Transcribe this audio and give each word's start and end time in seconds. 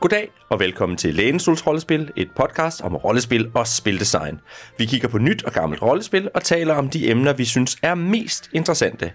Goddag 0.00 0.30
og 0.48 0.60
velkommen 0.60 0.98
til 0.98 1.14
Lænestols 1.14 1.66
Rollespil, 1.66 2.12
et 2.16 2.30
podcast 2.36 2.80
om 2.80 2.96
rollespil 2.96 3.50
og 3.54 3.66
spildesign. 3.66 4.40
Vi 4.78 4.86
kigger 4.86 5.08
på 5.08 5.18
nyt 5.18 5.42
og 5.42 5.52
gammelt 5.52 5.82
rollespil 5.82 6.30
og 6.34 6.42
taler 6.42 6.74
om 6.74 6.90
de 6.90 7.10
emner, 7.10 7.32
vi 7.32 7.44
synes 7.44 7.76
er 7.82 7.94
mest 7.94 8.50
interessante. 8.52 9.12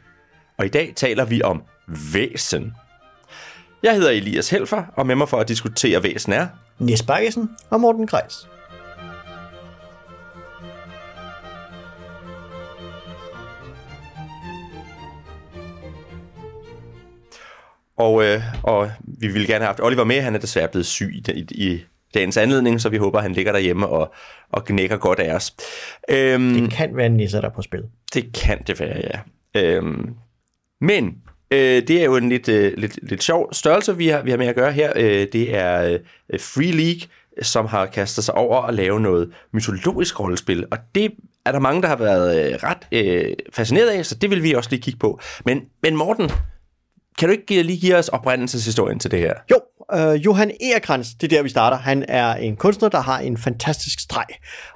Og 0.57 0.65
i 0.65 0.69
dag 0.69 0.93
taler 0.95 1.25
vi 1.25 1.41
om 1.41 1.63
væsen. 2.13 2.73
Jeg 3.83 3.95
hedder 3.95 4.11
Elias 4.11 4.49
Helfer, 4.49 4.83
og 4.95 5.07
med 5.07 5.15
mig 5.15 5.29
for 5.29 5.37
at 5.37 5.47
diskutere 5.47 6.03
væsen 6.03 6.33
er... 6.33 6.47
Nis 6.79 7.03
Bakkesen 7.03 7.49
og 7.69 7.81
Morten 7.81 8.07
Grejs. 8.07 8.47
Og, 17.97 18.23
øh, 18.23 18.41
og 18.63 18.91
vi 18.99 19.27
ville 19.27 19.47
gerne 19.47 19.59
have 19.59 19.67
haft 19.67 19.79
Oliver 19.83 20.03
med. 20.03 20.21
Han 20.21 20.35
er 20.35 20.39
desværre 20.39 20.67
blevet 20.67 20.85
syg 20.85 21.11
i, 21.13 21.31
i, 21.31 21.45
i 21.51 21.85
dagens 22.13 22.37
anledning, 22.37 22.81
så 22.81 22.89
vi 22.89 22.97
håber, 22.97 23.19
han 23.19 23.33
ligger 23.33 23.51
derhjemme 23.51 23.87
og, 23.87 24.13
og 24.51 24.65
knækker 24.65 24.97
godt 24.97 25.19
af 25.19 25.35
os. 25.35 25.55
Øhm, 26.09 26.53
det 26.53 26.71
kan 26.71 26.97
være 26.97 27.09
nisser, 27.09 27.41
der 27.41 27.47
er 27.47 27.53
på 27.53 27.61
spil. 27.61 27.83
Det 28.13 28.33
kan 28.33 28.63
det 28.67 28.79
være, 28.79 29.01
ja. 29.03 29.19
Øhm, 29.61 30.15
men 30.81 31.15
øh, 31.51 31.87
det 31.87 32.01
er 32.01 32.05
jo 32.05 32.15
en 32.15 32.29
lidt, 32.29 32.49
øh, 32.49 32.73
lidt, 32.77 32.99
lidt 33.09 33.23
sjov 33.23 33.53
størrelse, 33.53 33.97
vi 33.97 34.07
har, 34.07 34.21
vi 34.21 34.29
har 34.29 34.37
med 34.37 34.47
at 34.47 34.55
gøre 34.55 34.71
her. 34.71 34.93
Øh, 34.95 35.27
det 35.33 35.55
er 35.55 35.99
øh, 36.29 36.39
Free 36.39 36.71
League, 36.71 37.01
som 37.41 37.65
har 37.65 37.85
kastet 37.85 38.23
sig 38.23 38.35
over 38.35 38.61
at 38.61 38.73
lave 38.73 38.99
noget 38.99 39.33
mytologisk 39.53 40.19
rollespil, 40.19 40.65
og 40.71 40.77
det 40.95 41.11
er 41.45 41.51
der 41.51 41.59
mange, 41.59 41.81
der 41.81 41.87
har 41.87 41.95
været 41.95 42.51
øh, 42.51 42.59
ret 42.63 42.87
øh, 42.91 43.33
fascineret 43.53 43.89
af, 43.89 44.05
så 44.05 44.15
det 44.15 44.29
vil 44.29 44.43
vi 44.43 44.53
også 44.53 44.69
lige 44.69 44.81
kigge 44.81 44.99
på. 44.99 45.19
Men, 45.45 45.65
men 45.83 45.95
Morten, 45.95 46.29
kan 47.17 47.29
du 47.29 47.31
ikke 47.31 47.63
lige 47.63 47.79
give 47.79 47.95
os 47.95 48.09
oprindelseshistorien 48.09 48.99
til 48.99 49.11
det 49.11 49.19
her? 49.19 49.33
Jo, 49.51 49.59
øh, 49.93 50.25
Johan 50.25 50.51
Egerkrans, 50.61 51.07
det 51.21 51.33
er 51.33 51.37
der, 51.37 51.43
vi 51.43 51.49
starter. 51.49 51.77
Han 51.77 52.05
er 52.07 52.35
en 52.35 52.55
kunstner, 52.55 52.89
der 52.89 53.01
har 53.01 53.19
en 53.19 53.37
fantastisk 53.37 53.99
streg. 53.99 54.25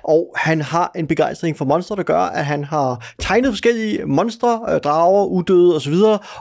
Og 0.09 0.33
han 0.35 0.61
har 0.61 0.91
en 0.95 1.07
begejstring 1.07 1.57
for 1.57 1.65
monstre, 1.65 1.95
der 1.95 2.03
gør, 2.03 2.19
at 2.19 2.45
han 2.45 2.63
har 2.63 3.13
tegnet 3.19 3.51
forskellige 3.51 4.05
monstre, 4.05 4.61
øh, 4.69 4.79
drager, 4.79 5.25
udøde 5.25 5.75
osv., 5.75 5.93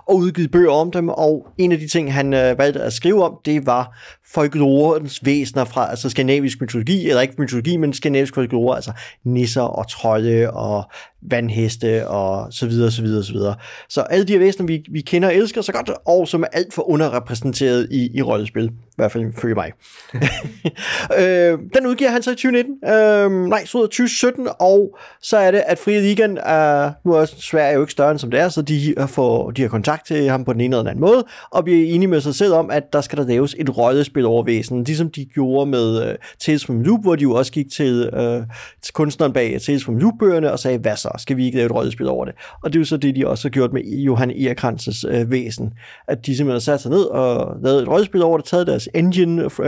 og 0.07 0.17
udgivet 0.17 0.51
bøger 0.51 0.71
om 0.71 0.91
dem. 0.91 1.09
Og 1.09 1.47
en 1.59 1.73
af 1.73 1.79
de 1.79 1.89
ting, 1.89 2.15
han 2.15 2.35
øh, 2.35 2.59
valgte 2.59 2.81
at 2.81 2.93
skrive 2.93 3.25
om, 3.25 3.37
det 3.45 3.67
var 3.67 3.99
folklorens 4.35 5.25
væsener 5.25 5.65
fra 5.65 5.91
altså 5.91 6.11
skandinavisk 6.11 6.61
mytologi, 6.61 7.09
eller 7.09 7.21
ikke 7.21 7.35
mytologi, 7.39 7.77
men 7.77 7.93
skandinavisk 7.93 8.35
folklore, 8.35 8.77
altså 8.77 8.93
nisser 9.25 9.63
og 9.63 9.89
trolde 9.89 10.51
og 10.51 10.91
vandheste 11.23 12.09
og 12.09 12.53
så 12.53 12.67
videre, 12.67 12.91
så 12.91 13.03
videre, 13.03 13.25
så 13.25 13.33
videre. 13.33 13.55
Så 13.89 14.01
alle 14.01 14.27
de 14.27 14.33
her 14.33 14.39
væsener, 14.39 14.67
vi, 14.67 14.85
vi 14.91 15.01
kender 15.01 15.29
og 15.29 15.35
elsker 15.35 15.61
så 15.61 15.73
godt, 15.73 15.91
og 16.07 16.29
som 16.29 16.43
er 16.43 16.47
alt 16.53 16.75
for 16.75 16.91
underrepræsenteret 16.91 17.89
i, 17.91 18.11
i 18.15 18.23
rollespil. 18.23 18.65
I 18.65 18.71
hvert 18.97 19.13
fald 19.13 19.33
følge 19.41 19.55
mig. 19.55 19.73
øh, 21.21 21.59
den 21.75 21.87
udgiver 21.87 22.11
han 22.11 22.23
så 22.23 22.31
i 22.31 22.35
2019. 22.35 22.89
Øh, 22.89 23.49
nej, 23.49 23.58
så 23.67 23.79
2017, 23.79 24.49
og 24.59 24.99
så 25.23 25.37
er 25.37 25.51
det, 25.51 25.63
at 25.67 25.79
Frie 25.79 26.01
Ligaen 26.01 26.39
er, 26.43 26.93
nu 27.05 27.13
er 27.13 27.25
Sverige 27.25 27.75
jo 27.75 27.81
ikke 27.81 27.93
større 27.93 28.11
end 28.11 28.19
som 28.19 28.31
det 28.31 28.41
er, 28.41 28.49
så 28.49 28.63
de 28.63 28.95
øh, 28.99 29.09
får, 29.09 29.51
de 29.51 29.63
har 29.63 29.69
kontakt 29.69 30.07
til 30.07 30.29
ham 30.29 30.45
på 30.45 30.53
den 30.53 30.61
ene 30.61 30.77
eller 30.77 30.83
den 30.83 30.89
anden 30.89 31.01
måde, 31.01 31.25
og 31.51 31.65
bliver 31.65 31.95
enige 31.95 32.09
med 32.09 32.21
sig 32.21 32.35
selv 32.35 32.53
om, 32.53 32.71
at 32.71 32.93
der 32.93 33.01
skal 33.01 33.19
der 33.19 33.27
laves 33.27 33.55
et 33.59 33.79
rollespil 33.79 34.27
over 34.27 34.43
væsen, 34.43 34.85
ligesom 34.85 35.11
de 35.11 35.25
gjorde 35.25 35.71
med 35.71 36.03
øh, 36.03 36.09
uh, 36.09 36.15
Tales 36.39 36.67
from 36.67 36.81
Loop, 36.81 37.03
hvor 37.03 37.17
de 37.17 37.23
jo 37.23 37.33
også 37.35 37.53
gik 37.53 37.67
til, 37.73 38.11
uh, 38.19 38.43
til 38.83 38.95
kunstneren 38.95 39.33
bag 39.33 39.61
Tales 39.61 39.85
from 39.85 39.97
Loop-bøgerne 39.97 40.53
og 40.53 40.59
sagde, 40.59 40.79
hvad 40.79 40.97
så, 40.97 41.11
skal 41.19 41.37
vi 41.37 41.45
ikke 41.45 41.57
lave 41.57 41.67
et 41.67 41.75
rollespil 41.75 42.09
over 42.09 42.25
det? 42.25 42.35
Og 42.63 42.73
det 42.73 42.79
er 42.79 42.81
jo 42.81 42.85
så 42.85 42.97
det, 42.97 43.17
de 43.17 43.27
også 43.27 43.49
har 43.49 43.51
gjort 43.51 43.73
med 43.73 43.83
Johan 43.83 44.31
Erkranses 44.31 45.05
uh, 45.05 45.31
væsen, 45.31 45.73
at 46.09 46.27
de 46.27 46.37
simpelthen 46.37 46.61
satte 46.61 46.83
sig 46.83 46.91
ned 46.91 47.05
og 47.05 47.57
lavet 47.63 47.83
et 47.83 47.89
rollespil 47.89 48.23
over 48.23 48.39
det, 48.39 48.47
taget 48.47 48.67
deres 48.67 48.89
engine, 48.95 49.45
uh, 49.45 49.65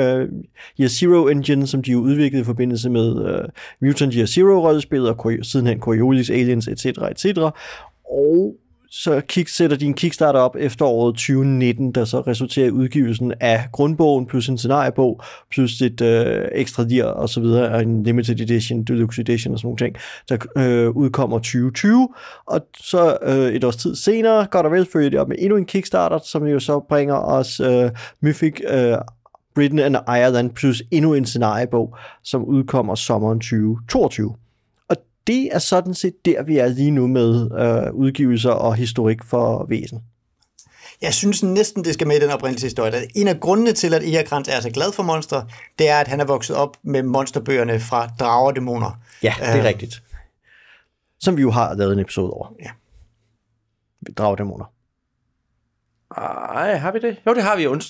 Year 0.80 0.88
Zero 0.88 1.28
engine, 1.28 1.66
som 1.66 1.82
de 1.82 1.90
jo 1.90 1.98
udviklede 1.98 2.42
i 2.42 2.44
forbindelse 2.44 2.90
med 2.90 3.10
uh, 3.10 3.44
Mutant 3.80 4.14
Year 4.14 4.26
Zero-rollespillet, 4.26 5.08
og 5.08 5.32
sidenhen 5.42 5.80
Coriolis, 5.80 6.30
Aliens, 6.30 6.68
etc., 6.68 6.86
etc., 6.86 7.26
og 8.10 8.54
så 8.92 9.20
kick, 9.28 9.48
sætter 9.48 9.76
de 9.76 9.86
en 9.86 9.94
Kickstarter 9.94 10.40
op 10.40 10.56
efteråret 10.58 11.14
2019, 11.14 11.92
der 11.92 12.04
så 12.04 12.20
resulterer 12.20 12.66
i 12.66 12.70
udgivelsen 12.70 13.32
af 13.40 13.68
grundbogen, 13.72 14.26
plus 14.26 14.48
en 14.48 14.58
scenariebog, 14.58 15.22
plus 15.50 15.80
et 15.80 16.00
øh, 16.00 16.48
ekstra 16.52 16.84
dir 16.84 17.04
og 17.04 17.28
så 17.28 17.40
videre, 17.40 17.82
en 17.82 18.02
limited 18.02 18.40
edition, 18.40 18.84
deluxe 18.84 19.20
edition 19.20 19.52
og 19.54 19.58
sådan 19.58 19.66
nogle 19.66 19.78
ting, 19.78 19.96
der 20.28 20.36
øh, 20.56 20.90
udkommer 20.90 21.38
2020. 21.38 22.08
Og 22.46 22.60
så 22.80 23.18
øh, 23.22 23.54
et 23.54 23.64
års 23.64 23.76
tid 23.76 23.94
senere, 23.94 24.46
godt 24.50 24.66
og 24.66 24.72
vel 24.72 24.86
følger 24.92 25.10
det 25.10 25.20
op 25.20 25.28
med 25.28 25.36
endnu 25.38 25.56
en 25.56 25.66
Kickstarter, 25.66 26.18
som 26.24 26.46
jo 26.46 26.60
så 26.60 26.80
bringer 26.88 27.14
os 27.14 27.60
øh, 27.60 27.90
Mythic 28.20 28.60
øh, 28.70 28.96
Britain 29.54 29.78
and 29.78 29.96
Ireland, 29.96 30.50
plus 30.50 30.82
endnu 30.90 31.14
en 31.14 31.26
scenariebog, 31.26 31.96
som 32.22 32.44
udkommer 32.44 32.94
sommeren 32.94 33.40
2022 33.40 34.34
det 35.26 35.48
er 35.52 35.58
sådan 35.58 35.94
set 35.94 36.24
der, 36.24 36.42
vi 36.42 36.58
er 36.58 36.68
lige 36.68 36.90
nu 36.90 37.06
med 37.06 37.50
øh, 37.60 37.94
udgivelser 37.94 38.50
og 38.50 38.74
historik 38.74 39.24
for 39.24 39.66
væsen. 39.68 40.02
Jeg 41.02 41.14
synes 41.14 41.42
næsten, 41.42 41.84
det 41.84 41.94
skal 41.94 42.06
med 42.06 42.16
i 42.16 42.20
den 42.20 42.30
oprindelige 42.30 42.66
historie. 42.66 42.92
En 43.14 43.28
af 43.28 43.40
grundene 43.40 43.72
til, 43.72 43.94
at 43.94 44.02
Egerkrans 44.02 44.48
er 44.48 44.60
så 44.60 44.70
glad 44.70 44.92
for 44.92 45.02
monstre, 45.02 45.46
det 45.78 45.88
er, 45.88 45.98
at 45.98 46.08
han 46.08 46.20
er 46.20 46.24
vokset 46.24 46.56
op 46.56 46.76
med 46.82 47.02
monsterbøgerne 47.02 47.80
fra 47.80 48.06
Drager 48.20 48.46
og 48.46 48.56
Dæmoner. 48.56 49.00
Ja, 49.22 49.34
det 49.38 49.48
er 49.48 49.58
øh, 49.58 49.64
rigtigt. 49.64 50.02
Som 51.18 51.36
vi 51.36 51.42
jo 51.42 51.50
har 51.50 51.74
lavet 51.74 51.92
en 51.92 51.98
episode 51.98 52.30
over. 52.30 52.48
Ja. 52.62 52.70
Drager 54.16 54.30
og 54.30 54.38
Dæmoner. 54.38 54.72
Ej, 56.16 56.76
har 56.76 56.92
vi 56.92 56.98
det? 56.98 57.16
Jo, 57.26 57.34
det 57.34 57.42
har 57.42 57.56
vi 57.56 57.62
jo. 57.62 57.80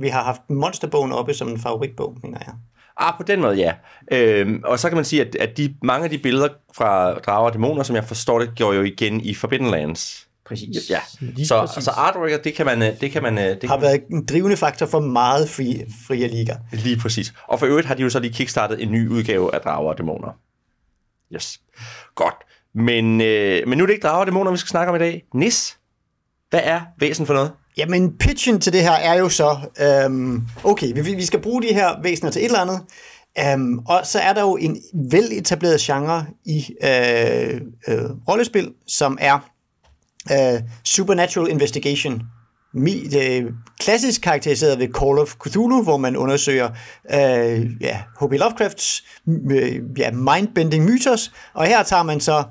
Vi 0.00 0.08
har 0.08 0.24
haft 0.24 0.40
monsterbogen 0.48 1.12
oppe 1.12 1.34
som 1.34 1.48
en 1.48 1.60
favoritbog, 1.60 2.18
mener 2.22 2.38
jeg. 2.46 2.54
Ah, 2.96 3.14
på 3.16 3.22
den 3.22 3.40
måde, 3.40 3.56
ja. 3.56 3.74
Øhm, 4.12 4.62
og 4.64 4.78
så 4.78 4.88
kan 4.88 4.96
man 4.96 5.04
sige, 5.04 5.26
at, 5.26 5.36
at 5.36 5.56
de, 5.56 5.74
mange 5.82 6.04
af 6.04 6.10
de 6.10 6.18
billeder 6.18 6.48
fra 6.72 7.14
Drager 7.14 7.46
og 7.46 7.52
Dæmoner, 7.52 7.82
som 7.82 7.96
jeg 7.96 8.04
forstår 8.04 8.38
det, 8.38 8.54
gjorde 8.54 8.76
jo 8.76 8.82
igen 8.82 9.20
i 9.20 9.34
Forbidden 9.34 9.70
Lands. 9.70 10.28
Præcis. 10.44 10.90
Ja. 10.90 11.00
Lige 11.20 11.46
så, 11.46 11.60
præcis. 11.60 11.84
så 11.84 11.90
artwork, 11.90 12.44
det 12.44 12.54
kan 12.54 12.66
man... 12.66 12.82
Øh, 12.82 13.00
det 13.00 13.10
kan 13.10 13.22
man 13.22 13.38
øh, 13.38 13.60
det 13.60 13.68
har 13.70 13.80
været 13.80 14.02
en 14.10 14.26
drivende 14.26 14.56
faktor 14.56 14.86
for 14.86 15.00
meget 15.00 15.48
fri, 15.48 15.82
frie 16.08 16.28
liga. 16.28 16.54
Lige 16.72 16.96
præcis. 16.96 17.34
Og 17.48 17.58
for 17.58 17.66
øvrigt 17.66 17.86
har 17.86 17.94
de 17.94 18.02
jo 18.02 18.10
så 18.10 18.20
lige 18.20 18.32
kickstartet 18.32 18.82
en 18.82 18.92
ny 18.92 19.08
udgave 19.08 19.54
af 19.54 19.60
Drager 19.60 19.88
og 19.88 19.98
Dæmoner. 19.98 20.32
Yes. 21.34 21.60
Godt. 22.14 22.34
Men, 22.74 23.20
øh, 23.20 23.68
men 23.68 23.78
nu 23.78 23.84
er 23.84 23.86
det 23.86 23.94
ikke 23.94 24.06
Drager 24.06 24.20
og 24.20 24.26
Dæmoner, 24.26 24.50
vi 24.50 24.56
skal 24.56 24.68
snakke 24.68 24.90
om 24.90 24.96
i 24.96 24.98
dag. 24.98 25.24
Nis, 25.34 25.78
hvad 26.50 26.60
er 26.64 26.80
væsen 26.98 27.26
for 27.26 27.34
noget? 27.34 27.52
Jamen, 27.80 28.18
pitchen 28.18 28.60
til 28.60 28.72
det 28.72 28.82
her 28.82 28.92
er 28.92 29.14
jo 29.14 29.28
så, 29.28 29.56
øhm, 29.80 30.42
okay, 30.64 30.92
vi, 30.94 31.14
vi 31.14 31.24
skal 31.24 31.40
bruge 31.40 31.62
de 31.62 31.74
her 31.74 32.02
væsener 32.02 32.30
til 32.30 32.40
et 32.40 32.46
eller 32.46 32.60
andet, 32.60 32.80
øhm, 33.38 33.78
og 33.78 34.00
så 34.04 34.18
er 34.18 34.32
der 34.32 34.40
jo 34.40 34.56
en 34.56 34.76
veletableret 35.10 35.80
genre 35.80 36.26
i 36.44 36.66
øh, 36.84 37.60
øh, 37.88 38.10
rollespil, 38.28 38.72
som 38.86 39.18
er 39.20 39.38
øh, 40.32 40.60
Supernatural 40.84 41.50
Investigation. 41.50 42.22
Mi, 42.74 43.16
øh, 43.16 43.44
klassisk 43.78 44.20
karakteriseret 44.20 44.78
ved 44.78 44.88
Call 44.88 45.18
of 45.18 45.34
Cthulhu, 45.46 45.82
hvor 45.82 45.96
man 45.96 46.16
undersøger 46.16 46.70
øh, 47.14 47.66
ja, 47.80 48.02
H.P. 48.20 48.32
Lovecrafts 48.32 49.04
øh, 49.50 49.80
ja, 49.98 50.10
mindbending 50.10 50.84
mythos, 50.84 51.32
og 51.54 51.66
her 51.66 51.82
tager 51.82 52.02
man 52.02 52.20
så 52.20 52.44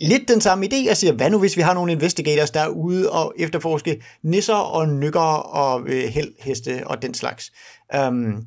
lidt 0.00 0.28
den 0.28 0.40
samme 0.40 0.66
idé 0.66 0.90
og 0.90 0.96
siger, 0.96 1.12
hvad 1.12 1.30
nu 1.30 1.38
hvis 1.38 1.56
vi 1.56 1.62
har 1.62 1.74
nogle 1.74 1.92
investigators, 1.92 2.50
der 2.50 2.60
er 2.60 2.68
ude 2.68 3.10
og 3.10 3.34
efterforske 3.38 4.02
nisser 4.22 4.54
og 4.54 4.88
nykker 4.88 5.20
og 5.20 5.82
øh, 5.86 6.04
heldheste 6.04 6.82
og 6.86 7.02
den 7.02 7.14
slags. 7.14 7.52
Um, 7.98 8.46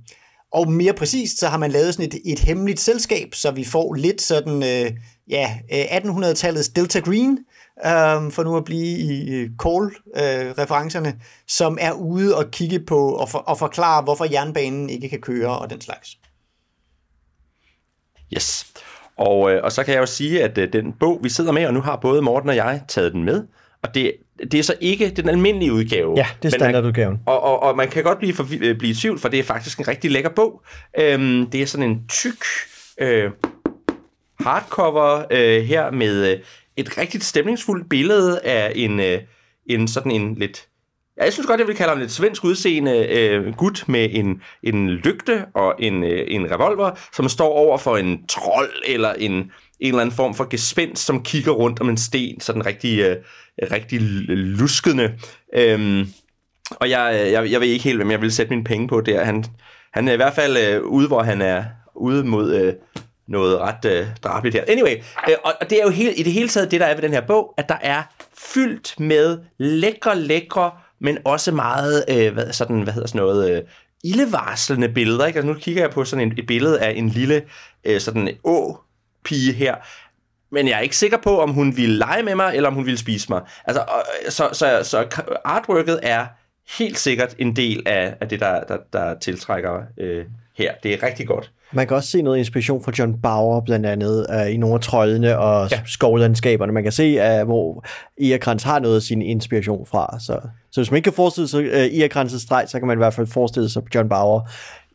og 0.51 0.71
mere 0.71 0.93
præcist, 0.93 1.39
så 1.39 1.47
har 1.47 1.57
man 1.57 1.71
lavet 1.71 1.93
sådan 1.93 2.05
et, 2.05 2.21
et 2.25 2.39
hemmeligt 2.39 2.79
selskab, 2.79 3.35
så 3.35 3.51
vi 3.51 3.63
får 3.63 3.93
lidt 3.93 4.21
sådan, 4.21 4.63
øh, 4.63 4.91
ja, 5.29 5.57
øh, 5.73 5.83
1800-tallets 5.83 6.71
Delta 6.75 6.99
Green, 6.99 7.39
øh, 7.85 8.31
for 8.31 8.43
nu 8.43 8.57
at 8.57 8.65
blive 8.65 8.97
i 8.97 9.47
Call-referencerne, 9.47 11.09
øh, 11.09 11.15
som 11.47 11.77
er 11.81 11.91
ude 11.91 12.37
og 12.37 12.51
kigge 12.51 12.79
på 12.79 13.09
og, 13.09 13.29
for, 13.29 13.39
og 13.39 13.59
forklare, 13.59 14.03
hvorfor 14.03 14.25
jernbanen 14.31 14.89
ikke 14.89 15.09
kan 15.09 15.21
køre 15.21 15.59
og 15.59 15.69
den 15.69 15.81
slags. 15.81 16.17
Yes. 18.35 18.65
Og, 19.17 19.51
øh, 19.51 19.63
og 19.63 19.71
så 19.71 19.83
kan 19.83 19.93
jeg 19.93 20.01
jo 20.01 20.05
sige, 20.05 20.43
at 20.43 20.57
øh, 20.57 20.73
den 20.73 20.93
bog, 20.99 21.19
vi 21.23 21.29
sidder 21.29 21.51
med, 21.51 21.65
og 21.65 21.73
nu 21.73 21.81
har 21.81 21.95
både 21.95 22.21
Morten 22.21 22.49
og 22.49 22.55
jeg 22.55 22.81
taget 22.87 23.13
den 23.13 23.23
med, 23.23 23.43
og 23.83 23.95
det, 23.95 24.13
det 24.51 24.59
er 24.59 24.63
så 24.63 24.75
ikke 24.81 25.09
den 25.09 25.29
almindelige 25.29 25.73
udgave. 25.73 26.13
Ja, 26.17 26.27
det 26.43 26.53
er 26.53 26.57
standardudgaven. 26.57 27.19
Og, 27.25 27.43
og, 27.43 27.63
og 27.63 27.77
man 27.77 27.89
kan 27.89 28.03
godt 28.03 28.19
blive, 28.19 28.33
for, 28.33 28.47
øh, 28.61 28.77
blive 28.77 28.91
i 28.91 28.95
tvivl, 28.95 29.19
for 29.19 29.29
det 29.29 29.39
er 29.39 29.43
faktisk 29.43 29.79
en 29.79 29.87
rigtig 29.87 30.11
lækker 30.11 30.29
bog. 30.29 30.61
Øhm, 30.99 31.49
det 31.49 31.61
er 31.61 31.65
sådan 31.65 31.89
en 31.89 32.07
tyk 32.09 32.43
øh, 32.97 33.31
hardcover 34.39 35.23
øh, 35.31 35.63
her 35.63 35.91
med 35.91 36.31
øh, 36.31 36.39
et 36.77 36.97
rigtig 36.97 37.23
stemningsfuldt 37.23 37.89
billede 37.89 38.39
af 38.39 38.71
en, 38.75 38.99
øh, 38.99 39.19
en 39.65 39.87
sådan 39.87 40.11
en 40.11 40.35
lidt 40.35 40.67
Ja, 41.17 41.23
jeg 41.23 41.33
synes 41.33 41.47
godt, 41.47 41.59
jeg 41.59 41.67
vil 41.67 41.75
kalde 41.75 41.89
ham 41.89 41.99
lidt 41.99 42.11
svensk 42.11 42.43
udseende 42.43 43.07
øh, 43.07 43.55
gut 43.55 43.83
med 43.87 44.09
en, 44.11 44.41
en 44.63 44.89
lygte 44.89 45.45
og 45.53 45.75
en, 45.79 46.03
øh, 46.03 46.25
en 46.27 46.51
revolver, 46.51 46.91
som 47.13 47.29
står 47.29 47.53
over 47.53 47.77
for 47.77 47.97
en 47.97 48.27
trold 48.27 48.71
eller 48.85 49.13
en, 49.13 49.31
en 49.31 49.51
eller 49.79 50.01
anden 50.01 50.15
form 50.15 50.35
for 50.35 50.49
gespenst, 50.49 51.05
som 51.05 51.23
kigger 51.23 51.51
rundt 51.51 51.81
om 51.81 51.89
en 51.89 51.97
sten, 51.97 52.39
sådan 52.39 52.65
rigtig, 52.65 52.99
øh, 52.99 53.15
rigtig 53.71 54.01
luskende. 54.29 55.13
Øhm, 55.55 56.07
og 56.71 56.89
jeg, 56.89 57.21
øh, 57.25 57.31
jeg, 57.31 57.51
jeg 57.51 57.61
ved 57.61 57.67
ikke 57.67 57.83
helt, 57.83 57.97
hvem 57.97 58.11
jeg 58.11 58.21
vil 58.21 58.31
sætte 58.31 58.49
mine 58.49 58.63
penge 58.63 58.87
på 58.87 59.01
der. 59.01 59.23
Han, 59.23 59.45
han 59.93 60.07
er 60.07 60.13
i 60.13 60.17
hvert 60.17 60.33
fald 60.33 60.57
øh, 60.57 60.83
ude, 60.83 61.07
hvor 61.07 61.23
han 61.23 61.41
er 61.41 61.63
ude 61.95 62.23
mod 62.23 62.55
øh, 62.55 62.73
noget 63.27 63.59
ret 63.59 63.85
øh, 63.85 64.07
drabeligt 64.23 64.55
her. 64.55 64.63
Anyway, 64.67 64.95
øh, 65.29 65.35
og, 65.43 65.53
og 65.61 65.69
det 65.69 65.79
er 65.79 65.83
jo 65.83 65.89
helt, 65.89 66.19
i 66.19 66.23
det 66.23 66.33
hele 66.33 66.47
taget 66.49 66.71
det, 66.71 66.79
der 66.79 66.85
er 66.85 66.93
ved 66.95 67.01
den 67.01 67.13
her 67.13 67.21
bog, 67.21 67.53
at 67.57 67.69
der 67.69 67.77
er 67.81 68.03
fyldt 68.37 68.99
med 68.99 69.39
lækre, 69.57 70.19
lækre, 70.19 70.71
men 71.03 71.17
også 71.25 71.51
meget, 71.51 72.05
øh, 72.09 72.33
hvad, 72.33 72.53
sådan, 72.53 72.81
hvad 72.81 72.93
hedder 72.93 73.07
sådan 73.07 73.21
noget, 73.21 73.51
øh, 73.51 73.61
ildevarslende 74.03 74.89
billeder. 74.89 75.25
Ikke? 75.25 75.37
Altså, 75.37 75.53
nu 75.53 75.59
kigger 75.59 75.81
jeg 75.81 75.91
på 75.91 76.05
sådan 76.05 76.31
et, 76.31 76.39
et 76.39 76.47
billede 76.47 76.79
af 76.79 76.93
en 76.95 77.09
lille 77.09 77.41
øh, 77.83 78.01
sådan 78.01 78.29
å-pige 78.43 79.53
her, 79.53 79.75
men 80.51 80.67
jeg 80.67 80.77
er 80.77 80.79
ikke 80.79 80.97
sikker 80.97 81.17
på, 81.17 81.39
om 81.39 81.49
hun 81.49 81.77
ville 81.77 81.97
lege 81.97 82.23
med 82.23 82.35
mig, 82.35 82.55
eller 82.55 82.69
om 82.69 82.75
hun 82.75 82.85
ville 82.85 82.97
spise 82.97 83.27
mig. 83.29 83.41
Altså, 83.65 83.81
og, 83.81 84.03
øh, 84.25 84.31
så, 84.31 84.49
så, 84.53 84.79
så 84.83 85.23
artworket 85.45 85.99
er 86.03 86.25
helt 86.77 86.99
sikkert 86.99 87.35
en 87.39 87.55
del 87.55 87.83
af, 87.85 88.15
af 88.21 88.29
det, 88.29 88.39
der, 88.39 88.63
der, 88.63 88.77
der 88.93 89.19
tiltrækker 89.19 89.81
øh, 89.97 90.25
her. 90.57 90.71
Det 90.83 90.93
er 90.93 91.07
rigtig 91.07 91.27
godt. 91.27 91.51
Man 91.71 91.87
kan 91.87 91.97
også 91.97 92.09
se 92.09 92.21
noget 92.21 92.37
inspiration 92.37 92.83
fra 92.83 92.91
John 92.99 93.21
Bauer, 93.21 93.61
blandt 93.61 93.85
andet 93.85 94.27
uh, 94.29 94.53
i 94.53 94.57
nogle 94.57 94.75
af 94.75 94.81
troldene 94.81 95.37
og 95.37 95.71
ja. 95.71 95.79
skovlandskaberne. 95.85 96.73
Man 96.73 96.83
kan 96.83 96.91
se, 96.91 97.41
uh, 97.41 97.47
hvor 97.47 97.85
Eakrans 98.21 98.63
har 98.63 98.79
noget 98.79 98.95
af 98.95 99.01
sin 99.01 99.21
inspiration 99.21 99.85
fra. 99.85 100.17
Så, 100.19 100.39
så 100.71 100.81
hvis 100.81 100.91
man 100.91 100.97
ikke 100.97 101.03
kan 101.03 101.13
forestille 101.13 101.47
sig 101.47 101.59
uh, 101.59 102.05
Eakrans' 102.05 102.39
streg, 102.39 102.65
så 102.67 102.79
kan 102.79 102.87
man 102.87 102.97
i 102.97 103.01
hvert 103.01 103.13
fald 103.13 103.27
forestille 103.27 103.69
sig 103.69 103.83
John 103.95 104.09
Bauer. 104.09 104.41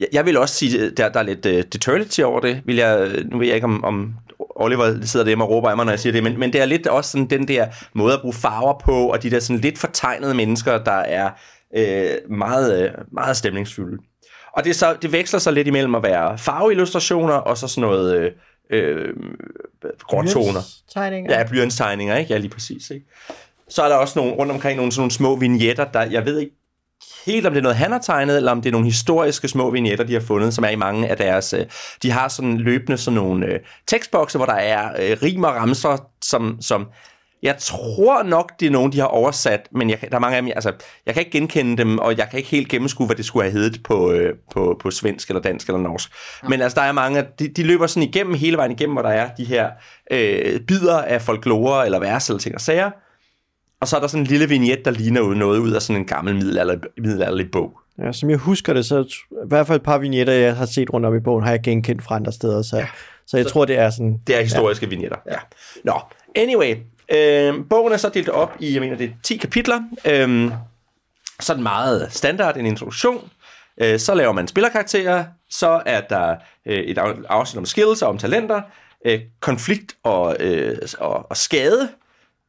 Jeg, 0.01 0.09
jeg 0.13 0.27
vil 0.27 0.39
også 0.39 0.55
sige, 0.55 0.91
der, 0.91 1.09
der 1.09 1.21
er 1.21 1.25
lidt 1.25 1.47
uh, 1.47 1.53
deterrity 1.53 2.21
over 2.21 2.41
det. 2.41 2.63
Vil 2.65 2.77
jeg, 2.77 3.09
nu 3.31 3.39
ved 3.39 3.47
jeg 3.47 3.55
ikke, 3.55 3.65
om, 3.65 3.85
om 3.85 4.15
Oliver 4.57 4.95
sidder 5.03 5.25
derhjemme 5.25 5.45
og 5.45 5.51
råber 5.51 5.69
af 5.69 5.77
mig, 5.77 5.85
når 5.85 5.93
jeg 5.93 6.01
siger 6.01 6.13
det, 6.13 6.23
men, 6.23 6.39
men 6.39 6.53
det 6.53 6.61
er 6.61 6.65
lidt 6.65 6.87
også 6.87 7.11
sådan 7.11 7.27
den 7.27 7.49
der 7.49 7.67
måde 7.95 8.15
at 8.15 8.21
bruge 8.21 8.35
farver 8.35 8.81
på, 8.85 8.93
og 8.93 9.23
de 9.23 9.31
der 9.31 9.41
sådan 9.41 9.61
lidt 9.61 9.79
fortegnede 9.79 10.35
mennesker, 10.35 10.79
der 10.79 10.93
er 10.93 11.31
øh, 11.77 12.37
meget, 12.37 12.83
øh, 12.83 12.91
meget 13.13 13.37
stemningsfulde. 13.37 13.99
Og 14.59 14.65
det, 14.65 14.77
så, 14.77 14.97
det 15.03 15.13
veksler 15.13 15.39
sig 15.39 15.53
lidt 15.53 15.69
imellem 15.69 15.95
at 15.95 16.03
være 16.03 16.39
farveillustrationer 16.39 17.35
og 17.35 17.59
så 17.59 17.69
sådan 17.69 17.89
noget 17.89 18.15
øh, 18.15 18.33
øh, 18.71 19.15
gråtoner. 20.01 20.61
Tegninger. 20.95 21.39
Ja, 21.39 21.45
blyantstegninger, 21.45 22.17
ikke? 22.17 22.33
Ja, 22.33 22.39
lige 22.39 22.51
præcis. 22.51 22.91
Ikke? 22.91 23.07
Så 23.69 23.83
er 23.83 23.89
der 23.89 23.97
også 23.97 24.19
nogle, 24.19 24.35
rundt 24.35 24.53
omkring 24.53 24.77
nogle, 24.77 24.93
sådan 24.93 25.01
nogle 25.01 25.11
små 25.11 25.37
vignetter, 25.37 25.85
der, 25.85 26.03
jeg 26.03 26.25
ved 26.25 26.39
ikke 26.39 26.53
helt, 27.27 27.47
om 27.47 27.53
det 27.53 27.59
er 27.59 27.63
noget, 27.63 27.77
han 27.77 27.93
har 27.93 27.99
tegnet, 27.99 28.37
eller 28.37 28.53
om 28.53 28.63
det 28.63 28.69
er 28.69 28.73
nogle 28.73 28.87
historiske 28.87 29.49
små 29.49 29.71
vignetter, 29.71 30.05
de 30.05 30.13
har 30.13 30.21
fundet, 30.21 30.55
som 30.55 30.65
er 30.65 30.69
i 30.69 30.77
mange 30.77 31.09
af 31.09 31.17
deres... 31.17 31.53
Øh, 31.53 31.67
de 32.03 32.11
har 32.11 32.29
sådan 32.29 32.59
løbende 32.59 32.99
sådan 32.99 33.15
nogle 33.15 33.47
øh, 33.47 33.61
tekstbokse, 33.87 34.39
hvor 34.39 34.47
der 34.47 34.55
er 34.55 35.11
øh, 35.11 35.17
rim 35.23 35.45
og 35.45 35.55
ramser, 35.55 35.97
som, 36.25 36.59
som 36.61 36.87
jeg 37.43 37.57
tror 37.59 38.23
nok, 38.23 38.53
det 38.61 38.67
er 38.67 38.71
nogen, 38.71 38.93
de 38.93 38.99
har 38.99 39.07
oversat, 39.07 39.69
men 39.73 39.91
jeg, 39.91 39.99
der 40.11 40.17
er 40.17 40.21
mange 40.21 40.37
af 40.37 40.43
dem, 40.43 40.53
altså, 40.55 40.73
jeg 41.07 41.15
kan 41.15 41.21
ikke 41.21 41.39
genkende 41.39 41.77
dem, 41.77 41.99
og 41.99 42.19
jeg 42.19 42.29
kan 42.31 42.39
ikke 42.39 42.51
helt 42.51 42.69
gennemskue, 42.69 43.07
hvad 43.07 43.17
det 43.17 43.25
skulle 43.25 43.45
have 43.45 43.53
heddet 43.53 43.83
på, 43.83 44.13
øh, 44.13 44.35
på, 44.53 44.81
på 44.83 44.91
svensk, 44.91 45.29
eller 45.29 45.43
dansk, 45.43 45.69
eller 45.69 45.81
norsk. 45.81 46.11
Ja. 46.43 46.49
Men 46.49 46.63
altså, 46.63 46.81
der 46.81 46.87
er 46.87 46.93
mange, 46.93 47.25
de, 47.39 47.49
de 47.49 47.63
løber 47.63 47.87
sådan 47.87 48.09
igennem, 48.09 48.35
hele 48.35 48.57
vejen 48.57 48.73
igennem, 48.73 48.95
hvor 48.95 49.03
der 49.03 49.11
er 49.11 49.29
de 49.35 49.45
her 49.45 49.71
øh, 50.11 50.61
bidder 50.61 51.03
af 51.03 51.23
folklore, 51.23 51.85
eller 51.85 51.99
vers, 51.99 52.29
eller 52.29 52.41
ting 52.41 52.55
og 52.55 52.61
sager. 52.61 52.91
Og 53.81 53.89
så 53.89 53.97
er 53.97 54.01
der 54.01 54.07
sådan 54.07 54.23
en 54.23 54.27
lille 54.27 54.49
vignet, 54.49 54.85
der 54.85 54.91
ligner 54.91 55.35
noget 55.35 55.59
ud 55.59 55.73
af 55.73 55.83
sådan 55.83 56.03
en 56.03 56.07
gammel 56.07 56.35
middelalderlig, 56.35 56.83
middelalderlig 56.99 57.51
bog. 57.51 57.81
Ja, 57.99 58.13
som 58.13 58.31
jeg 58.31 58.39
husker 58.39 58.73
det, 58.73 58.87
så 58.87 59.01
i 59.31 59.49
hvert 59.49 59.67
fald 59.67 59.77
et 59.77 59.85
par 59.85 59.99
vignetter, 59.99 60.33
jeg 60.33 60.57
har 60.57 60.67
set 60.67 60.93
rundt 60.93 61.07
om 61.07 61.17
i 61.17 61.21
bogen, 61.21 61.45
har 61.45 61.51
jeg 61.51 61.61
genkendt 61.63 62.03
fra 62.03 62.17
andre 62.17 62.33
steder, 62.33 62.63
så, 62.63 62.77
ja. 62.77 62.87
så 63.27 63.37
jeg 63.37 63.47
så, 63.47 63.53
tror, 63.53 63.65
det 63.65 63.79
er 63.79 63.91
sådan... 63.91 64.21
Det 64.27 64.37
er 64.37 64.43
historiske 64.43 64.87
ja. 64.87 64.91
vignetter, 64.91 65.17
ja. 65.31 65.37
Nå, 65.85 66.01
anyway, 66.37 66.77
Øh, 67.13 67.55
bogen 67.71 67.93
er 67.93 67.97
så 67.97 68.09
delt 68.09 68.29
op 68.29 68.57
i, 68.61 68.73
jeg 68.73 68.81
mener, 68.81 68.97
det 68.97 69.07
er 69.07 69.15
10 69.23 69.37
kapitler. 69.37 69.81
Øh, 70.05 70.53
sådan 71.41 71.63
meget 71.63 72.13
standard, 72.13 72.57
en 72.57 72.67
introduktion. 72.67 73.31
Øh, 73.81 73.99
så 73.99 74.15
laver 74.15 74.33
man 74.33 74.49
spillerkarakterer. 74.49 75.25
Så 75.51 75.83
er 75.87 76.01
der 76.01 76.37
øh, 76.67 76.79
et 76.79 76.99
afsnit 77.29 77.59
om 77.59 77.67
skills 77.67 78.03
og 78.03 78.09
om 78.09 78.19
talenter. 78.19 78.63
Øh, 79.05 79.21
konflikt 79.41 79.97
og, 80.03 80.37
øh, 80.41 80.79
og, 80.99 81.31
og 81.31 81.37
skade. 81.37 81.89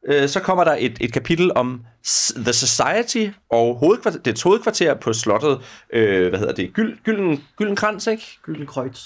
Øh, 0.06 0.28
så 0.28 0.40
kommer 0.40 0.64
der 0.64 0.76
et, 0.78 0.96
et 1.00 1.12
kapitel 1.12 1.52
om 1.54 1.84
The 2.36 2.52
Society 2.52 3.26
og 3.50 3.76
hovedkvarter, 3.76 4.18
det 4.18 4.42
hovedkvarter 4.42 4.94
på 4.94 5.12
slottet, 5.12 5.60
øh, 5.92 6.28
hvad 6.28 6.38
hedder 6.38 6.54
det, 6.54 6.72
Gyld, 6.72 6.98
Gylden, 7.04 7.44
Gylden 7.56 7.76
Krans, 7.76 8.06
ikke? 8.06 8.38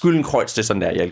Gylden 0.02 0.22
Kreuz, 0.22 0.52
det 0.52 0.58
er 0.58 0.62
sådan 0.62 0.82
der, 0.82 0.90
ja. 0.90 1.10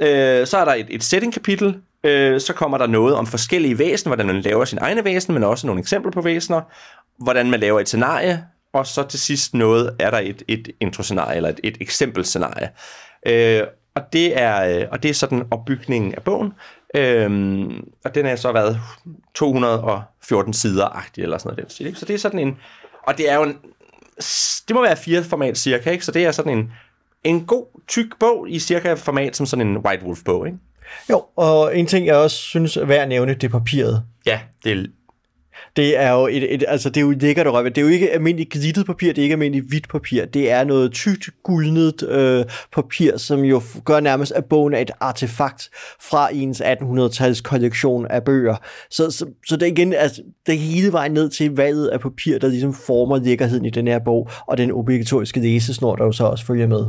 Øh, 0.00 0.46
så 0.46 0.58
er 0.58 0.64
der 0.64 0.74
et, 0.74 0.86
et 0.88 1.04
setting-kapitel, 1.04 1.80
Øh, 2.04 2.40
så 2.40 2.52
kommer 2.52 2.78
der 2.78 2.86
noget 2.86 3.14
om 3.14 3.26
forskellige 3.26 3.78
væsener, 3.78 4.08
hvordan 4.08 4.26
man 4.26 4.40
laver 4.40 4.64
sin 4.64 4.78
egne 4.78 5.04
væsen, 5.04 5.34
men 5.34 5.44
også 5.44 5.66
nogle 5.66 5.80
eksempler 5.80 6.12
på 6.12 6.20
væsener, 6.20 6.60
hvordan 7.18 7.50
man 7.50 7.60
laver 7.60 7.80
et 7.80 7.88
scenarie, 7.88 8.44
og 8.72 8.86
så 8.86 9.02
til 9.02 9.20
sidst 9.20 9.54
noget, 9.54 9.96
er 9.98 10.10
der 10.10 10.18
et, 10.18 10.42
et 10.48 10.68
intro-scenarie, 10.80 11.36
eller 11.36 11.48
et, 11.48 11.60
et 11.64 11.76
eksempelscenarie. 11.80 12.70
Øh, 13.26 13.62
og, 13.94 14.02
det 14.12 14.40
er, 14.40 14.80
øh, 14.80 14.86
og 14.90 15.02
det 15.02 15.08
er 15.08 15.14
sådan 15.14 15.42
opbygningen 15.50 16.14
af 16.14 16.22
bogen. 16.22 16.52
Øhm, 16.96 17.88
og 18.04 18.14
den 18.14 18.26
er 18.26 18.36
så 18.36 18.52
været 18.52 18.80
214 19.34 20.52
sider-agtig, 20.52 21.22
eller 21.22 21.38
sådan 21.38 21.56
noget. 21.56 21.78
Den 21.78 21.86
ikke? 21.86 21.98
Så 21.98 22.06
det 22.06 22.14
er 22.14 22.18
sådan 22.18 22.38
en... 22.38 22.58
Og 23.06 23.18
det 23.18 23.30
er 23.30 23.34
jo 23.34 23.42
en... 23.42 23.58
Det 24.68 24.74
må 24.74 24.82
være 24.82 24.96
fire 24.96 25.24
format 25.24 25.58
cirka, 25.58 25.90
ikke? 25.90 26.04
Så 26.04 26.12
det 26.12 26.24
er 26.24 26.32
sådan 26.32 26.58
en, 26.58 26.72
en 27.24 27.46
god, 27.46 27.66
tyk 27.88 28.18
bog 28.20 28.50
i 28.50 28.58
cirka 28.58 28.94
format 28.94 29.36
som 29.36 29.46
sådan 29.46 29.66
en 29.66 29.78
White 29.78 30.04
Wolf-bog, 30.04 30.46
ikke? 30.46 30.58
Jo, 31.10 31.24
og 31.36 31.78
en 31.78 31.86
ting, 31.86 32.06
jeg 32.06 32.14
også 32.14 32.36
synes 32.36 32.76
er 32.76 32.84
værd 32.84 33.02
at 33.02 33.08
nævne, 33.08 33.34
det 33.34 33.44
er 33.44 33.48
papiret. 33.48 34.02
Ja, 34.26 34.40
det 34.64 34.72
er 34.72 34.84
det 35.76 35.98
er 35.98 36.10
jo 36.12 36.26
et, 36.26 36.54
et, 36.54 36.64
altså 36.68 36.88
det 36.88 36.96
er 36.96 37.00
jo 37.00 37.10
lækkert 37.10 37.46
røre 37.46 37.64
Det 37.64 37.78
er 37.78 37.82
jo 37.82 37.88
ikke 37.88 38.10
almindeligt 38.10 38.50
glittet 38.50 38.86
papir, 38.86 39.08
det 39.08 39.18
er 39.18 39.22
ikke 39.22 39.32
almindeligt 39.32 39.68
hvidt 39.68 39.88
papir. 39.88 40.24
Det 40.24 40.50
er 40.50 40.64
noget 40.64 40.92
tykt 40.92 41.30
guldnet 41.42 42.02
øh, 42.02 42.44
papir, 42.72 43.16
som 43.16 43.40
jo 43.40 43.62
gør 43.84 44.00
nærmest, 44.00 44.32
at 44.32 44.44
bogen 44.44 44.74
er 44.74 44.78
et 44.78 44.90
artefakt 45.00 45.70
fra 46.00 46.28
ens 46.32 46.60
1800-tals 46.60 47.40
kollektion 47.40 48.06
af 48.06 48.24
bøger. 48.24 48.56
Så, 48.90 49.10
så, 49.10 49.26
så 49.46 49.56
det 49.56 49.62
er 49.62 49.72
igen, 49.72 49.92
altså, 49.92 50.22
det 50.46 50.54
er 50.54 50.58
hele 50.58 50.92
vejen 50.92 51.12
ned 51.12 51.30
til 51.30 51.56
valget 51.56 51.88
af 51.88 52.00
papir, 52.00 52.38
der 52.38 52.48
ligesom 52.48 52.74
former 52.74 53.18
lækkerheden 53.18 53.64
i 53.64 53.70
den 53.70 53.86
her 53.86 53.98
bog, 53.98 54.30
og 54.46 54.58
den 54.58 54.72
obligatoriske 54.72 55.40
læsesnor, 55.40 55.96
der 55.96 56.04
jo 56.04 56.12
så 56.12 56.24
også 56.24 56.46
følger 56.46 56.66
med. 56.66 56.86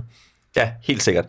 Ja, 0.56 0.72
helt 0.84 1.04
sikkert. 1.04 1.26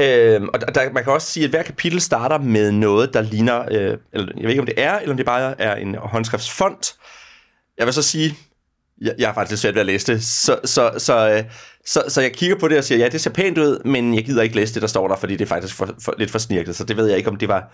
Øh, 0.00 0.42
og 0.54 0.74
der, 0.74 0.92
man 0.92 1.04
kan 1.04 1.12
også 1.12 1.32
sige, 1.32 1.44
at 1.44 1.50
hver 1.50 1.62
kapitel 1.62 2.00
starter 2.00 2.38
med 2.38 2.72
noget, 2.72 3.14
der 3.14 3.20
ligner, 3.20 3.60
øh, 3.70 3.96
eller 4.12 4.32
jeg 4.36 4.42
ved 4.42 4.50
ikke, 4.50 4.60
om 4.60 4.66
det 4.66 4.74
er, 4.76 4.98
eller 4.98 5.12
om 5.12 5.16
det 5.16 5.26
bare 5.26 5.60
er 5.60 5.74
en 5.74 5.94
håndskriftsfont. 5.94 6.94
Jeg 7.78 7.86
vil 7.86 7.94
så 7.94 8.02
sige, 8.02 8.34
jeg, 9.00 9.14
jeg 9.18 9.28
har 9.28 9.34
faktisk 9.34 9.50
lidt 9.50 9.60
svært 9.60 9.74
ved 9.74 9.80
at 9.80 9.86
læse 9.86 10.12
det, 10.12 10.24
så, 10.24 10.58
så, 10.64 10.90
så, 10.98 11.30
øh, 11.30 11.44
så, 11.86 12.02
så 12.08 12.20
jeg 12.20 12.32
kigger 12.32 12.56
på 12.56 12.68
det 12.68 12.78
og 12.78 12.84
siger, 12.84 12.98
ja, 12.98 13.08
det 13.08 13.20
ser 13.20 13.30
pænt 13.30 13.58
ud, 13.58 13.84
men 13.84 14.14
jeg 14.14 14.24
gider 14.24 14.42
ikke 14.42 14.56
læse 14.56 14.74
det, 14.74 14.82
der 14.82 14.88
står 14.88 15.08
der, 15.08 15.16
fordi 15.16 15.32
det 15.36 15.44
er 15.44 15.48
faktisk 15.48 15.74
for, 15.74 15.94
for, 16.04 16.14
lidt 16.18 16.30
for 16.30 16.38
snirket, 16.38 16.76
så 16.76 16.84
det 16.84 16.96
ved 16.96 17.06
jeg 17.06 17.16
ikke, 17.16 17.30
om 17.30 17.36
det 17.36 17.48
var... 17.48 17.72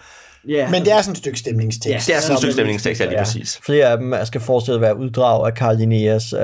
Yeah. 0.49 0.71
Men 0.71 0.85
det 0.85 0.93
er 0.93 1.03
sådan 1.03 1.13
et 1.13 1.19
stykke 1.19 1.39
stemningstekst. 1.39 2.09
Ja, 2.09 2.13
det 2.13 2.19
er 2.19 2.21
sådan 2.21 2.35
et 2.35 2.39
stykke 2.39 2.53
stemningstekst, 2.53 3.01
ja, 3.01 3.07
lige 3.07 3.19
ja. 3.19 3.25
præcis. 3.25 3.61
Flere 3.63 3.87
af 3.87 3.99
dem 3.99 4.15
skal 4.25 4.41
forestille 4.41 4.75
at 4.75 4.81
være 4.81 4.97
uddrag 4.97 5.47
af 5.47 5.53
Carl 5.53 5.77
Linnaeus 5.77 6.33
øh, 6.33 6.41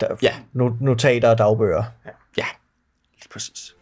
der, 0.00 0.16
ja. 0.22 0.32
notater 0.80 1.30
og 1.30 1.38
dagbøger. 1.38 1.84
Ja, 2.06 2.10
ja. 2.38 2.46
lige 3.20 3.28
præcis. 3.32 3.74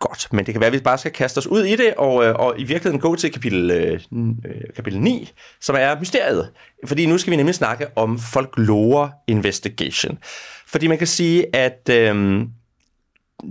Godt, 0.00 0.32
men 0.32 0.46
det 0.46 0.54
kan 0.54 0.60
være, 0.60 0.66
at 0.66 0.72
vi 0.72 0.78
bare 0.78 0.98
skal 0.98 1.12
kaste 1.12 1.38
os 1.38 1.46
ud 1.46 1.64
i 1.64 1.76
det, 1.76 1.94
og, 1.94 2.24
øh, 2.24 2.34
og 2.34 2.54
i 2.58 2.64
virkeligheden 2.64 3.00
gå 3.00 3.16
til 3.16 3.32
kapitel, 3.32 3.70
øh, 3.70 4.00
øh 4.46 4.74
kapitel 4.76 5.00
9, 5.00 5.30
som 5.60 5.76
er 5.78 5.98
mysteriet. 5.98 6.50
Fordi 6.86 7.06
nu 7.06 7.18
skal 7.18 7.30
vi 7.30 7.36
nemlig 7.36 7.54
snakke 7.54 7.86
om 7.96 8.18
folklore 8.18 9.10
investigation. 9.26 10.18
Fordi 10.66 10.86
man 10.86 10.98
kan 10.98 11.06
sige, 11.06 11.56
at 11.56 11.88
øh, 11.90 12.42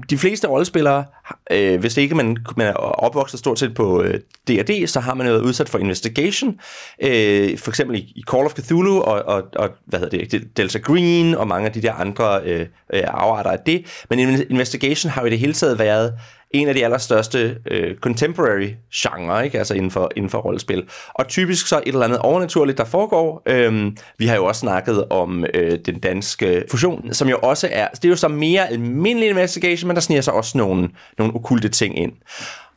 de 0.10 0.18
fleste 0.18 0.48
rollespillere, 0.48 1.06
øh, 1.52 1.80
hvis 1.80 1.98
ikke 1.98 2.16
man, 2.16 2.38
man 2.58 2.68
er 2.68 2.74
opvokset 2.74 3.40
stort 3.40 3.60
set 3.60 3.74
på 3.76 4.04
øh, 4.04 4.20
D&D, 4.48 4.88
så 4.88 5.00
har 5.00 5.14
man 5.14 5.28
været 5.28 5.42
udsat 5.42 5.70
for 5.70 5.78
investigation. 5.78 6.60
Øh, 7.04 7.58
for 7.58 7.72
eksempel 7.72 7.98
i, 7.98 8.14
i 8.16 8.24
Call 8.32 8.46
of 8.46 8.54
Cthulhu 8.54 9.02
og, 9.02 9.24
og, 9.26 9.44
og 9.56 9.70
hvad 9.86 10.00
hedder 10.00 10.28
det, 10.28 10.58
Delta 10.58 10.80
Green 10.80 11.36
og 11.36 11.48
mange 11.48 11.68
af 11.68 11.74
de 11.74 11.82
der 11.82 11.94
andre 11.94 12.42
øh, 12.44 12.68
øh 12.94 13.04
afarter 13.08 13.52
af 13.52 13.60
det. 13.66 14.06
Men 14.10 14.20
investigation 14.50 15.12
har 15.12 15.22
jo 15.22 15.28
i 15.28 15.30
det 15.30 15.40
hele 15.40 15.54
taget 15.54 15.80
været 15.80 16.14
en 16.52 16.68
af 16.68 16.74
de 16.74 16.84
allerstørste 16.84 17.58
øh, 17.72 17.96
contemporary 17.96 18.70
genre, 18.96 19.46
ikke? 19.46 19.58
altså 19.58 19.74
inden 19.74 19.92
for, 19.92 20.12
inden 20.16 20.30
for 20.30 20.38
rollespil. 20.38 20.90
Og 21.14 21.28
typisk 21.28 21.68
så 21.68 21.78
et 21.78 21.88
eller 21.88 22.06
andet 22.06 22.20
overnaturligt, 22.20 22.78
der 22.78 22.86
foregår. 22.86 23.42
Øhm, 23.46 23.98
vi 24.18 24.28
har 24.28 24.36
jo 24.36 24.46
også 24.46 24.60
snakket 24.60 25.06
om 25.10 25.46
øh, 25.54 25.80
den 25.86 26.00
danske 26.00 26.64
fusion, 26.72 27.14
som 27.14 27.30
jo 27.30 27.38
også 27.44 27.70
er, 27.72 27.88
det 27.88 28.06
er 28.06 28.10
jo 28.10 28.16
så 28.16 28.28
mere 28.28 28.70
almindelig 28.70 29.30
investigation, 29.30 29.88
men 29.88 29.96
der 29.96 30.02
sniger 30.02 30.22
sig 30.22 30.34
også 30.34 30.58
nogle, 30.58 30.90
nogle 31.18 31.36
okulte 31.36 31.70
ting 31.70 32.00
ind. 32.00 32.12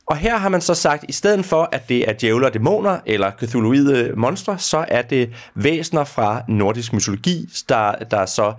Og 0.07 0.17
her 0.17 0.37
har 0.37 0.49
man 0.49 0.61
så 0.61 0.75
sagt, 0.75 1.02
at 1.02 1.11
i 1.11 1.12
stedet 1.12 1.45
for, 1.45 1.69
at 1.73 1.88
det 1.88 2.09
er 2.09 2.12
djævler 2.12 2.47
og 2.47 2.55
dæmoner, 2.55 2.99
eller 3.07 3.31
cthulhuide 3.38 4.12
monstre, 4.17 4.59
så 4.59 4.85
er 4.88 5.02
det 5.02 5.31
væsener 5.55 6.05
fra 6.05 6.43
nordisk 6.49 6.93
mytologi, 6.93 7.49
der, 7.69 7.93
der 8.11 8.26
så 8.26 8.52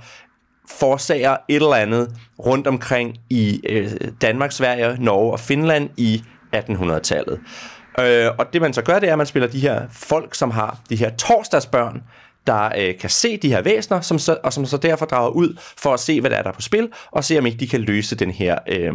forsager 0.69 1.37
et 1.49 1.55
eller 1.55 1.73
andet 1.73 2.15
rundt 2.39 2.67
omkring 2.67 3.17
i 3.29 3.61
øh, 3.69 3.91
Danmark, 4.21 4.51
Sverige, 4.51 4.97
Norge 4.99 5.31
og 5.31 5.39
Finland 5.39 5.89
i 5.97 6.23
1800-tallet. 6.55 7.39
Øh, 7.99 8.27
og 8.37 8.53
det 8.53 8.61
man 8.61 8.73
så 8.73 8.81
gør, 8.81 8.99
det 8.99 9.07
er, 9.07 9.11
at 9.11 9.17
man 9.17 9.27
spiller 9.27 9.49
de 9.49 9.59
her 9.59 9.81
folk, 9.91 10.35
som 10.35 10.51
har 10.51 10.79
de 10.89 10.95
her 10.95 11.09
torsdagsbørn, 11.09 12.03
der 12.47 12.71
øh, 12.77 12.97
kan 12.97 13.09
se 13.09 13.37
de 13.37 13.49
her 13.49 13.61
væsener, 13.61 14.01
som 14.01 14.19
så, 14.19 14.37
og 14.43 14.53
som 14.53 14.65
så 14.65 14.77
derfor 14.77 15.05
drager 15.05 15.29
ud 15.29 15.57
for 15.77 15.93
at 15.93 15.99
se, 15.99 16.21
hvad 16.21 16.29
der 16.29 16.37
er 16.37 16.43
der 16.43 16.51
på 16.51 16.61
spil, 16.61 16.89
og 17.11 17.23
se, 17.23 17.37
om 17.37 17.45
ikke 17.45 17.57
de 17.57 17.67
kan 17.67 17.81
løse 17.81 18.15
den 18.15 18.31
her, 18.31 18.57
øh, 18.67 18.93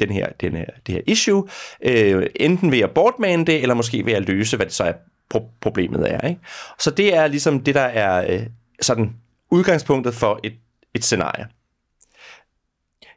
den 0.00 0.10
her, 0.10 0.26
den 0.40 0.56
her, 0.56 0.64
det 0.86 0.94
her 0.94 1.02
issue, 1.06 1.48
øh, 1.82 2.26
enten 2.36 2.72
ved 2.72 2.80
at 2.80 2.90
bortmane 2.90 3.44
det, 3.44 3.62
eller 3.62 3.74
måske 3.74 4.06
ved 4.06 4.12
at 4.12 4.28
løse, 4.28 4.56
hvad 4.56 4.66
det 4.66 4.74
så 4.74 4.84
er 4.84 4.92
pro- 5.34 5.58
problemet 5.60 6.12
er. 6.12 6.28
Ikke? 6.28 6.40
Så 6.78 6.90
det 6.90 7.16
er 7.16 7.26
ligesom 7.26 7.60
det, 7.60 7.74
der 7.74 7.80
er 7.80 8.34
øh, 8.34 8.46
sådan 8.80 9.12
udgangspunktet 9.50 10.14
for 10.14 10.40
et, 10.44 10.52
et 10.96 11.04
scenarie. 11.04 11.46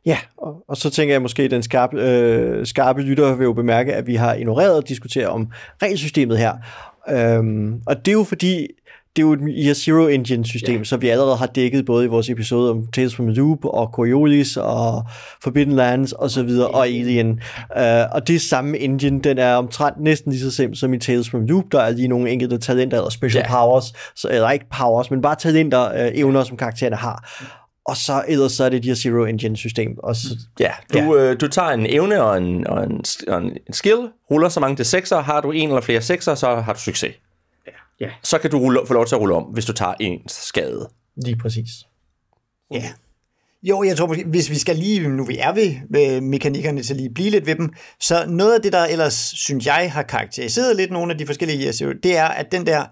Ja, 0.05 0.17
og, 0.37 0.63
og 0.67 0.77
så 0.77 0.89
tænker 0.89 1.13
jeg 1.13 1.21
måske, 1.21 1.43
at 1.43 1.51
den 1.51 1.63
skarpe, 1.63 2.01
øh, 2.01 2.65
skarpe 2.65 3.01
lytter 3.01 3.35
vil 3.35 3.45
jo 3.45 3.53
bemærke, 3.53 3.93
at 3.93 4.07
vi 4.07 4.15
har 4.15 4.33
ignoreret 4.33 4.77
at 4.77 4.89
diskutere 4.89 5.27
om 5.27 5.51
regelsystemet 5.81 6.37
her. 6.37 6.53
Øhm, 7.09 7.81
og 7.85 8.05
det 8.05 8.07
er 8.07 8.13
jo 8.13 8.23
fordi, 8.23 8.67
det 9.15 9.23
er 9.23 9.27
jo 9.27 9.33
et 9.33 9.39
Year 9.65 9.73
Zero 9.73 10.07
Engine 10.07 10.45
system, 10.45 10.75
yeah. 10.75 10.85
som 10.85 11.01
vi 11.01 11.09
allerede 11.09 11.35
har 11.35 11.45
dækket 11.45 11.85
både 11.85 12.05
i 12.05 12.07
vores 12.07 12.29
episode 12.29 12.71
om 12.71 12.87
Tales 12.87 13.15
from 13.15 13.25
the 13.25 13.35
Loop 13.35 13.65
og 13.65 13.89
Coriolis 13.93 14.57
og 14.57 15.05
Forbidden 15.43 15.75
Lands 15.75 16.11
og 16.11 16.29
så 16.29 16.43
videre 16.43 16.67
og 16.67 16.87
Alien. 16.87 17.29
Uh, 17.75 17.81
og 18.11 18.27
det 18.27 18.35
er 18.35 18.39
samme 18.39 18.77
engine, 18.77 19.21
den 19.21 19.37
er 19.37 19.53
omtrent 19.53 19.99
næsten 19.99 20.31
lige 20.31 20.41
så 20.41 20.51
simpel 20.51 20.77
som 20.77 20.93
i 20.93 20.99
Tales 20.99 21.29
from 21.29 21.41
the 21.41 21.47
Loop. 21.47 21.65
Der 21.71 21.81
er 21.81 21.89
lige 21.89 22.07
nogle 22.07 22.29
enkelte 22.29 22.57
talenter 22.57 22.97
eller 22.97 23.09
special 23.09 23.41
yeah. 23.41 23.51
powers, 23.51 23.93
så, 24.15 24.29
eller 24.31 24.49
ikke 24.49 24.65
powers, 24.71 25.11
men 25.11 25.21
bare 25.21 25.35
talenter, 25.35 26.07
uh, 26.07 26.19
evner, 26.19 26.43
som 26.43 26.57
karaktererne 26.57 26.95
har. 26.95 27.29
Og 27.89 27.97
så 27.97 28.23
ellers 28.27 28.51
så 28.51 28.63
er 28.63 28.69
det 28.69 28.77
et 28.77 28.85
Year 28.85 28.95
Zero 28.95 29.25
Engine 29.25 29.57
system. 29.57 29.97
Og 29.97 30.15
så, 30.15 30.37
Ja, 30.59 30.71
du, 30.93 30.97
ja. 30.97 31.31
Øh, 31.31 31.41
du 31.41 31.47
tager 31.47 31.69
en 31.69 31.85
evne 31.85 32.23
og 32.23 32.37
en, 32.37 32.67
og 32.67 32.83
en, 32.83 33.03
og 33.27 33.41
en 33.41 33.57
skill, 33.71 34.09
ruller 34.31 34.49
så 34.49 34.59
mange 34.59 34.75
til 34.75 34.85
sekser, 34.85 35.21
har 35.21 35.41
du 35.41 35.51
en 35.51 35.69
eller 35.69 35.81
flere 35.81 36.01
sekser, 36.01 36.35
så 36.35 36.55
har 36.55 36.73
du 36.73 36.79
succes. 36.79 37.15
Ja. 37.99 38.09
Så 38.23 38.37
kan 38.37 38.51
du 38.51 38.59
rulle, 38.59 38.79
få 38.87 38.93
lov 38.93 39.05
til 39.05 39.15
at 39.15 39.21
rulle 39.21 39.35
om, 39.35 39.43
hvis 39.43 39.65
du 39.65 39.73
tager 39.73 39.93
en 39.99 40.19
skade. 40.27 40.89
Lige 41.25 41.37
præcis. 41.37 41.69
Ja. 42.71 42.83
Jo, 43.63 43.83
jeg 43.83 43.97
tror 43.97 44.07
måske, 44.07 44.23
hvis 44.25 44.49
vi 44.49 44.55
skal 44.55 44.75
lige, 44.75 45.07
nu 45.07 45.25
vi 45.25 45.37
er 45.37 45.53
ved, 45.53 45.75
ved 45.89 46.21
mekanikkerne, 46.21 46.83
til 46.83 46.95
lige 46.95 47.13
blive 47.13 47.29
lidt 47.29 47.45
ved 47.45 47.55
dem, 47.55 47.73
så 47.99 48.25
noget 48.27 48.55
af 48.55 48.61
det, 48.61 48.73
der 48.73 48.85
ellers, 48.85 49.13
synes 49.35 49.65
jeg, 49.65 49.91
har 49.93 50.03
karakteriseret 50.03 50.75
lidt 50.75 50.91
nogle 50.91 51.11
af 51.11 51.17
de 51.17 51.25
forskellige 51.25 51.73
Zero, 51.73 51.91
det 52.03 52.17
er, 52.17 52.27
at 52.27 52.51
den 52.51 52.65
der, 52.65 52.85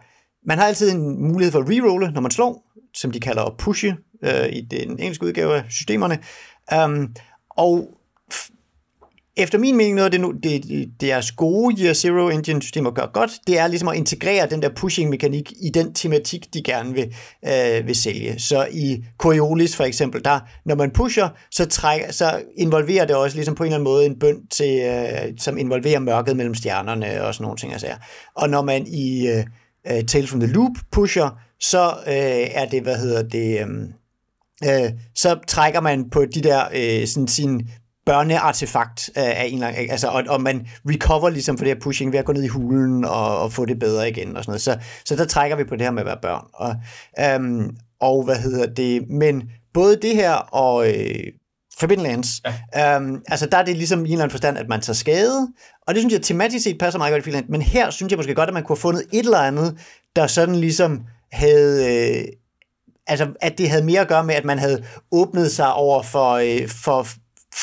man 0.48 0.58
har 0.58 0.66
altid 0.66 0.92
en 0.92 1.28
mulighed 1.28 1.52
for 1.52 1.60
at 1.60 1.70
rerolle, 1.70 2.12
når 2.12 2.22
man 2.22 2.32
slår, 2.32 2.64
som 2.94 3.12
de 3.12 3.20
kalder 3.20 3.44
at 3.44 3.58
pushe 3.58 3.96
øh, 4.24 4.50
i 4.50 4.62
den 4.62 5.00
engelske 5.00 5.26
udgave 5.26 5.56
af 5.56 5.64
systemerne. 5.70 6.20
Um, 6.86 7.16
og 7.50 7.98
f- 8.34 8.54
efter 9.38 9.58
min 9.58 9.78
mening, 9.78 9.96
noget 9.96 10.06
af 10.06 10.12
det, 10.12 10.22
nu, 10.22 10.32
det, 10.32 10.64
det 10.64 10.92
deres 11.02 11.32
gode 11.32 11.84
Year 11.84 11.94
Zero 11.94 12.30
Engine 12.30 12.62
systemer 12.62 12.92
gør 12.92 13.06
godt, 13.14 13.32
det 13.48 13.60
er 13.60 13.68
ligesom 13.68 13.88
at 13.88 13.98
integrere 13.98 14.50
den 14.50 14.62
der 14.62 14.70
pushing-mekanik 14.70 15.54
i 15.62 15.70
den 15.70 15.94
tematik, 15.94 16.54
de 16.54 16.64
gerne 16.64 16.94
vil, 16.94 17.16
øh, 17.46 17.88
vil 17.88 17.96
sælge. 17.96 18.40
Så 18.40 18.68
i 18.72 19.04
Coriolis 19.18 19.76
for 19.76 19.84
eksempel, 19.84 20.26
der, 20.26 20.40
når 20.66 20.76
man 20.76 20.92
pusher, 20.92 21.30
så, 21.52 21.66
trækker, 21.66 22.12
så 22.12 22.42
involverer 22.58 23.06
det 23.06 23.16
også 23.16 23.38
ligesom 23.38 23.56
på 23.56 23.64
en 23.64 23.68
eller 23.68 23.76
anden 23.76 23.84
måde 23.84 24.06
en 24.06 24.20
bønd, 24.20 24.48
til, 24.50 24.80
øh, 24.80 25.34
som 25.40 25.58
involverer 25.58 26.00
mørket 26.00 26.38
mellem 26.38 26.56
stjernerne 26.56 27.24
og 27.24 27.34
sådan 27.34 27.44
nogle 27.44 27.58
ting. 27.58 27.72
Altså. 27.72 27.88
Og 28.36 28.50
når 28.50 28.62
man 28.62 28.88
i 28.88 29.28
øh, 29.28 29.44
øh, 29.92 30.04
Tales 30.04 30.30
from 30.30 30.40
the 30.40 30.52
Loop 30.52 30.72
pusher, 30.92 31.40
så 31.60 31.90
øh, 32.08 32.48
er 32.52 32.66
det, 32.66 32.84
hvad 32.84 32.98
hedder 32.98 33.24
det... 33.24 33.60
Øh, 33.60 34.84
øh, 34.84 34.92
så 35.16 35.40
trækker 35.48 35.82
man 35.82 36.10
på 36.10 36.26
de 36.26 36.42
der 36.42 36.64
øh, 36.76 37.08
sådan 37.08 37.28
sin 37.28 37.70
børneartefakt 38.06 39.10
øh, 39.18 39.24
af 39.24 39.46
en 39.46 39.54
eller 39.54 39.68
anden, 39.68 39.92
altså, 39.92 40.08
og, 40.08 40.24
og 40.30 40.42
man 40.42 40.68
recover 40.86 41.30
ligesom 41.30 41.58
for 41.58 41.66
det 41.66 41.74
her 41.74 41.82
pushing 41.82 42.12
ved 42.12 42.20
at 42.20 42.26
gå 42.26 42.34
ned 42.34 42.44
i 42.44 42.48
hulen 42.48 43.06
og, 43.06 43.40
og 43.40 43.54
få 43.54 43.66
det 43.66 43.80
bedre 43.80 44.10
igen 44.10 44.38
og 44.38 44.44
sådan 44.44 44.52
noget. 44.52 44.62
Så, 44.62 44.78
så 45.06 45.16
der 45.16 45.26
trækker 45.26 45.58
vi 45.58 45.64
på 45.64 45.76
det 45.76 45.82
her 45.82 45.92
med 45.92 46.02
at 46.02 46.06
være 46.06 46.20
børn. 46.22 46.46
Og, 46.54 46.76
øhm, 47.20 47.78
og 48.00 48.24
hvad 48.24 48.36
hedder 48.36 48.66
det, 48.66 49.10
men 49.10 49.44
både 49.74 49.98
det 50.02 50.16
her 50.16 50.34
og 50.34 50.90
øh, 50.90 51.24
Forbidden 51.80 52.04
Lands, 52.04 52.42
ja. 52.76 52.96
øhm, 52.96 53.22
altså 53.28 53.46
der 53.46 53.58
er 53.58 53.64
det 53.64 53.78
ligesom 53.78 54.00
i 54.00 54.08
en 54.08 54.14
eller 54.14 54.24
anden 54.24 54.32
forstand, 54.32 54.58
at 54.58 54.68
man 54.68 54.82
tager 54.82 54.96
skade, 54.96 55.48
og 55.88 55.94
det 55.94 56.02
synes 56.02 56.14
jeg 56.14 56.22
tematisk 56.22 56.64
set 56.64 56.78
passer 56.80 56.98
meget 56.98 57.12
godt 57.12 57.20
i 57.20 57.24
Forbidden 57.24 57.40
Lands, 57.40 57.52
men 57.52 57.62
her 57.62 57.90
synes 57.90 58.12
jeg 58.12 58.18
måske 58.18 58.36
godt, 58.36 58.50
at 58.50 58.54
man 58.54 58.64
kunne 58.64 58.76
have 58.76 58.82
fundet 58.82 59.04
et 59.14 59.26
eller 59.26 59.38
andet, 59.38 59.78
der 60.16 60.28
sådan 60.28 60.56
ligesom 60.56 61.02
havde... 61.32 62.18
Øh, 62.18 62.24
altså, 63.08 63.28
at 63.42 63.58
det 63.58 63.70
havde 63.70 63.86
mere 63.86 64.02
at 64.02 64.08
gøre 64.08 64.24
med, 64.24 64.36
at 64.36 64.46
man 64.46 64.60
havde 64.60 64.84
åbnet 65.12 65.52
sig 65.52 65.74
over 65.74 66.04
for, 66.04 66.32
øh, 66.34 66.70
for 66.70 67.08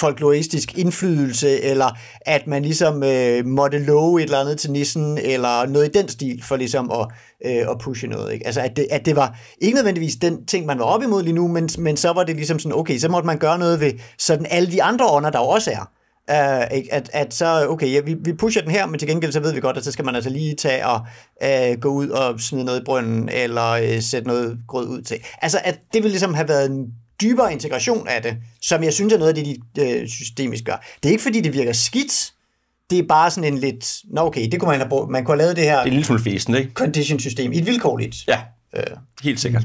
folkloristisk 0.00 0.78
indflydelse, 0.78 1.60
eller 1.60 1.98
at 2.20 2.46
man 2.46 2.62
ligesom 2.62 3.02
øh, 3.02 3.46
måtte 3.46 3.78
love 3.78 4.20
et 4.20 4.24
eller 4.24 4.40
andet 4.40 4.58
til 4.58 4.70
nissen, 4.70 5.18
eller 5.18 5.66
noget 5.66 5.88
i 5.88 5.98
den 5.98 6.08
stil, 6.08 6.42
for 6.42 6.56
ligesom 6.56 6.90
at, 6.90 7.06
øh, 7.46 7.70
at 7.70 7.78
pushe 7.80 8.06
noget. 8.06 8.32
Ikke? 8.32 8.46
Altså, 8.46 8.60
at 8.60 8.76
det, 8.76 8.86
at 8.90 9.06
det 9.06 9.16
var 9.16 9.38
ikke 9.60 9.74
nødvendigvis 9.74 10.16
den 10.16 10.46
ting, 10.46 10.66
man 10.66 10.78
var 10.78 10.84
op 10.84 11.02
imod 11.02 11.22
lige 11.22 11.34
nu, 11.34 11.48
men, 11.48 11.68
men 11.78 11.96
så 11.96 12.12
var 12.12 12.24
det 12.24 12.36
ligesom 12.36 12.58
sådan, 12.58 12.78
okay, 12.78 12.98
så 12.98 13.08
måtte 13.08 13.26
man 13.26 13.38
gøre 13.38 13.58
noget 13.58 13.80
ved 13.80 13.92
sådan 14.18 14.46
alle 14.50 14.72
de 14.72 14.82
andre 14.82 15.06
ånder, 15.06 15.30
der 15.30 15.38
også 15.38 15.70
er. 15.70 15.90
Uh, 16.30 16.76
ikke? 16.76 16.94
at, 16.94 17.10
at 17.12 17.34
så, 17.34 17.66
okay, 17.68 17.92
ja, 17.92 18.00
vi, 18.00 18.16
vi 18.24 18.32
pusher 18.32 18.62
den 18.62 18.70
her, 18.70 18.86
men 18.86 18.98
til 18.98 19.08
gengæld 19.08 19.32
så 19.32 19.40
ved 19.40 19.52
vi 19.52 19.60
godt, 19.60 19.76
at 19.76 19.84
så 19.84 19.92
skal 19.92 20.04
man 20.04 20.14
altså 20.14 20.30
lige 20.30 20.54
tage 20.54 20.86
og 20.86 21.00
uh, 21.44 21.80
gå 21.80 21.88
ud 21.88 22.08
og 22.08 22.40
smide 22.40 22.64
noget 22.64 22.80
i 22.80 22.84
brønden, 22.84 23.28
eller 23.28 23.96
uh, 23.96 24.02
sætte 24.02 24.28
noget 24.28 24.58
grød 24.68 24.88
ud 24.88 25.02
til. 25.02 25.16
Altså, 25.42 25.58
at 25.64 25.74
det 25.92 26.02
ville 26.02 26.10
ligesom 26.10 26.34
have 26.34 26.48
været 26.48 26.70
en 26.70 26.86
dybere 27.22 27.52
integration 27.52 28.08
af 28.08 28.22
det, 28.22 28.36
som 28.62 28.82
jeg 28.82 28.92
synes 28.92 29.12
er 29.12 29.18
noget 29.18 29.38
af 29.38 29.44
det, 29.44 29.56
de 29.76 30.02
uh, 30.02 30.08
systemisk 30.08 30.64
gør. 30.64 30.84
Det 31.02 31.08
er 31.08 31.10
ikke, 31.12 31.22
fordi 31.22 31.40
det 31.40 31.54
virker 31.54 31.72
skidt, 31.72 32.32
det 32.90 32.98
er 32.98 33.02
bare 33.08 33.30
sådan 33.30 33.52
en 33.52 33.58
lidt, 33.58 33.96
nå 34.04 34.20
okay, 34.20 34.48
det 34.52 34.60
kunne 34.60 34.68
man 34.70 34.78
have 34.78 34.88
brugt, 34.88 35.10
man 35.10 35.24
kunne 35.24 35.32
have 35.32 35.38
lavet 35.38 35.56
det 35.56 35.64
her 35.64 35.76
Det 35.76 35.80
er 35.80 35.84
en 35.84 35.90
lille 35.90 36.04
smule 36.04 36.22
fæsen, 36.22 36.54
ikke? 36.54 36.70
condition 36.74 37.20
system 37.20 37.52
i 37.52 37.58
et 37.58 37.66
vilkårligt. 37.66 38.16
Ja, 38.28 38.40
Uh, 38.76 38.98
helt 39.22 39.40
sikkert. 39.40 39.62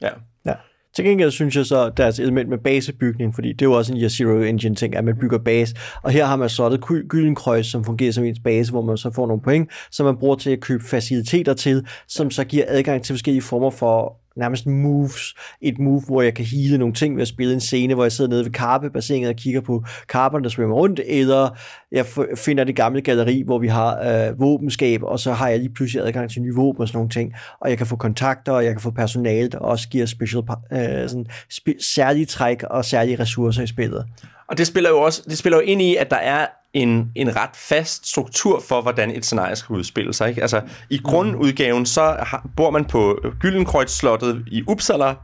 Ja. 0.00 0.08
Ja. 0.46 0.52
Til 0.96 1.04
gengæld 1.04 1.30
synes 1.30 1.56
jeg 1.56 1.66
så, 1.66 1.90
deres 1.96 2.18
element 2.18 2.48
med 2.48 2.58
basebygning, 2.58 3.34
fordi 3.34 3.48
det 3.52 3.62
er 3.62 3.66
jo 3.66 3.72
også 3.72 3.92
en 3.92 3.98
Year 4.00 4.08
Zero 4.08 4.38
Engine 4.38 4.74
ting, 4.74 4.96
at 4.96 5.04
man 5.04 5.16
bygger 5.20 5.38
base, 5.38 5.74
og 6.02 6.10
her 6.10 6.26
har 6.26 6.36
man 6.36 6.48
slottet 6.48 6.80
Gy- 6.84 7.06
Gyldenkreuz, 7.08 7.66
som 7.66 7.84
fungerer 7.84 8.12
som 8.12 8.24
ens 8.24 8.38
base, 8.44 8.70
hvor 8.70 8.82
man 8.82 8.96
så 8.96 9.10
får 9.14 9.26
nogle 9.26 9.42
point, 9.42 9.70
som 9.90 10.06
man 10.06 10.16
bruger 10.16 10.36
til 10.36 10.50
at 10.50 10.60
købe 10.60 10.84
faciliteter 10.84 11.54
til, 11.54 11.86
som 12.08 12.30
så 12.30 12.44
giver 12.44 12.64
adgang 12.68 13.02
til 13.04 13.12
forskellige 13.12 13.42
former 13.42 13.70
for 13.70 14.16
nærmest 14.36 14.66
moves. 14.66 15.34
Et 15.60 15.78
move, 15.78 16.02
hvor 16.06 16.22
jeg 16.22 16.34
kan 16.34 16.44
hele 16.44 16.78
nogle 16.78 16.94
ting 16.94 17.16
ved 17.16 17.22
at 17.22 17.28
spille 17.28 17.54
en 17.54 17.60
scene, 17.60 17.94
hvor 17.94 18.04
jeg 18.04 18.12
sidder 18.12 18.30
nede 18.30 18.44
ved 18.44 18.52
karpebassinet 18.52 19.28
og 19.28 19.36
kigger 19.36 19.60
på 19.60 19.84
karperne, 20.08 20.44
der 20.44 20.50
svømmer 20.50 20.76
rundt, 20.76 21.00
eller 21.06 21.48
jeg 21.92 22.06
finder 22.36 22.64
det 22.64 22.76
gamle 22.76 23.00
galleri, 23.00 23.42
hvor 23.46 23.58
vi 23.58 23.68
har 23.68 23.98
øh, 23.98 24.40
våbenskab, 24.40 25.02
og 25.02 25.18
så 25.18 25.32
har 25.32 25.48
jeg 25.48 25.58
lige 25.58 25.74
pludselig 25.74 26.06
adgang 26.06 26.30
til 26.30 26.42
nye 26.42 26.54
våben 26.54 26.80
og 26.80 26.88
sådan 26.88 26.96
nogle 26.96 27.10
ting, 27.10 27.32
og 27.60 27.70
jeg 27.70 27.78
kan 27.78 27.86
få 27.86 27.96
kontakter, 27.96 28.52
og 28.52 28.64
jeg 28.64 28.72
kan 28.72 28.80
få 28.80 28.90
personale, 28.90 29.48
der 29.48 29.58
også 29.58 29.88
giver 29.88 30.06
special, 30.06 30.42
øh, 30.72 31.08
sådan, 31.08 31.26
spe- 31.52 31.94
særlige 31.94 32.26
træk 32.26 32.62
og 32.62 32.84
særlige 32.84 33.20
ressourcer 33.20 33.62
i 33.62 33.66
spillet. 33.66 34.04
Og 34.48 34.58
det 34.58 34.66
spiller 34.66 34.90
jo 34.90 35.00
også 35.00 35.22
det 35.28 35.38
spiller 35.38 35.56
jo 35.56 35.62
ind 35.62 35.82
i, 35.82 35.96
at 35.96 36.10
der 36.10 36.16
er 36.16 36.46
en, 36.74 37.12
en 37.14 37.36
ret 37.36 37.50
fast 37.54 38.08
struktur 38.08 38.62
for, 38.68 38.80
hvordan 38.80 39.10
et 39.10 39.24
scenarie 39.24 39.56
skal 39.56 39.76
udspille 39.76 40.14
sig. 40.14 40.28
Ikke? 40.28 40.42
Altså, 40.42 40.60
i 40.90 40.98
grundudgaven, 41.04 41.86
så 41.86 42.02
har, 42.02 42.46
bor 42.56 42.70
man 42.70 42.84
på 42.84 43.20
Gyldenkreuz-slottet 43.40 44.44
i 44.46 44.62
Uppsala, 44.68 45.14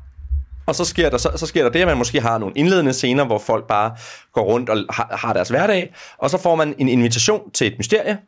og 0.66 0.74
så 0.74 0.84
sker, 0.84 1.10
der, 1.10 1.18
så, 1.18 1.30
så 1.36 1.46
sker 1.46 1.62
der 1.62 1.70
det, 1.70 1.80
at 1.80 1.86
man 1.86 1.98
måske 1.98 2.20
har 2.20 2.38
nogle 2.38 2.54
indledende 2.56 2.92
scener, 2.92 3.24
hvor 3.24 3.38
folk 3.38 3.66
bare 3.66 3.96
går 4.32 4.42
rundt 4.42 4.70
og 4.70 4.84
har, 4.90 5.16
har 5.22 5.32
deres 5.32 5.48
hverdag, 5.48 5.94
og 6.18 6.30
så 6.30 6.38
får 6.38 6.54
man 6.54 6.74
en 6.78 6.88
invitation 6.88 7.50
til 7.50 7.66
et 7.66 7.74
mysterie, 7.78 8.18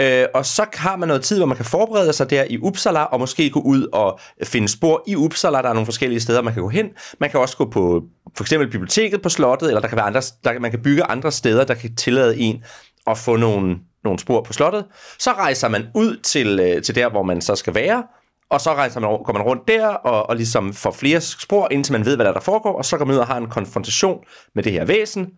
øh, 0.00 0.26
og 0.34 0.46
så 0.46 0.66
har 0.74 0.96
man 0.96 1.08
noget 1.08 1.22
tid, 1.22 1.36
hvor 1.36 1.46
man 1.46 1.56
kan 1.56 1.66
forberede 1.66 2.12
sig 2.12 2.30
der 2.30 2.44
i 2.50 2.58
Uppsala, 2.58 3.02
og 3.02 3.20
måske 3.20 3.50
gå 3.50 3.60
ud 3.60 3.86
og 3.92 4.20
finde 4.42 4.68
spor 4.68 5.04
i 5.06 5.16
Uppsala. 5.16 5.62
Der 5.62 5.68
er 5.68 5.72
nogle 5.72 5.86
forskellige 5.86 6.20
steder, 6.20 6.42
man 6.42 6.54
kan 6.54 6.62
gå 6.62 6.68
hen. 6.68 6.88
Man 7.20 7.30
kan 7.30 7.40
også 7.40 7.56
gå 7.56 7.70
på 7.70 8.02
for 8.36 8.44
eksempel 8.44 8.70
biblioteket 8.70 9.22
på 9.22 9.28
slottet, 9.28 9.68
eller 9.68 9.80
der 9.80 9.88
kan 9.88 9.96
være 9.96 10.06
andre, 10.06 10.22
der, 10.44 10.58
man 10.58 10.70
kan 10.70 10.82
bygge 10.82 11.04
andre 11.04 11.32
steder, 11.32 11.64
der 11.64 11.74
kan 11.74 11.96
tillade 11.96 12.38
en 12.38 12.64
at 13.06 13.18
få 13.18 13.36
nogle, 13.36 13.76
nogle 14.04 14.18
spor 14.18 14.42
på 14.42 14.52
slottet. 14.52 14.84
Så 15.18 15.32
rejser 15.32 15.68
man 15.68 15.86
ud 15.94 16.16
til, 16.16 16.60
øh, 16.60 16.82
til 16.82 16.94
der, 16.94 17.10
hvor 17.10 17.22
man 17.22 17.40
så 17.40 17.56
skal 17.56 17.74
være, 17.74 18.02
og 18.50 18.60
så 18.60 18.74
rejser 18.74 19.00
man, 19.00 19.10
går 19.24 19.32
man 19.32 19.42
rundt 19.42 19.68
der 19.68 19.86
og, 19.86 20.28
og 20.28 20.36
ligesom 20.36 20.72
får 20.72 20.90
flere 20.90 21.20
spor, 21.20 21.68
indtil 21.70 21.92
man 21.92 22.04
ved, 22.04 22.16
hvad 22.16 22.24
der, 22.24 22.30
er, 22.30 22.34
der 22.34 22.40
foregår, 22.40 22.78
og 22.78 22.84
så 22.84 22.96
går 22.96 23.04
man 23.04 23.14
ud 23.14 23.20
og 23.20 23.26
har 23.26 23.36
en 23.36 23.46
konfrontation 23.46 24.18
med 24.54 24.62
det 24.62 24.72
her 24.72 24.84
væsen, 24.84 25.30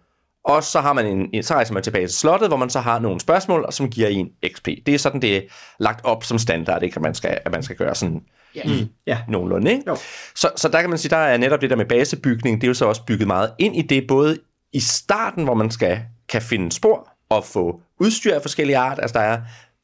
og 0.46 0.64
så, 0.64 0.80
har 0.80 0.92
man 0.92 1.06
en, 1.06 1.30
en, 1.32 1.42
så 1.42 1.54
rejser 1.54 1.74
man 1.74 1.82
tilbage 1.82 2.06
til 2.06 2.16
slottet, 2.16 2.48
hvor 2.48 2.56
man 2.56 2.70
så 2.70 2.80
har 2.80 2.98
nogle 2.98 3.20
spørgsmål, 3.20 3.66
som 3.70 3.90
giver 3.90 4.08
en 4.08 4.28
XP. 4.54 4.66
Det 4.86 4.88
er 4.88 4.98
sådan, 4.98 5.22
det 5.22 5.36
er 5.36 5.40
lagt 5.78 6.04
op 6.04 6.24
som 6.24 6.38
standard, 6.38 6.82
ikke? 6.82 6.96
At, 6.96 7.02
man 7.02 7.14
skal, 7.14 7.38
at 7.44 7.52
man 7.52 7.62
skal 7.62 7.76
gøre 7.76 7.94
sådan 7.94 8.22
i 8.54 8.88
Ja. 9.06 9.18
nogenlunde. 9.28 9.70
Ikke? 9.70 9.82
Jo. 9.86 9.96
Så, 10.34 10.50
så 10.56 10.68
der 10.68 10.80
kan 10.80 10.90
man 10.90 10.98
sige, 10.98 11.10
der 11.10 11.16
er 11.16 11.36
netop 11.36 11.60
det 11.60 11.70
der 11.70 11.76
med 11.76 11.84
basebygning, 11.84 12.60
det 12.60 12.66
er 12.66 12.68
jo 12.68 12.74
så 12.74 12.84
også 12.84 13.04
bygget 13.04 13.26
meget 13.26 13.50
ind 13.58 13.76
i 13.76 13.82
det, 13.82 14.04
både 14.08 14.38
i 14.72 14.80
starten, 14.80 15.44
hvor 15.44 15.54
man 15.54 15.70
skal 15.70 16.00
kan 16.28 16.42
finde 16.42 16.72
spor 16.72 17.08
og 17.28 17.44
få 17.44 17.80
udstyr 18.00 18.34
af 18.34 18.42
forskellige 18.42 18.78
art. 18.78 18.98
Altså 19.02 19.18
der 19.18 19.24
er, 19.24 19.40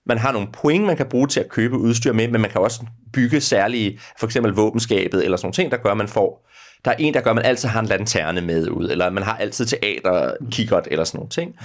man 0.07 0.19
har 0.19 0.33
nogle 0.33 0.49
point, 0.53 0.85
man 0.85 0.97
kan 0.97 1.07
bruge 1.07 1.27
til 1.29 1.41
at 1.41 1.49
købe 1.49 1.79
udstyr 1.79 2.13
med, 2.13 2.29
men 2.29 2.41
man 2.41 2.51
kan 2.51 2.61
også 2.61 2.87
bygge 3.13 3.41
særlige, 3.41 4.01
for 4.19 4.27
eksempel 4.27 4.53
våbenskabet 4.53 5.25
eller 5.25 5.37
sådan 5.37 5.47
nogle 5.47 5.55
ting, 5.55 5.71
der 5.71 5.77
gør, 5.77 5.91
at 5.91 5.97
man 5.97 6.09
får 6.09 6.49
der 6.85 6.91
er 6.91 6.97
en, 6.99 7.15
der 7.15 7.21
gør, 7.21 7.31
at 7.31 7.37
man 7.37 7.45
altid 7.45 7.69
har 7.69 7.81
en 7.81 7.87
lanterne 7.87 8.41
med 8.41 8.69
ud, 8.69 8.91
eller 8.91 9.11
man 9.11 9.23
har 9.23 9.37
altid 9.37 9.67
teater, 9.67 10.35
kikkert 10.51 10.89
eller 10.91 11.05
sådan 11.05 11.19
nogle 11.19 11.31
ting. 11.31 11.57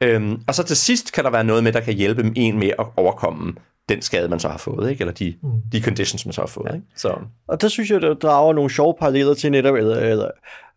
Øhm, 0.00 0.42
og 0.46 0.54
så 0.54 0.62
til 0.62 0.76
sidst 0.76 1.12
kan 1.12 1.24
der 1.24 1.30
være 1.30 1.44
noget 1.44 1.64
med, 1.64 1.72
der 1.72 1.80
kan 1.80 1.94
hjælpe 1.94 2.32
en 2.36 2.58
med 2.58 2.70
at 2.78 2.86
overkomme 2.96 3.54
den 3.88 4.02
skade, 4.02 4.28
man 4.28 4.40
så 4.40 4.48
har 4.48 4.58
fået, 4.58 4.90
ikke? 4.90 5.02
eller 5.02 5.14
de, 5.14 5.34
mm. 5.42 5.50
de 5.72 5.82
conditions, 5.82 6.26
man 6.26 6.32
så 6.32 6.40
har 6.40 6.46
fået. 6.46 6.66
Ja. 6.68 6.74
Ikke? 6.74 6.86
Så. 6.96 7.18
Og 7.48 7.60
der 7.60 7.68
synes 7.68 7.90
jeg, 7.90 8.02
der 8.02 8.14
drager 8.14 8.52
nogle 8.52 8.70
sjove 8.70 8.94
paralleller 8.98 9.34
til 9.34 9.50
netop, 9.50 9.74
eller, 9.74 9.96
eller 9.96 10.30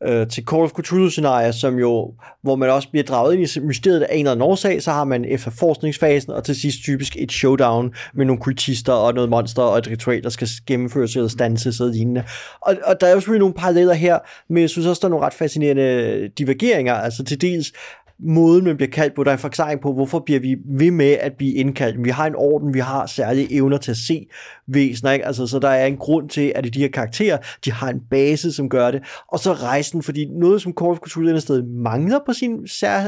øh, 0.04 0.28
til 0.28 0.44
Call 0.44 0.64
of 0.64 0.72
Cthulhu-scenarier, 0.72 1.52
som 1.52 1.80
jo, 1.80 2.14
hvor 2.42 2.56
man 2.56 2.70
også 2.70 2.90
bliver 2.90 3.04
draget 3.04 3.34
ind 3.34 3.58
i 3.58 3.60
mysteriet 3.60 4.02
af 4.02 4.14
en 4.16 4.20
eller 4.20 4.32
anden 4.32 4.44
årsag, 4.44 4.84
så 4.84 4.92
har 4.92 5.04
man 5.04 5.26
efterforskningsfasen, 5.26 6.32
og 6.32 6.44
til 6.44 6.56
sidst 6.56 6.84
typisk 6.84 7.16
et 7.20 7.32
showdown 7.32 7.94
med 8.14 8.26
nogle 8.26 8.42
kultister 8.42 8.94
og 8.94 9.14
noget 9.14 9.30
monster 9.30 9.62
og 9.62 9.78
et 9.78 9.88
ritual, 9.88 10.24
der 10.24 10.30
skal 10.30 10.48
gennemføres 10.68 11.16
eller 11.16 11.30
stanses 11.30 11.80
og 11.80 11.90
lignende. 11.90 12.24
Og, 12.62 12.76
og 12.84 13.02
der 13.02 13.08
er 13.08 13.12
jo 13.12 13.20
selvfølgelig 13.20 13.40
nogle 13.40 13.56
paralleller 13.56 13.94
her, 13.94 14.20
men 14.50 14.62
jeg 14.62 14.70
synes 14.70 14.88
også, 14.88 15.00
der 15.00 15.08
er 15.08 15.10
nogle 15.10 15.26
ret 15.26 15.34
fascinerende 15.34 16.28
divergeringer, 16.38 16.94
altså 16.94 17.24
til 17.24 17.42
dels 17.42 17.72
måden, 18.22 18.66
man 18.66 18.76
bliver 18.78 18.90
kaldt 18.90 19.16
på. 19.16 19.24
Der 19.24 19.32
er 19.32 19.36
en 19.36 19.40
forklaring 19.40 19.82
på, 19.82 19.94
hvorfor 19.94 20.20
bliver 20.20 20.40
vi 20.40 20.56
ved 20.66 20.92
med 20.92 21.12
at 21.12 21.34
blive 21.38 21.54
indkaldt. 21.54 22.04
Vi 22.04 22.10
har 22.10 22.28
en 22.28 22.36
orden, 22.36 22.74
vi 22.74 22.80
har 22.80 23.06
særlige 23.06 23.54
evner 23.54 23.78
til 23.78 23.92
at 23.92 23.98
se 23.98 24.28
væsener, 24.68 25.12
ikke? 25.12 25.26
Altså, 25.26 25.48
så 25.48 25.60
der 25.60 25.70
er 25.70 25.86
en 25.86 25.98
grund 25.98 26.30
til, 26.30 26.52
at 26.56 26.74
de 26.74 26.80
her 26.80 26.88
karakterer, 26.88 27.38
de 27.66 27.72
har 27.72 27.90
en 27.90 28.00
base, 28.10 28.52
som 28.52 28.70
gør 28.70 28.92
det. 28.92 29.02
Og 29.28 29.40
så 29.40 29.54
rejsen, 29.54 30.04
fordi 30.04 30.26
noget, 30.26 30.62
som 30.62 30.74
Call 30.80 30.92
of 30.92 30.98
Cthulhu 31.08 31.40
sted 31.40 31.64
mangler 31.64 32.20
på 32.26 32.34
sin 32.34 32.68
sær, 32.68 33.02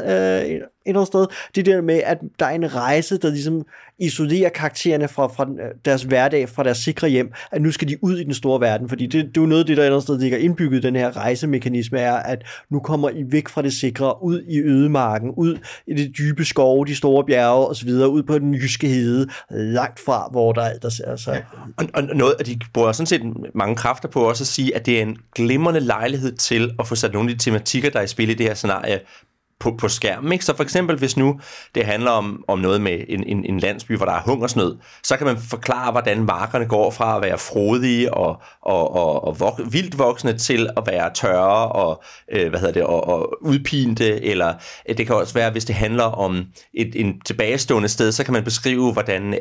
øh, 0.45 0.61
et 0.85 0.89
eller 0.89 0.99
andet 0.99 1.07
sted, 1.07 1.25
det 1.55 1.65
der 1.65 1.81
med, 1.81 2.01
at 2.05 2.17
der 2.39 2.45
er 2.45 2.49
en 2.49 2.75
rejse, 2.75 3.17
der 3.17 3.29
ligesom 3.29 3.65
isolerer 3.99 4.49
karaktererne 4.49 5.07
fra, 5.07 5.27
fra 5.27 5.49
øh, 5.49 5.71
deres 5.85 6.03
hverdag, 6.03 6.49
fra 6.49 6.63
deres 6.63 6.77
sikre 6.77 7.09
hjem, 7.09 7.31
at 7.51 7.61
nu 7.61 7.71
skal 7.71 7.87
de 7.87 8.03
ud 8.03 8.17
i 8.17 8.23
den 8.23 8.33
store 8.33 8.61
verden, 8.61 8.89
fordi 8.89 9.05
det, 9.05 9.25
det 9.25 9.37
er 9.37 9.41
jo 9.41 9.45
noget 9.45 9.59
af 9.59 9.65
det, 9.65 9.77
der 9.77 9.83
et 9.83 9.85
eller 9.85 9.95
andet 9.95 10.03
sted 10.03 10.19
ligger 10.19 10.37
indbygget 10.37 10.77
i 10.77 10.81
den 10.81 10.95
her 10.95 11.17
rejsemekanisme, 11.17 11.99
er, 11.99 12.15
at 12.15 12.45
nu 12.69 12.79
kommer 12.79 13.09
I 13.09 13.23
væk 13.31 13.49
fra 13.49 13.61
det 13.61 13.73
sikre, 13.73 14.23
ud 14.23 14.41
i 14.49 14.61
ødemarken, 14.61 15.31
ud 15.37 15.57
i 15.87 15.93
det 15.93 16.17
dybe 16.17 16.45
skove, 16.45 16.85
de 16.85 16.95
store 16.95 17.23
bjerge 17.25 17.67
osv., 17.67 17.89
ud 17.89 18.23
på 18.23 18.39
den 18.39 18.53
jyske 18.53 18.87
hede, 18.87 19.27
langt 19.49 19.99
fra, 19.99 20.27
hvor 20.31 20.53
der 20.53 20.61
alt 20.61 20.83
er 20.83 20.89
altså, 21.07 21.41
og, 21.77 21.85
og 21.93 22.03
noget, 22.03 22.35
at 22.39 22.45
de 22.45 22.59
bruger 22.73 22.91
sådan 22.91 23.07
set 23.07 23.21
mange 23.55 23.75
kræfter 23.75 24.09
på 24.09 24.29
også 24.29 24.43
at 24.43 24.47
sige, 24.47 24.75
at 24.75 24.85
det 24.85 24.97
er 24.97 25.01
en 25.01 25.17
glimrende 25.35 25.79
lejlighed 25.79 26.31
til 26.31 26.71
at 26.79 26.87
få 26.87 26.95
sat 26.95 27.13
nogle 27.13 27.29
af 27.31 27.37
de 27.37 27.43
tematikker, 27.43 27.89
der 27.89 27.99
er 27.99 28.03
i 28.03 28.07
spil 28.07 28.29
i 28.29 28.33
det 28.33 28.45
her 28.45 28.53
scenarie, 28.53 28.99
på, 29.63 29.75
på 29.77 29.87
skærmen. 29.87 30.31
Ikke? 30.31 30.45
Så 30.45 30.55
for 30.55 30.63
eksempel, 30.63 30.97
hvis 30.97 31.17
nu 31.17 31.39
det 31.75 31.85
handler 31.85 32.11
om, 32.11 32.43
om 32.47 32.59
noget 32.59 32.81
med 32.81 32.99
en, 33.09 33.23
en, 33.23 33.45
en 33.45 33.59
landsby, 33.59 33.97
hvor 33.97 34.05
der 34.05 34.13
er 34.13 34.21
hungersnød, 34.25 34.77
så 35.03 35.17
kan 35.17 35.27
man 35.27 35.37
forklare, 35.49 35.91
hvordan 35.91 36.23
markerne 36.23 36.65
går 36.65 36.91
fra 36.91 37.15
at 37.15 37.21
være 37.21 37.37
frodige 37.37 38.13
og, 38.13 38.41
og, 38.61 38.95
og, 38.95 39.27
og 39.27 39.39
vok, 39.39 39.61
vildt 39.71 39.97
voksne 39.97 40.37
til 40.37 40.69
at 40.77 40.83
være 40.87 41.13
tørre 41.13 41.71
og, 41.71 42.03
øh, 42.31 42.49
hvad 42.49 42.59
hedder 42.59 42.73
det, 42.73 42.83
og, 42.83 43.07
og 43.07 43.37
udpinte, 43.41 44.25
eller 44.25 44.53
øh, 44.89 44.97
det 44.97 45.07
kan 45.07 45.15
også 45.15 45.33
være, 45.33 45.51
hvis 45.51 45.65
det 45.65 45.75
handler 45.75 46.03
om 46.03 46.45
et 46.73 46.91
en 46.95 47.21
tilbagestående 47.25 47.89
sted, 47.89 48.11
så 48.11 48.23
kan 48.23 48.33
man 48.33 48.43
beskrive, 48.43 48.93
hvordan 48.93 49.33
øh, 49.33 49.39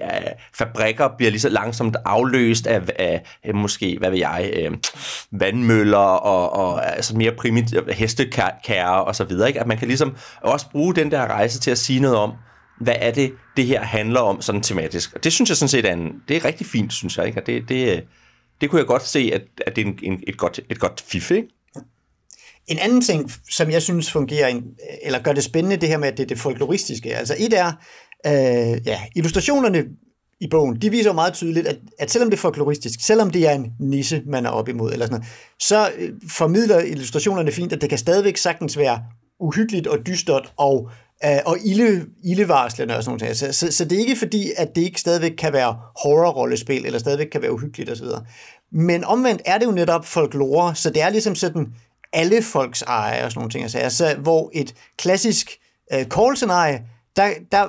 fabrikker 0.54 1.08
bliver 1.16 1.30
lige 1.30 1.40
så 1.40 1.48
langsomt 1.48 1.96
afløst 2.04 2.66
af, 2.66 2.82
af 2.98 3.22
øh, 3.46 3.54
måske, 3.54 3.96
hvad 3.98 4.10
ved 4.10 4.18
jeg, 4.18 4.50
øh, 4.56 4.70
vandmøller 5.30 5.98
og, 5.98 6.52
og 6.52 6.96
altså 6.96 7.16
mere 7.16 7.32
primitive 7.32 7.92
hestekærer 7.92 8.88
og 8.88 9.16
så 9.16 9.24
videre. 9.24 9.48
Ikke? 9.48 9.60
At 9.60 9.66
man 9.66 9.78
kan 9.78 9.88
ligesom 9.88 10.11
også 10.42 10.70
bruge 10.70 10.94
den 10.94 11.10
der 11.10 11.26
rejse 11.26 11.60
til 11.60 11.70
at 11.70 11.78
sige 11.78 12.00
noget 12.00 12.16
om, 12.16 12.32
hvad 12.80 12.94
er 12.98 13.10
det, 13.10 13.32
det 13.56 13.66
her 13.66 13.82
handler 13.82 14.20
om 14.20 14.40
sådan 14.40 14.60
tematisk. 14.60 15.14
Og 15.14 15.24
det 15.24 15.32
synes 15.32 15.50
jeg 15.50 15.56
sådan 15.56 15.68
set 15.68 15.84
er, 15.84 15.92
en, 15.92 16.12
det 16.28 16.36
er 16.36 16.44
rigtig 16.44 16.66
fint, 16.66 16.92
synes 16.92 17.18
jeg. 17.18 17.26
Ikke? 17.26 17.40
Og 17.40 17.46
det, 17.46 17.68
det, 17.68 18.04
det 18.60 18.70
kunne 18.70 18.78
jeg 18.78 18.86
godt 18.86 19.06
se, 19.06 19.30
at, 19.34 19.42
at 19.66 19.76
det 19.76 19.82
er 19.82 19.86
en, 19.86 19.98
en, 20.02 20.20
et, 20.26 20.38
godt, 20.38 20.60
et 20.70 20.78
godt 20.78 21.04
fif, 21.06 21.30
ikke? 21.30 21.48
En 22.66 22.78
anden 22.78 23.00
ting, 23.00 23.32
som 23.50 23.70
jeg 23.70 23.82
synes 23.82 24.10
fungerer, 24.10 24.60
eller 25.02 25.22
gør 25.22 25.32
det 25.32 25.44
spændende, 25.44 25.76
det 25.76 25.88
her 25.88 25.98
med, 25.98 26.08
at 26.08 26.16
det 26.16 26.22
er 26.22 26.26
det 26.26 26.38
folkloristiske. 26.38 27.16
Altså 27.16 27.36
et 27.38 27.58
er, 27.58 27.72
øh, 28.26 28.86
ja, 28.86 29.00
illustrationerne 29.16 29.84
i 30.40 30.48
bogen, 30.48 30.76
de 30.76 30.90
viser 30.90 31.10
jo 31.10 31.14
meget 31.14 31.34
tydeligt, 31.34 31.66
at, 31.66 31.78
at 31.98 32.10
selvom 32.10 32.30
det 32.30 32.36
er 32.36 32.40
folkloristisk, 32.40 33.00
selvom 33.00 33.30
det 33.30 33.48
er 33.48 33.52
en 33.52 33.72
nisse, 33.80 34.22
man 34.26 34.46
er 34.46 34.50
op 34.50 34.68
imod, 34.68 34.92
eller 34.92 35.06
sådan 35.06 35.18
noget, 35.18 35.32
så 35.60 35.90
øh, 35.98 36.10
formidler 36.28 36.80
illustrationerne 36.80 37.52
fint, 37.52 37.72
at 37.72 37.80
det 37.80 37.88
kan 37.88 37.98
stadigvæk 37.98 38.36
sagtens 38.36 38.78
være 38.78 39.02
uhyggeligt 39.42 39.86
og 39.86 40.06
dystert 40.06 40.52
og, 40.56 40.90
øh, 41.24 41.38
og 41.46 41.56
ilde, 41.64 42.06
ildevarslende 42.24 42.96
og 42.96 43.04
sådan 43.04 43.18
noget. 43.20 43.36
Så, 43.36 43.52
så, 43.52 43.72
så 43.72 43.84
det 43.84 43.96
er 43.96 44.00
ikke 44.00 44.16
fordi, 44.16 44.50
at 44.56 44.76
det 44.76 44.82
ikke 44.82 45.00
stadigvæk 45.00 45.32
kan 45.38 45.52
være 45.52 45.78
horrorrollespil, 46.02 46.86
eller 46.86 46.98
stadigvæk 46.98 47.26
kan 47.26 47.42
være 47.42 47.52
uhyggeligt 47.52 47.90
osv. 47.90 48.06
Men 48.72 49.04
omvendt 49.04 49.42
er 49.44 49.58
det 49.58 49.66
jo 49.66 49.70
netop 49.70 50.04
folklore, 50.04 50.74
så 50.74 50.90
det 50.90 51.02
er 51.02 51.10
ligesom 51.10 51.34
sådan 51.34 51.66
alle 52.12 52.42
folks 52.42 52.82
eje 52.82 53.24
og 53.24 53.30
sådan 53.30 53.40
nogle 53.40 53.50
ting. 53.50 53.62
Altså, 53.62 53.78
altså 53.78 54.16
hvor 54.18 54.50
et 54.54 54.74
klassisk 54.96 55.58
øh, 55.92 56.06
call-scenarie, 56.06 56.80
der, 57.16 57.30
der, 57.52 57.68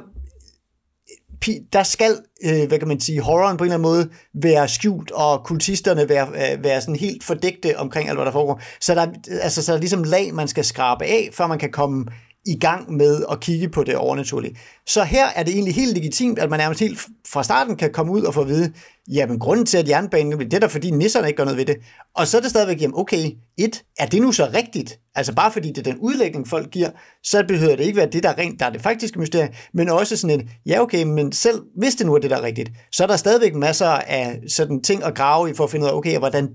der 1.73 1.83
skal, 1.83 2.17
øh, 2.45 2.67
hvad 2.67 2.79
kan 2.79 2.87
man 2.87 2.99
sige, 2.99 3.21
horroren 3.21 3.57
på 3.57 3.63
en 3.63 3.71
eller 3.71 3.89
anden 3.89 3.91
måde 3.91 4.09
være 4.33 4.67
skjult, 4.67 5.11
og 5.11 5.43
kultisterne 5.43 6.09
være, 6.09 6.27
øh, 6.27 6.63
være 6.63 6.81
sådan 6.81 6.95
helt 6.95 7.23
fordægte 7.23 7.79
omkring 7.79 8.09
alt, 8.09 8.17
hvad 8.17 8.25
der 8.25 8.31
foregår. 8.31 8.61
Så 8.79 8.95
der, 8.95 9.07
altså, 9.41 9.63
så 9.63 9.71
der 9.71 9.77
er 9.77 9.81
ligesom 9.81 10.03
lag, 10.03 10.33
man 10.33 10.47
skal 10.47 10.65
skrabe 10.65 11.05
af, 11.05 11.29
før 11.33 11.47
man 11.47 11.59
kan 11.59 11.71
komme 11.71 12.05
i 12.45 12.59
gang 12.59 12.93
med 12.93 13.23
at 13.31 13.39
kigge 13.39 13.69
på 13.69 13.83
det 13.83 13.95
overnaturlige. 13.95 14.57
Så 14.87 15.03
her 15.03 15.25
er 15.35 15.43
det 15.43 15.53
egentlig 15.53 15.75
helt 15.75 15.93
legitimt, 15.93 16.39
at 16.39 16.49
man 16.49 16.59
nærmest 16.59 16.79
helt 16.79 16.99
fra 17.27 17.43
starten 17.43 17.75
kan 17.75 17.91
komme 17.91 18.11
ud 18.11 18.21
og 18.21 18.33
få 18.33 18.41
at 18.41 18.47
vide, 18.47 18.73
jamen 19.11 19.39
grunden 19.39 19.65
til, 19.65 19.77
at 19.77 19.89
jernbanen 19.89 20.39
det 20.39 20.53
er 20.53 20.59
der, 20.59 20.67
fordi 20.67 20.91
nisserne 20.91 21.27
ikke 21.27 21.37
gør 21.37 21.43
noget 21.43 21.57
ved 21.57 21.65
det. 21.65 21.75
Og 22.15 22.27
så 22.27 22.37
er 22.37 22.41
det 22.41 22.49
stadigvæk, 22.49 22.81
jamen 22.81 22.97
okay, 22.97 23.31
et, 23.57 23.83
er 23.99 24.05
det 24.05 24.21
nu 24.21 24.31
så 24.31 24.49
rigtigt? 24.53 24.99
Altså 25.15 25.33
bare 25.33 25.51
fordi 25.51 25.67
det 25.67 25.87
er 25.87 25.91
den 25.91 25.99
udlægning, 25.99 26.47
folk 26.47 26.71
giver, 26.71 26.89
så 27.23 27.43
behøver 27.47 27.75
det 27.75 27.83
ikke 27.83 27.97
være 27.97 28.09
det, 28.09 28.23
der 28.23 28.29
er 28.29 28.37
rent, 28.37 28.59
der 28.59 28.65
er 28.65 28.69
det 28.69 28.81
faktiske 28.81 29.19
mysterie, 29.19 29.49
men 29.73 29.89
også 29.89 30.17
sådan 30.17 30.39
et, 30.39 30.47
ja 30.65 30.81
okay, 30.81 31.03
men 31.03 31.31
selv 31.31 31.61
hvis 31.77 31.95
det 31.95 32.05
nu 32.05 32.13
er 32.13 32.19
det, 32.19 32.29
der 32.29 32.37
er 32.37 32.43
rigtigt, 32.43 32.71
så 32.91 33.03
er 33.03 33.07
der 33.07 33.17
stadigvæk 33.17 33.55
masser 33.55 33.87
af 33.87 34.39
sådan 34.47 34.81
ting 34.81 35.03
at 35.03 35.15
grave 35.15 35.49
i 35.49 35.53
for 35.53 35.63
at 35.63 35.71
finde 35.71 35.85
ud 35.85 35.89
af, 35.89 35.95
okay, 35.95 36.17
hvordan 36.17 36.49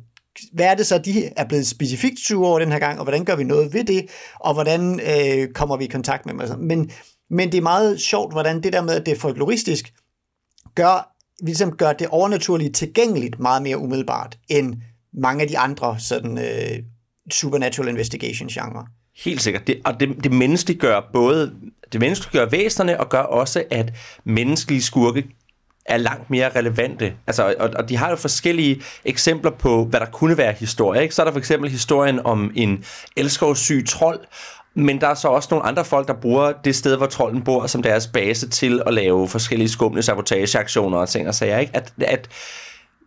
hvad 0.52 0.66
er 0.66 0.74
det 0.74 0.86
så, 0.86 0.98
de 0.98 1.24
er 1.36 1.44
blevet 1.44 1.66
specifikt 1.66 2.18
20 2.18 2.46
år 2.46 2.58
den 2.58 2.72
her 2.72 2.78
gang, 2.78 2.98
og 2.98 3.04
hvordan 3.04 3.24
gør 3.24 3.36
vi 3.36 3.44
noget 3.44 3.74
ved 3.74 3.84
det, 3.84 4.06
og 4.40 4.54
hvordan 4.54 5.00
øh, 5.00 5.48
kommer 5.52 5.76
vi 5.76 5.84
i 5.84 5.88
kontakt 5.88 6.26
med 6.26 6.32
dem? 6.32 6.40
Altså, 6.40 6.56
men, 6.56 6.90
men 7.30 7.52
det 7.52 7.58
er 7.58 7.62
meget 7.62 8.00
sjovt, 8.00 8.32
hvordan 8.32 8.62
det 8.62 8.72
der 8.72 8.82
med, 8.82 8.94
at 8.94 9.06
det 9.06 9.12
er 9.12 9.18
folkloristisk, 9.18 9.92
gør, 10.74 11.14
ligesom 11.44 11.76
gør 11.76 11.92
det 11.92 12.06
overnaturlige 12.06 12.70
tilgængeligt 12.70 13.40
meget 13.40 13.62
mere 13.62 13.78
umiddelbart, 13.78 14.38
end 14.48 14.74
mange 15.12 15.42
af 15.42 15.48
de 15.48 15.58
andre 15.58 15.96
sådan, 15.98 16.38
øh, 16.38 16.78
supernatural 17.30 17.88
investigation 17.88 18.48
genre. 18.48 18.86
Helt 19.24 19.42
sikkert. 19.42 19.66
Det, 19.66 19.80
og 19.84 20.00
det, 20.00 20.24
det 20.24 20.32
menneskelige 20.32 20.78
gør 20.78 21.10
både 21.12 21.52
det 21.92 22.00
menneskelige 22.00 22.40
gør 22.40 22.48
væsenerne, 22.50 23.00
og 23.00 23.08
gør 23.08 23.20
også, 23.20 23.64
at 23.70 23.92
menneskelige 24.24 24.82
skurke 24.82 25.24
er 25.88 25.96
langt 25.96 26.30
mere 26.30 26.50
relevante. 26.56 27.12
Altså, 27.26 27.54
og, 27.58 27.70
og 27.76 27.88
de 27.88 27.96
har 27.96 28.10
jo 28.10 28.16
forskellige 28.16 28.82
eksempler 29.04 29.50
på, 29.50 29.84
hvad 29.84 30.00
der 30.00 30.06
kunne 30.06 30.36
være 30.36 30.52
historie. 30.52 31.02
Ikke? 31.02 31.14
Så 31.14 31.22
er 31.22 31.24
der 31.24 31.32
for 31.32 31.38
eksempel 31.38 31.70
historien 31.70 32.26
om 32.26 32.52
en 32.54 32.84
elskovssyg 33.16 33.84
trold, 33.86 34.20
men 34.74 35.00
der 35.00 35.08
er 35.08 35.14
så 35.14 35.28
også 35.28 35.48
nogle 35.50 35.66
andre 35.66 35.84
folk, 35.84 36.08
der 36.08 36.14
bruger 36.14 36.52
det 36.52 36.76
sted, 36.76 36.96
hvor 36.96 37.06
trolden 37.06 37.42
bor, 37.42 37.66
som 37.66 37.82
deres 37.82 38.06
base 38.06 38.48
til 38.48 38.82
at 38.86 38.94
lave 38.94 39.28
forskellige 39.28 39.68
skumle 39.68 40.02
sabotageaktioner 40.02 40.98
og 40.98 41.08
ting 41.08 41.28
og 41.28 41.34
sager. 41.34 41.58
Ikke? 41.58 41.76
At, 41.76 41.92
at 41.98 42.28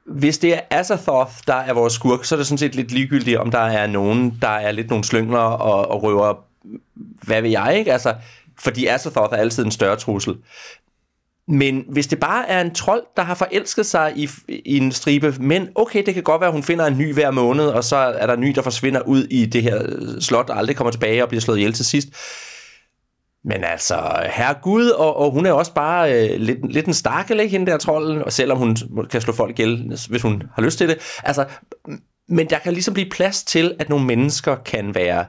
hvis 0.06 0.38
det 0.38 0.54
er 0.54 0.60
Azathoth, 0.70 1.32
der 1.48 1.56
er 1.56 1.74
vores 1.74 1.94
skurk, 1.94 2.26
så 2.26 2.36
er 2.36 2.38
det 2.38 2.48
sådan 2.48 2.58
set 2.58 2.76
lidt 2.76 2.92
ligegyldigt, 2.92 3.38
om 3.38 3.52
der 3.52 3.60
er 3.60 3.88
nogen, 3.88 4.38
der 4.42 4.48
er 4.48 4.72
lidt 4.72 4.90
nogle 4.90 5.04
slyngler 5.04 5.40
og, 5.40 5.92
og 5.92 6.04
røver, 6.04 6.34
hvad 7.22 7.42
ved 7.42 7.50
jeg, 7.50 7.76
ikke? 7.78 7.94
Altså, 7.94 8.14
fordi 8.60 8.88
Azathoth 8.88 9.34
er 9.34 9.38
altid 9.38 9.66
en 9.66 9.72
større 9.72 9.96
trussel. 9.96 10.36
Men 11.52 11.84
hvis 11.90 12.08
det 12.08 12.20
bare 12.20 12.50
er 12.50 12.62
en 12.62 12.74
trold, 12.74 13.04
der 13.18 13.24
har 13.24 13.36
forelsket 13.36 13.86
sig 13.86 14.14
i, 14.16 14.30
i 14.48 14.78
en 14.78 14.92
stribe 14.92 15.36
men 15.40 15.70
okay, 15.76 16.04
det 16.06 16.14
kan 16.14 16.24
godt 16.24 16.42
være, 16.42 16.48
at 16.48 16.54
hun 16.54 16.64
finder 16.64 16.86
en 16.86 16.98
ny 16.98 17.14
hver 17.14 17.32
måned, 17.32 17.66
og 17.66 17.84
så 17.84 17.96
er 17.96 18.26
der 18.26 18.34
en 18.34 18.40
ny, 18.40 18.52
der 18.56 18.62
forsvinder 18.62 19.02
ud 19.02 19.24
i 19.24 19.46
det 19.46 19.64
her 19.64 19.82
øh, 19.86 20.22
slot, 20.22 20.50
og 20.50 20.58
aldrig 20.58 20.76
kommer 20.76 20.92
tilbage 20.92 21.24
og 21.24 21.30
bliver 21.30 21.42
slået 21.42 21.58
ihjel 21.58 21.74
til 21.74 21.86
sidst. 21.86 22.08
Men 23.44 23.64
altså, 23.64 23.96
herre 24.34 24.56
Gud, 24.62 24.90
og, 24.90 25.18
og 25.18 25.32
hun 25.32 25.46
er 25.46 25.52
også 25.52 25.74
bare 25.74 26.14
øh, 26.14 26.40
lidt, 26.40 26.74
lidt 26.74 26.86
en 26.86 26.94
stakkel, 26.94 27.40
ikke, 27.40 27.52
hende 27.52 27.72
der 27.72 27.78
trolden, 27.78 28.24
og 28.24 28.34
selvom 28.34 28.58
hun 28.58 28.78
kan 29.12 29.22
slå 29.22 29.34
folk 29.34 29.60
ihjel, 29.60 29.98
hvis 30.10 30.22
hun 30.22 30.44
har 30.56 30.62
lyst 30.62 30.78
til 30.78 30.90
det. 30.90 30.98
Altså, 31.24 31.46
men 32.30 32.50
der 32.50 32.60
kan 32.60 32.74
ligesom 32.74 32.94
blive 32.94 33.10
plads 33.10 33.44
til, 33.44 33.76
at 33.80 33.90
nogle 33.90 34.06
mennesker 34.06 34.56
kan 34.56 34.96
være 34.96 35.26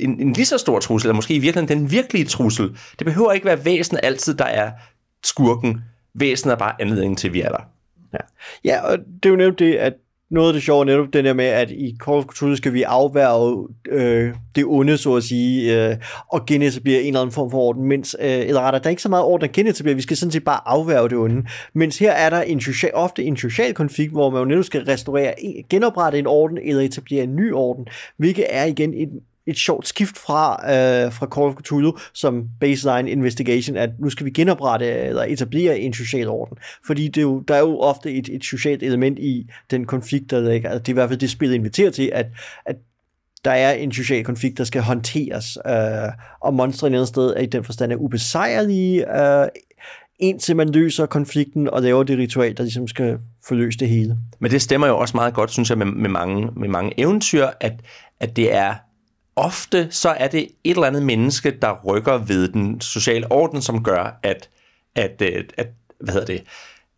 en, 0.00 0.20
en 0.20 0.32
lige 0.32 0.46
så 0.46 0.58
stor 0.58 0.78
trussel, 0.78 1.06
eller 1.06 1.14
måske 1.14 1.34
i 1.34 1.38
virkeligheden 1.38 1.78
den 1.78 1.90
virkelige 1.90 2.24
trussel. 2.24 2.78
Det 2.98 3.04
behøver 3.04 3.32
ikke 3.32 3.46
være 3.46 3.64
væsen 3.64 3.98
altid, 4.02 4.34
der 4.34 4.44
er 4.44 4.70
skurken. 5.24 5.84
Væsenet 6.14 6.52
er 6.52 6.58
bare 6.58 6.80
anledningen 6.80 7.16
til, 7.16 7.28
at 7.28 7.34
vi 7.34 7.40
er 7.40 7.48
der. 7.48 7.68
Ja, 8.12 8.18
ja 8.64 8.80
og 8.80 8.98
det 8.98 9.28
er 9.28 9.30
jo 9.30 9.36
netop 9.36 9.58
det, 9.58 9.74
at 9.74 9.94
noget 10.30 10.48
af 10.48 10.52
det 10.52 10.62
sjove 10.62 10.80
er 10.80 10.84
netop 10.84 11.12
den 11.12 11.24
der 11.24 11.32
med, 11.32 11.44
at 11.44 11.70
i 11.70 11.96
Call 12.04 12.18
of 12.18 12.24
Cthulhu 12.24 12.56
skal 12.56 12.72
vi 12.72 12.82
afværge 12.82 13.68
øh, 13.88 14.34
det 14.54 14.64
onde, 14.64 14.98
så 14.98 15.14
at 15.14 15.22
sige, 15.22 15.88
øh, 15.90 15.96
og 16.32 16.46
genetablere 16.46 17.00
en 17.00 17.06
eller 17.06 17.20
anden 17.20 17.34
form 17.34 17.50
for 17.50 17.58
orden, 17.58 17.84
mens, 17.84 18.16
øh, 18.20 18.26
eller 18.28 18.60
rettere, 18.60 18.82
der 18.82 18.86
er 18.86 18.90
ikke 18.90 19.02
så 19.02 19.08
meget 19.08 19.24
orden 19.24 19.44
at 19.44 19.52
genetablere, 19.52 19.94
vi 19.94 20.02
skal 20.02 20.16
sådan 20.16 20.32
set 20.32 20.44
bare 20.44 20.60
afværge 20.68 21.08
det 21.08 21.18
onde, 21.18 21.46
mens 21.74 21.98
her 21.98 22.12
er 22.12 22.30
der 22.30 22.40
en 22.40 22.60
social, 22.60 22.94
ofte 22.94 23.24
en 23.24 23.36
social 23.36 23.74
konflikt, 23.74 24.12
hvor 24.12 24.30
man 24.30 24.38
jo 24.38 24.44
netop 24.44 24.64
skal 24.64 24.84
restaurere, 24.84 25.34
genoprette 25.70 26.18
en 26.18 26.26
orden, 26.26 26.58
eller 26.58 26.82
etablere 26.82 27.22
en 27.22 27.36
ny 27.36 27.52
orden, 27.52 27.86
hvilket 28.16 28.44
er 28.48 28.64
igen 28.64 28.94
et 28.94 29.08
et 29.46 29.56
sjovt 29.58 29.88
skift 29.88 30.18
fra, 30.18 30.52
øh, 30.52 31.12
fra 31.12 31.26
Call 31.26 31.46
of 31.46 31.54
Cthulhu 31.54 31.96
som 32.12 32.44
baseline 32.60 33.10
investigation, 33.10 33.76
at 33.76 33.90
nu 33.98 34.10
skal 34.10 34.26
vi 34.26 34.30
genoprette 34.30 34.86
eller 34.86 35.22
etablere 35.22 35.78
en 35.78 35.94
social 35.94 36.28
orden. 36.28 36.58
Fordi 36.86 37.08
det 37.08 37.16
er 37.16 37.22
jo, 37.22 37.40
der 37.40 37.54
er 37.54 37.60
jo 37.60 37.78
ofte 37.78 38.12
et, 38.12 38.28
et 38.28 38.44
socialt 38.44 38.82
element 38.82 39.18
i 39.18 39.46
den 39.70 39.84
konflikt, 39.84 40.30
der 40.30 40.40
ligger. 40.40 40.70
Altså, 40.70 40.78
det 40.78 40.88
er 40.88 40.92
i 40.92 40.94
hvert 40.94 41.08
fald 41.08 41.20
det, 41.20 41.30
spillet 41.30 41.54
inviterer 41.54 41.90
til, 41.90 42.10
at, 42.14 42.26
at 42.66 42.76
der 43.44 43.50
er 43.52 43.72
en 43.72 43.92
social 43.92 44.24
konflikt, 44.24 44.58
der 44.58 44.64
skal 44.64 44.82
håndteres, 44.82 45.58
øh, 45.66 46.12
og 46.40 46.54
monstre 46.54 46.88
et 46.90 47.08
sted 47.08 47.34
er 47.36 47.40
i 47.40 47.46
den 47.46 47.64
forstand 47.64 47.92
er 47.92 47.96
ubesejrlige, 47.96 49.20
øh, 49.22 49.48
indtil 50.18 50.56
man 50.56 50.68
løser 50.68 51.06
konflikten 51.06 51.70
og 51.70 51.82
laver 51.82 52.02
det 52.02 52.18
ritual, 52.18 52.56
der 52.56 52.62
ligesom 52.62 52.88
skal 52.88 53.18
forløse 53.48 53.78
det 53.78 53.88
hele. 53.88 54.16
Men 54.38 54.50
det 54.50 54.62
stemmer 54.62 54.86
jo 54.86 54.98
også 54.98 55.16
meget 55.16 55.34
godt, 55.34 55.50
synes 55.50 55.70
jeg, 55.70 55.78
med, 55.78 55.86
med, 55.86 56.10
mange, 56.10 56.48
med 56.56 56.68
mange 56.68 57.00
eventyr, 57.00 57.46
at, 57.60 57.72
at 58.20 58.36
det 58.36 58.54
er 58.54 58.74
ofte, 59.36 59.88
så 59.90 60.08
er 60.08 60.28
det 60.28 60.40
et 60.64 60.70
eller 60.70 60.86
andet 60.86 61.02
menneske, 61.02 61.50
der 61.62 61.80
rykker 61.84 62.18
ved 62.18 62.48
den 62.48 62.80
sociale 62.80 63.32
orden, 63.32 63.62
som 63.62 63.82
gør, 63.82 64.18
at, 64.22 64.48
at, 64.94 65.22
at, 65.22 65.52
at 65.56 65.66
hvad 66.00 66.12
hedder 66.12 66.26
det, 66.26 66.42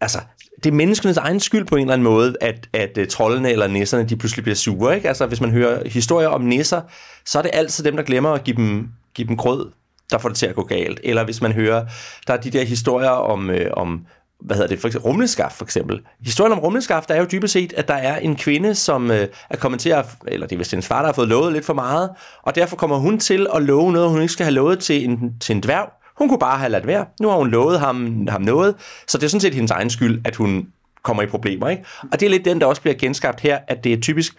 altså, 0.01 0.19
det 0.65 0.71
er 0.71 0.75
menneskenes 0.75 1.17
egen 1.17 1.41
skyld 1.41 1.65
på 1.65 1.77
en 1.77 1.81
eller 1.81 1.93
anden 1.93 2.05
måde, 2.05 2.37
at, 2.41 2.69
at 2.73 2.99
uh, 2.99 3.07
trollene 3.07 3.51
eller 3.51 3.67
nisserne, 3.67 4.09
de 4.09 4.17
pludselig 4.17 4.43
bliver 4.43 4.57
sure. 4.57 4.97
Ikke? 4.97 5.09
Altså, 5.09 5.27
hvis 5.27 5.41
man 5.41 5.51
hører 5.51 5.89
historier 5.89 6.29
om 6.29 6.41
nisser, 6.41 6.83
så 7.25 7.39
er 7.39 7.43
det 7.43 7.51
altid 7.55 7.85
dem, 7.85 7.97
der 7.97 8.03
glemmer 8.03 8.31
at 8.31 8.45
give 8.45 8.57
dem, 8.57 8.89
give 9.15 9.29
dem 9.29 9.37
grød, 9.37 9.71
der 10.11 10.19
får 10.19 10.29
det 10.29 10.39
til 10.39 10.47
at 10.47 10.55
gå 10.55 10.63
galt. 10.63 11.01
Eller 11.05 11.25
hvis 11.25 11.43
man 11.43 11.53
hører, 11.53 11.87
der 12.27 12.35
er 12.35 12.37
de 12.37 12.51
der 12.51 12.65
historier 12.65 13.09
om, 13.09 13.51
øh, 13.51 13.71
om 13.73 14.07
hvad 14.41 14.57
hedder 14.57 14.69
det, 14.69 14.81
for 14.81 14.89
eksempel, 14.89 15.11
rumleskaft 15.11 15.57
for 15.57 15.65
eksempel. 15.65 16.01
Historien 16.21 16.53
om 16.53 16.59
rumleskaft 16.59 17.11
er 17.11 17.17
jo 17.17 17.27
dybest 17.33 17.53
set, 17.53 17.73
at 17.73 17.89
der 17.89 17.95
er 17.95 18.19
en 18.19 18.37
kvinde, 18.37 18.75
som 18.75 19.11
øh, 19.11 19.29
er 19.51 19.57
kommet 19.57 19.81
til 19.81 19.91
at, 19.91 20.07
eller 20.27 20.47
det 20.47 20.57
er 20.57 20.59
vist 20.59 20.71
hendes 20.71 20.87
far, 20.87 20.99
der 20.99 21.07
har 21.07 21.13
fået 21.13 21.29
lovet 21.29 21.53
lidt 21.53 21.65
for 21.65 21.75
meget, 21.75 22.11
og 22.43 22.55
derfor 22.55 22.77
kommer 22.77 22.97
hun 22.97 23.19
til 23.19 23.47
at 23.55 23.63
love 23.63 23.93
noget, 23.93 24.11
hun 24.11 24.21
ikke 24.21 24.33
skal 24.33 24.45
have 24.45 24.55
lovet 24.55 24.79
til 24.79 25.05
en, 25.05 25.39
til 25.41 25.55
en 25.57 25.63
dværg. 25.63 25.93
Hun 26.17 26.29
kunne 26.29 26.39
bare 26.39 26.59
have 26.59 26.71
ladt 26.71 26.87
være. 26.87 27.07
Nu 27.21 27.29
har 27.29 27.37
hun 27.37 27.51
lovet 27.51 27.81
ham, 27.81 28.27
ham 28.29 28.43
noget, 28.43 28.75
så 29.07 29.19
det 29.19 29.25
er 29.25 29.29
sådan 29.29 29.41
set 29.41 29.55
hendes 29.55 29.71
egen 29.71 29.91
skyld, 29.91 30.21
at 30.25 30.37
hun 30.37 30.69
kommer 31.03 31.23
i 31.23 31.27
problemer. 31.27 31.69
Ikke? 31.69 31.85
Og 32.13 32.21
det 32.21 32.27
er 32.27 32.31
lidt 32.31 32.45
den, 32.45 32.61
der 32.61 32.67
også 32.67 32.83
bliver 32.83 32.95
genskabt 32.95 33.41
her, 33.41 33.59
at 33.69 33.85
det 33.85 33.93
er 33.93 34.01
typisk 34.01 34.37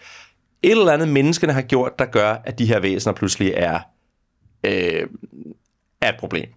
et 0.62 0.70
eller 0.70 0.92
andet, 0.92 1.08
menneskene 1.08 1.52
har 1.52 1.62
gjort, 1.62 1.98
der 1.98 2.04
gør, 2.04 2.36
at 2.44 2.58
de 2.58 2.66
her 2.66 2.80
væsener 2.80 3.14
pludselig 3.14 3.52
er, 3.56 3.80
øh, 4.64 5.06
er 6.00 6.08
et 6.08 6.16
problem. 6.18 6.48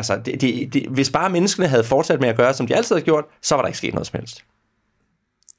Altså, 0.00 0.20
det, 0.24 0.40
det, 0.40 0.72
det, 0.72 0.86
hvis 0.86 1.10
bare 1.10 1.30
menneskene 1.30 1.68
havde 1.68 1.84
fortsat 1.84 2.20
med 2.20 2.28
at 2.28 2.36
gøre, 2.36 2.54
som 2.54 2.66
de 2.66 2.76
altid 2.76 2.96
har 2.96 3.02
gjort, 3.02 3.24
så 3.42 3.54
var 3.54 3.62
der 3.62 3.66
ikke 3.66 3.78
sket 3.78 3.94
noget 3.94 4.06
som 4.06 4.18
helst. 4.18 4.44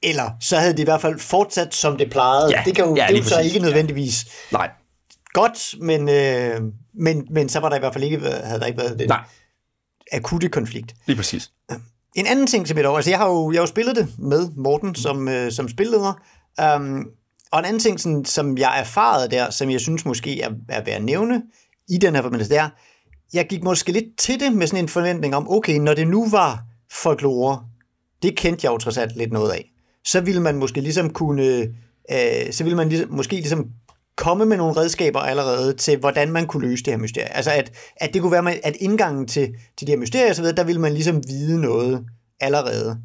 Eller 0.02 0.30
så 0.40 0.56
havde 0.56 0.76
de 0.76 0.82
i 0.82 0.84
hvert 0.84 1.00
fald 1.00 1.18
fortsat, 1.18 1.74
som 1.74 1.98
det 1.98 2.10
plejede. 2.10 2.56
Ja, 2.56 2.62
det 2.64 2.76
kan 2.76 2.84
jo, 2.84 2.96
ja, 2.96 3.06
det 3.08 3.14
er 3.14 3.18
jo 3.18 3.24
så 3.24 3.40
ikke 3.40 3.58
nødvendigvis 3.58 4.26
Nej, 4.52 4.70
godt, 5.32 5.74
men, 5.80 6.08
øh, 6.08 6.60
men, 6.94 7.26
men 7.30 7.48
så 7.48 7.60
var 7.60 7.68
der 7.68 7.76
i 7.76 7.78
hvert 7.78 7.92
fald 7.92 8.04
ikke, 8.04 8.20
havde 8.20 8.60
der 8.60 8.66
ikke 8.66 8.78
været 8.78 8.98
den 8.98 9.08
nej, 9.08 9.24
akutte 10.12 10.48
konflikt. 10.48 10.94
lige 11.06 11.16
præcis. 11.16 11.50
En 12.16 12.26
anden 12.26 12.46
ting 12.46 12.68
som 12.68 12.76
jeg 12.76 12.84
dog, 12.84 12.96
altså 12.96 13.10
jeg 13.10 13.18
har 13.18 13.28
jo, 13.28 13.52
jeg 13.52 13.58
har 13.58 13.62
jo 13.62 13.66
spillet 13.66 13.96
det 13.96 14.08
med 14.18 14.48
Morten 14.56 14.94
som, 14.94 15.28
øh, 15.28 15.52
som 15.52 15.68
spilleder, 15.68 16.22
um, 16.76 17.06
og 17.50 17.58
en 17.58 17.64
anden 17.64 17.80
ting, 17.80 18.00
sådan, 18.00 18.24
som 18.24 18.58
jeg 18.58 18.80
erfarede 18.80 19.30
der, 19.30 19.50
som 19.50 19.70
jeg 19.70 19.80
synes 19.80 20.04
måske 20.04 20.40
er, 20.40 20.50
er 20.68 20.84
værd 20.84 20.96
at 20.96 21.04
nævne 21.04 21.42
i 21.88 21.98
den 21.98 22.14
her 22.14 22.22
forbindelse, 22.22 22.50
det 22.50 22.58
er, 22.58 22.68
jeg 23.32 23.46
gik 23.48 23.62
måske 23.62 23.92
lidt 23.92 24.18
til 24.18 24.40
det 24.40 24.52
med 24.52 24.66
sådan 24.66 24.84
en 24.84 24.88
forventning 24.88 25.34
om, 25.34 25.50
okay, 25.50 25.78
når 25.78 25.94
det 25.94 26.08
nu 26.08 26.28
var 26.28 26.64
folklore, 26.92 27.64
det 28.22 28.36
kendte 28.36 28.64
jeg 28.64 28.72
jo 28.72 28.78
trods 28.78 28.98
alt 28.98 29.16
lidt 29.16 29.32
noget 29.32 29.50
af, 29.50 29.72
så 30.04 30.20
ville 30.20 30.40
man 30.40 30.56
måske 30.56 30.80
ligesom 30.80 31.10
kunne, 31.10 31.44
øh, 32.10 32.52
så 32.52 32.64
ville 32.64 32.76
man 32.76 32.88
ligesom, 32.88 33.10
måske 33.10 33.36
ligesom 33.36 33.70
komme 34.16 34.46
med 34.46 34.56
nogle 34.56 34.76
redskaber 34.76 35.20
allerede 35.20 35.74
til, 35.76 35.98
hvordan 35.98 36.32
man 36.32 36.46
kunne 36.46 36.68
løse 36.68 36.84
det 36.84 36.92
her 36.92 36.98
mysterie. 36.98 37.36
Altså 37.36 37.50
at, 37.50 37.72
at 37.96 38.14
det 38.14 38.22
kunne 38.22 38.32
være, 38.32 38.66
at 38.66 38.76
indgangen 38.76 39.28
til, 39.28 39.54
til 39.78 39.86
det 39.86 39.88
her 39.88 40.00
mysterie 40.00 40.30
og 40.30 40.36
så 40.36 40.42
videre, 40.42 40.56
der 40.56 40.64
ville 40.64 40.80
man 40.80 40.92
ligesom 40.92 41.28
vide 41.28 41.60
noget 41.60 42.04
allerede. 42.40 42.98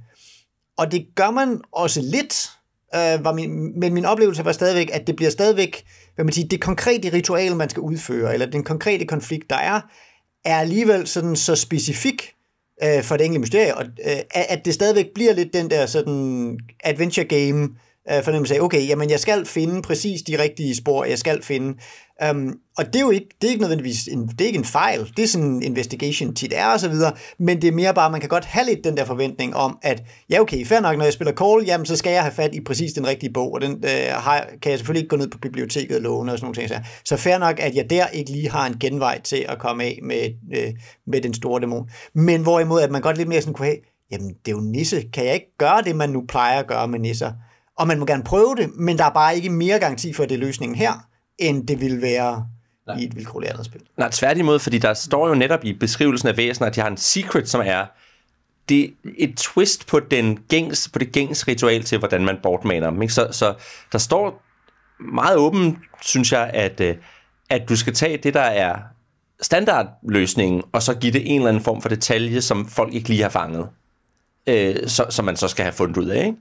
Og 0.78 0.92
det 0.92 1.08
gør 1.16 1.32
man 1.32 1.62
også 1.72 2.02
lidt, 2.02 2.50
øh, 2.96 3.26
var 3.26 3.34
min, 3.34 3.80
men 3.80 3.94
min 3.94 4.06
oplevelse 4.06 4.46
var 4.46 4.52
stadigvæk, 4.52 4.90
at 4.94 5.08
det 5.08 5.16
bliver 5.16 5.32
stadigvæk, 5.32 5.84
hvad 6.16 6.26
man 6.26 6.34
siger, 6.34 6.48
det 6.48 6.62
konkrete 6.62 7.14
ritual, 7.14 7.56
man 7.56 7.70
skal 7.70 7.82
udføre, 7.82 8.34
eller 8.34 8.46
den 8.46 8.64
konkrete 8.64 9.06
konflikt, 9.06 9.50
der 9.50 9.56
er, 9.56 9.82
er 10.48 10.60
alligevel 10.60 11.08
sådan 11.08 11.36
så 11.36 11.56
specifik 11.56 12.34
øh, 12.84 13.04
for 13.04 13.18
det 13.18 13.26
enkelte 13.26 13.42
mysterie, 13.42 13.76
og 13.76 13.86
øh, 13.86 14.20
at 14.34 14.66
det 14.66 14.74
stadigvæk 14.74 15.08
bliver 15.16 15.34
lidt 15.34 15.54
den 15.54 15.70
der 15.70 15.86
sådan 15.86 16.60
adventure 16.84 17.26
game 17.26 17.70
øh, 18.12 18.24
fornemmelse 18.24 18.56
af, 18.56 18.60
okay, 18.60 18.88
jamen 18.88 19.10
jeg 19.10 19.20
skal 19.20 19.46
finde 19.46 19.82
præcis 19.82 20.22
de 20.22 20.42
rigtige 20.42 20.76
spor, 20.76 21.06
jeg 21.06 21.20
skal 21.20 21.44
finde. 21.44 21.78
Um, 22.32 22.60
og 22.78 22.86
det 22.86 22.96
er 22.96 23.00
jo 23.00 23.10
ikke, 23.10 23.28
det 23.42 23.48
er 23.48 23.52
ikke 23.52 23.62
nødvendigvis 23.62 24.08
en, 24.08 24.28
det 24.28 24.42
er 24.42 24.46
ikke 24.46 24.58
en 24.60 24.66
fejl, 24.66 25.14
det 25.18 25.24
er 25.24 25.28
sådan 25.28 25.48
en 25.48 25.64
investigation 25.64 26.36
tit 26.36 26.54
er 26.56 26.66
og 26.66 26.80
så 26.80 26.90
videre, 26.90 27.14
men 27.40 27.62
det 27.62 27.68
er 27.68 27.72
mere 27.72 27.94
bare, 27.94 28.12
man 28.12 28.20
kan 28.20 28.30
godt 28.30 28.46
have 28.46 28.66
lidt 28.66 28.84
den 28.84 28.98
der 28.98 29.06
forventning 29.06 29.56
om, 29.56 29.78
at 29.82 30.04
ja 30.30 30.42
okay, 30.42 30.66
fair 30.66 30.80
nok, 30.80 30.98
når 30.98 31.04
jeg 31.04 31.14
spiller 31.14 31.34
Call, 31.34 31.66
jamen 31.66 31.86
så 31.86 31.96
skal 31.96 32.12
jeg 32.12 32.22
have 32.22 32.34
fat 32.34 32.56
i 32.56 32.62
præcis 32.62 32.94
den 32.94 33.08
rigtige 33.08 33.34
bog, 33.34 33.54
og 33.54 33.62
den 33.62 33.72
øh, 33.72 34.14
har, 34.14 34.48
kan 34.62 34.70
jeg 34.72 34.80
selvfølgelig 34.80 35.02
ikke 35.02 35.10
gå 35.10 35.16
ned 35.16 35.28
på 35.28 35.38
biblioteket 35.38 35.96
og 35.96 36.02
låne 36.02 36.32
og 36.32 36.38
sådan 36.38 36.46
nogle 36.46 36.56
ting. 36.56 36.70
Så, 36.70 36.80
så 37.06 37.18
fair 37.18 37.38
nok, 37.38 37.60
at 37.60 37.76
jeg 37.76 37.90
der 37.90 38.08
ikke 38.08 38.32
lige 38.32 38.50
har 38.50 38.68
en 38.68 38.80
genvej 38.80 39.22
til 39.22 39.46
at 39.50 39.60
komme 39.60 39.84
af 39.84 40.00
med, 40.04 40.34
øh, 40.58 40.74
med 41.08 41.22
den 41.22 41.34
store 41.34 41.62
dæmon. 41.62 41.90
Men 42.14 42.42
hvorimod, 42.42 42.82
at 42.82 42.92
man 42.92 43.02
godt 43.02 43.18
lidt 43.18 43.30
mere 43.30 43.42
sådan 43.42 43.54
kunne 43.54 43.66
have, 43.66 43.78
jamen 44.12 44.30
det 44.30 44.52
er 44.52 44.56
jo 44.56 44.62
nisse, 44.62 45.04
kan 45.14 45.26
jeg 45.26 45.34
ikke 45.34 45.58
gøre 45.58 45.82
det, 45.82 45.96
man 45.96 46.10
nu 46.10 46.24
plejer 46.28 46.60
at 46.60 46.68
gøre 46.68 46.88
med 46.88 47.00
nisser? 47.00 47.32
Og 47.78 47.88
man 47.88 48.00
må 48.00 48.06
gerne 48.06 48.24
prøve 48.24 48.56
det, 48.56 48.70
men 48.76 48.98
der 48.98 49.06
er 49.06 49.14
bare 49.14 49.36
ikke 49.36 49.50
mere 49.50 49.80
garanti 49.80 50.14
for, 50.14 50.24
at 50.24 50.30
det 50.30 50.36
er 50.36 50.40
løsningen 50.40 50.76
her, 50.76 51.08
end 51.38 51.68
det 51.68 51.82
vil 51.82 52.02
være 52.02 52.48
Nej. 52.88 52.98
i 52.98 53.04
et 53.04 53.16
vilkårligt 53.16 53.52
andet 53.52 53.66
spil. 53.66 53.82
Nej, 53.98 54.10
tværtimod, 54.12 54.60
fordi 54.60 54.78
der 54.78 54.94
står 54.94 55.28
jo 55.28 55.36
netop 55.36 55.64
i 55.64 55.74
beskrivelsen 55.74 56.28
af 56.28 56.38
væsener, 56.38 56.68
at 56.68 56.76
de 56.76 56.82
har 56.82 56.88
en 56.88 56.98
secret, 56.98 57.50
som 57.50 57.62
er 57.66 57.86
det 58.70 58.84
er 58.84 58.90
et 59.18 59.38
twist 59.38 59.88
på, 59.88 60.00
den 60.00 60.40
gængs, 60.50 60.90
på 60.90 61.00
det 61.00 61.12
gængs 61.12 61.48
ritual 61.48 61.84
til, 61.84 61.98
hvordan 62.00 62.26
man 62.26 62.38
bortmaner 62.44 62.90
dem. 62.90 63.02
Ikke? 63.02 63.14
Så, 63.14 63.28
så 63.32 63.56
der 63.92 63.98
står 63.98 64.44
meget 65.00 65.38
åben, 65.38 65.78
synes 66.02 66.32
jeg, 66.32 66.52
at, 66.54 66.80
øh, 66.82 66.96
at 67.50 67.70
du 67.70 67.76
skal 67.76 67.94
tage 67.94 68.18
det, 68.18 68.34
der 68.34 68.42
er 68.42 68.80
standardløsningen, 69.42 70.64
og 70.72 70.84
så 70.84 70.94
give 70.94 71.14
det 71.14 71.32
en 71.32 71.36
eller 71.36 71.50
anden 71.50 71.64
form 71.64 71.82
for 71.82 71.90
detalje, 71.90 72.42
som 72.42 72.68
folk 72.68 72.94
ikke 72.94 73.10
lige 73.10 73.22
har 73.22 73.30
fanget. 73.30 73.70
Øh, 74.48 74.88
så, 74.88 75.06
som 75.10 75.26
man 75.26 75.36
så 75.36 75.48
skal 75.48 75.64
have 75.64 75.74
fundet 75.74 75.98
ud 75.98 76.06
af, 76.06 76.26
ikke? 76.26 76.38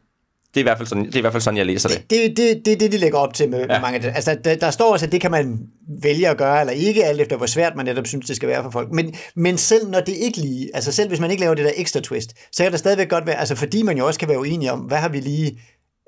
Det 0.56 0.60
er, 0.60 0.64
i 0.64 0.68
hvert 0.68 0.78
fald 0.78 0.88
sådan, 0.88 1.06
det 1.06 1.14
er 1.14 1.18
i 1.18 1.20
hvert 1.20 1.32
fald 1.32 1.42
sådan, 1.42 1.56
jeg 1.56 1.66
læser 1.66 1.88
det. 1.88 2.10
Det, 2.10 2.36
det, 2.36 2.66
det 2.66 2.80
det, 2.80 2.92
de 2.92 2.98
lægger 2.98 3.18
op 3.18 3.34
til 3.34 3.50
med, 3.50 3.60
ja. 3.60 3.66
med 3.66 3.80
mange 3.80 3.94
af 3.94 4.02
det. 4.02 4.12
Altså, 4.14 4.36
der, 4.44 4.56
der 4.56 4.70
står 4.70 4.92
også, 4.92 5.06
at 5.06 5.12
det 5.12 5.20
kan 5.20 5.30
man 5.30 5.58
vælge 6.02 6.28
at 6.28 6.36
gøre, 6.36 6.60
eller 6.60 6.72
ikke, 6.72 7.04
alt 7.04 7.20
efter 7.20 7.36
hvor 7.36 7.46
svært 7.46 7.72
man 7.76 7.84
netop 7.84 8.06
synes, 8.06 8.26
det 8.26 8.36
skal 8.36 8.48
være 8.48 8.62
for 8.62 8.70
folk. 8.70 8.92
Men, 8.92 9.14
men 9.34 9.58
selv 9.58 9.90
når 9.90 10.00
det 10.00 10.12
ikke 10.12 10.38
lige, 10.38 10.70
altså 10.74 10.92
selv 10.92 11.08
hvis 11.08 11.20
man 11.20 11.30
ikke 11.30 11.40
laver 11.40 11.54
det 11.54 11.64
der 11.64 11.70
ekstra 11.76 12.00
twist, 12.00 12.32
så 12.52 12.62
kan 12.62 12.72
det 12.72 12.78
stadigvæk 12.78 13.08
godt 13.08 13.26
være, 13.26 13.38
altså 13.40 13.54
fordi 13.54 13.82
man 13.82 13.98
jo 13.98 14.06
også 14.06 14.20
kan 14.20 14.28
være 14.28 14.38
uenig 14.38 14.72
om, 14.72 14.80
hvad 14.80 14.98
har 14.98 15.08
vi 15.08 15.20
lige, 15.20 15.58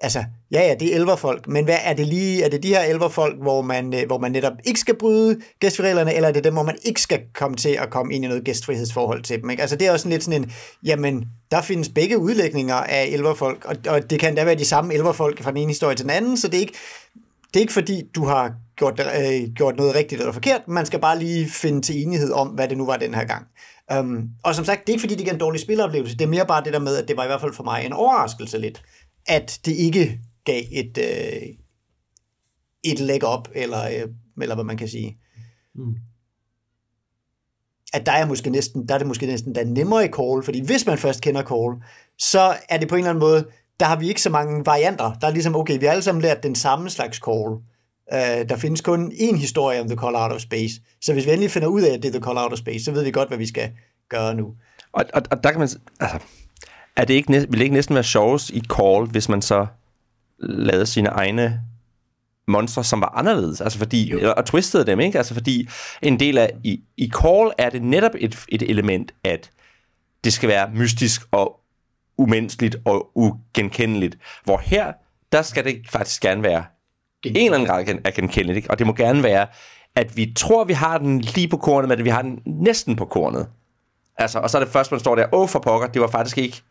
altså, 0.02 0.24
ja 0.50 0.60
ja, 0.66 0.74
det 0.74 0.92
er 0.92 0.96
elverfolk, 0.96 1.48
men 1.48 1.64
hvad 1.64 1.78
er 1.84 1.94
det 1.94 2.06
lige, 2.06 2.44
er 2.44 2.48
det 2.48 2.62
de 2.62 2.68
her 2.68 2.80
elverfolk, 2.80 3.42
hvor 3.42 3.62
man, 3.62 3.94
øh, 3.94 4.06
hvor 4.06 4.18
man 4.18 4.32
netop 4.32 4.52
ikke 4.64 4.80
skal 4.80 4.96
bryde 4.96 5.40
gæstfrireglerne, 5.60 6.14
eller 6.14 6.28
er 6.28 6.32
det 6.32 6.44
dem, 6.44 6.52
hvor 6.52 6.62
man 6.62 6.78
ikke 6.84 7.00
skal 7.00 7.20
komme 7.34 7.56
til 7.56 7.68
at 7.68 7.90
komme 7.90 8.14
ind 8.14 8.24
i 8.24 8.28
noget 8.28 8.44
gæstfrihedsforhold 8.44 9.22
til 9.22 9.42
dem, 9.42 9.50
ikke? 9.50 9.60
Altså 9.60 9.76
det 9.76 9.86
er 9.86 9.92
også 9.92 10.02
sådan 10.02 10.12
lidt 10.12 10.24
sådan 10.24 10.42
en, 10.42 10.52
jamen, 10.84 11.28
der 11.50 11.60
findes 11.60 11.88
begge 11.88 12.18
udlægninger 12.18 12.74
af 12.74 13.06
elverfolk, 13.06 13.64
og, 13.64 13.76
og 13.88 14.10
det 14.10 14.20
kan 14.20 14.34
da 14.34 14.44
være 14.44 14.54
de 14.54 14.64
samme 14.64 14.94
elverfolk 14.94 15.42
fra 15.42 15.50
den 15.50 15.58
ene 15.58 15.70
historie 15.70 15.96
til 15.96 16.04
den 16.04 16.10
anden, 16.10 16.36
så 16.36 16.48
det 16.48 16.56
er 16.56 16.60
ikke, 16.60 16.78
det 17.48 17.56
er 17.56 17.60
ikke 17.60 17.72
fordi, 17.72 18.02
du 18.14 18.24
har 18.24 18.52
gjort, 18.76 19.00
øh, 19.00 19.48
gjort 19.54 19.76
noget 19.76 19.94
rigtigt 19.94 20.20
eller 20.20 20.32
forkert, 20.32 20.68
man 20.68 20.86
skal 20.86 21.00
bare 21.00 21.18
lige 21.18 21.50
finde 21.50 21.82
til 21.82 22.02
enighed 22.02 22.32
om, 22.32 22.48
hvad 22.48 22.68
det 22.68 22.78
nu 22.78 22.86
var 22.86 22.96
den 22.96 23.14
her 23.14 23.24
gang. 23.24 23.46
Um, 23.98 24.28
og 24.42 24.54
som 24.54 24.64
sagt, 24.64 24.80
det 24.80 24.88
er 24.88 24.94
ikke 24.94 25.00
fordi, 25.00 25.14
det 25.14 25.28
er 25.28 25.32
en 25.32 25.40
dårlig 25.40 25.60
spiloplevelse, 25.60 26.16
det 26.16 26.24
er 26.24 26.28
mere 26.28 26.46
bare 26.46 26.64
det 26.64 26.72
der 26.72 26.78
med, 26.78 26.96
at 26.96 27.08
det 27.08 27.16
var 27.16 27.24
i 27.24 27.26
hvert 27.26 27.40
fald 27.40 27.54
for 27.54 27.64
mig 27.64 27.84
en 27.86 27.92
overraskelse 27.92 28.58
lidt, 28.58 28.82
at 29.28 29.60
det 29.64 29.72
ikke 29.72 30.20
gav 30.44 30.62
et, 30.72 30.98
øh, 30.98 31.42
et 32.84 33.00
leg 33.00 33.24
op, 33.24 33.48
eller, 33.54 33.84
øh, 33.84 34.08
eller 34.42 34.54
hvad 34.54 34.64
man 34.64 34.76
kan 34.76 34.88
sige. 34.88 35.18
Mm. 35.74 35.94
At 37.92 38.06
der 38.06 38.12
er, 38.12 38.26
måske 38.26 38.50
næsten, 38.50 38.88
der 38.88 38.94
er 38.94 38.98
det 38.98 39.06
måske 39.06 39.26
næsten 39.26 39.54
der 39.54 39.60
er 39.60 39.64
nemmere 39.64 40.04
i 40.04 40.08
call, 40.08 40.42
fordi 40.42 40.60
hvis 40.60 40.86
man 40.86 40.98
først 40.98 41.20
kender 41.20 41.42
call, 41.42 41.82
så 42.18 42.56
er 42.68 42.78
det 42.78 42.88
på 42.88 42.94
en 42.94 42.98
eller 42.98 43.10
anden 43.10 43.20
måde, 43.20 43.46
der 43.80 43.86
har 43.86 43.96
vi 43.96 44.08
ikke 44.08 44.22
så 44.22 44.30
mange 44.30 44.66
varianter. 44.66 45.12
Der 45.20 45.26
er 45.26 45.30
ligesom, 45.30 45.56
okay, 45.56 45.78
vi 45.78 45.84
har 45.84 45.92
alle 45.92 46.02
sammen 46.02 46.22
lært 46.22 46.42
den 46.42 46.54
samme 46.54 46.90
slags 46.90 47.18
call. 47.18 47.52
Uh, 48.12 48.48
der 48.48 48.56
findes 48.56 48.80
kun 48.80 49.12
én 49.12 49.36
historie 49.36 49.80
om 49.80 49.88
The 49.88 49.96
Call 49.96 50.16
Out 50.16 50.32
of 50.32 50.40
Space. 50.40 50.80
Så 51.00 51.12
hvis 51.12 51.26
vi 51.26 51.30
endelig 51.30 51.50
finder 51.50 51.68
ud 51.68 51.82
af, 51.82 51.94
at 51.94 52.02
det 52.02 52.08
er 52.08 52.12
The 52.12 52.24
Call 52.24 52.38
Out 52.38 52.52
of 52.52 52.58
Space, 52.58 52.84
så 52.84 52.92
ved 52.92 53.04
vi 53.04 53.10
godt, 53.10 53.28
hvad 53.28 53.38
vi 53.38 53.46
skal 53.46 53.70
gøre 54.08 54.34
nu. 54.34 54.54
Og, 54.92 55.04
og, 55.14 55.22
og 55.30 55.44
der 55.44 55.50
kan 55.50 55.58
man... 55.58 55.68
Altså, 56.00 56.18
er 56.98 57.04
det 57.04 57.14
ikke, 57.14 57.30
næ- 57.30 57.38
vil 57.38 57.52
det 57.52 57.60
ikke 57.60 57.74
næsten 57.74 57.94
være 57.94 58.04
sjovest 58.04 58.50
i 58.50 58.60
Call, 58.60 59.06
hvis 59.06 59.28
man 59.28 59.42
så 59.42 59.66
lavede 60.38 60.86
sine 60.86 61.08
egne 61.08 61.60
monstre, 62.48 62.84
som 62.84 63.00
var 63.00 63.12
anderledes, 63.16 63.60
altså 63.60 63.78
fordi, 63.78 64.12
eller, 64.12 64.30
og 64.30 64.46
twistede 64.46 64.86
dem, 64.86 65.00
ikke? 65.00 65.18
Altså 65.18 65.34
fordi 65.34 65.68
en 66.02 66.20
del 66.20 66.38
af, 66.38 66.50
i, 66.64 66.80
i 66.96 67.10
Call 67.22 67.50
er 67.58 67.70
det 67.70 67.82
netop 67.82 68.12
et, 68.18 68.44
et 68.48 68.62
element, 68.62 69.14
at 69.24 69.50
det 70.24 70.32
skal 70.32 70.48
være 70.48 70.70
mystisk 70.74 71.22
og 71.30 71.60
umenneskeligt 72.18 72.76
og 72.84 73.10
ugenkendeligt, 73.14 74.18
hvor 74.44 74.58
her, 74.58 74.92
der 75.32 75.42
skal 75.42 75.64
det 75.64 75.82
faktisk 75.90 76.22
gerne 76.22 76.42
være 76.42 76.64
en 77.24 77.36
eller 77.36 77.54
anden 77.54 77.68
grad 77.68 78.00
er 78.04 78.10
genkendeligt. 78.10 78.56
Ikke? 78.56 78.70
Og 78.70 78.78
det 78.78 78.86
må 78.86 78.92
gerne 78.92 79.22
være, 79.22 79.46
at 79.94 80.16
vi 80.16 80.32
tror, 80.36 80.64
vi 80.64 80.72
har 80.72 80.98
den 80.98 81.20
lige 81.20 81.48
på 81.48 81.56
kornet, 81.56 81.88
men 81.88 81.98
at 81.98 82.04
vi 82.04 82.10
har 82.10 82.22
den 82.22 82.40
næsten 82.46 82.96
på 82.96 83.04
kornet. 83.04 83.48
Altså, 84.16 84.38
og 84.38 84.50
så 84.50 84.58
er 84.58 84.64
det 84.64 84.72
først, 84.72 84.90
man 84.90 85.00
står 85.00 85.14
der, 85.14 85.34
åh 85.34 85.48
for 85.48 85.58
pokker, 85.58 85.88
det 85.88 86.02
var 86.02 86.08
faktisk 86.08 86.38
ikke 86.38 86.62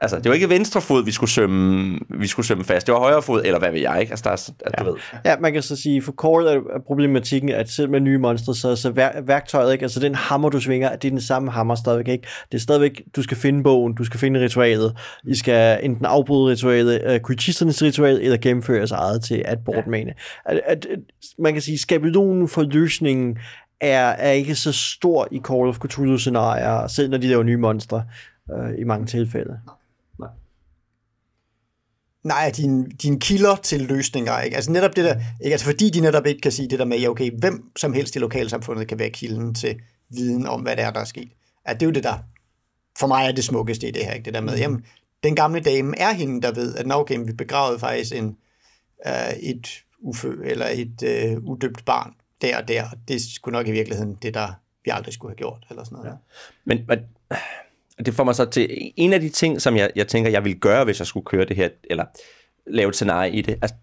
Altså, 0.00 0.16
det 0.16 0.28
var 0.28 0.34
ikke 0.34 0.48
venstre 0.48 0.80
fod, 0.80 1.04
vi 1.04 1.10
skulle 1.10 1.30
sømme, 1.30 1.98
vi 2.18 2.26
skulle 2.26 2.46
sømme 2.46 2.64
fast. 2.64 2.86
Det 2.86 2.92
var 2.92 2.98
højre 2.98 3.22
fod, 3.22 3.42
eller 3.44 3.58
hvad 3.58 3.72
ved 3.72 3.80
jeg, 3.80 4.00
ikke? 4.00 4.10
Altså, 4.10 4.22
der 4.24 4.30
er, 4.30 4.50
at, 4.66 4.74
ja. 4.78 4.84
du 4.84 4.90
ved. 4.90 5.00
Ja, 5.24 5.36
man 5.40 5.52
kan 5.52 5.62
så 5.62 5.76
sige, 5.76 6.02
for 6.02 6.12
Core 6.12 6.52
er 6.52 6.60
problematikken, 6.86 7.48
at 7.48 7.70
selv 7.70 7.90
med 7.90 8.00
nye 8.00 8.18
monstre, 8.18 8.54
så, 8.54 8.76
så 8.76 8.90
vær, 8.90 9.20
værktøjet, 9.20 9.72
ikke? 9.72 9.82
altså 9.82 10.00
den 10.00 10.14
hammer, 10.14 10.48
du 10.48 10.60
svinger, 10.60 10.96
det 10.96 11.08
er 11.08 11.10
den 11.10 11.20
samme 11.20 11.50
hammer 11.50 11.74
stadigvæk, 11.74 12.08
ikke? 12.08 12.28
Det 12.52 12.58
er 12.58 12.62
stadigvæk, 12.62 13.02
du 13.16 13.22
skal 13.22 13.36
finde 13.36 13.62
bogen, 13.62 13.94
du 13.94 14.04
skal 14.04 14.20
finde 14.20 14.40
ritualet, 14.40 14.96
I 15.24 15.34
skal 15.34 15.84
enten 15.84 16.04
afbryde 16.04 16.52
ritualet, 16.52 17.14
uh, 17.14 17.20
kultisternes 17.20 17.82
ritual, 17.82 18.20
eller 18.20 18.36
gennemføre 18.36 18.76
jeres 18.76 18.92
eget 18.92 19.22
til 19.22 19.42
at 19.44 19.58
bortmane. 19.64 20.14
Ja. 20.48 20.52
At, 20.52 20.60
at, 20.66 20.86
at, 20.86 20.98
man 21.38 21.52
kan 21.52 21.62
sige, 21.62 21.78
skabelonen 21.78 22.48
for 22.48 22.62
løsningen 22.62 23.38
er, 23.80 24.08
er 24.08 24.30
ikke 24.30 24.54
så 24.54 24.72
stor 24.72 25.28
i 25.32 25.40
Call 25.44 25.68
of 25.68 25.78
Cthulhu-scenarier, 25.78 26.86
selv 26.86 27.10
når 27.10 27.18
de 27.18 27.26
laver 27.26 27.42
nye 27.42 27.56
monstre, 27.56 28.04
uh, 28.52 28.80
i 28.80 28.84
mange 28.84 29.06
tilfælde. 29.06 29.58
Nej, 32.26 32.52
din, 32.56 32.88
din 32.88 33.20
kilder 33.20 33.56
til 33.56 33.80
løsninger, 33.80 34.40
ikke? 34.40 34.56
Altså 34.56 34.72
netop 34.72 34.96
det 34.96 35.04
der, 35.04 35.14
ikke? 35.44 35.54
Altså 35.54 35.66
fordi 35.66 35.90
de 35.90 36.00
netop 36.00 36.26
ikke 36.26 36.40
kan 36.40 36.52
sige 36.52 36.68
det 36.68 36.78
der 36.78 36.84
med, 36.84 36.98
ja 36.98 37.08
okay, 37.08 37.30
hvem 37.38 37.70
som 37.76 37.92
helst 37.92 38.16
i 38.16 38.18
lokalsamfundet 38.18 38.88
kan 38.88 38.98
være 38.98 39.10
kilden 39.10 39.54
til 39.54 39.80
viden 40.10 40.46
om, 40.46 40.60
hvad 40.60 40.76
det 40.76 40.84
er, 40.84 40.90
der 40.90 41.00
er 41.00 41.04
sket. 41.04 41.32
Ja, 41.68 41.72
det 41.72 41.82
er 41.82 41.86
jo 41.86 41.92
det 41.92 42.04
der, 42.04 42.18
for 42.98 43.06
mig 43.06 43.26
er 43.26 43.32
det 43.32 43.44
smukkeste 43.44 43.88
i 43.88 43.90
det 43.90 44.04
her, 44.04 44.12
ikke? 44.12 44.24
Det 44.24 44.34
der 44.34 44.40
med, 44.40 44.52
mm. 44.52 44.60
jamen, 44.60 44.84
den 45.22 45.36
gamle 45.36 45.60
dame 45.60 45.98
er 45.98 46.12
hende, 46.12 46.42
der 46.42 46.52
ved, 46.52 46.74
at 46.74 46.92
okay, 46.92 47.18
vi 47.26 47.32
begravede 47.32 47.78
faktisk 47.78 48.14
en, 48.14 48.36
uh, 49.06 49.36
et 49.42 49.68
ufø, 50.00 50.34
eller 50.44 50.66
et 50.66 51.02
uh, 51.36 51.44
udøbt 51.44 51.84
barn 51.84 52.12
der 52.42 52.56
og 52.56 52.68
der, 52.68 52.84
det 53.08 53.22
skulle 53.22 53.52
nok 53.52 53.68
i 53.68 53.70
virkeligheden 53.70 54.18
det, 54.22 54.34
der 54.34 54.48
vi 54.84 54.90
aldrig 54.90 55.14
skulle 55.14 55.30
have 55.30 55.36
gjort, 55.36 55.66
eller 55.70 55.84
sådan 55.84 55.96
noget. 55.96 56.10
Ja. 56.10 56.16
Men, 56.64 56.84
men 56.88 56.98
det 58.04 58.14
får 58.14 58.24
mig 58.24 58.34
så 58.34 58.44
til 58.44 58.92
en 58.96 59.12
af 59.12 59.20
de 59.20 59.28
ting, 59.28 59.62
som 59.62 59.76
jeg, 59.76 59.90
jeg 59.96 60.08
tænker, 60.08 60.30
jeg 60.30 60.44
ville 60.44 60.58
gøre, 60.58 60.84
hvis 60.84 60.98
jeg 60.98 61.06
skulle 61.06 61.24
køre 61.24 61.44
det 61.44 61.56
her, 61.56 61.68
eller 61.90 62.04
lave 62.66 62.88
et 62.88 62.94
scenarie 62.94 63.32
i 63.32 63.42
det, 63.42 63.58
altså, 63.62 63.74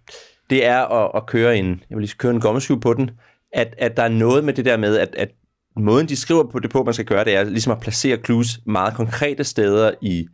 det 0.49 0.65
er 0.65 0.79
at, 0.79 1.11
at 1.15 1.25
køre 1.25 1.57
en, 1.57 1.83
jeg 1.89 1.97
vil 1.97 2.01
lige 2.01 2.15
køre 2.17 2.33
en 2.33 2.41
gommeskyv 2.41 2.81
på 2.81 2.93
den, 2.93 3.11
at, 3.53 3.75
at 3.77 3.97
der 3.97 4.03
er 4.03 4.09
noget 4.09 4.43
med 4.43 4.53
det 4.53 4.65
der 4.65 4.77
med, 4.77 4.97
at, 4.97 5.15
at 5.15 5.29
måden 5.77 6.09
de 6.09 6.15
skriver 6.15 6.43
på 6.51 6.59
det 6.59 6.71
på, 6.71 6.83
man 6.83 6.93
skal 6.93 7.05
gøre 7.05 7.25
det, 7.25 7.35
er 7.35 7.43
ligesom 7.43 7.71
at 7.71 7.79
placere 7.79 8.17
clues 8.25 8.59
meget 8.65 8.93
konkrete 8.93 9.43
steder 9.43 9.91
i, 10.01 10.27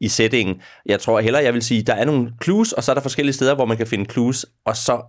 i 0.00 0.08
settingen. 0.08 0.60
Jeg 0.86 1.00
tror 1.00 1.20
hellere, 1.20 1.42
jeg 1.42 1.54
vil 1.54 1.62
sige, 1.62 1.82
der 1.82 1.94
er 1.94 2.04
nogle 2.04 2.32
clues, 2.42 2.72
og 2.72 2.84
så 2.84 2.92
er 2.92 2.94
der 2.94 3.02
forskellige 3.02 3.34
steder, 3.34 3.54
hvor 3.54 3.64
man 3.64 3.76
kan 3.76 3.86
finde 3.86 4.10
clues, 4.10 4.46
og 4.64 4.76
så 4.76 5.02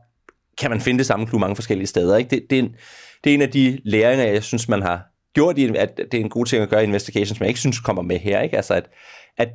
kan 0.57 0.69
man 0.69 0.81
finde 0.81 0.97
det 0.97 1.05
samme 1.05 1.27
clue 1.27 1.39
mange 1.39 1.55
forskellige 1.55 1.87
steder. 1.87 2.17
Ikke? 2.17 2.29
Det, 2.29 2.45
det, 2.49 2.59
er 2.59 2.63
en, 2.63 2.75
det 3.23 3.29
er 3.29 3.33
en 3.33 3.41
af 3.41 3.49
de 3.49 3.79
læringer, 3.83 4.25
jeg 4.25 4.43
synes, 4.43 4.69
man 4.69 4.81
har 4.81 5.12
gjort, 5.33 5.57
i, 5.57 5.75
at 5.75 5.97
det 5.97 6.13
er 6.13 6.21
en 6.21 6.29
god 6.29 6.45
ting 6.45 6.63
at 6.63 6.69
gøre 6.69 6.81
i 6.81 6.87
Investigations, 6.87 7.37
som 7.37 7.43
jeg 7.43 7.49
ikke 7.49 7.59
synes 7.59 7.79
kommer 7.79 8.01
med 8.01 8.19
her. 8.19 8.41
Ikke? 8.41 8.55
Altså, 8.55 8.73
at, 8.73 8.89
at 9.37 9.49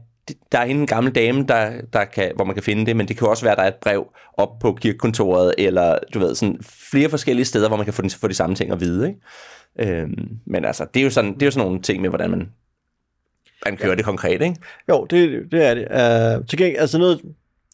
der 0.53 0.59
er 0.59 0.65
en 0.65 0.87
gammel 0.87 1.15
dame, 1.15 1.45
der, 1.49 1.73
der 1.93 2.05
kan, 2.05 2.33
hvor 2.37 2.45
man 2.45 2.55
kan 2.55 2.63
finde 2.63 2.87
det, 2.87 2.97
men 2.97 3.09
det 3.09 3.17
kan 3.17 3.29
også 3.29 3.45
være, 3.45 3.53
at 3.53 3.59
der 3.59 3.65
er 3.65 3.69
et 3.69 3.75
brev 3.75 4.07
op 4.37 4.59
på 4.59 4.73
kirkekontoret, 4.73 5.55
eller 5.59 5.99
du 6.15 6.19
ved, 6.19 6.35
sådan 6.35 6.59
flere 6.91 7.11
forskellige 7.11 7.45
steder, 7.45 7.69
hvor 7.69 7.77
man 7.77 7.85
kan 7.85 7.95
få, 7.95 8.03
den, 8.03 8.11
få 8.11 8.29
de 8.29 8.35
samme 8.35 8.57
ting 8.57 8.73
at 8.73 8.81
vide. 8.81 9.09
Ikke? 9.09 9.97
Øhm, 9.97 10.29
men 10.47 10.65
altså, 10.65 10.87
det 10.95 11.01
er, 11.01 11.05
jo 11.05 11.11
sådan, 11.11 11.35
det 11.35 11.43
er 11.43 11.47
jo 11.47 11.51
sådan 11.51 11.67
nogle 11.67 11.83
ting 11.83 12.01
med, 12.01 12.09
hvordan 12.09 12.31
man, 12.31 12.49
man 13.67 13.77
kører 13.77 13.91
ja. 13.91 13.97
det 13.97 14.05
konkret, 14.05 14.43
ikke? 14.43 14.57
Jo, 14.89 15.07
det, 15.11 15.53
det 15.53 15.65
er 15.65 15.75
det. 15.75 16.39
Uh, 16.39 16.47
til 16.47 16.59
gengæld, 16.59 16.81
altså 16.81 16.99
noget, 16.99 17.21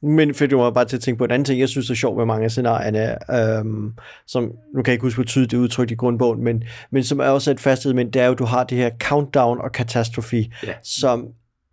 men 0.04 0.34
fik 0.34 0.50
du 0.50 0.58
mig 0.58 0.74
bare 0.74 0.84
til 0.84 0.96
at 0.96 1.02
tænke 1.02 1.18
på 1.18 1.24
en 1.24 1.30
anden 1.30 1.44
ting, 1.44 1.60
jeg 1.60 1.68
synes 1.68 1.90
er 1.90 1.94
sjovt 1.94 2.16
med 2.16 2.26
mange 2.26 2.44
af 2.44 2.50
scenarierne, 2.50 3.16
øhm, 3.58 3.92
som, 4.26 4.42
nu 4.74 4.82
kan 4.82 4.86
jeg 4.86 4.92
ikke 4.92 5.02
huske, 5.02 5.16
hvor 5.16 5.24
tydeligt 5.24 5.50
det 5.50 5.56
udtrykt 5.58 5.90
i 5.90 5.94
grundbogen, 5.94 6.44
men, 6.44 6.64
men 6.90 7.04
som 7.04 7.20
er 7.20 7.24
også 7.24 7.50
et 7.50 7.60
fast 7.60 7.84
element, 7.84 8.14
det 8.14 8.22
er 8.22 8.26
jo, 8.26 8.32
at 8.32 8.38
du 8.38 8.44
har 8.44 8.64
det 8.64 8.78
her 8.78 8.90
countdown 9.00 9.60
og 9.60 9.72
katastrofe, 9.72 10.50
ja. 10.66 10.72
som 10.82 11.28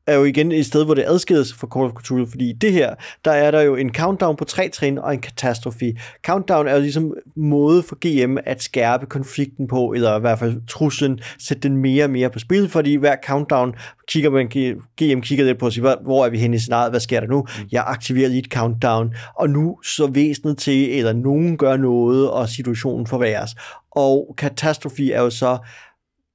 er 0.08 0.16
jo 0.16 0.24
igen 0.24 0.52
et 0.52 0.66
sted, 0.66 0.86
hvor 0.86 0.94
det 0.94 1.04
adskilles 1.08 1.54
fra 1.54 1.68
Call 1.74 1.86
of 1.86 2.04
Cthulhu, 2.04 2.26
fordi 2.26 2.54
det 2.54 2.74
her, 2.74 2.96
der 3.26 3.32
er 3.32 3.52
der 3.52 3.62
jo 3.62 3.76
en 3.76 3.94
countdown 3.94 4.36
på 4.36 4.46
tre 4.46 4.70
trin 4.70 4.98
og 4.98 5.14
en 5.14 5.22
katastrofe. 5.22 5.94
Countdown 6.26 6.68
er 6.68 6.74
jo 6.74 6.82
ligesom 6.82 7.14
måde 7.36 7.84
for 7.84 7.96
GM 7.96 8.38
at 8.46 8.64
skærpe 8.64 9.06
konflikten 9.06 9.68
på, 9.68 9.94
eller 9.94 10.18
i 10.18 10.20
hvert 10.20 10.40
fald 10.40 10.68
truslen, 10.68 11.20
sætte 11.40 11.70
den 11.70 11.78
mere 11.78 12.04
og 12.04 12.10
mere 12.10 12.30
på 12.30 12.40
spil, 12.40 12.70
fordi 12.70 12.96
hver 12.96 13.16
countdown 13.26 13.76
kigger 14.08 14.30
man, 14.30 14.48
GM 14.48 15.22
kigger 15.22 15.46
lidt 15.46 15.60
på 15.60 15.66
og 15.66 15.74
siger, 15.74 16.04
hvor 16.04 16.26
er 16.26 16.30
vi 16.30 16.38
henne 16.38 16.56
i 16.56 16.60
scenariet, 16.60 16.92
hvad 16.92 17.00
sker 17.00 17.20
der 17.20 17.28
nu? 17.28 17.40
Mm. 17.40 17.68
Jeg 17.72 17.84
aktiverer 17.88 18.30
lige 18.30 18.40
et 18.40 18.54
countdown, 18.54 19.14
og 19.36 19.50
nu 19.50 19.78
så 19.84 20.08
væsenet 20.08 20.58
til, 20.58 20.98
eller 20.98 21.14
nogen 21.14 21.58
gør 21.58 21.78
noget, 21.78 22.30
og 22.30 22.50
situationen 22.50 23.08
forværres. 23.08 23.52
Og 23.92 24.36
katastrofe 24.38 25.12
er 25.12 25.22
jo 25.22 25.30
så, 25.30 25.58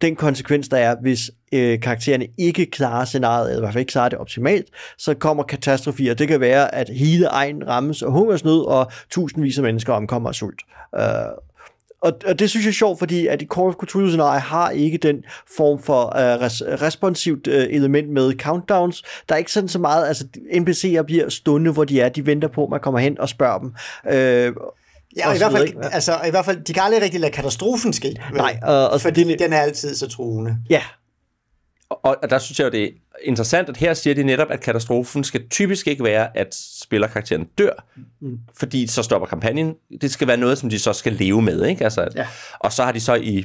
den 0.01 0.17
konsekvens, 0.17 0.69
der 0.69 0.77
er, 0.77 0.97
hvis 1.03 1.31
øh, 1.53 1.81
karaktererne 1.81 2.27
ikke 2.39 2.67
klarer 2.67 3.05
scenariet, 3.05 3.49
eller 3.49 3.59
i 3.59 3.61
hvert 3.61 3.73
fald 3.73 3.81
ikke 3.81 3.93
klarer 3.93 4.09
det 4.09 4.19
optimalt, 4.19 4.69
så 4.99 5.15
kommer 5.15 5.43
katastrofier. 5.43 6.15
det 6.15 6.29
kan 6.29 6.41
være, 6.41 6.75
at 6.75 6.89
hele 6.89 7.27
egen 7.27 7.69
rammes 7.69 8.03
af 8.03 8.13
hungersnød, 8.13 8.61
og 8.67 8.91
tusindvis 9.11 9.59
af 9.59 9.63
mennesker 9.63 9.93
omkommer 9.93 10.29
af 10.29 10.35
sult. 10.35 10.63
Uh, 10.93 11.03
og, 12.01 12.13
og 12.27 12.39
det 12.39 12.51
synes 12.51 12.67
jeg 12.67 12.71
er 12.71 12.75
sjovt, 12.75 12.99
fordi 12.99 13.27
at 13.27 13.43
i 13.43 13.47
Call 13.47 13.69
of 13.69 13.75
Cthulhu 13.75 14.09
scenarie 14.09 14.41
har 14.41 14.71
ikke 14.71 14.99
den 14.99 15.25
form 15.57 15.83
for 15.83 16.05
uh, 16.05 16.43
res, 16.43 16.63
responsivt 16.67 17.47
uh, 17.47 17.55
element 17.55 18.09
med 18.09 18.33
countdowns. 18.33 19.03
Der 19.29 19.35
er 19.35 19.39
ikke 19.39 19.53
sådan 19.53 19.69
så 19.69 19.79
meget, 19.79 20.09
altså 20.09 20.25
NPC'er 20.37 21.03
bliver 21.03 21.29
stående, 21.29 21.73
hvor 21.73 21.85
de 21.85 22.01
er, 22.01 22.09
de 22.09 22.27
venter 22.27 22.49
på, 22.49 22.65
at 22.65 22.71
man 22.71 22.81
kommer 22.81 23.01
hen 23.01 23.21
og 23.21 23.29
spørger 23.29 23.59
dem. 23.59 23.75
Uh, 24.05 24.57
Ja, 25.17 25.29
og 25.29 25.35
i 25.35 25.39
hvert, 25.39 25.53
fald, 25.53 25.69
ja. 25.83 25.89
altså, 25.89 26.21
i 26.27 26.31
hvert 26.31 26.45
fald, 26.45 26.65
de 26.65 26.73
kan 26.73 26.83
aldrig 26.83 27.03
rigtig 27.03 27.21
lade 27.21 27.33
katastrofen 27.33 27.93
ske. 27.93 28.17
Vel? 28.31 28.37
Nej, 28.37 28.59
og, 28.63 28.91
og 28.91 29.01
fordi 29.01 29.25
det, 29.25 29.39
den 29.39 29.53
er 29.53 29.61
altid 29.61 29.95
så 29.95 30.09
truende. 30.09 30.57
Ja. 30.71 30.83
Og, 31.91 32.17
og 32.23 32.31
der 32.31 32.39
synes 32.39 32.59
jeg 32.59 32.65
jo, 32.65 32.71
det 32.71 32.85
er 32.85 32.89
interessant, 33.23 33.69
at 33.69 33.77
her 33.77 33.95
siger 33.95 34.15
de 34.15 34.23
netop, 34.23 34.51
at 34.51 34.61
katastrofen 34.61 35.25
skal 35.25 35.49
typisk 35.49 35.87
ikke 35.87 36.05
være, 36.05 36.37
at 36.37 36.55
spillerkarakteren 36.83 37.45
dør, 37.59 37.87
mm. 38.21 38.39
fordi 38.55 38.87
så 38.87 39.03
stopper 39.03 39.27
kampagnen. 39.29 39.75
Det 40.01 40.11
skal 40.11 40.29
være 40.29 40.37
noget, 40.37 40.59
som 40.59 40.71
de 40.71 40.79
så 40.79 40.93
skal 40.93 41.13
leve 41.13 41.43
med, 41.43 41.65
ikke? 41.67 41.85
Altså, 41.85 42.01
at, 42.01 42.15
ja. 42.15 42.27
Og 42.59 42.73
så 42.73 42.85
har 42.85 42.93
de 42.93 43.01
så 43.01 43.15
i, 43.15 43.45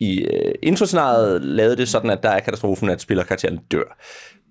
i 0.00 0.26
uh, 0.26 0.52
introscenariet 0.62 1.44
lavet 1.44 1.78
det 1.78 1.88
sådan, 1.88 2.10
at 2.10 2.22
der 2.22 2.30
er 2.30 2.40
katastrofen, 2.40 2.88
at 2.90 3.00
spillerkarakteren 3.00 3.56
dør. 3.56 3.98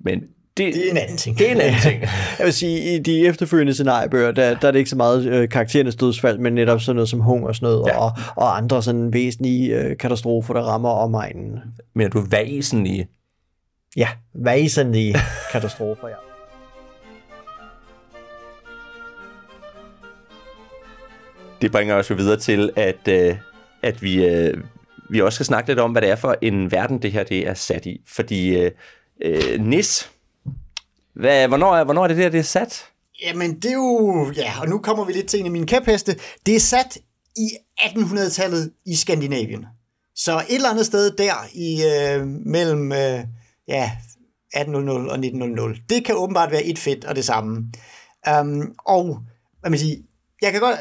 Men 0.06 0.22
det, 0.58 0.74
det 0.74 0.88
er 0.88 0.92
en 0.92 0.98
anden 0.98 1.18
ting. 1.18 1.38
Det 1.38 1.48
er 1.48 1.56
en 1.56 1.62
anden 1.62 1.82
ting. 1.82 2.02
jeg 2.40 2.46
vil 2.46 2.54
sige, 2.54 2.96
i 2.96 3.00
de 3.00 3.28
efterfølgende 3.28 3.74
scenariebøger, 3.74 4.32
der, 4.32 4.60
der 4.60 4.68
er 4.68 4.72
det 4.72 4.80
ikke 4.80 4.90
så 4.90 4.96
meget 4.96 5.26
øh, 5.26 5.50
karakterernes 5.50 5.96
dødsfald, 5.96 6.38
men 6.38 6.54
netop 6.54 6.82
sådan 6.82 6.96
noget 6.96 7.10
som 7.10 7.20
hunger 7.20 7.48
og 7.48 7.56
sådan 7.56 7.66
noget, 7.66 7.88
ja. 7.88 7.98
og, 7.98 8.12
og 8.36 8.58
andre 8.58 8.84
sådan 8.84 9.14
væsentlige 9.14 9.80
øh, 9.80 9.98
katastrofer, 9.98 10.54
der 10.54 10.62
rammer 10.62 10.90
omegnen. 10.90 11.60
Men 11.96 12.08
er 12.08 12.10
du 12.10 12.22
væsentlige? 12.30 13.08
Ja, 13.98 14.08
væsentlige 14.34 15.16
katastrofer, 15.52 16.08
ja. 16.08 16.16
Det 21.62 21.72
bringer 21.72 21.96
os 21.96 22.10
jo 22.10 22.16
videre 22.16 22.40
til, 22.40 22.72
at, 22.76 23.08
øh, 23.08 23.36
at 23.84 24.04
vi, 24.04 24.26
øh, 24.26 24.58
vi 25.10 25.22
også 25.22 25.36
skal 25.36 25.46
snakke 25.46 25.70
lidt 25.70 25.80
om, 25.80 25.92
hvad 25.92 26.02
det 26.02 26.10
er 26.10 26.16
for 26.16 26.36
en 26.42 26.72
verden, 26.72 27.02
det 27.02 27.12
her 27.12 27.24
det 27.24 27.48
er 27.48 27.54
sat 27.54 27.86
i. 27.86 28.02
Fordi 28.08 28.58
øh, 28.58 28.72
øh, 29.22 29.60
NIS, 29.60 30.13
hvad, 31.16 31.48
hvornår, 31.48 31.76
er, 31.76 31.84
hvornår 31.84 32.04
er 32.04 32.08
det 32.08 32.18
der, 32.18 32.30
det 32.30 32.40
er 32.40 32.44
sat? 32.44 32.86
Jamen, 33.22 33.56
det 33.56 33.66
er 33.66 33.74
jo... 33.74 34.32
Ja, 34.36 34.54
og 34.62 34.68
nu 34.68 34.78
kommer 34.78 35.06
vi 35.06 35.14
lidt 35.14 35.28
til 35.28 35.40
en 35.40 35.46
af 35.46 35.52
mine 35.52 35.68
kæpheste. 35.68 36.16
Det 36.46 36.56
er 36.56 36.60
sat 36.60 36.98
i 37.38 37.50
1800-tallet 37.80 38.72
i 38.86 38.96
Skandinavien. 38.96 39.66
Så 40.16 40.40
et 40.50 40.56
eller 40.56 40.70
andet 40.70 40.86
sted 40.86 41.12
der 41.12 41.48
i 41.54 41.84
øh, 41.84 42.28
mellem 42.28 42.92
øh, 42.92 43.20
ja, 43.68 43.92
1800 44.56 45.00
og 45.00 45.14
1900. 45.14 45.76
Det 45.90 46.06
kan 46.06 46.16
åbenbart 46.16 46.52
være 46.52 46.64
et 46.64 46.80
fedt 46.80 47.06
og 47.06 47.16
det 47.16 47.26
samme. 47.26 47.72
Um, 48.40 48.76
og 48.86 49.20
hvad 49.60 49.70
man 49.70 49.80
siger, 49.80 49.98
jeg 50.42 50.52
kan 50.52 50.62
godt... 50.62 50.80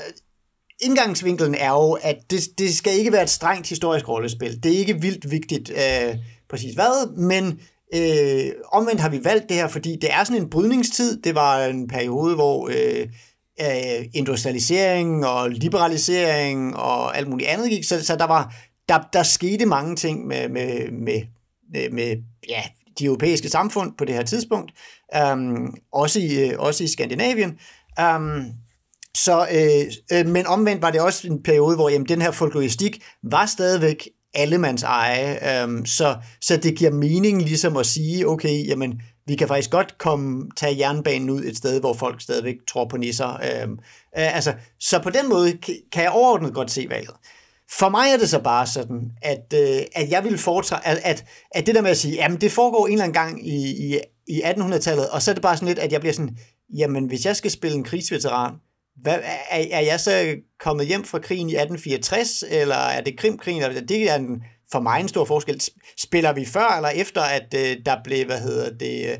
Indgangsvinkelen 0.81 1.55
er 1.55 1.71
jo, 1.71 1.92
at 1.92 2.16
det, 2.31 2.59
det 2.59 2.75
skal 2.75 2.92
ikke 2.92 3.12
være 3.12 3.23
et 3.23 3.31
strengt 3.31 3.68
historisk 3.68 4.09
rollespil. 4.09 4.62
Det 4.62 4.75
er 4.75 4.79
ikke 4.79 5.01
vildt 5.01 5.31
vigtigt 5.31 5.71
øh, 5.71 6.16
præcis 6.51 6.75
hvad, 6.75 7.16
men 7.16 7.61
Øh, 7.94 8.52
omvendt 8.72 9.00
har 9.00 9.09
vi 9.09 9.24
valgt 9.24 9.48
det 9.48 9.57
her, 9.57 9.68
fordi 9.68 9.96
det 9.96 10.12
er 10.12 10.24
sådan 10.24 10.42
en 10.42 10.50
brydningstid. 10.50 11.22
Det 11.22 11.35
var 11.35 11.64
en 11.64 11.88
periode, 11.88 12.35
hvor 12.35 12.68
øh, 12.68 13.09
øh, 13.61 14.07
industrialisering 14.14 15.26
og 15.26 15.50
liberalisering 15.50 16.76
og 16.76 17.16
alt 17.16 17.28
muligt 17.28 17.48
andet 17.48 17.70
gik, 17.70 17.85
så, 17.85 18.05
så 18.05 18.16
der 18.16 18.26
var 18.26 18.55
der, 18.88 18.98
der 19.12 19.22
skete 19.22 19.66
mange 19.66 19.96
ting 19.96 20.26
med, 20.26 20.48
med, 20.48 20.90
med, 20.92 21.22
med 21.90 22.16
ja, 22.48 22.62
de 22.98 23.05
europæiske 23.05 23.48
samfund 23.48 23.92
på 23.98 24.05
det 24.05 24.14
her 24.14 24.22
tidspunkt, 24.22 24.72
um, 25.33 25.74
også, 25.92 26.20
i, 26.20 26.48
øh, 26.48 26.59
også 26.59 26.85
i 26.85 26.87
Skandinavien. 26.87 27.59
Um, 28.16 28.44
så, 29.16 29.46
øh, 29.52 30.18
øh, 30.18 30.26
men 30.26 30.46
omvendt 30.46 30.83
var 30.83 30.90
det 30.90 31.00
også 31.00 31.28
en 31.28 31.42
periode, 31.42 31.76
hvor 31.76 31.88
jamen, 31.88 32.09
den 32.09 32.22
her 32.22 32.31
folkloristik 32.31 33.05
var 33.22 33.46
stadigvæk 33.46 34.09
allemands 34.35 34.83
eje. 34.83 35.62
Øhm, 35.62 35.87
så, 35.87 36.16
så 36.40 36.57
det 36.57 36.79
giver 36.79 36.90
mening 36.90 37.42
ligesom 37.42 37.77
at 37.77 37.87
sige, 37.87 38.29
okay, 38.29 38.66
jamen, 38.66 39.03
vi 39.27 39.37
kan 39.37 39.49
faktisk 39.49 39.71
godt 39.71 39.99
komme, 39.99 40.51
tage 40.57 40.79
jernbanen 40.79 41.31
ud 41.31 41.45
et 41.45 41.57
sted, 41.57 41.81
hvor 41.81 41.95
folk 41.95 42.21
stadigvæk 42.21 42.57
tror 42.68 42.88
på 42.88 42.97
nisser. 42.97 43.29
Øhm, 43.29 43.73
øh, 44.18 44.37
altså, 44.37 44.55
så 44.81 45.03
på 45.03 45.11
den 45.11 45.29
måde 45.29 45.59
kan 45.92 46.03
jeg 46.03 46.11
overordnet 46.11 46.55
godt 46.55 46.71
se 46.71 46.87
valget. 46.90 47.14
For 47.79 47.88
mig 47.88 48.11
er 48.14 48.16
det 48.16 48.29
så 48.29 48.38
bare 48.38 48.66
sådan, 48.66 49.01
at, 49.23 49.55
øh, 49.55 49.83
at 49.95 50.11
jeg 50.11 50.25
vil 50.25 50.38
foretrække, 50.38 50.87
at, 50.87 51.01
at, 51.05 51.25
at 51.51 51.66
det 51.66 51.75
der 51.75 51.83
med 51.83 51.90
at 51.90 51.97
sige, 51.97 52.14
jamen 52.14 52.40
det 52.40 52.53
foregår 52.53 52.87
en 52.87 52.92
eller 52.92 53.05
anden 53.05 53.14
gang 53.14 53.49
i, 53.49 53.92
i, 53.92 53.99
i 54.27 54.42
1800-tallet, 54.42 55.09
og 55.09 55.23
så 55.23 55.31
er 55.31 55.35
det 55.35 55.42
bare 55.42 55.57
sådan 55.57 55.68
lidt, 55.68 55.79
at 55.79 55.92
jeg 55.92 56.01
bliver 56.01 56.12
sådan, 56.12 56.37
jamen 56.77 57.05
hvis 57.07 57.27
jeg 57.27 57.37
skal 57.37 57.51
spille 57.51 57.77
en 57.77 57.85
krigsveteran, 57.85 58.55
hvad, 58.96 59.18
er, 59.50 59.64
er 59.70 59.81
jeg 59.81 60.00
så 60.00 60.37
kommet 60.61 60.87
hjem 60.87 61.05
fra 61.05 61.18
krigen 61.18 61.50
i 61.50 61.52
1864, 61.52 62.44
eller 62.50 62.76
er 62.76 63.00
det 63.00 63.18
Krimkrigen? 63.18 63.62
Eller, 63.62 63.81
det 63.81 64.11
er 64.11 64.14
en, 64.14 64.42
for 64.72 64.81
mig 64.81 65.00
en 65.00 65.09
stor 65.09 65.24
forskel. 65.24 65.61
Spiller 65.98 66.33
vi 66.33 66.44
før 66.44 66.76
eller 66.76 66.88
efter, 66.88 67.22
at 67.22 67.55
øh, 67.55 67.76
der 67.87 67.96
blev, 68.05 68.26
hvad 68.26 68.40
hedder 68.40 68.70
det, 68.70 69.11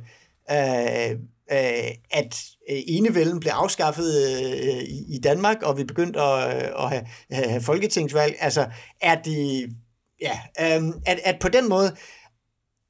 øh, 0.51 1.11
øh, 1.51 1.91
at 2.11 2.45
øh, 2.71 2.79
enevælden 2.87 3.41
blev 3.41 3.53
afskaffet 3.53 4.39
øh, 4.63 4.83
i, 5.09 5.21
Danmark, 5.23 5.63
og 5.63 5.79
vi 5.79 5.85
begyndte 5.85 6.21
at, 6.21 6.57
øh, 6.57 6.85
at 6.85 6.89
have, 6.89 7.05
have 7.31 7.61
folketingsvalg? 7.61 8.37
Altså, 8.41 8.67
er 9.01 9.15
det, 9.15 9.71
ja, 10.21 10.39
øh, 10.61 10.83
at, 11.07 11.21
at 11.25 11.39
på 11.41 11.49
den 11.49 11.69
måde, 11.69 11.97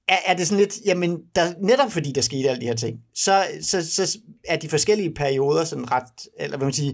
er, 0.08 0.16
er 0.26 0.34
det 0.34 0.48
sådan 0.48 0.58
lidt, 0.58 0.78
jamen, 0.84 1.18
der, 1.34 1.54
netop 1.60 1.92
fordi 1.92 2.12
der 2.12 2.20
skete 2.20 2.48
alle 2.48 2.60
de 2.60 2.66
her 2.66 2.74
ting, 2.74 2.98
så, 3.14 3.44
så, 3.62 3.90
så 3.90 4.18
er 4.48 4.56
de 4.56 4.68
forskellige 4.68 5.14
perioder 5.14 5.64
sådan 5.64 5.92
ret, 5.92 6.28
eller 6.38 6.56
hvad 6.56 6.66
man 6.66 6.72
siger, 6.72 6.92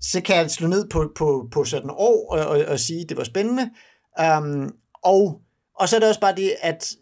så 0.00 0.20
kan 0.20 0.36
jeg 0.36 0.50
slå 0.50 0.68
ned 0.68 0.88
på, 0.88 1.12
på, 1.16 1.48
på 1.52 1.64
sådan 1.64 1.90
år 1.90 2.32
og, 2.32 2.46
og, 2.46 2.64
og 2.64 2.80
sige, 2.80 3.02
at 3.02 3.08
det 3.08 3.16
var 3.16 3.24
spændende. 3.24 3.70
Um, 4.38 4.74
og, 5.04 5.40
og 5.78 5.88
så 5.88 5.96
er 5.96 6.00
det 6.00 6.08
også 6.08 6.20
bare 6.20 6.36
det, 6.36 6.52
at 6.60 6.92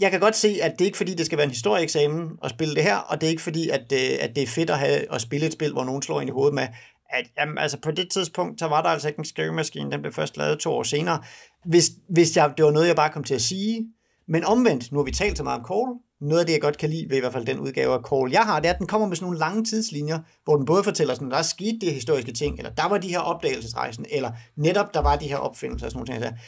jeg 0.00 0.10
kan 0.10 0.20
godt 0.20 0.36
se, 0.36 0.58
at 0.62 0.72
det 0.72 0.80
er 0.80 0.86
ikke 0.86 0.96
fordi, 0.96 1.14
det 1.14 1.26
skal 1.26 1.38
være 1.38 1.44
en 1.44 1.50
historieeksamen 1.50 2.30
at 2.44 2.50
spille 2.50 2.74
det 2.74 2.82
her, 2.82 2.96
og 2.96 3.20
det 3.20 3.26
er 3.26 3.30
ikke 3.30 3.42
fordi, 3.42 3.68
at 3.68 3.80
det, 3.90 3.96
at 3.96 4.36
det 4.36 4.42
er 4.42 4.46
fedt 4.46 4.70
at, 4.70 4.78
have, 4.78 5.14
at 5.14 5.20
spille 5.20 5.46
et 5.46 5.52
spil, 5.52 5.72
hvor 5.72 5.84
nogen 5.84 6.02
slår 6.02 6.20
ind 6.20 6.30
i 6.30 6.32
hovedet 6.32 6.54
med, 6.54 6.68
at 7.10 7.26
jamen, 7.38 7.58
altså 7.58 7.78
på 7.80 7.90
det 7.90 8.10
tidspunkt, 8.10 8.60
så 8.60 8.66
var 8.66 8.82
der 8.82 8.88
altså 8.88 9.08
ikke 9.08 9.18
en 9.18 9.24
skrivemaskine, 9.24 9.90
den 9.90 10.00
blev 10.00 10.12
først 10.12 10.36
lavet 10.36 10.58
to 10.58 10.72
år 10.72 10.82
senere. 10.82 11.22
Hvis, 11.64 11.90
hvis 12.08 12.36
jeg, 12.36 12.52
det 12.56 12.64
var 12.64 12.70
noget, 12.70 12.88
jeg 12.88 12.96
bare 12.96 13.10
kom 13.10 13.24
til 13.24 13.34
at 13.34 13.42
sige, 13.42 13.86
men 14.30 14.44
omvendt, 14.44 14.92
nu 14.92 14.98
har 14.98 15.04
vi 15.04 15.10
talt 15.12 15.36
så 15.36 15.44
meget 15.44 15.60
om 15.60 15.66
Call, 15.66 15.98
noget 16.20 16.40
af 16.40 16.46
det, 16.46 16.52
jeg 16.52 16.60
godt 16.60 16.78
kan 16.78 16.90
lide 16.90 17.06
ved 17.10 17.16
i 17.16 17.20
hvert 17.20 17.32
fald 17.32 17.46
den 17.46 17.60
udgave 17.60 17.94
af 17.94 18.00
Call, 18.10 18.32
jeg 18.32 18.42
har, 18.42 18.60
det 18.60 18.68
er, 18.68 18.72
at 18.72 18.78
den 18.78 18.86
kommer 18.86 19.06
med 19.06 19.16
sådan 19.16 19.24
nogle 19.24 19.38
lange 19.38 19.64
tidslinjer, 19.64 20.18
hvor 20.44 20.56
den 20.56 20.66
både 20.66 20.84
fortæller 20.84 21.14
sådan, 21.14 21.30
der 21.30 21.36
er 21.36 21.42
sket 21.42 21.78
de 21.80 21.90
historiske 21.90 22.32
ting, 22.32 22.58
eller 22.58 22.70
der 22.70 22.88
var 22.88 22.98
de 22.98 23.08
her 23.08 23.18
opdagelsesrejsen, 23.18 24.06
eller 24.10 24.32
netop 24.56 24.94
der 24.94 25.00
var 25.00 25.16
de 25.16 25.28
her 25.28 25.36
opfindelser 25.36 25.86
og 25.86 25.92
sådan 25.92 26.06
nogle 26.06 26.26
ting. 26.26 26.38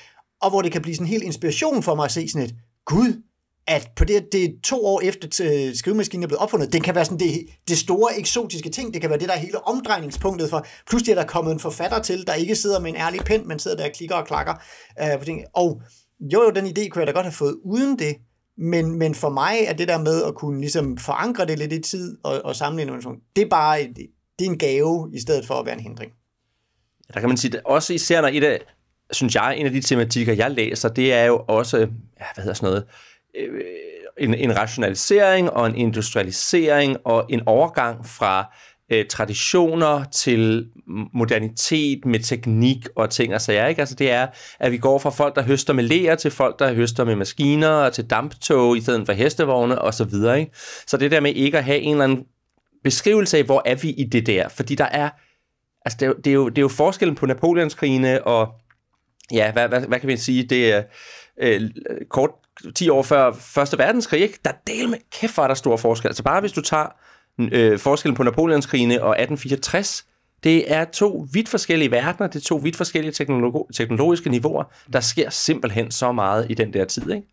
Og 0.42 0.50
hvor 0.50 0.62
det 0.62 0.72
kan 0.72 0.82
blive 0.82 0.94
sådan 0.94 1.06
en 1.06 1.10
helt 1.10 1.22
inspiration 1.22 1.82
for 1.82 1.94
mig 1.94 2.04
at 2.04 2.12
se 2.12 2.28
sådan 2.28 2.46
et, 2.46 2.54
gud, 2.84 3.22
at 3.66 3.90
på 3.96 4.04
det, 4.04 4.32
det 4.32 4.44
er 4.44 4.48
to 4.64 4.86
år 4.86 5.00
efter 5.00 5.28
skrivemaskinen 5.74 6.22
er 6.22 6.28
blevet 6.28 6.42
opfundet, 6.42 6.72
den 6.72 6.82
kan 6.82 6.94
være 6.94 7.04
sådan 7.04 7.18
det, 7.18 7.46
det 7.68 7.78
store 7.78 8.18
eksotiske 8.18 8.70
ting, 8.70 8.92
det 8.92 9.00
kan 9.00 9.10
være 9.10 9.18
det, 9.18 9.28
der 9.28 9.34
er 9.34 9.38
hele 9.38 9.66
omdrejningspunktet 9.66 10.50
for, 10.50 10.66
pludselig 10.88 11.12
er 11.12 11.20
der 11.20 11.26
kommet 11.26 11.52
en 11.52 11.60
forfatter 11.60 11.98
til, 11.98 12.26
der 12.26 12.34
ikke 12.34 12.56
sidder 12.56 12.80
med 12.80 12.90
en 12.90 12.96
ærlig 12.96 13.20
pen, 13.20 13.48
men 13.48 13.58
sidder 13.58 13.76
der 13.76 13.84
og 13.84 13.92
klikker 13.92 14.16
og 14.16 14.26
klakker 14.26 14.54
øh, 15.02 15.18
på 15.18 15.24
ting. 15.24 15.44
Og 15.54 15.82
jo, 16.22 16.42
jo, 16.42 16.50
den 16.50 16.66
idé 16.66 16.88
kunne 16.88 17.00
jeg 17.00 17.06
da 17.06 17.12
godt 17.12 17.26
have 17.26 17.32
fået 17.32 17.56
uden 17.64 17.98
det, 17.98 18.16
men, 18.56 18.98
men 18.98 19.14
for 19.14 19.28
mig 19.28 19.54
er 19.66 19.72
det 19.72 19.88
der 19.88 19.98
med 19.98 20.22
at 20.22 20.35
kunne 20.35 20.61
ligesom 20.61 20.98
forankre 20.98 21.46
det 21.46 21.58
lidt 21.58 21.72
i 21.72 21.80
tid 21.80 22.18
og, 22.24 22.44
og 22.44 22.56
samle 22.56 22.82
information, 22.82 23.16
det 23.37 23.42
er 23.42 23.48
bare 23.48 23.78
det, 23.78 24.06
det 24.38 24.46
er 24.46 24.50
en 24.50 24.58
gave, 24.58 25.11
i 25.12 25.20
stedet 25.20 25.46
for 25.46 25.54
at 25.54 25.66
være 25.66 25.74
en 25.74 25.80
hindring. 25.80 26.12
Der 27.14 27.20
kan 27.20 27.28
man 27.28 27.37
sige, 27.37 27.56
at 27.56 27.64
også 27.64 27.94
især 27.94 28.20
når 28.20 28.28
et 28.28 28.44
af, 28.44 28.61
synes 29.11 29.35
jeg, 29.35 29.56
en 29.56 29.66
af 29.66 29.72
de 29.72 29.80
tematikker, 29.80 30.32
jeg 30.32 30.50
læser, 30.50 30.88
det 30.88 31.12
er 31.12 31.24
jo 31.24 31.44
også, 31.48 31.78
ja, 31.78 32.24
hvad 32.35 32.42
hedder 32.44 32.54
sådan 32.54 32.68
noget, 32.68 32.85
øh, 33.37 33.61
en, 34.18 34.35
en 34.35 34.56
rationalisering 34.56 35.50
og 35.50 35.66
en 35.66 35.74
industrialisering 35.74 36.96
og 37.04 37.26
en 37.28 37.42
overgang 37.46 38.06
fra 38.06 38.54
øh, 38.92 39.07
traditioner 39.07 40.05
til 40.05 40.68
modernitet 41.14 42.05
med 42.05 42.20
teknik 42.20 42.88
og 42.96 43.11
ting 43.11 43.35
og 43.35 43.40
sager. 43.40 43.66
Ikke? 43.66 43.81
Altså 43.81 43.94
det 43.94 44.11
er, 44.11 44.26
at 44.61 44.72
vi 44.72 44.78
går 44.78 44.98
fra 44.98 45.11
folk, 45.11 45.37
der 45.37 45.42
høster 45.42 45.72
med 45.72 45.85
læger, 45.85 46.14
til 46.14 46.31
folk, 46.31 46.59
der 46.59 46.74
høster 46.74 47.05
med 47.05 47.16
maskiner, 47.16 47.68
og 47.68 47.92
til 47.92 48.05
damptog 48.11 48.76
i 48.76 48.81
stedet 48.81 49.07
for 49.07 49.12
hestevogne 49.12 49.83
og 49.83 49.94
så 49.94 50.05
videre. 50.05 50.40
Ikke? 50.40 50.52
Så 50.87 50.96
det 50.96 51.11
der 51.11 51.20
med 51.20 51.35
ikke 51.35 51.59
at 51.59 51.64
have 51.64 51.78
en 51.78 51.92
eller 51.92 52.05
anden 52.05 52.24
beskrivelse 52.85 53.38
af, 53.38 53.44
hvor 53.44 53.62
er 53.64 53.74
vi 53.74 53.90
i 53.90 54.05
det 54.05 54.26
der, 54.26 54.48
fordi 54.48 54.74
der 54.74 54.85
er, 54.85 55.11
altså 55.85 55.96
det 56.00 56.02
er, 56.02 56.07
jo, 56.07 56.14
det 56.14 56.26
er, 56.26 56.35
jo, 56.35 56.48
det 56.48 56.59
er 56.59 56.62
jo 56.62 56.68
forskellen 56.68 57.14
på 57.14 57.26
Napoleonskrigene 57.26 58.26
og, 58.26 58.48
ja, 59.33 59.52
hvad, 59.52 59.68
hvad, 59.68 59.81
hvad 59.81 60.00
kan 60.00 60.09
vi 60.09 60.16
sige, 60.16 60.44
det 60.44 60.72
er 60.72 60.83
øh, 61.40 61.70
kort 62.11 62.31
10 62.74 62.88
år 62.88 63.02
før 63.02 63.33
Første 63.33 63.78
Verdenskrig, 63.78 64.20
ikke? 64.20 64.38
der 64.44 64.50
del 64.66 64.88
med 64.88 64.98
kæft, 65.12 65.37
var 65.37 65.48
der 65.48 65.55
stor 65.55 65.76
forskel. 65.76 66.09
Altså 66.09 66.22
bare 66.22 66.40
hvis 66.40 66.52
du 66.52 66.61
tager 66.61 66.87
øh, 67.40 67.78
forskellen 67.78 68.16
på 68.16 68.22
Napoleonskrigene 68.22 69.02
og 69.02 69.10
1864, 69.10 70.04
det 70.44 70.72
er 70.72 70.84
to 70.84 71.26
vidt 71.32 71.48
forskellige 71.48 71.90
verdener, 71.90 72.26
det 72.26 72.36
er 72.36 72.44
to 72.44 72.56
vidt 72.56 72.76
forskellige 72.76 73.12
teknolog- 73.12 73.68
teknologiske 73.76 74.30
niveauer. 74.30 74.64
Der 74.92 75.00
sker 75.00 75.30
simpelthen 75.30 75.90
så 75.90 76.12
meget 76.12 76.46
i 76.50 76.54
den 76.54 76.72
der 76.72 76.84
tid, 76.84 77.10
ikke? 77.10 77.26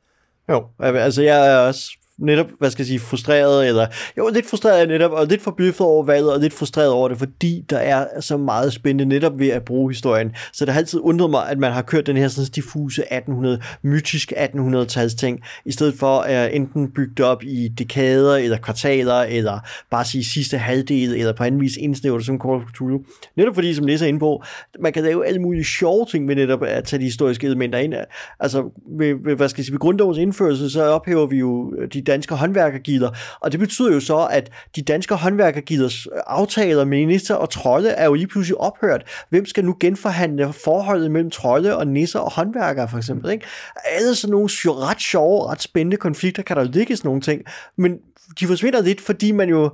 Jo, 0.49 0.67
altså 0.79 1.21
jeg 1.21 1.53
er 1.53 1.57
også 1.57 1.98
netop, 2.21 2.47
hvad 2.59 2.69
skal 2.71 2.83
jeg 2.83 2.87
sige, 2.87 2.99
frustreret, 2.99 3.67
eller 3.67 3.87
jo, 4.17 4.29
lidt 4.33 4.49
frustreret 4.49 4.87
netop, 4.87 5.11
og 5.11 5.27
lidt 5.27 5.41
forbløffet 5.41 5.81
over 5.81 6.03
valget, 6.03 6.33
og 6.33 6.39
lidt 6.39 6.53
frustreret 6.53 6.89
over 6.89 7.07
det, 7.07 7.17
fordi 7.17 7.65
der 7.69 7.77
er 7.77 8.21
så 8.21 8.37
meget 8.37 8.73
spændende 8.73 9.05
netop 9.05 9.39
ved 9.39 9.49
at 9.49 9.63
bruge 9.63 9.91
historien. 9.91 10.31
Så 10.53 10.65
det 10.65 10.73
har 10.73 10.79
altid 10.79 10.99
undret 11.03 11.29
mig, 11.29 11.49
at 11.49 11.57
man 11.59 11.71
har 11.71 11.81
kørt 11.81 12.07
den 12.07 12.17
her 12.17 12.27
sådan 12.27 12.51
diffuse 12.51 13.01
1800, 13.01 13.61
mytisk 13.83 14.33
1800-tals 14.37 15.15
ting, 15.15 15.39
i 15.65 15.71
stedet 15.71 15.93
for 15.93 16.19
at 16.19 16.49
øh, 16.49 16.55
enten 16.55 16.91
bygge 16.91 17.25
op 17.25 17.43
i 17.43 17.67
dekader, 17.67 18.35
eller 18.35 18.57
kvartaler, 18.57 19.21
eller 19.21 19.59
bare 19.91 20.05
sige 20.05 20.25
sidste 20.25 20.57
halvdel, 20.57 21.15
eller 21.15 21.33
på 21.33 21.43
anden 21.43 21.61
vis 21.61 21.77
indsnævret 21.77 22.25
som 22.25 22.39
Call 22.41 22.55
of 22.55 22.61
Cthulhu. 22.75 23.01
Netop 23.35 23.55
fordi, 23.55 23.73
som 23.73 23.85
læser 23.85 24.07
ind 24.07 24.19
på, 24.19 24.43
man 24.79 24.93
kan 24.93 25.03
lave 25.03 25.27
alle 25.27 25.41
mulige 25.41 25.63
sjove 25.63 26.05
ting 26.05 26.25
med 26.25 26.35
netop 26.35 26.63
at 26.63 26.83
tage 26.83 26.99
de 26.99 27.03
historiske 27.03 27.47
elementer 27.47 27.79
ind. 27.79 27.93
Altså, 28.39 28.69
ved, 28.97 29.15
ved 29.23 29.35
hvad 29.35 29.49
skal 29.49 29.61
jeg 29.61 29.65
sige, 29.65 29.73
ved 29.73 29.79
grundlovens 29.79 30.17
indførelse, 30.17 30.69
så 30.69 30.83
ophæver 30.83 31.25
vi 31.25 31.37
jo 31.37 31.73
øh, 31.77 31.87
de 31.93 32.01
danske 32.11 32.35
håndværkergider. 32.35 33.09
Og 33.39 33.51
det 33.51 33.59
betyder 33.59 33.93
jo 33.93 33.99
så, 33.99 34.27
at 34.31 34.51
de 34.75 34.81
danske 34.81 35.15
håndværkergiders 35.15 36.05
øh, 36.05 36.21
aftaler 36.27 36.85
med 36.85 37.05
nisser 37.05 37.35
og 37.35 37.49
trolde 37.49 37.89
er 37.89 38.05
jo 38.05 38.13
lige 38.13 38.27
pludselig 38.27 38.57
ophørt. 38.57 39.25
Hvem 39.29 39.45
skal 39.45 39.65
nu 39.65 39.77
genforhandle 39.79 40.53
forholdet 40.63 41.11
mellem 41.11 41.31
trolde 41.31 41.77
og 41.77 41.87
nisser 41.87 42.19
og 42.19 42.31
håndværkere 42.31 42.87
for 42.87 42.97
eksempel? 42.97 43.31
Ikke? 43.31 43.45
Alle 43.85 44.15
sådan 44.15 44.31
nogle 44.31 44.49
ret 44.67 45.01
sjove, 45.01 45.47
ret 45.47 45.61
spændende 45.61 45.97
konflikter 45.97 46.43
kan 46.43 46.55
der 46.55 46.63
jo 46.63 46.69
ligge 46.73 46.97
sådan 46.97 47.07
nogle 47.07 47.21
ting. 47.21 47.41
Men 47.77 47.97
de 48.39 48.47
forsvinder 48.47 48.81
lidt, 48.81 49.01
fordi 49.01 49.31
man 49.31 49.49
jo 49.49 49.71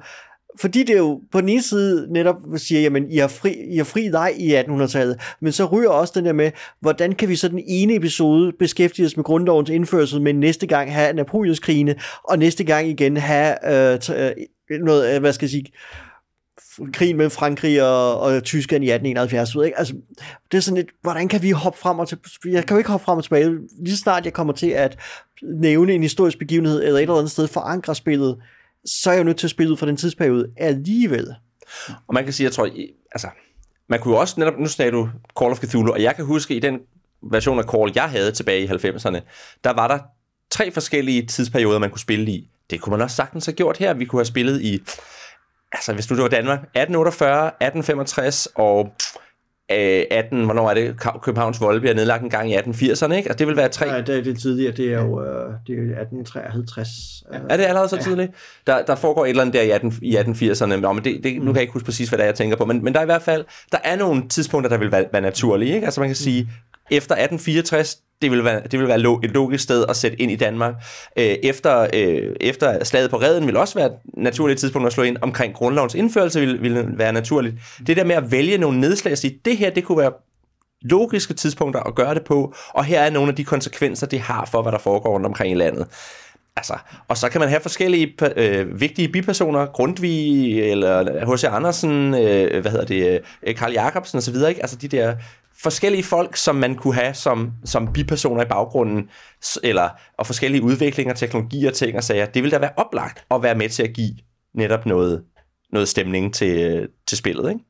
fordi 0.59 0.83
det 0.83 0.97
jo 0.97 1.21
på 1.31 1.41
den 1.41 1.49
ene 1.49 1.61
side 1.61 2.13
netop 2.13 2.35
siger, 2.57 2.81
jamen 2.81 3.11
I 3.11 3.17
har 3.17 3.27
fri, 3.27 3.55
I 3.71 3.77
har 3.77 3.83
fri 3.83 4.07
leg 4.07 4.33
i 4.37 4.55
1800-tallet, 4.55 5.21
men 5.39 5.51
så 5.51 5.65
ryger 5.65 5.89
også 5.89 6.13
den 6.15 6.25
der 6.25 6.33
med, 6.33 6.51
hvordan 6.79 7.15
kan 7.15 7.29
vi 7.29 7.35
så 7.35 7.47
den 7.47 7.61
ene 7.67 7.95
episode 7.95 8.51
beskæftige 8.59 9.05
os 9.05 9.17
med 9.17 9.23
grundlovens 9.23 9.69
indførsel, 9.69 10.21
men 10.21 10.39
næste 10.39 10.67
gang 10.67 10.93
have 10.93 11.13
Napoleonskrigene, 11.13 11.95
og 12.23 12.39
næste 12.39 12.63
gang 12.63 12.87
igen 12.87 13.17
have 13.17 13.73
øh, 13.73 13.99
øh 14.09 14.31
noget, 14.81 15.15
øh, 15.15 15.19
hvad 15.19 15.33
skal 15.33 15.45
jeg 15.45 15.49
sige, 15.49 15.65
krigen 16.93 17.17
mellem 17.17 17.31
Frankrig 17.31 17.83
og, 17.83 18.19
og 18.19 18.43
Tyskland 18.43 18.83
i 18.83 18.87
1871. 18.87 19.55
Ved, 19.55 19.65
Ikke? 19.65 19.79
Altså, 19.79 19.93
det 20.51 20.57
er 20.57 20.61
sådan 20.61 20.77
lidt, 20.77 20.89
hvordan 21.01 21.27
kan 21.27 21.41
vi 21.41 21.51
hoppe 21.51 21.79
frem 21.79 21.99
og 21.99 22.07
tilbage? 22.07 22.53
Jeg 22.55 22.65
kan 22.65 22.75
jo 22.75 22.77
ikke 22.77 22.89
hoppe 22.89 23.03
frem 23.05 23.17
og 23.17 23.23
tilbage. 23.23 23.57
Lige 23.85 23.97
snart 23.97 24.25
jeg 24.25 24.33
kommer 24.33 24.53
til 24.53 24.69
at 24.69 24.99
nævne 25.43 25.93
en 25.93 26.01
historisk 26.01 26.39
begivenhed 26.39 26.83
eller 26.83 26.97
et 26.97 27.01
eller 27.01 27.15
andet 27.15 27.31
sted 27.31 27.47
forankre 27.47 27.95
spillet, 27.95 28.37
så 28.85 29.09
er 29.09 29.13
jeg 29.13 29.19
jo 29.19 29.23
nødt 29.23 29.37
til 29.37 29.47
at 29.47 29.51
spille 29.51 29.71
ud 29.71 29.77
fra 29.77 29.85
den 29.85 29.97
tidsperiode 29.97 30.47
alligevel. 30.57 31.35
Og 32.07 32.13
man 32.13 32.23
kan 32.23 32.33
sige, 32.33 32.45
jeg 32.45 32.51
tror, 32.51 32.69
altså, 33.11 33.27
man 33.87 33.99
kunne 33.99 34.13
jo 34.13 34.19
også 34.19 34.39
netop, 34.39 34.59
nu 34.59 34.67
snakker 34.67 34.91
du 34.91 35.09
Call 35.39 35.51
of 35.51 35.59
Cthulhu, 35.59 35.91
og 35.91 36.01
jeg 36.01 36.15
kan 36.15 36.25
huske 36.25 36.55
i 36.55 36.59
den 36.59 36.79
version 37.21 37.59
af 37.59 37.63
Call, 37.63 37.91
jeg 37.95 38.09
havde 38.09 38.31
tilbage 38.31 38.63
i 38.63 38.67
90'erne, 38.67 39.19
der 39.63 39.73
var 39.73 39.87
der 39.87 39.99
tre 40.51 40.71
forskellige 40.71 41.25
tidsperioder, 41.25 41.79
man 41.79 41.89
kunne 41.89 41.99
spille 41.99 42.31
i. 42.31 42.49
Det 42.69 42.81
kunne 42.81 42.91
man 42.91 43.01
også 43.01 43.15
sagtens 43.15 43.45
have 43.45 43.55
gjort 43.55 43.77
her. 43.77 43.93
Vi 43.93 44.05
kunne 44.05 44.19
have 44.19 44.25
spillet 44.25 44.61
i, 44.61 44.81
altså 45.71 45.93
hvis 45.93 46.09
nu 46.09 46.15
det 46.15 46.23
var 46.23 46.29
Danmark, 46.29 46.59
1848, 46.59 47.47
1865 47.47 48.47
og 48.55 48.95
18, 49.69 50.39
øh, 50.39 50.45
hvornår 50.45 50.69
er 50.69 50.73
det, 50.73 50.95
Københavns 51.21 51.61
Vold 51.61 51.79
bliver 51.79 51.95
nedlagt 51.95 52.23
en 52.23 52.29
gang 52.29 52.51
i 52.51 52.55
1880'erne, 52.55 53.13
ikke? 53.13 53.29
Altså 53.29 53.37
det 53.37 53.47
vil 53.47 53.57
være 53.57 53.69
tre... 53.69 53.85
Nej, 53.85 54.01
det 54.01 54.17
er 54.17 54.23
det 54.23 54.39
tidligere, 54.39 54.71
det 54.71 54.93
er 54.93 55.01
jo 55.01 55.21
øh, 55.21 55.53
det 55.67 55.75
er 55.75 56.01
1853. 56.01 56.87
Ja. 57.33 57.37
Er 57.49 57.57
det 57.57 57.63
allerede 57.63 57.89
så 57.89 57.97
tidligt? 57.97 58.31
Ja. 58.67 58.71
Der, 58.71 58.85
der 58.85 58.95
foregår 58.95 59.25
et 59.25 59.29
eller 59.29 59.41
andet 59.41 59.53
der 59.53 59.61
i, 59.61 59.69
18, 59.69 59.93
i 60.01 60.17
1880'erne, 60.17 60.75
Nå, 60.75 60.93
men 60.93 61.03
det, 61.03 61.23
det, 61.23 61.35
nu 61.35 61.45
kan 61.45 61.55
jeg 61.55 61.61
ikke 61.61 61.73
huske 61.73 61.85
præcis, 61.85 62.09
hvad 62.09 62.17
det 62.17 62.23
er, 62.23 62.27
jeg 62.27 62.35
tænker 62.35 62.57
på, 62.57 62.65
men, 62.65 62.83
men 62.83 62.93
der 62.93 62.99
er 62.99 63.03
i 63.03 63.05
hvert 63.05 63.21
fald, 63.21 63.45
der 63.71 63.77
er 63.83 63.95
nogle 63.95 64.29
tidspunkter, 64.29 64.69
der 64.69 64.77
vil 64.77 64.91
være, 64.91 65.05
være 65.11 65.21
naturlige, 65.21 65.75
ikke? 65.75 65.85
Altså 65.85 66.01
man 66.01 66.09
kan 66.09 66.15
sige, 66.15 66.49
efter 66.91 67.15
1864, 67.15 67.97
det 68.21 68.31
vil 68.31 68.43
være, 68.43 68.61
det 68.71 68.79
vil 68.79 68.87
være 68.87 68.97
et 69.23 69.31
logisk 69.31 69.63
sted 69.63 69.85
at 69.89 69.95
sætte 69.95 70.21
ind 70.21 70.31
i 70.31 70.35
Danmark. 70.35 70.73
Øh, 71.17 71.25
efter, 71.25 71.87
øh, 71.93 72.35
efter 72.41 72.83
slaget 72.83 73.09
på 73.09 73.17
redden 73.17 73.47
vil 73.47 73.57
også 73.57 73.75
være 73.75 73.85
et 73.85 73.95
naturligt 74.17 74.59
tidspunkt 74.59 74.87
at 74.87 74.93
slå 74.93 75.03
ind. 75.03 75.17
Omkring 75.21 75.53
grundlovens 75.53 75.95
indførelse 75.95 76.39
vil, 76.39 76.61
vil 76.61 76.85
være 76.97 77.13
naturligt. 77.13 77.55
Det 77.87 77.97
der 77.97 78.03
med 78.03 78.15
at 78.15 78.31
vælge 78.31 78.57
nogle 78.57 78.79
nedslag 78.79 79.11
og 79.11 79.17
sige, 79.17 79.39
det 79.45 79.57
her 79.57 79.69
det 79.69 79.83
kunne 79.83 79.97
være 79.97 80.11
logiske 80.81 81.33
tidspunkter 81.33 81.79
at 81.79 81.95
gøre 81.95 82.13
det 82.13 82.23
på, 82.23 82.53
og 82.69 82.83
her 82.83 83.01
er 83.01 83.09
nogle 83.09 83.29
af 83.29 83.35
de 83.35 83.43
konsekvenser, 83.43 84.07
det 84.07 84.19
har 84.19 84.45
for, 84.51 84.61
hvad 84.61 84.71
der 84.71 84.77
foregår 84.77 85.09
rundt 85.09 85.25
omkring 85.25 85.51
i 85.51 85.55
landet. 85.55 85.87
Altså, 86.57 86.77
og 87.07 87.17
så 87.17 87.29
kan 87.29 87.41
man 87.41 87.49
have 87.49 87.61
forskellige 87.61 88.15
øh, 88.35 88.79
vigtige 88.79 89.07
bipersoner, 89.07 89.65
Grundtvig 89.65 90.71
eller 90.71 91.35
H.C. 91.35 91.43
Andersen, 91.43 92.13
øh, 92.13 92.61
hvad 92.61 92.71
hedder 92.71 92.85
det, 92.85 93.21
øh, 93.43 93.55
Karl 93.55 93.71
Jacobsen 93.71 94.17
osv., 94.17 94.35
ikke? 94.49 94.61
Altså 94.61 94.75
de 94.75 94.87
der 94.87 95.15
forskellige 95.63 96.03
folk, 96.03 96.35
som 96.35 96.55
man 96.55 96.75
kunne 96.75 96.93
have 96.93 97.13
som, 97.13 97.51
som 97.65 97.93
bipersoner 97.93 98.43
i 98.43 98.47
baggrunden, 98.47 99.09
eller, 99.63 99.89
og 100.17 100.25
forskellige 100.25 100.63
udviklinger, 100.63 101.13
teknologier, 101.13 101.71
ting 101.71 101.97
og 101.97 102.03
sager, 102.03 102.25
det 102.25 102.43
vil 102.43 102.51
da 102.51 102.57
være 102.57 102.73
oplagt 102.77 103.25
at 103.31 103.43
være 103.43 103.55
med 103.55 103.69
til 103.69 103.83
at 103.83 103.93
give 103.93 104.15
netop 104.53 104.85
noget, 104.85 105.23
noget 105.71 105.87
stemning 105.87 106.33
til, 106.33 106.59
øh, 106.59 106.87
til 107.07 107.17
spillet, 107.17 107.49
ikke? 107.49 107.65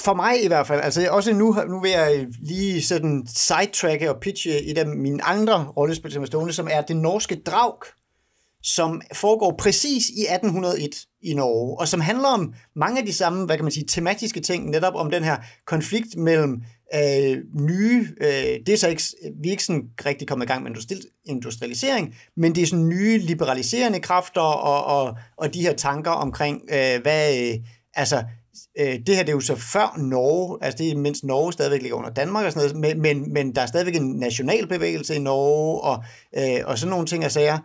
For 0.00 0.14
mig 0.14 0.44
i 0.44 0.46
hvert 0.46 0.66
fald, 0.66 0.80
altså 0.80 1.08
også 1.10 1.32
nu, 1.32 1.56
nu 1.68 1.80
vil 1.80 1.90
jeg 1.90 2.26
lige 2.42 2.82
sådan 2.82 3.26
sidetracke 3.34 4.10
og 4.10 4.20
pitche 4.20 4.62
et 4.62 4.78
af 4.78 4.86
mine 4.86 5.24
andre 5.24 5.64
rollespil, 5.76 6.12
som 6.12 6.22
er 6.22 6.26
stående, 6.26 6.52
som 6.52 6.68
er 6.70 6.80
det 6.80 6.96
norske 6.96 7.34
Drag, 7.46 7.76
som 8.62 9.02
foregår 9.12 9.54
præcis 9.58 10.08
i 10.08 10.20
1801 10.20 10.90
i 11.22 11.34
Norge, 11.34 11.80
og 11.80 11.88
som 11.88 12.00
handler 12.00 12.28
om 12.28 12.54
mange 12.76 13.00
af 13.00 13.06
de 13.06 13.12
samme, 13.12 13.46
hvad 13.46 13.56
kan 13.56 13.64
man 13.64 13.72
sige, 13.72 13.86
tematiske 13.86 14.40
ting, 14.40 14.70
netop 14.70 14.94
om 14.94 15.10
den 15.10 15.24
her 15.24 15.36
konflikt 15.66 16.16
mellem 16.16 16.62
øh, 16.94 17.38
nye, 17.60 18.08
øh, 18.20 18.60
det 18.66 18.68
er 18.68 18.76
så 18.76 18.88
ikke, 18.88 19.02
vi 19.42 19.48
er 19.48 19.50
ikke 19.50 19.64
sådan 19.64 19.90
rigtig 20.06 20.28
kommet 20.28 20.46
i 20.46 20.48
gang 20.48 20.62
med 20.62 20.70
industrialisering, 21.24 22.14
men 22.36 22.54
det 22.54 22.62
er 22.62 22.66
sådan 22.66 22.88
nye 22.88 23.18
liberaliserende 23.18 24.00
kræfter 24.00 24.40
og, 24.40 24.84
og, 24.84 25.16
og 25.36 25.54
de 25.54 25.62
her 25.62 25.74
tanker 25.74 26.10
omkring, 26.10 26.62
øh, 26.72 27.02
hvad, 27.02 27.38
øh, 27.38 27.54
altså 27.94 28.24
Øh, 28.78 28.98
det 29.06 29.16
her 29.16 29.22
det 29.22 29.28
er 29.28 29.32
jo 29.32 29.40
så 29.40 29.56
før 29.56 29.96
Norge, 29.98 30.58
altså 30.62 30.78
det 30.78 30.90
er 30.90 30.96
mens 30.96 31.24
Norge 31.24 31.52
stadigvæk 31.52 31.82
ligger 31.82 31.98
under 31.98 32.10
Danmark 32.10 32.46
og 32.46 32.52
sådan 32.52 32.70
noget, 32.70 32.96
men, 32.96 33.02
men, 33.02 33.32
men 33.32 33.54
der 33.54 33.62
er 33.62 33.66
stadigvæk 33.66 33.96
en 33.96 34.16
national 34.16 34.66
bevægelse 34.66 35.14
i 35.14 35.18
Norge 35.18 35.80
og, 35.80 36.04
øh, 36.38 36.60
og 36.64 36.78
sådan 36.78 36.90
nogle 36.90 37.06
ting 37.06 37.24
og 37.24 37.30
sager. 37.30 37.58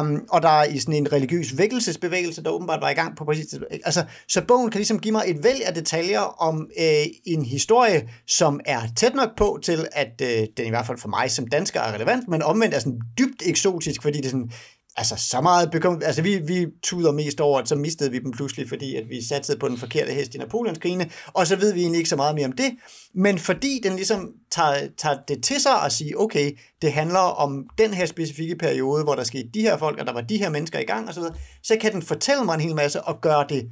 Um, 0.00 0.24
og 0.30 0.42
der 0.42 0.48
er 0.48 0.64
i 0.64 0.78
sådan 0.78 0.94
en 0.94 1.12
religiøs 1.12 1.58
vækkelsesbevægelse, 1.58 2.42
der 2.42 2.50
åbenbart 2.50 2.80
var 2.80 2.90
i 2.90 2.94
gang 2.94 3.16
på 3.16 3.24
præcis 3.24 3.54
altså, 3.84 4.04
Så 4.28 4.42
bogen 4.48 4.70
kan 4.70 4.78
ligesom 4.78 4.98
give 4.98 5.12
mig 5.12 5.24
et 5.26 5.44
væld 5.44 5.62
af 5.66 5.74
detaljer 5.74 6.20
om 6.20 6.70
øh, 6.78 7.06
en 7.24 7.44
historie, 7.44 8.08
som 8.26 8.60
er 8.64 8.80
tæt 8.96 9.14
nok 9.14 9.36
på 9.36 9.58
til, 9.62 9.86
at 9.92 10.20
øh, 10.22 10.46
den 10.56 10.66
i 10.66 10.68
hvert 10.68 10.86
fald 10.86 10.98
for 10.98 11.08
mig 11.08 11.30
som 11.30 11.46
dansker 11.46 11.80
er 11.80 11.94
relevant, 11.94 12.28
men 12.28 12.42
omvendt 12.42 12.74
er 12.74 12.78
sådan 12.78 13.00
dybt 13.18 13.42
eksotisk, 13.46 14.02
fordi 14.02 14.18
det 14.18 14.24
er 14.24 14.30
sådan, 14.30 14.52
altså 14.96 15.16
så 15.16 15.40
meget 15.40 15.70
bekymret. 15.70 16.02
Altså 16.04 16.22
vi, 16.22 16.36
vi 16.36 16.66
tuder 16.82 17.12
mest 17.12 17.40
over, 17.40 17.60
at 17.60 17.68
så 17.68 17.76
mistede 17.76 18.10
vi 18.10 18.18
dem 18.18 18.32
pludselig, 18.32 18.68
fordi 18.68 18.96
at 18.96 19.08
vi 19.08 19.24
satte 19.24 19.56
på 19.56 19.68
den 19.68 19.78
forkerte 19.78 20.12
hest 20.12 20.34
i 20.34 20.38
Napoleonskrigene, 20.38 21.10
og 21.26 21.46
så 21.46 21.56
ved 21.56 21.72
vi 21.72 21.80
egentlig 21.80 21.98
ikke 21.98 22.10
så 22.10 22.16
meget 22.16 22.34
mere 22.34 22.46
om 22.46 22.52
det. 22.52 22.70
Men 23.14 23.38
fordi 23.38 23.80
den 23.82 23.96
ligesom 23.96 24.30
tager, 24.50 24.88
tager 24.98 25.16
det 25.28 25.42
til 25.42 25.60
sig 25.60 25.80
og 25.80 25.92
siger, 25.92 26.16
okay, 26.16 26.58
det 26.82 26.92
handler 26.92 27.18
om 27.18 27.66
den 27.78 27.94
her 27.94 28.06
specifikke 28.06 28.56
periode, 28.56 29.04
hvor 29.04 29.14
der 29.14 29.24
skete 29.24 29.48
de 29.54 29.60
her 29.60 29.76
folk, 29.76 30.00
og 30.00 30.06
der 30.06 30.12
var 30.12 30.20
de 30.20 30.38
her 30.38 30.50
mennesker 30.50 30.78
i 30.78 30.84
gang, 30.84 31.08
og 31.08 31.14
så, 31.14 31.20
videre, 31.20 31.34
så 31.62 31.76
kan 31.80 31.92
den 31.92 32.02
fortælle 32.02 32.44
mig 32.44 32.54
en 32.54 32.60
hel 32.60 32.74
masse 32.74 33.02
og 33.02 33.20
gøre 33.20 33.46
det, 33.48 33.70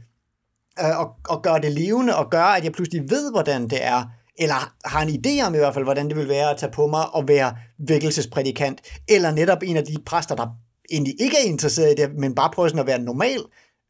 øh, 0.81 0.99
og, 1.01 1.11
og 1.29 1.43
gøre 1.43 1.61
det 1.61 1.73
levende, 1.73 2.17
og 2.17 2.31
gøre, 2.31 2.57
at 2.57 2.65
jeg 2.65 2.73
pludselig 2.73 3.11
ved, 3.11 3.31
hvordan 3.33 3.69
det 3.69 3.85
er, 3.85 4.05
eller 4.39 4.75
har 4.85 5.03
en 5.03 5.09
idé 5.09 5.47
om 5.47 5.55
i 5.55 5.59
hvert 5.59 5.75
fald, 5.75 5.85
hvordan 5.85 6.09
det 6.09 6.17
vil 6.17 6.29
være 6.29 6.51
at 6.51 6.57
tage 6.57 6.73
på 6.73 6.87
mig 6.87 7.15
og 7.15 7.29
være 7.29 7.57
vækkelsesprædikant, 7.79 8.81
eller 9.09 9.31
netop 9.31 9.63
en 9.63 9.77
af 9.77 9.85
de 9.85 9.97
præster, 10.07 10.35
der 10.35 10.47
egentlig 10.91 11.21
ikke 11.21 11.37
er 11.37 11.49
interesseret 11.49 11.93
i 11.93 12.03
det, 12.03 12.11
men 12.19 12.35
bare 12.35 12.51
prøver 12.55 12.69
sådan 12.69 12.81
at 12.81 12.87
være 12.87 12.99
normal 12.99 13.41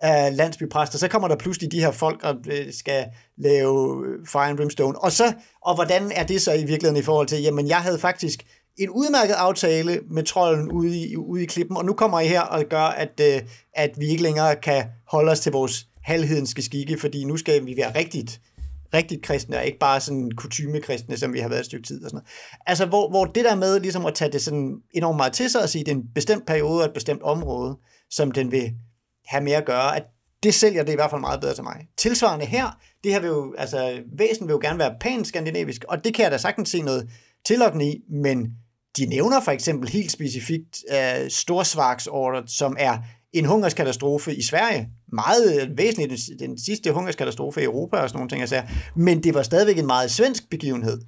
uh, 0.04 0.36
landsbypræster, 0.36 0.98
så 0.98 1.08
kommer 1.08 1.28
der 1.28 1.36
pludselig 1.36 1.72
de 1.72 1.80
her 1.80 1.90
folk 1.90 2.24
og 2.24 2.36
uh, 2.46 2.72
skal 2.72 3.06
lave 3.38 4.06
øh, 4.06 4.26
Fire 4.26 4.48
and 4.48 4.56
Brimstone. 4.56 4.98
Og, 4.98 5.12
så, 5.12 5.32
og 5.62 5.74
hvordan 5.74 6.12
er 6.12 6.26
det 6.26 6.42
så 6.42 6.52
i 6.52 6.64
virkeligheden 6.64 6.96
i 6.96 7.02
forhold 7.02 7.26
til, 7.26 7.42
jamen 7.42 7.68
jeg 7.68 7.78
havde 7.78 7.98
faktisk 7.98 8.46
en 8.76 8.90
udmærket 8.90 9.34
aftale 9.34 10.00
med 10.10 10.22
trolden 10.22 10.72
ude 10.72 10.98
i, 10.98 11.16
ude 11.16 11.42
i 11.42 11.46
klippen, 11.46 11.76
og 11.76 11.84
nu 11.84 11.92
kommer 11.92 12.20
I 12.20 12.26
her 12.26 12.40
og 12.40 12.64
gør, 12.64 12.82
at, 12.82 13.20
uh, 13.20 13.48
at 13.74 13.90
vi 13.98 14.06
ikke 14.06 14.22
længere 14.22 14.56
kan 14.56 14.84
holde 15.08 15.32
os 15.32 15.40
til 15.40 15.52
vores 15.52 15.86
halvhedenske 16.02 16.62
skikke, 16.62 16.98
fordi 16.98 17.24
nu 17.24 17.36
skal 17.36 17.66
vi 17.66 17.76
være 17.76 17.98
rigtigt 17.98 18.40
rigtigt 18.94 19.22
kristne, 19.22 19.56
og 19.56 19.64
ikke 19.64 19.78
bare 19.78 20.00
sådan 20.00 20.30
kutumekristne, 20.36 21.16
som 21.16 21.32
vi 21.32 21.38
har 21.38 21.48
været 21.48 21.60
et 21.60 21.66
stykke 21.66 21.86
tid 21.86 22.04
og 22.04 22.10
sådan 22.10 22.16
noget. 22.16 22.28
Altså, 22.66 22.86
hvor, 22.86 23.10
hvor 23.10 23.24
det 23.24 23.44
der 23.44 23.54
med 23.54 23.80
ligesom 23.80 24.06
at 24.06 24.14
tage 24.14 24.32
det 24.32 24.42
sådan 24.42 24.76
enormt 24.90 25.16
meget 25.16 25.32
til 25.32 25.50
sig 25.50 25.62
og 25.62 25.68
sige, 25.68 25.84
det 25.84 25.90
er 25.90 25.96
en 25.96 26.08
bestemt 26.14 26.46
periode 26.46 26.80
og 26.82 26.86
et 26.86 26.94
bestemt 26.94 27.22
område, 27.22 27.78
som 28.10 28.32
den 28.32 28.52
vil 28.52 28.72
have 29.26 29.44
med 29.44 29.52
at 29.52 29.64
gøre, 29.64 29.96
at 29.96 30.02
det 30.42 30.54
sælger 30.54 30.82
det 30.82 30.92
i 30.92 30.94
hvert 30.94 31.10
fald 31.10 31.20
meget 31.20 31.40
bedre 31.40 31.54
til 31.54 31.64
mig. 31.64 31.88
Tilsvarende 31.96 32.46
her, 32.46 32.80
det 33.04 33.12
her 33.12 33.20
vil 33.20 33.28
jo, 33.28 33.54
altså, 33.58 34.02
væsen 34.18 34.46
vil 34.46 34.52
jo 34.52 34.60
gerne 34.62 34.78
være 34.78 34.94
pænt 35.00 35.26
skandinavisk, 35.26 35.84
og 35.88 36.04
det 36.04 36.14
kan 36.14 36.22
jeg 36.22 36.30
da 36.32 36.38
sagtens 36.38 36.68
se 36.68 36.82
noget 36.82 37.10
tillokkende 37.44 37.86
i, 37.86 38.00
men 38.10 38.52
de 38.96 39.06
nævner 39.06 39.40
for 39.40 39.50
eksempel 39.50 39.88
helt 39.88 40.12
specifikt 40.12 40.78
uh, 40.92 41.28
storsvarksordet, 41.28 42.50
som 42.50 42.76
er 42.78 42.98
en 43.32 43.44
hungerskatastrofe 43.44 44.34
i 44.34 44.42
Sverige. 44.42 44.88
Meget 45.12 45.62
øh, 45.62 45.78
væsentligt 45.78 46.10
den, 46.10 46.48
den 46.48 46.58
sidste 46.58 46.92
hungerskatastrofe 46.92 47.60
i 47.60 47.64
Europa 47.64 47.96
og 47.96 48.08
sådan 48.08 48.18
nogle 48.18 48.28
ting. 48.28 48.40
Altså. 48.40 48.62
Men 48.96 49.22
det 49.22 49.34
var 49.34 49.42
stadigvæk 49.42 49.78
en 49.78 49.86
meget 49.86 50.10
svensk 50.10 50.50
begivenhed. 50.50 51.00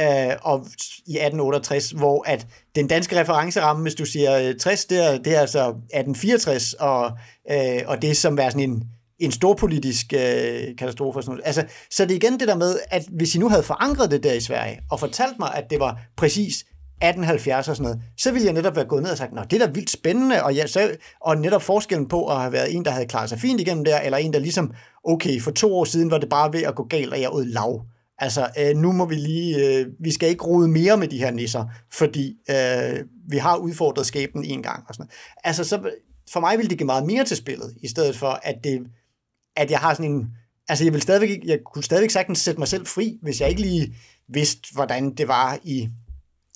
øh, 0.00 0.36
og 0.42 0.66
i 1.06 1.16
1868, 1.16 1.90
hvor 1.90 2.24
at 2.26 2.46
den 2.74 2.86
danske 2.88 3.20
referenceramme, 3.20 3.82
hvis 3.82 3.94
du 3.94 4.04
siger 4.04 4.48
øh, 4.48 4.54
60, 4.56 4.84
det 4.84 5.06
er, 5.06 5.18
det 5.18 5.36
er 5.36 5.40
altså 5.40 5.68
1864, 5.68 6.72
og, 6.72 7.12
øh, 7.50 7.80
og 7.86 8.02
det 8.02 8.16
som 8.16 8.38
er 8.38 8.50
sådan 8.50 8.70
en, 8.70 8.84
en 9.18 9.32
storpolitisk 9.32 10.12
øh, 10.12 10.76
katastrofe. 10.78 11.18
Og 11.18 11.22
sådan 11.22 11.32
noget. 11.32 11.46
Altså, 11.46 11.64
så 11.90 12.04
det 12.04 12.10
er 12.10 12.16
igen 12.16 12.40
det 12.40 12.48
der 12.48 12.56
med, 12.56 12.78
at 12.90 13.04
hvis 13.10 13.34
I 13.34 13.38
nu 13.38 13.48
havde 13.48 13.62
forankret 13.62 14.10
det 14.10 14.22
der 14.22 14.32
i 14.32 14.40
Sverige, 14.40 14.80
og 14.90 15.00
fortalt 15.00 15.38
mig, 15.38 15.54
at 15.54 15.70
det 15.70 15.80
var 15.80 16.00
præcis 16.16 16.64
1870 17.00 17.68
og 17.68 17.76
sådan 17.76 17.90
noget, 17.90 18.02
så 18.16 18.32
ville 18.32 18.46
jeg 18.46 18.54
netop 18.54 18.76
være 18.76 18.84
gået 18.84 19.02
ned 19.02 19.10
og 19.10 19.18
sagt, 19.18 19.32
nå, 19.32 19.42
det 19.50 19.62
er 19.62 19.66
da 19.66 19.72
vildt 19.72 19.90
spændende, 19.90 20.44
og, 20.44 20.56
jeg, 20.56 20.68
så, 20.68 20.96
og 21.20 21.36
netop 21.36 21.62
forskellen 21.62 22.08
på 22.08 22.26
at 22.26 22.40
have 22.40 22.52
været 22.52 22.74
en, 22.74 22.84
der 22.84 22.90
havde 22.90 23.06
klaret 23.06 23.28
sig 23.28 23.38
fint 23.38 23.60
igennem 23.60 23.84
der, 23.84 24.00
eller 24.00 24.18
en, 24.18 24.32
der 24.32 24.38
ligesom, 24.38 24.72
okay, 25.04 25.40
for 25.40 25.50
to 25.50 25.76
år 25.76 25.84
siden 25.84 26.10
var 26.10 26.18
det 26.18 26.28
bare 26.28 26.52
ved 26.52 26.62
at 26.62 26.74
gå 26.74 26.84
galt, 26.84 27.12
og 27.12 27.20
jeg 27.20 27.32
ud 27.32 27.44
lav. 27.44 27.84
Altså, 28.18 28.48
øh, 28.58 28.76
nu 28.76 28.92
må 28.92 29.06
vi 29.06 29.14
lige, 29.14 29.78
øh, 29.78 29.86
vi 30.00 30.12
skal 30.12 30.28
ikke 30.28 30.44
rode 30.44 30.68
mere 30.68 30.96
med 30.96 31.08
de 31.08 31.18
her 31.18 31.30
nisser, 31.30 31.64
fordi 31.92 32.36
øh, 32.50 33.04
vi 33.28 33.36
har 33.36 33.56
udfordret 33.56 34.06
skæbnen 34.06 34.44
en 34.44 34.62
gang. 34.62 34.84
Og 34.88 34.94
sådan 34.94 35.02
noget. 35.02 35.12
Altså, 35.44 35.64
så, 35.64 35.90
for 36.32 36.40
mig 36.40 36.58
ville 36.58 36.70
det 36.70 36.78
give 36.78 36.86
meget 36.86 37.06
mere 37.06 37.24
til 37.24 37.36
spillet, 37.36 37.74
i 37.82 37.88
stedet 37.88 38.16
for, 38.16 38.40
at, 38.42 38.56
det, 38.64 38.80
at 39.56 39.70
jeg 39.70 39.78
har 39.78 39.94
sådan 39.94 40.12
en, 40.12 40.28
altså 40.68 40.84
jeg, 40.84 40.92
vil 40.92 41.02
stadigvæk, 41.02 41.38
jeg 41.44 41.58
kunne 41.64 41.84
stadigvæk 41.84 42.10
sagtens 42.10 42.38
sætte 42.38 42.58
mig 42.58 42.68
selv 42.68 42.86
fri, 42.86 43.18
hvis 43.22 43.40
jeg 43.40 43.48
ikke 43.48 43.60
lige 43.60 43.94
vidste, 44.28 44.74
hvordan 44.74 45.14
det 45.14 45.28
var 45.28 45.58
i 45.64 45.88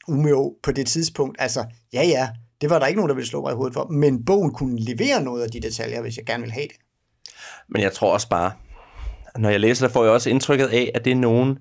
Umeå 0.09 0.55
på 0.63 0.73
det 0.73 0.87
tidspunkt. 0.87 1.37
Altså, 1.41 1.65
ja 1.93 2.03
ja, 2.03 2.29
det 2.61 2.71
var 2.71 2.79
der 2.79 2.87
ikke 2.87 2.99
nogen, 2.99 3.09
der 3.09 3.15
ville 3.15 3.29
slå 3.29 3.43
mig 3.43 3.53
i 3.53 3.55
hovedet 3.55 3.75
for, 3.75 3.87
men 3.87 4.25
bogen 4.25 4.53
kunne 4.53 4.79
levere 4.79 5.23
noget 5.23 5.43
af 5.43 5.51
de 5.51 5.61
detaljer, 5.61 6.01
hvis 6.01 6.17
jeg 6.17 6.27
gerne 6.27 6.43
vil 6.43 6.53
have 6.53 6.67
det. 6.67 6.77
Men 7.69 7.83
jeg 7.83 7.93
tror 7.93 8.13
også 8.13 8.29
bare, 8.29 8.53
når 9.39 9.51
jeg 9.51 9.61
læser 9.61 9.87
det, 9.87 9.93
får 9.93 10.05
jeg 10.05 10.13
også 10.13 10.31
indtrykket 10.31 10.67
af, 10.67 10.91
at 10.95 11.05
det 11.05 11.11
er 11.11 11.17
nogen, 11.17 11.59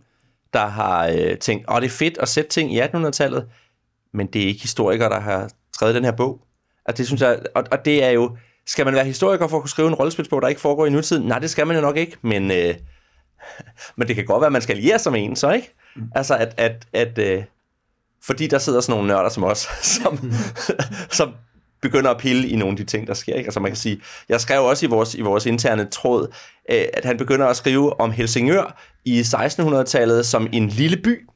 der 0.54 0.66
har 0.66 1.08
øh, 1.08 1.38
tænkt, 1.38 1.66
åh, 1.70 1.82
det 1.82 1.86
er 1.86 1.90
fedt 1.90 2.18
at 2.18 2.28
sætte 2.28 2.50
ting 2.50 2.74
i 2.74 2.82
1800-tallet, 2.82 3.48
men 4.14 4.28
det 4.28 4.44
er 4.44 4.48
ikke 4.48 4.62
historikere, 4.62 5.10
der 5.10 5.20
har 5.20 5.50
skrevet 5.74 5.96
den 5.96 6.06
her 6.06 6.12
bog. 6.12 6.42
Og 6.86 6.98
det 6.98 7.08
synes 7.08 7.22
jeg, 7.22 7.40
og, 7.56 7.64
og 7.72 7.86
det 7.86 8.04
er 8.04 8.10
jo, 8.10 8.38
skal 8.68 8.86
man 8.86 8.94
være 8.94 9.06
historiker 9.06 9.48
for 9.48 9.58
at 9.58 9.62
kunne 9.62 9.70
skrive 9.70 9.88
en 9.88 9.96
rollespilsbog, 9.96 10.42
der 10.42 10.48
ikke 10.48 10.62
foregår 10.62 10.86
i 10.86 10.90
nutiden? 10.90 11.28
Nej, 11.28 11.40
det 11.40 11.50
skal 11.50 11.68
man 11.68 11.76
jo 11.76 11.82
nok 11.82 11.98
ikke, 11.98 12.18
men, 12.22 12.52
øh, 12.52 12.76
men 13.98 14.08
det 14.08 14.16
kan 14.16 14.26
godt 14.26 14.42
være, 14.42 14.48
at 14.48 14.52
man 14.52 14.62
skal 14.62 14.78
lige 14.78 15.00
som 15.00 15.16
en, 15.16 15.36
så 15.36 15.52
ikke? 15.52 15.74
Mm. 15.96 16.12
Altså, 16.16 16.36
at, 16.38 16.54
at, 16.58 16.88
at, 16.94 17.18
øh, 17.18 17.44
fordi 18.24 18.48
der 18.48 18.58
sidder 18.58 18.82
sådan 18.82 18.94
nogle 18.94 19.08
nørder 19.08 19.30
som 19.30 19.44
os, 19.44 19.68
som, 20.02 20.34
som 21.12 21.34
begynder 21.82 22.12
at 22.12 22.18
pille 22.18 22.48
i 22.48 22.56
nogle 22.56 22.72
af 22.74 22.78
de 22.78 22.84
ting, 22.84 23.08
der 23.08 23.14
sker. 23.14 23.34
Ikke? 23.36 23.48
Altså 23.48 23.60
man 23.60 23.72
kan 23.72 23.78
sige, 23.78 24.02
jeg 24.30 24.42
skrev 24.42 24.64
også 24.64 24.86
i 24.86 24.90
vores, 24.90 25.16
i 25.16 25.22
vores 25.22 25.46
interne 25.46 25.86
tråd, 25.86 26.28
øh, 26.72 26.86
at 26.94 27.06
han 27.06 27.18
begynder 27.18 27.48
at 27.48 27.58
skrive 27.58 28.00
om 28.00 28.12
Helsingør 28.12 28.82
i 29.06 29.22
1600-tallet 29.22 30.26
som 30.26 30.48
en 30.54 30.68
lille 30.68 30.98
by. 30.98 31.28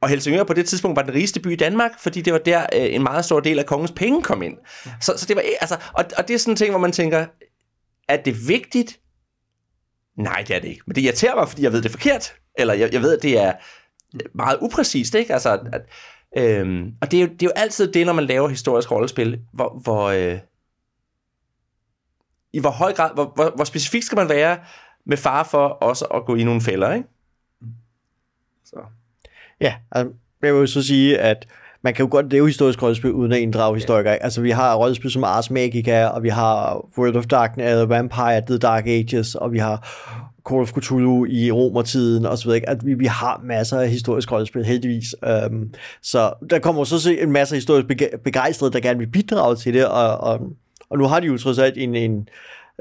Og 0.00 0.08
Helsingør 0.08 0.44
på 0.44 0.52
det 0.52 0.66
tidspunkt 0.66 0.96
var 0.96 1.02
den 1.02 1.14
rigeste 1.14 1.40
by 1.40 1.52
i 1.52 1.56
Danmark, 1.56 1.90
fordi 2.00 2.20
det 2.20 2.32
var 2.32 2.38
der 2.38 2.60
øh, 2.60 2.94
en 2.94 3.02
meget 3.02 3.24
stor 3.24 3.40
del 3.40 3.58
af 3.58 3.66
kongens 3.66 3.92
penge 3.96 4.22
kom 4.22 4.42
ind. 4.42 4.56
Så, 5.00 5.14
så 5.16 5.26
det 5.26 5.36
var, 5.36 5.42
altså, 5.60 5.76
og, 5.92 6.04
og 6.18 6.28
det 6.28 6.34
er 6.34 6.38
sådan 6.38 6.52
en 6.52 6.56
ting, 6.56 6.70
hvor 6.70 6.78
man 6.78 6.92
tænker, 6.92 7.26
er 8.08 8.16
det 8.16 8.48
vigtigt? 8.48 9.00
Nej, 10.18 10.44
det 10.48 10.56
er 10.56 10.60
det 10.60 10.68
ikke. 10.68 10.82
Men 10.86 10.94
det 10.94 11.02
irriterer 11.02 11.34
mig, 11.34 11.48
fordi 11.48 11.62
jeg 11.62 11.72
ved 11.72 11.82
det 11.82 11.88
er 11.88 11.92
forkert. 11.92 12.34
Eller 12.58 12.74
jeg, 12.74 12.92
jeg 12.92 13.02
ved, 13.02 13.16
at 13.16 13.22
det 13.22 13.38
er, 13.38 13.52
meget 14.34 14.58
upræcist, 14.60 15.14
ikke? 15.14 15.32
Altså, 15.32 15.58
at, 15.72 15.82
øhm, 16.36 16.94
og 17.00 17.10
det 17.10 17.16
er, 17.16 17.20
jo, 17.20 17.28
det 17.28 17.42
er 17.42 17.46
jo 17.46 17.52
altid 17.56 17.92
det, 17.92 18.06
når 18.06 18.12
man 18.12 18.24
laver 18.24 18.48
historisk 18.48 18.90
rollespil, 18.90 19.40
hvor, 19.52 19.80
hvor 19.82 20.04
øh, 20.04 20.38
i 22.52 22.58
hvor 22.58 22.70
høj 22.70 22.92
grad, 22.92 23.10
hvor, 23.14 23.32
hvor, 23.34 23.52
hvor 23.54 23.64
specifikt 23.64 24.04
skal 24.04 24.16
man 24.16 24.28
være 24.28 24.58
med 25.06 25.16
far 25.16 25.44
for 25.44 25.68
også 25.68 26.04
at 26.04 26.24
gå 26.24 26.34
i 26.34 26.44
nogle 26.44 26.60
fælder, 26.60 26.92
ikke? 26.92 27.08
Så. 28.64 28.76
Ja, 29.60 29.74
altså, 29.90 30.12
jeg 30.42 30.54
vil 30.54 30.60
jo 30.60 30.66
så 30.66 30.82
sige, 30.82 31.18
at 31.18 31.46
man 31.82 31.94
kan 31.94 32.04
jo 32.04 32.10
godt 32.10 32.32
lave 32.32 32.46
historisk 32.46 32.82
rollespil 32.82 33.12
uden 33.12 33.32
at 33.32 33.38
inddrage 33.38 33.74
historikere. 33.74 34.12
Ja. 34.12 34.18
Altså 34.22 34.40
vi 34.40 34.50
har 34.50 34.76
rollespil 34.76 35.10
som 35.10 35.24
Ars 35.24 35.50
Magica, 35.50 36.06
og 36.06 36.22
vi 36.22 36.28
har 36.28 36.86
World 36.98 37.16
of 37.16 37.26
Darkness, 37.26 37.82
uh, 37.82 37.90
Vampire, 37.90 38.42
The 38.46 38.58
Dark 38.58 38.86
Ages, 38.86 39.34
og 39.34 39.52
vi 39.52 39.58
har 39.58 40.02
Call 40.48 40.60
of 40.60 40.72
Cthulhu 40.72 41.26
i 41.26 41.50
romertiden 41.50 42.26
og 42.26 42.38
så 42.38 42.48
videre. 42.48 42.68
At 42.68 42.86
vi, 42.86 42.94
vi 42.94 43.06
har 43.06 43.40
masser 43.44 43.80
af 43.80 43.88
historisk 43.88 44.32
rollespil, 44.32 44.64
heldigvis. 44.64 45.14
Øhm, 45.24 45.74
så 46.02 46.32
der 46.50 46.58
kommer 46.58 46.84
så 46.84 47.00
se 47.00 47.20
en 47.20 47.32
masse 47.32 47.54
historisk 47.54 47.86
begejstrede, 48.24 48.72
der 48.72 48.80
gerne 48.80 48.98
vil 48.98 49.06
bidrage 49.06 49.56
til 49.56 49.74
det, 49.74 49.86
og, 49.86 50.16
og, 50.18 50.40
og 50.90 50.98
nu 50.98 51.04
har 51.04 51.20
de 51.20 51.26
jo 51.26 51.38
trods 51.38 51.58
alt 51.58 51.78
en, 51.78 51.94
en 51.94 52.28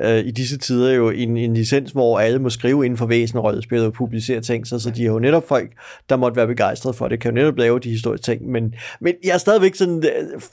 øh, 0.01 0.25
i 0.25 0.31
disse 0.31 0.57
tider 0.57 0.93
jo 0.93 1.09
en, 1.09 1.37
en 1.37 1.53
licens, 1.53 1.91
hvor 1.91 2.19
alle 2.19 2.39
må 2.39 2.49
skrive 2.49 2.85
inden 2.85 2.97
for 2.97 3.05
væsen 3.05 3.37
og 3.37 3.55
og 3.71 3.93
publicere 3.93 4.41
ting, 4.41 4.67
så, 4.67 4.79
så 4.79 4.89
de 4.89 5.03
er 5.03 5.07
jo 5.07 5.19
netop 5.19 5.47
folk, 5.47 5.71
der 6.09 6.15
måtte 6.15 6.35
være 6.35 6.47
begejstrede 6.47 6.93
for 6.93 7.07
det, 7.07 7.19
kan 7.19 7.31
jo 7.31 7.35
netop 7.35 7.57
lave 7.57 7.79
de 7.79 7.89
historiske 7.89 8.23
ting, 8.23 8.51
men, 8.51 8.75
men 9.01 9.13
jeg 9.23 9.33
er 9.33 9.37
stadigvæk 9.37 9.75
sådan 9.75 10.03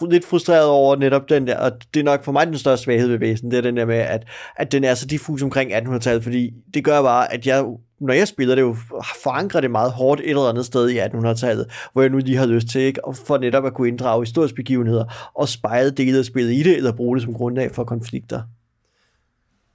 øh, 0.03 0.11
lidt 0.11 0.25
frustreret 0.25 0.67
over 0.67 0.97
netop 0.97 1.29
den 1.29 1.47
der, 1.47 1.59
og 1.59 1.73
det 1.95 2.01
er 2.01 2.05
nok 2.05 2.25
for 2.25 2.33
mig 2.33 2.47
den 2.47 2.59
største 2.59 2.85
svaghed 2.85 3.09
ved 3.09 3.19
væsen, 3.19 3.51
det 3.51 3.57
er 3.57 3.63
den 3.63 3.77
der 3.77 3.85
med, 3.85 3.99
at, 3.99 4.25
at 4.57 4.73
den 4.73 4.85
er 4.85 4.95
så 4.95 5.07
diffus 5.07 5.43
omkring 5.43 5.73
1800-tallet, 5.73 6.23
fordi 6.23 6.51
det 6.75 6.85
gør 6.85 7.03
bare, 7.03 7.35
at 7.35 7.47
jeg 7.47 7.65
når 8.01 8.15
jeg 8.15 8.29
spiller 8.29 8.55
det 8.55 8.63
jo, 8.63 8.77
forankrer 9.23 9.61
det 9.61 9.71
meget 9.71 9.93
hårdt 9.93 10.21
et 10.21 10.29
eller 10.29 10.49
andet 10.49 10.67
sted 10.67 10.91
i 10.91 10.99
1800-tallet, 10.99 11.67
hvor 11.93 12.03
jeg 12.03 12.11
nu 12.11 12.19
lige 12.19 12.37
har 12.37 12.47
lyst 12.47 12.69
til, 12.69 12.81
ikke? 12.81 13.05
Og 13.05 13.17
for 13.17 13.39
netop 13.39 13.67
at 13.67 13.75
kunne 13.75 13.89
inddrage 13.89 14.23
historiske 14.23 14.57
begivenheder, 14.57 15.31
og 15.35 15.49
spejle 15.49 15.91
dele 15.91 16.19
af 16.19 16.25
spillet 16.25 16.53
i 16.53 16.63
det, 16.63 16.77
eller 16.77 16.93
bruge 16.93 17.17
det 17.17 17.25
som 17.25 17.35
grundlag 17.35 17.75
for 17.75 17.85
konflikter. 17.85 18.43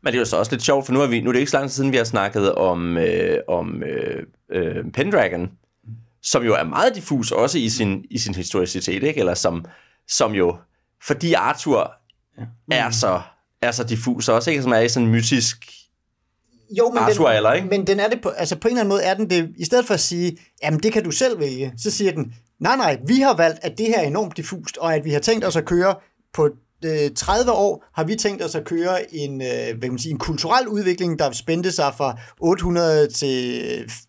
Men 0.08 0.14
det 0.14 0.18
er 0.18 0.22
jo 0.22 0.26
så 0.26 0.38
også 0.38 0.52
lidt 0.52 0.64
sjovt, 0.64 0.86
for 0.86 0.94
nu 0.94 1.02
er, 1.02 1.08
vi, 1.08 1.22
nu 1.22 1.30
er 1.30 1.34
det 1.34 1.40
ikke 1.40 1.52
så 1.52 1.58
lang 1.58 1.70
tid 1.70 1.76
siden, 1.76 1.92
vi 1.92 1.98
har 1.98 2.04
snakket 2.04 2.56
om, 2.56 2.98
øh, 2.98 3.40
om 3.48 3.84
øh, 3.84 4.24
øh, 4.52 4.92
Pendragon, 4.94 5.52
som 6.24 6.44
jo 6.44 6.54
er 6.54 6.64
meget 6.64 6.96
diffus 6.96 7.32
også 7.32 7.58
i 7.58 7.70
sin, 7.70 8.06
i 8.10 8.18
sin 8.18 8.36
historicitet, 8.36 9.04
ikke? 9.04 9.20
Eller 9.20 9.34
som, 9.34 9.66
som 10.08 10.34
jo, 10.34 10.58
fordi 11.04 11.34
Arthur 11.34 11.92
ja. 12.38 12.46
er, 12.72 12.92
så, 12.92 13.22
er 13.62 13.72
så 13.72 13.84
diffus 13.84 14.30
også, 14.30 14.52
ikke? 14.52 14.64
Som 14.64 14.72
er 14.72 14.80
i 14.80 14.90
sådan 14.90 15.08
en 15.08 15.12
mytisk 15.12 15.72
jo, 16.78 16.90
men 16.90 16.98
Arthur 16.98 17.28
den, 17.28 17.38
eller, 17.38 17.54
ikke? 17.54 17.68
Men 17.68 17.88
den 17.88 18.00
er 18.00 18.10
det 18.10 18.22
på, 18.22 18.30
altså 18.30 18.56
på 18.56 18.68
en 18.68 18.72
eller 18.72 18.82
anden 18.82 18.90
måde 18.90 19.04
er 19.04 19.14
den 19.14 19.30
det, 19.30 19.54
i 19.58 19.66
stedet 19.66 19.86
for 19.86 19.94
at 19.94 20.00
sige, 20.00 20.38
jamen 20.64 20.80
det 20.80 20.94
kan 20.94 21.04
du 21.04 21.12
selv 21.12 21.40
vælge, 21.40 21.74
så 21.78 21.92
siger 21.92 22.12
den, 22.12 22.34
nej 22.60 22.76
nej, 22.76 23.00
vi 23.08 23.20
har 23.20 23.36
valgt, 23.36 23.60
at 23.62 23.78
det 23.78 23.86
her 23.86 24.00
er 24.00 24.08
enormt 24.08 24.38
diffust, 24.38 24.78
og 24.78 24.96
at 24.96 25.06
vi 25.06 25.12
har 25.12 25.20
tænkt 25.20 25.46
os 25.46 25.56
at 25.56 25.66
køre 25.66 25.96
på 26.34 26.50
Øh, 26.86 27.12
30 27.16 27.52
år 27.52 27.86
har 27.94 28.04
vi 28.04 28.16
tænkt 28.16 28.44
os 28.44 28.56
at 28.56 28.66
køre 28.66 29.16
en, 29.16 29.42
øh, 29.42 29.48
hvad 29.48 29.82
kan 29.82 29.92
man 29.92 30.00
sige, 30.00 30.12
en 30.12 30.20
kulturel 30.20 30.68
udvikling, 30.68 31.20
der 31.20 31.32
spændte 31.32 31.72
sig 31.72 31.94
fra 31.98 32.20
800 32.40 33.08
til 33.08 33.62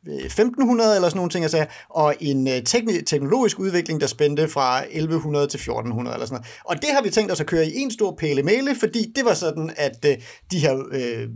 øh, 0.09 0.25
1500 0.25 0.95
eller 0.95 1.09
sådan 1.09 1.17
nogle 1.17 1.31
ting, 1.31 1.45
altså, 1.45 1.67
og 1.91 2.15
en 2.21 2.65
teknologisk 3.05 3.59
udvikling, 3.59 4.01
der 4.01 4.07
spændte 4.07 4.49
fra 4.49 4.85
1100 4.91 5.47
til 5.47 5.59
1400 5.59 6.15
eller 6.15 6.27
sådan 6.27 6.35
noget. 6.35 6.47
Og 6.65 6.77
det 6.77 6.91
har 6.95 7.03
vi 7.03 7.11
tænkt 7.11 7.33
os 7.33 7.41
at 7.41 7.47
køre 7.47 7.67
i 7.67 7.77
en 7.77 7.91
stor 7.91 8.17
pælemele, 8.19 8.77
fordi 8.81 9.13
det 9.17 9.25
var 9.25 9.35
sådan, 9.35 9.71
at 9.77 10.07
de 10.51 10.59
her 10.59 10.83
øh, 10.93 11.29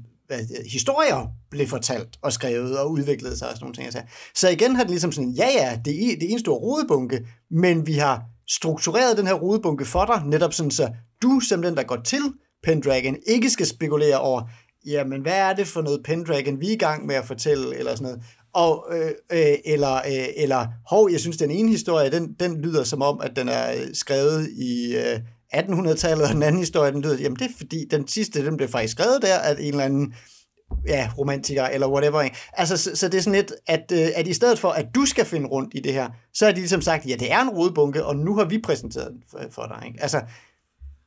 historier 0.67 1.27
blev 1.51 1.67
fortalt 1.67 2.09
og 2.23 2.33
skrevet 2.33 2.79
og 2.79 2.91
udviklet 2.91 3.39
sig 3.39 3.49
og 3.49 3.55
sådan 3.55 3.65
nogle 3.65 3.75
ting. 3.75 3.85
Altså. 3.85 4.03
Så 4.35 4.49
igen 4.49 4.77
har 4.77 4.83
det 4.83 4.91
ligesom 4.91 5.13
sådan, 5.13 5.31
ja 5.31 5.49
ja, 5.55 5.79
det 5.85 6.13
er, 6.13 6.17
det 6.21 6.29
er 6.29 6.33
en 6.33 6.39
stor 6.39 6.55
rodebunke, 6.55 7.27
men 7.51 7.87
vi 7.87 7.93
har 7.93 8.23
struktureret 8.55 9.17
den 9.17 9.27
her 9.27 9.35
rodebunke 9.35 9.85
for 9.85 10.05
dig, 10.05 10.23
netop 10.27 10.53
sådan 10.53 10.71
så 10.71 10.89
du 11.23 11.41
som 11.41 11.63
den, 11.63 11.77
der 11.77 11.83
går 11.83 11.97
til 12.05 12.23
Pendragon, 12.63 13.17
ikke 13.27 13.51
skal 13.51 13.67
spekulere 13.67 14.21
over, 14.21 14.43
jamen 14.87 15.21
hvad 15.21 15.37
er 15.37 15.53
det 15.53 15.67
for 15.67 15.83
noget 15.83 16.01
Pendragon, 16.05 16.61
vi 16.61 16.69
er 16.69 16.73
i 16.73 16.77
gang 16.77 17.07
med 17.07 17.15
at 17.15 17.25
fortælle, 17.25 17.77
eller 17.79 17.95
sådan 17.95 18.05
noget. 18.05 18.23
Og, 18.55 18.87
øh, 18.93 19.11
øh, 19.33 19.55
eller, 19.65 19.95
øh, 19.95 20.27
eller, 20.37 20.67
hov, 20.91 21.11
jeg 21.11 21.21
synes, 21.21 21.37
den 21.37 21.51
ene 21.51 21.71
historie, 21.71 22.11
den, 22.11 22.35
den 22.41 22.61
lyder 22.61 22.85
som 22.85 23.03
om, 23.03 23.21
at 23.21 23.37
den 23.37 23.49
er 23.49 23.73
øh, 23.73 23.95
skrevet 23.95 24.49
i 24.49 24.97
øh, 24.97 25.21
1800-tallet, 25.55 26.27
og 26.27 26.35
den 26.35 26.43
anden 26.43 26.59
historie, 26.59 26.93
den 26.93 27.03
lyder, 27.03 27.19
jamen 27.19 27.39
det 27.39 27.45
er 27.45 27.55
fordi, 27.57 27.85
den 27.91 28.09
sidste, 28.09 28.47
den 28.47 28.57
blev 28.57 28.69
faktisk 28.69 28.93
skrevet 28.93 29.23
der, 29.23 29.39
at 29.39 29.59
en 29.61 29.67
eller 29.67 29.85
anden 29.85 30.15
ja, 30.87 31.11
romantiker, 31.19 31.65
eller 31.65 31.89
whatever. 31.89 32.21
Ikke? 32.21 32.37
Altså, 32.53 32.77
så, 32.77 32.97
så 32.97 33.09
det 33.09 33.19
er 33.19 33.23
sådan 33.23 33.37
lidt, 33.37 33.53
at, 33.67 33.93
øh, 33.93 34.09
at 34.15 34.27
i 34.27 34.33
stedet 34.33 34.59
for, 34.59 34.69
at 34.69 34.87
du 34.95 35.07
skal 35.07 35.25
finde 35.25 35.47
rundt 35.49 35.75
i 35.75 35.81
det 35.81 35.93
her, 35.93 36.09
så 36.35 36.47
er 36.47 36.53
de 36.53 36.59
ligesom 36.59 36.83
sagt, 36.83 37.07
ja, 37.07 37.15
det 37.15 37.33
er 37.33 37.41
en 37.41 37.51
rodebunke, 37.51 38.05
og 38.05 38.17
nu 38.17 38.37
har 38.37 38.45
vi 38.45 38.59
præsenteret 38.59 39.11
den 39.11 39.23
for, 39.31 39.41
for 39.51 39.67
dig. 39.67 39.87
Ikke? 39.87 40.03
Altså, 40.03 40.21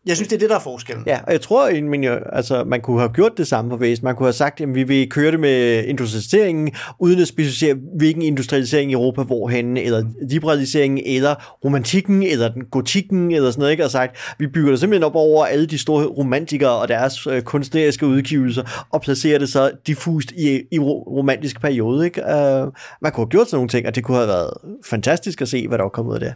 jeg 0.05 0.15
synes, 0.15 0.27
det 0.27 0.35
er 0.35 0.39
det, 0.39 0.49
der 0.49 0.55
er 0.55 0.59
forskellen. 0.59 1.03
Ja, 1.07 1.19
og 1.27 1.31
jeg 1.31 1.41
tror, 1.41 1.81
men 1.81 2.03
jeg, 2.03 2.21
altså, 2.33 2.63
man 2.63 2.81
kunne 2.81 2.99
have 2.99 3.11
gjort 3.13 3.31
det 3.37 3.47
samme 3.47 3.71
for 3.71 3.77
væsen. 3.77 4.05
Man 4.05 4.15
kunne 4.15 4.25
have 4.25 4.33
sagt, 4.33 4.61
at 4.61 4.75
vi 4.75 4.83
vil 4.83 5.09
køre 5.09 5.31
det 5.31 5.39
med 5.39 5.83
industrialiseringen, 5.83 6.71
uden 6.99 7.19
at 7.19 7.27
specificere, 7.27 7.75
hvilken 7.97 8.21
industrialisering 8.21 8.91
i 8.91 8.93
Europa 8.93 9.23
hvorhen, 9.23 9.77
eller 9.77 10.03
liberaliseringen, 10.29 11.03
eller 11.05 11.57
romantikken, 11.65 12.23
eller 12.23 12.53
den 12.53 12.63
gotikken, 12.71 13.31
eller 13.31 13.51
sådan 13.51 13.59
noget, 13.59 13.71
ikke? 13.71 13.83
og 13.83 13.91
sagt, 13.91 14.17
vi 14.39 14.47
bygger 14.47 14.69
det 14.69 14.79
simpelthen 14.79 15.03
op 15.03 15.15
over 15.15 15.45
alle 15.45 15.65
de 15.65 15.77
store 15.77 16.05
romantikere 16.05 16.71
og 16.71 16.87
deres 16.87 17.27
øh, 17.27 17.41
kunstneriske 17.41 18.07
udgivelser, 18.07 18.85
og 18.91 19.01
placerer 19.01 19.39
det 19.39 19.49
så 19.49 19.71
diffust 19.87 20.31
i, 20.31 20.61
i 20.71 20.79
romantisk 20.79 21.61
periode. 21.61 22.05
Ikke? 22.05 22.21
Uh, 22.21 22.29
man 23.01 23.11
kunne 23.11 23.25
have 23.25 23.29
gjort 23.29 23.47
sådan 23.49 23.57
nogle 23.57 23.69
ting, 23.69 23.87
og 23.87 23.95
det 23.95 24.03
kunne 24.03 24.17
have 24.17 24.27
været 24.27 24.53
fantastisk 24.85 25.41
at 25.41 25.47
se, 25.47 25.67
hvad 25.67 25.77
der 25.77 25.83
var 25.83 25.89
kommet 25.89 26.11
ud 26.11 26.15
af 26.15 26.19
det. 26.19 26.33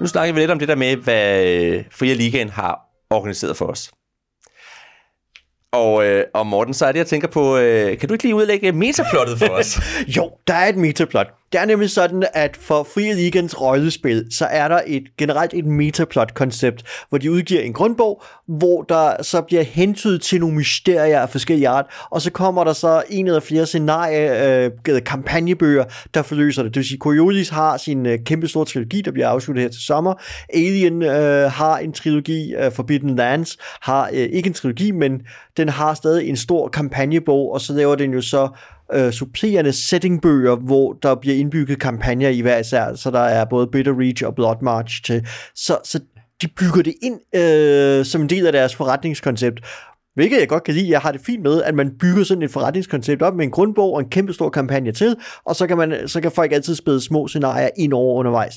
Nu 0.00 0.06
snakker 0.06 0.34
vi 0.34 0.40
lidt 0.40 0.50
om 0.50 0.58
det 0.58 0.68
der 0.68 0.74
med, 0.74 0.96
hvad 0.96 1.46
øh, 1.46 1.84
Fria 1.90 2.14
Ligaen 2.14 2.48
har 2.48 2.80
organiseret 3.10 3.56
for 3.56 3.66
os. 3.66 3.90
Og, 5.72 6.06
øh, 6.06 6.24
og 6.34 6.46
Morten, 6.46 6.74
så 6.74 6.86
er 6.86 6.92
det, 6.92 6.98
jeg 6.98 7.06
tænker 7.06 7.28
på, 7.28 7.56
øh, 7.56 7.98
kan 7.98 8.08
du 8.08 8.14
ikke 8.14 8.24
lige 8.24 8.34
udlægge 8.34 8.72
metaplottet 8.72 9.38
for 9.38 9.48
os? 9.48 9.78
jo, 10.16 10.30
der 10.46 10.54
er 10.54 10.68
et 10.68 10.76
metaplot. 10.76 11.39
Det 11.52 11.60
er 11.60 11.64
nemlig 11.64 11.90
sådan, 11.90 12.26
at 12.34 12.56
for 12.56 12.82
Free 12.82 13.14
Legends 13.14 13.60
rollespil, 13.60 14.26
så 14.30 14.44
er 14.44 14.68
der 14.68 14.80
et 14.86 15.02
generelt 15.18 15.54
et 15.54 15.66
metaplot-koncept, 15.66 16.82
hvor 17.08 17.18
de 17.18 17.30
udgiver 17.30 17.60
en 17.60 17.72
grundbog, 17.72 18.22
hvor 18.46 18.82
der 18.82 19.22
så 19.22 19.40
bliver 19.40 19.62
hentydet 19.62 20.22
til 20.22 20.40
nogle 20.40 20.56
mysterier 20.56 21.20
af 21.20 21.30
forskellige 21.30 21.68
art, 21.68 21.86
og 22.10 22.22
så 22.22 22.30
kommer 22.30 22.64
der 22.64 22.72
så 22.72 23.02
en 23.10 23.26
eller 23.26 23.40
flere 23.40 23.66
scenarie, 23.66 24.64
øh, 24.64 25.02
kampagnebøger, 25.06 25.84
der 26.14 26.22
forløser 26.22 26.62
det. 26.62 26.74
Det 26.74 26.80
vil 26.80 26.88
sige, 26.88 26.98
Coriolis 26.98 27.48
har 27.48 27.76
sin 27.76 28.06
øh, 28.06 28.18
kæmpe 28.26 28.48
store 28.48 28.64
trilogi, 28.64 29.00
der 29.00 29.10
bliver 29.10 29.28
afsluttet 29.28 29.62
her 29.62 29.70
til 29.70 29.82
sommer. 29.82 30.14
Alien 30.54 31.02
øh, 31.02 31.50
har 31.50 31.78
en 31.78 31.92
trilogi, 31.92 32.54
øh, 32.54 32.72
Forbidden 32.72 33.16
Lands 33.16 33.56
har 33.80 34.10
øh, 34.12 34.18
ikke 34.18 34.46
en 34.46 34.54
trilogi, 34.54 34.90
men 34.90 35.22
den 35.56 35.68
har 35.68 35.94
stadig 35.94 36.28
en 36.28 36.36
stor 36.36 36.68
kampagnebog, 36.68 37.52
og 37.52 37.60
så 37.60 37.72
laver 37.72 37.94
den 37.94 38.12
jo 38.12 38.20
så 38.20 38.48
øh, 38.92 39.12
supplerende 39.12 39.72
settingbøger, 39.72 40.56
hvor 40.56 40.92
der 40.92 41.14
bliver 41.14 41.36
indbygget 41.36 41.80
kampagner 41.80 42.28
i 42.28 42.40
hver 42.40 42.58
især, 42.58 42.94
så 42.94 43.10
der 43.10 43.20
er 43.20 43.44
både 43.44 43.66
Bitter 43.66 44.00
Reach 44.00 44.24
og 44.26 44.34
Blood 44.34 44.62
March 44.62 45.02
til. 45.04 45.26
Så, 45.54 45.78
så 45.84 46.00
de 46.42 46.48
bygger 46.48 46.82
det 46.82 46.94
ind 47.02 47.40
øh, 47.42 48.04
som 48.04 48.20
en 48.20 48.28
del 48.28 48.46
af 48.46 48.52
deres 48.52 48.74
forretningskoncept. 48.74 49.60
Hvilket 50.14 50.40
jeg 50.40 50.48
godt 50.48 50.64
kan 50.64 50.74
lide. 50.74 50.90
Jeg 50.90 51.00
har 51.00 51.12
det 51.12 51.20
fint 51.20 51.42
med, 51.42 51.62
at 51.62 51.74
man 51.74 51.90
bygger 52.00 52.24
sådan 52.24 52.42
et 52.42 52.50
forretningskoncept 52.50 53.22
op 53.22 53.34
med 53.34 53.44
en 53.44 53.50
grundbog 53.50 53.92
og 53.92 54.00
en 54.00 54.08
kæmpe 54.08 54.32
stor 54.32 54.50
kampagne 54.50 54.92
til, 54.92 55.16
og 55.44 55.56
så 55.56 55.66
kan, 55.66 55.76
man, 55.76 56.08
så 56.08 56.20
kan 56.20 56.30
folk 56.30 56.52
altid 56.52 56.74
spille 56.74 57.00
små 57.00 57.28
scenarier 57.28 57.68
ind 57.76 57.92
over 57.92 58.14
undervejs. 58.14 58.54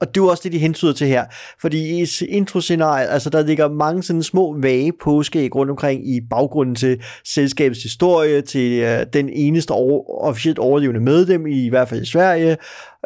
Og 0.00 0.14
det 0.14 0.20
er 0.20 0.24
også 0.24 0.42
det, 0.44 0.52
de 0.52 0.58
hentyder 0.58 0.92
til 0.92 1.06
her. 1.06 1.24
Fordi 1.60 2.02
i 2.02 2.06
introscenariet, 2.28 3.08
altså 3.10 3.30
der 3.30 3.42
ligger 3.42 3.68
mange 3.68 4.02
sådan 4.02 4.22
små 4.22 4.60
vage 4.60 4.92
påskæg 5.04 5.54
rundt 5.54 5.70
omkring 5.70 6.08
i 6.08 6.20
baggrunden 6.30 6.74
til 6.74 7.02
selskabets 7.24 7.82
historie, 7.82 8.42
til 8.42 8.72
øh, 8.72 9.06
den 9.12 9.28
eneste 9.28 9.70
over, 9.70 10.24
officielt 10.24 10.58
overlevende 10.58 11.00
medlem, 11.00 11.46
i, 11.46 11.66
i 11.66 11.68
hvert 11.68 11.88
fald 11.88 12.02
i 12.02 12.06
Sverige, 12.06 12.56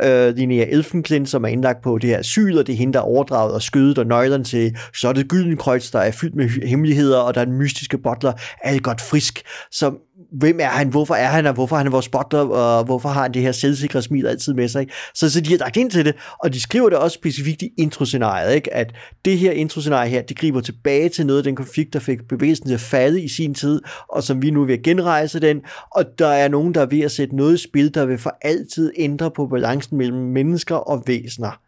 øh, 0.05 0.36
Linnea 0.36 0.64
Elfenklint, 0.68 1.28
som 1.28 1.45
er 1.45 1.49
indlagt 1.49 1.82
på 1.82 1.99
det 1.99 2.11
her 2.11 2.22
syd, 2.22 2.59
og 2.59 2.66
det 2.66 2.72
er 2.72 2.76
hende, 2.76 2.93
der 2.93 2.99
er 2.99 3.05
overdraget 3.05 3.55
og 3.55 3.62
skødet, 3.62 3.99
og 3.99 4.07
nøglerne 4.07 4.45
til 4.45 4.76
så 4.95 5.09
er 5.09 5.12
det 5.12 5.28
Gyldenkreuz, 5.28 5.91
der 5.91 5.99
er 5.99 6.11
fyldt 6.11 6.34
med 6.34 6.68
hemmeligheder, 6.68 7.18
og 7.18 7.34
der 7.34 7.41
er 7.41 7.45
den 7.45 7.59
mystiske 7.59 7.99
butler, 7.99 8.32
alt 8.62 8.82
godt 8.82 9.01
frisk, 9.01 9.43
som 9.70 9.99
hvem 10.33 10.61
er 10.61 10.66
han, 10.66 10.89
hvorfor 10.89 11.14
er 11.14 11.26
han, 11.26 11.47
og 11.47 11.53
hvorfor 11.53 11.76
er 11.76 11.83
han 11.83 11.93
vores 11.93 12.09
butler, 12.09 12.41
og 12.41 12.85
hvorfor 12.85 13.09
har 13.09 13.22
han 13.22 13.35
det 13.35 13.43
her 13.43 13.53
selvsikre 13.53 14.03
smil 14.03 14.26
altid 14.26 14.55
med 14.55 14.68
sig. 14.68 14.81
Ikke? 14.81 14.93
Så, 15.14 15.31
så 15.31 15.41
de 15.41 15.51
har 15.51 15.59
lagt 15.59 15.76
ind 15.76 15.91
til 15.91 16.05
det, 16.05 16.14
og 16.39 16.53
de 16.53 16.61
skriver 16.61 16.89
det 16.89 16.99
også 16.99 17.14
specifikt 17.14 17.62
i 17.62 17.70
introscenariet, 17.78 18.55
ikke? 18.55 18.74
at 18.74 18.95
det 19.24 19.39
her 19.39 19.53
introscenarie 19.53 20.11
her, 20.11 20.22
det 20.22 20.39
griber 20.39 20.61
tilbage 20.61 21.09
til 21.09 21.26
noget 21.26 21.39
af 21.39 21.45
den 21.45 21.57
konflikt, 21.57 21.93
der 21.93 21.99
fik 21.99 22.28
bevægelsen 22.28 22.66
til 22.66 22.74
at 22.74 22.81
falde 22.81 23.22
i 23.22 23.28
sin 23.28 23.55
tid, 23.55 23.83
og 24.09 24.22
som 24.22 24.43
vi 24.43 24.51
nu 24.51 24.62
er 24.62 24.66
ved 24.66 24.78
at 24.78 24.83
genrejse 24.83 25.41
den, 25.41 25.61
og 25.91 26.05
der 26.18 26.28
er 26.28 26.49
nogen, 26.49 26.74
der 26.74 26.81
er 26.81 26.87
ved 26.87 27.01
at 27.01 27.12
sætte 27.12 27.37
noget 27.37 27.55
i 27.55 27.62
spil, 27.62 27.95
der 27.95 28.07
vil 28.07 28.18
for 28.18 28.37
altid 28.43 28.93
ændre 28.97 29.31
på 29.31 29.47
balancen 29.47 29.99
mellem 29.99 30.18
mennesker 30.18 30.76
og 30.76 31.03
væsener. 31.07 31.61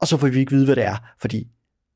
Og 0.00 0.08
så 0.08 0.16
får 0.16 0.26
vi 0.26 0.38
ikke 0.38 0.52
vide, 0.52 0.64
hvad 0.64 0.76
det 0.76 0.84
er, 0.84 0.96
fordi 1.20 1.46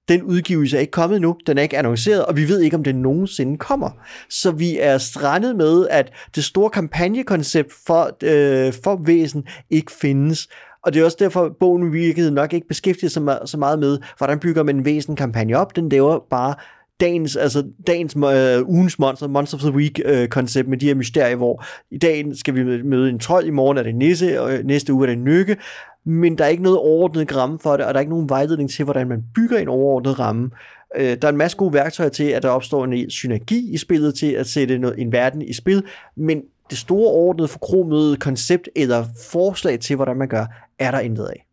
den 0.08 0.22
udgivelse 0.22 0.76
er 0.76 0.80
ikke 0.80 0.90
kommet 0.90 1.20
nu, 1.20 1.36
den 1.46 1.58
er 1.58 1.62
ikke 1.62 1.78
annonceret, 1.78 2.26
og 2.26 2.36
vi 2.36 2.48
ved 2.48 2.60
ikke, 2.60 2.76
om 2.76 2.84
den 2.84 2.96
nogensinde 2.96 3.58
kommer. 3.58 3.90
Så 4.28 4.50
vi 4.50 4.78
er 4.78 4.98
strandet 4.98 5.56
med, 5.56 5.88
at 5.90 6.12
det 6.34 6.44
store 6.44 6.70
kampagnekoncept 6.70 7.72
for, 7.86 8.10
øh, 8.22 8.72
for 8.84 9.00
væsen 9.04 9.44
ikke 9.70 9.92
findes. 9.92 10.48
Og 10.82 10.94
det 10.94 11.00
er 11.00 11.04
også 11.04 11.16
derfor, 11.20 11.44
at 11.44 11.56
bogen 11.60 11.92
virkede 11.92 12.30
nok 12.30 12.52
ikke 12.52 12.68
beskæftiget 12.68 13.12
sig 13.12 13.38
så 13.46 13.56
meget 13.58 13.78
med, 13.78 13.98
hvordan 14.18 14.38
bygger 14.38 14.62
man 14.62 14.76
en 14.76 14.84
væsen 14.84 15.16
kampagne 15.16 15.58
op. 15.58 15.76
Den 15.76 15.88
laver 15.88 16.18
bare 16.30 16.54
dagens, 17.00 17.36
altså 17.36 17.64
dagens 17.86 18.16
øh, 18.16 18.68
ugens 18.68 18.98
monster, 18.98 19.28
Monster 19.28 19.56
of 19.56 19.62
the 19.62 19.72
Week 19.72 20.00
øh, 20.04 20.28
koncept 20.28 20.68
med 20.68 20.78
de 20.78 20.86
her 20.86 20.94
mysterier, 20.94 21.36
hvor 21.36 21.64
i 21.90 21.98
dag 21.98 22.24
skal 22.34 22.54
vi 22.54 22.82
møde 22.82 23.10
en 23.10 23.18
trold, 23.18 23.46
i 23.46 23.50
morgen 23.50 23.78
er 23.78 23.82
det 23.82 23.94
nisse, 23.94 24.40
og 24.40 24.52
øh, 24.52 24.64
næste 24.64 24.92
uge 24.92 25.06
er 25.06 25.10
det 25.10 25.18
nykke, 25.18 25.56
men 26.04 26.38
der 26.38 26.44
er 26.44 26.48
ikke 26.48 26.62
noget 26.62 26.78
overordnet 26.78 27.36
ramme 27.36 27.58
for 27.58 27.76
det, 27.76 27.86
og 27.86 27.94
der 27.94 27.98
er 27.98 28.00
ikke 28.00 28.12
nogen 28.12 28.28
vejledning 28.28 28.70
til, 28.70 28.84
hvordan 28.84 29.08
man 29.08 29.22
bygger 29.34 29.58
en 29.58 29.68
overordnet 29.68 30.18
ramme. 30.18 30.50
Øh, 30.96 31.16
der 31.22 31.28
er 31.28 31.32
en 31.32 31.36
masse 31.36 31.56
gode 31.56 31.72
værktøjer 31.72 32.10
til, 32.10 32.24
at 32.24 32.42
der 32.42 32.48
opstår 32.48 32.84
en 32.84 32.92
e-, 32.92 33.10
synergi 33.10 33.74
i 33.74 33.76
spillet 33.76 34.14
til 34.14 34.32
at 34.32 34.46
sætte 34.46 34.78
noget, 34.78 34.98
en 34.98 35.12
verden 35.12 35.42
i 35.42 35.52
spil, 35.52 35.82
men 36.16 36.42
det 36.70 36.78
store 36.78 37.10
overordnede 37.10 37.48
forkromede 37.48 38.16
koncept 38.16 38.68
eller 38.76 39.04
forslag 39.30 39.80
til, 39.80 39.96
hvordan 39.96 40.16
man 40.16 40.28
gør, 40.28 40.46
er 40.78 40.90
der 40.90 41.00
intet 41.00 41.24
af. 41.24 41.46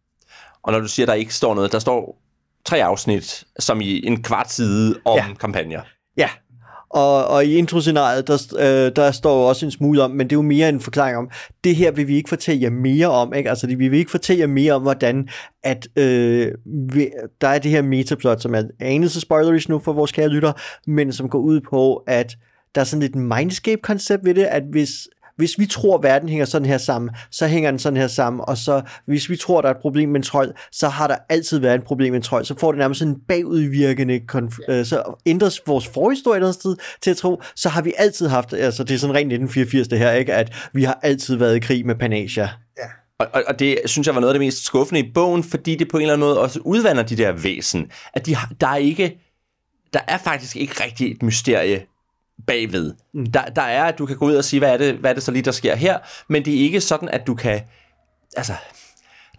Og 0.63 0.71
når 0.71 0.79
du 0.79 0.87
siger, 0.87 1.05
at 1.05 1.07
der 1.07 1.13
ikke 1.13 1.33
står 1.33 1.55
noget, 1.55 1.71
der 1.71 1.79
står 1.79 2.20
tre 2.65 2.83
afsnit, 2.83 3.43
som 3.59 3.81
i 3.81 4.05
en 4.07 4.23
kvart 4.23 4.51
side 4.51 4.95
om 5.05 5.17
ja. 5.17 5.25
kampagner. 5.39 5.81
Ja, 6.17 6.29
og, 6.93 7.27
og 7.27 7.45
i 7.45 7.55
introscenariet, 7.55 8.27
der, 8.27 8.55
øh, 8.59 8.91
der 8.95 9.11
står 9.11 9.49
også 9.49 9.65
en 9.65 9.71
smule 9.71 10.03
om, 10.03 10.11
men 10.11 10.27
det 10.27 10.35
er 10.35 10.37
jo 10.37 10.41
mere 10.41 10.69
en 10.69 10.79
forklaring 10.79 11.17
om, 11.17 11.29
det 11.63 11.75
her 11.75 11.91
vil 11.91 12.07
vi 12.07 12.15
ikke 12.15 12.29
fortælle 12.29 12.63
jer 12.63 12.69
mere 12.69 13.07
om, 13.07 13.33
ikke? 13.33 13.49
Altså, 13.49 13.67
vi 13.67 13.87
vil 13.87 13.99
ikke 13.99 14.11
fortælle 14.11 14.41
jer 14.41 14.47
mere 14.47 14.73
om, 14.73 14.81
hvordan 14.81 15.29
at 15.63 15.87
øh, 15.95 16.51
vi, 16.93 17.09
der 17.41 17.47
er 17.47 17.59
det 17.59 17.71
her 17.71 17.81
metaplot, 17.81 18.41
som 18.41 18.55
er 18.55 18.63
anelse 18.79 19.21
spoilerish 19.21 19.69
nu 19.69 19.79
for 19.79 19.93
vores 19.93 20.11
kære 20.11 20.27
lytter, 20.27 20.53
men 20.87 21.13
som 21.13 21.29
går 21.29 21.39
ud 21.39 21.61
på, 21.69 21.95
at 21.95 22.35
der 22.75 22.81
er 22.81 22.85
sådan 22.85 23.03
et 23.03 23.15
mindscape-koncept 23.15 24.25
ved 24.25 24.33
det, 24.33 24.43
at 24.43 24.63
hvis 24.71 24.91
hvis 25.35 25.59
vi 25.59 25.65
tror, 25.65 25.97
at 25.97 26.03
verden 26.03 26.29
hænger 26.29 26.45
sådan 26.45 26.65
her 26.65 26.77
sammen, 26.77 27.11
så 27.31 27.47
hænger 27.47 27.71
den 27.71 27.79
sådan 27.79 27.97
her 27.97 28.07
sammen, 28.07 28.43
og 28.47 28.57
så 28.57 28.81
hvis 29.05 29.29
vi 29.29 29.37
tror, 29.37 29.61
der 29.61 29.69
er 29.69 29.73
et 29.73 29.81
problem 29.81 30.09
med 30.09 30.15
en 30.15 30.23
trold, 30.23 30.53
så 30.71 30.89
har 30.89 31.07
der 31.07 31.17
altid 31.29 31.59
været 31.59 31.75
et 31.75 31.83
problem 31.83 32.11
med 32.11 32.19
en 32.19 32.23
trold, 32.23 32.45
så 32.45 32.55
får 32.59 32.71
det 32.71 32.79
nærmest 32.79 32.99
sådan 32.99 33.13
en 33.13 33.19
bagudvirkende, 33.27 34.21
konf- 34.31 34.71
øh, 34.71 34.85
så 34.85 35.21
ændres 35.25 35.61
vores 35.67 35.87
forhistorie 35.87 36.41
et 36.49 36.55
sted 36.55 36.75
til 37.01 37.11
at 37.11 37.17
tro, 37.17 37.41
så 37.55 37.69
har 37.69 37.81
vi 37.81 37.93
altid 37.97 38.27
haft, 38.27 38.53
altså 38.53 38.83
det 38.83 38.93
er 38.93 38.99
sådan 38.99 39.15
rent 39.15 39.33
1984 39.33 39.87
det 39.87 39.99
her, 39.99 40.11
ikke, 40.11 40.33
at 40.33 40.69
vi 40.73 40.83
har 40.83 40.99
altid 41.03 41.35
været 41.35 41.55
i 41.55 41.59
krig 41.59 41.85
med 41.85 41.95
Panacea. 41.95 42.47
Ja. 42.77 42.87
Og, 43.19 43.27
og, 43.33 43.43
og 43.47 43.59
det 43.59 43.77
synes 43.85 44.07
jeg 44.07 44.15
var 44.15 44.21
noget 44.21 44.33
af 44.33 44.39
det 44.39 44.45
mest 44.47 44.65
skuffende 44.65 44.99
i 44.99 45.11
bogen, 45.13 45.43
fordi 45.43 45.75
det 45.75 45.87
på 45.87 45.97
en 45.97 46.01
eller 46.01 46.13
anden 46.13 46.27
måde 46.27 46.39
også 46.39 46.59
udvander 46.59 47.03
de 47.03 47.15
der 47.15 47.31
væsen, 47.31 47.91
at 48.13 48.25
de 48.25 48.35
har, 48.35 48.51
der 48.61 48.67
er 48.67 48.75
ikke, 48.75 49.17
der 49.93 49.99
er 50.07 50.17
faktisk 50.17 50.55
ikke 50.55 50.83
rigtig 50.83 51.11
et 51.11 51.23
mysterie 51.23 51.85
bagved. 52.47 52.93
Mm. 53.13 53.25
Der, 53.25 53.45
der 53.45 53.61
er, 53.61 53.83
at 53.83 53.97
du 53.97 54.05
kan 54.05 54.17
gå 54.17 54.25
ud 54.25 54.35
og 54.35 54.43
sige, 54.43 54.59
hvad 54.59 54.73
er, 54.73 54.77
det, 54.77 54.95
hvad 54.95 55.09
er 55.09 55.13
det 55.13 55.23
så 55.23 55.31
lige, 55.31 55.43
der 55.43 55.51
sker 55.51 55.75
her, 55.75 55.97
men 56.29 56.45
det 56.45 56.55
er 56.55 56.59
ikke 56.59 56.81
sådan, 56.81 57.09
at 57.09 57.27
du 57.27 57.35
kan... 57.35 57.61
Altså, 58.37 58.53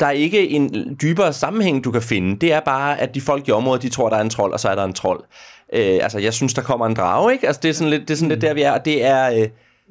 der 0.01 0.07
er 0.07 0.11
ikke 0.11 0.49
en 0.49 0.97
dybere 1.03 1.33
sammenhæng, 1.33 1.85
du 1.85 1.91
kan 1.91 2.03
finde. 2.03 2.37
Det 2.37 2.53
er 2.53 2.61
bare, 2.61 3.01
at 3.01 3.15
de 3.15 3.21
folk 3.21 3.49
i 3.49 3.51
området, 3.51 3.83
de 3.83 3.89
tror, 3.89 4.09
der 4.09 4.17
er 4.17 4.21
en 4.21 4.31
trold, 4.31 4.53
og 4.53 4.61
så 4.61 4.69
er 4.69 4.75
der 4.75 4.85
en 4.85 4.93
trold. 4.93 5.25
Øh, 5.73 5.99
altså, 6.03 6.19
jeg 6.19 6.35
synes, 6.35 6.55
der 6.55 6.63
kommer 6.63 6.87
en 6.87 6.95
drage, 6.95 7.33
ikke? 7.33 7.47
Altså, 7.47 7.61
det 7.63 7.69
er 7.69 7.73
sådan 7.73 7.91
lidt, 7.91 8.03
det 8.03 8.11
er 8.11 8.17
sådan 8.17 8.27
mm. 8.27 8.31
lidt 8.31 8.41
der, 8.41 8.55
vi 8.55 8.63
er, 8.63 8.73
og 8.73 8.85
det 8.85 9.05
er... 9.05 9.31
Øh... 9.31 9.49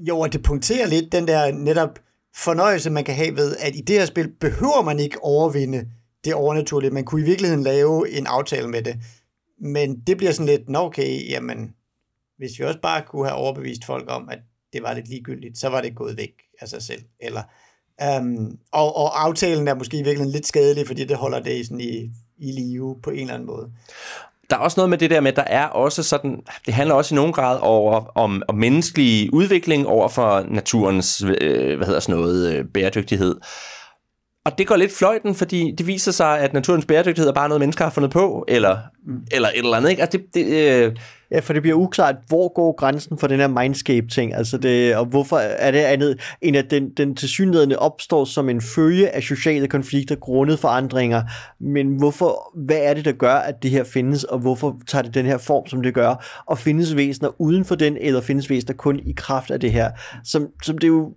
Jo, 0.07 0.19
og 0.19 0.33
det 0.33 0.43
punkterer 0.43 0.87
lidt 0.87 1.11
den 1.11 1.27
der 1.27 1.51
netop 1.51 1.99
fornøjelse, 2.35 2.89
man 2.89 3.03
kan 3.03 3.15
have 3.15 3.35
ved, 3.35 3.55
at 3.59 3.75
i 3.75 3.81
det 3.81 3.95
her 3.99 4.05
spil 4.05 4.29
behøver 4.39 4.83
man 4.83 4.99
ikke 4.99 5.23
overvinde 5.23 5.85
det 6.25 6.33
overnaturlige. 6.33 6.91
Man 6.91 7.05
kunne 7.05 7.21
i 7.21 7.25
virkeligheden 7.25 7.63
lave 7.63 8.11
en 8.11 8.27
aftale 8.27 8.67
med 8.67 8.81
det. 8.81 8.95
Men 9.61 9.99
det 10.07 10.17
bliver 10.17 10.31
sådan 10.31 10.45
lidt, 10.45 10.69
nå 10.69 10.79
okay, 10.79 11.29
jamen, 11.29 11.73
hvis 12.41 12.59
vi 12.59 12.63
også 12.63 12.79
bare 12.79 13.01
kunne 13.01 13.27
have 13.27 13.37
overbevist 13.37 13.85
folk 13.85 14.05
om, 14.07 14.29
at 14.31 14.39
det 14.73 14.83
var 14.83 14.93
lidt 14.93 15.07
ligegyldigt, 15.07 15.57
så 15.57 15.69
var 15.69 15.81
det 15.81 15.95
gået 15.95 16.17
væk 16.17 16.31
af 16.61 16.67
sig 16.67 16.81
selv. 16.81 17.01
Eller, 17.19 17.41
um, 18.19 18.57
og, 18.71 18.95
og 18.95 19.23
aftalen 19.23 19.67
er 19.67 19.75
måske 19.75 19.97
i 19.97 20.03
virkeligheden 20.03 20.31
lidt 20.31 20.47
skadelig, 20.47 20.87
fordi 20.87 21.05
det 21.05 21.17
holder 21.17 21.39
det 21.39 21.65
sådan 21.65 21.81
i, 21.81 22.09
i 22.37 22.51
live 22.51 22.95
på 23.03 23.09
en 23.09 23.19
eller 23.19 23.33
anden 23.33 23.47
måde. 23.47 23.71
Der 24.49 24.55
er 24.55 24.61
også 24.61 24.79
noget 24.79 24.89
med 24.89 24.97
det 24.97 25.09
der 25.09 25.19
med, 25.19 25.31
at 25.31 25.35
der 25.35 25.43
er 25.43 25.67
også 25.67 26.03
sådan, 26.03 26.39
det 26.65 26.73
handler 26.73 26.95
også 26.95 27.15
i 27.15 27.17
nogen 27.17 27.33
grad 27.33 27.59
over, 27.61 28.17
om, 28.17 28.43
om 28.47 28.55
menneskelig 28.55 29.33
udvikling 29.33 29.87
over 29.87 30.07
for 30.07 30.45
naturens, 30.49 31.23
øh, 31.41 31.77
hvad 31.77 31.87
hedder 31.87 31.99
sådan 31.99 32.21
noget, 32.21 32.53
øh, 32.53 32.65
bæredygtighed. 32.65 33.35
Og 34.45 34.57
det 34.57 34.67
går 34.67 34.75
lidt 34.75 34.91
fløjten, 34.91 35.35
fordi 35.35 35.75
det 35.77 35.87
viser 35.87 36.11
sig, 36.11 36.39
at 36.39 36.53
naturens 36.53 36.85
bæredygtighed 36.85 37.29
er 37.29 37.33
bare 37.33 37.49
noget, 37.49 37.59
mennesker 37.59 37.85
har 37.85 37.91
fundet 37.91 38.11
på, 38.11 38.45
eller, 38.47 38.77
mm. 39.05 39.21
eller 39.31 39.49
et 39.49 39.57
eller 39.57 39.77
andet. 39.77 39.89
Ikke? 39.89 40.01
Altså 40.01 40.17
det, 40.17 40.25
det, 40.33 40.45
øh, 40.45 40.95
Ja, 41.31 41.39
for 41.39 41.53
det 41.53 41.61
bliver 41.61 41.77
uklart, 41.77 42.15
hvor 42.27 42.53
går 42.53 42.75
grænsen 42.75 43.17
for 43.17 43.27
den 43.27 43.39
her 43.39 43.47
mindscape-ting, 43.47 44.33
altså 44.33 44.57
det, 44.57 44.95
og 44.95 45.05
hvorfor 45.05 45.37
er 45.37 45.71
det 45.71 45.79
andet, 45.79 46.19
end 46.41 46.55
at 46.57 46.71
den, 46.71 46.89
den 46.89 47.15
tilsyneladende 47.15 47.79
opstår 47.79 48.25
som 48.25 48.49
en 48.49 48.61
følge 48.61 49.15
af 49.15 49.23
sociale 49.23 49.67
konflikter 49.67 50.15
grundet 50.15 50.59
forandringer, 50.59 51.23
men 51.59 51.95
hvorfor, 51.95 52.51
hvad 52.65 52.77
er 52.81 52.93
det, 52.93 53.05
der 53.05 53.11
gør, 53.11 53.33
at 53.33 53.63
det 53.63 53.71
her 53.71 53.83
findes, 53.83 54.23
og 54.23 54.39
hvorfor 54.39 54.77
tager 54.87 55.01
det 55.01 55.13
den 55.13 55.25
her 55.25 55.37
form, 55.37 55.67
som 55.67 55.81
det 55.81 55.93
gør, 55.93 56.43
og 56.45 56.57
findes 56.57 56.95
væsener 56.95 57.41
uden 57.41 57.65
for 57.65 57.75
den, 57.75 57.97
eller 57.97 58.21
findes 58.21 58.49
væsener 58.49 58.73
kun 58.73 58.99
i 58.99 59.13
kraft 59.17 59.51
af 59.51 59.59
det 59.59 59.71
her, 59.71 59.91
som, 60.23 60.47
som 60.63 60.77
det 60.77 60.87
jo 60.87 61.13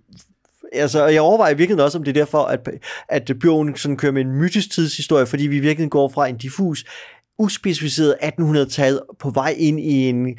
altså, 0.73 1.05
jeg 1.05 1.21
overvejer 1.21 1.53
virkelig 1.53 1.83
også, 1.83 1.97
om 1.97 2.03
det 2.03 2.17
er 2.17 2.21
derfor, 2.21 2.43
at, 2.43 2.69
at 3.09 3.31
Bjørn 3.41 3.75
sådan 3.75 3.97
kører 3.97 4.11
med 4.11 4.21
en 4.21 4.31
mytisk 4.31 4.71
tidshistorie, 4.71 5.25
fordi 5.25 5.47
vi 5.47 5.59
virkelig 5.59 5.89
går 5.89 6.09
fra 6.09 6.27
en 6.27 6.37
diffus 6.37 6.85
uspecificeret 7.37 8.15
1800-tal 8.23 8.99
på 9.19 9.29
vej 9.29 9.55
ind 9.57 9.79
i 9.79 10.09
en 10.09 10.37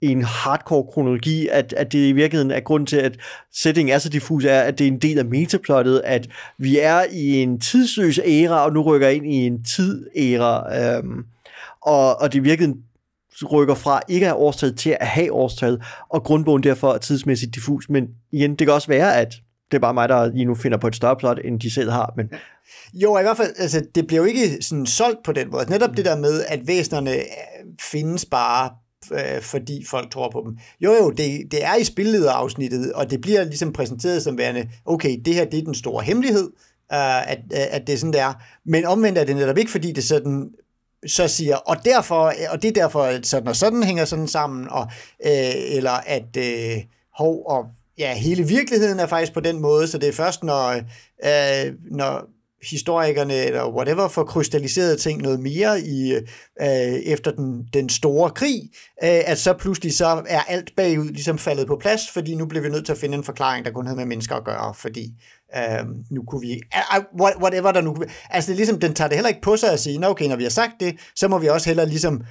i 0.00 0.06
en 0.06 0.22
hardcore 0.22 0.92
kronologi, 0.92 1.48
at, 1.48 1.72
at 1.72 1.92
det 1.92 2.08
i 2.08 2.12
virkeligheden 2.12 2.50
er 2.50 2.60
grund 2.60 2.86
til, 2.86 2.96
at 2.96 3.18
settingen 3.54 3.94
er 3.94 3.98
så 3.98 4.08
diffus, 4.08 4.44
er, 4.44 4.60
at 4.60 4.78
det 4.78 4.86
er 4.86 4.88
en 4.88 4.98
del 4.98 5.18
af 5.18 5.24
metaplottet, 5.24 6.02
at 6.04 6.28
vi 6.58 6.78
er 6.78 7.04
i 7.12 7.42
en 7.42 7.60
tidsløs 7.60 8.20
æra, 8.24 8.64
og 8.64 8.72
nu 8.72 8.82
rykker 8.82 9.08
ind 9.08 9.26
i 9.26 9.46
en 9.46 9.64
tid-æra, 9.64 10.78
øhm, 10.78 11.24
og, 11.82 12.20
og 12.20 12.32
det 12.32 12.38
i 12.38 12.42
virkeligheden 12.42 12.82
rykker 13.52 13.74
fra 13.74 14.00
ikke 14.08 14.26
at 14.26 14.30
have 14.30 14.38
årstal 14.38 14.76
til 14.76 14.96
at 15.00 15.06
have 15.06 15.32
årstal, 15.32 15.82
og 16.08 16.24
grundbogen 16.24 16.62
derfor 16.62 16.92
er 16.92 16.98
tidsmæssigt 16.98 17.54
diffus, 17.54 17.88
men 17.88 18.08
igen, 18.32 18.50
det 18.50 18.66
kan 18.66 18.74
også 18.74 18.88
være, 18.88 19.16
at 19.16 19.34
det 19.70 19.76
er 19.76 19.80
bare 19.80 19.94
mig, 19.94 20.08
der 20.08 20.32
lige 20.32 20.44
nu 20.44 20.54
finder 20.54 20.78
på 20.78 20.86
et 20.86 20.96
større 20.96 21.16
plot, 21.16 21.38
end 21.44 21.60
de 21.60 21.70
selv 21.70 21.90
har, 21.90 22.12
men 22.16 22.30
jo, 22.94 23.18
i 23.18 23.22
hvert 23.22 23.36
fald, 23.36 23.54
altså, 23.58 23.82
det 23.94 24.06
bliver 24.06 24.20
jo 24.22 24.26
ikke 24.26 24.58
sådan 24.60 24.86
solgt 24.86 25.22
på 25.24 25.32
den 25.32 25.50
måde. 25.50 25.60
Altså, 25.60 25.74
netop 25.74 25.96
det 25.96 26.04
der 26.04 26.16
med, 26.16 26.44
at 26.48 26.60
væsenerne 26.66 27.14
øh, 27.14 27.24
findes 27.80 28.24
bare 28.24 28.70
øh, 29.12 29.42
fordi 29.42 29.84
folk 29.90 30.10
tror 30.10 30.30
på 30.30 30.44
dem. 30.46 30.58
Jo, 30.80 30.92
jo, 30.92 31.10
det, 31.10 31.52
det 31.52 31.64
er 31.64 31.74
i 31.76 31.84
spillederafsnittet, 31.84 32.92
og 32.92 33.10
det 33.10 33.20
bliver 33.20 33.44
ligesom 33.44 33.72
præsenteret 33.72 34.22
som 34.22 34.38
værende, 34.38 34.68
okay, 34.84 35.18
det 35.24 35.34
her 35.34 35.44
det 35.44 35.58
er 35.58 35.64
den 35.64 35.74
store 35.74 36.04
hemmelighed, 36.04 36.50
øh, 36.92 37.30
at, 37.30 37.38
øh, 37.52 37.66
at 37.70 37.86
det 37.86 37.92
er 37.92 37.96
sådan, 37.96 38.12
der. 38.12 38.42
Men 38.64 38.84
omvendt 38.84 39.18
er 39.18 39.24
det 39.24 39.36
netop 39.36 39.58
ikke, 39.58 39.70
fordi 39.70 39.92
det 39.92 40.04
sådan 40.04 40.50
så 41.06 41.28
siger, 41.28 41.56
og 41.56 41.76
derfor, 41.84 42.24
øh, 42.26 42.34
og 42.50 42.62
det 42.62 42.68
er 42.68 42.82
derfor, 42.82 43.02
at 43.02 43.26
sådan 43.26 43.48
og 43.48 43.56
sådan 43.56 43.82
hænger 43.82 44.04
sådan 44.04 44.28
sammen, 44.28 44.68
og, 44.70 44.86
øh, 45.26 45.76
eller 45.76 45.92
at, 46.06 46.36
øh, 46.36 46.82
hov, 47.18 47.42
og 47.46 47.66
ja, 47.98 48.14
hele 48.14 48.42
virkeligheden 48.42 49.00
er 49.00 49.06
faktisk 49.06 49.32
på 49.32 49.40
den 49.40 49.60
måde, 49.60 49.88
så 49.88 49.98
det 49.98 50.08
er 50.08 50.12
først, 50.12 50.44
når, 50.44 50.70
øh, 51.24 51.74
når 51.90 52.28
historikerne 52.62 53.34
eller 53.34 53.68
whatever 53.76 54.08
får 54.08 54.24
krystalliseret 54.24 55.00
ting 55.00 55.22
noget 55.22 55.40
mere 55.40 55.80
i 55.80 56.12
øh, 56.60 56.66
efter 57.04 57.30
den, 57.30 57.68
den 57.72 57.88
store 57.88 58.30
krig, 58.30 58.62
øh, 59.04 59.20
at 59.26 59.38
så 59.38 59.52
pludselig 59.52 59.94
så 59.96 60.22
er 60.28 60.40
alt 60.40 60.76
bagud 60.76 61.08
ligesom 61.08 61.38
faldet 61.38 61.66
på 61.66 61.76
plads, 61.80 62.10
fordi 62.10 62.34
nu 62.34 62.46
bliver 62.46 62.62
vi 62.62 62.68
nødt 62.68 62.84
til 62.84 62.92
at 62.92 62.98
finde 62.98 63.18
en 63.18 63.24
forklaring, 63.24 63.64
der 63.64 63.72
kun 63.72 63.86
havde 63.86 63.96
med 63.96 64.06
mennesker 64.06 64.34
at 64.34 64.44
gøre, 64.44 64.74
fordi 64.74 65.12
øh, 65.56 65.84
nu 66.10 66.22
kunne 66.22 66.40
vi, 66.40 66.60
ah, 66.72 66.96
ah, 66.96 67.02
whatever 67.42 67.72
der 67.72 67.80
nu 67.80 67.96
altså 68.30 68.48
det 68.48 68.54
er 68.54 68.56
ligesom, 68.56 68.80
den 68.80 68.94
tager 68.94 69.08
det 69.08 69.16
heller 69.16 69.28
ikke 69.28 69.42
på 69.42 69.56
sig 69.56 69.72
at 69.72 69.80
sige, 69.80 70.08
okay, 70.08 70.28
når 70.28 70.36
vi 70.36 70.42
har 70.42 70.50
sagt 70.50 70.72
det, 70.80 70.96
så 71.16 71.28
må 71.28 71.38
vi 71.38 71.46
også 71.46 71.68
heller 71.68 71.84
ligesom 71.84 72.22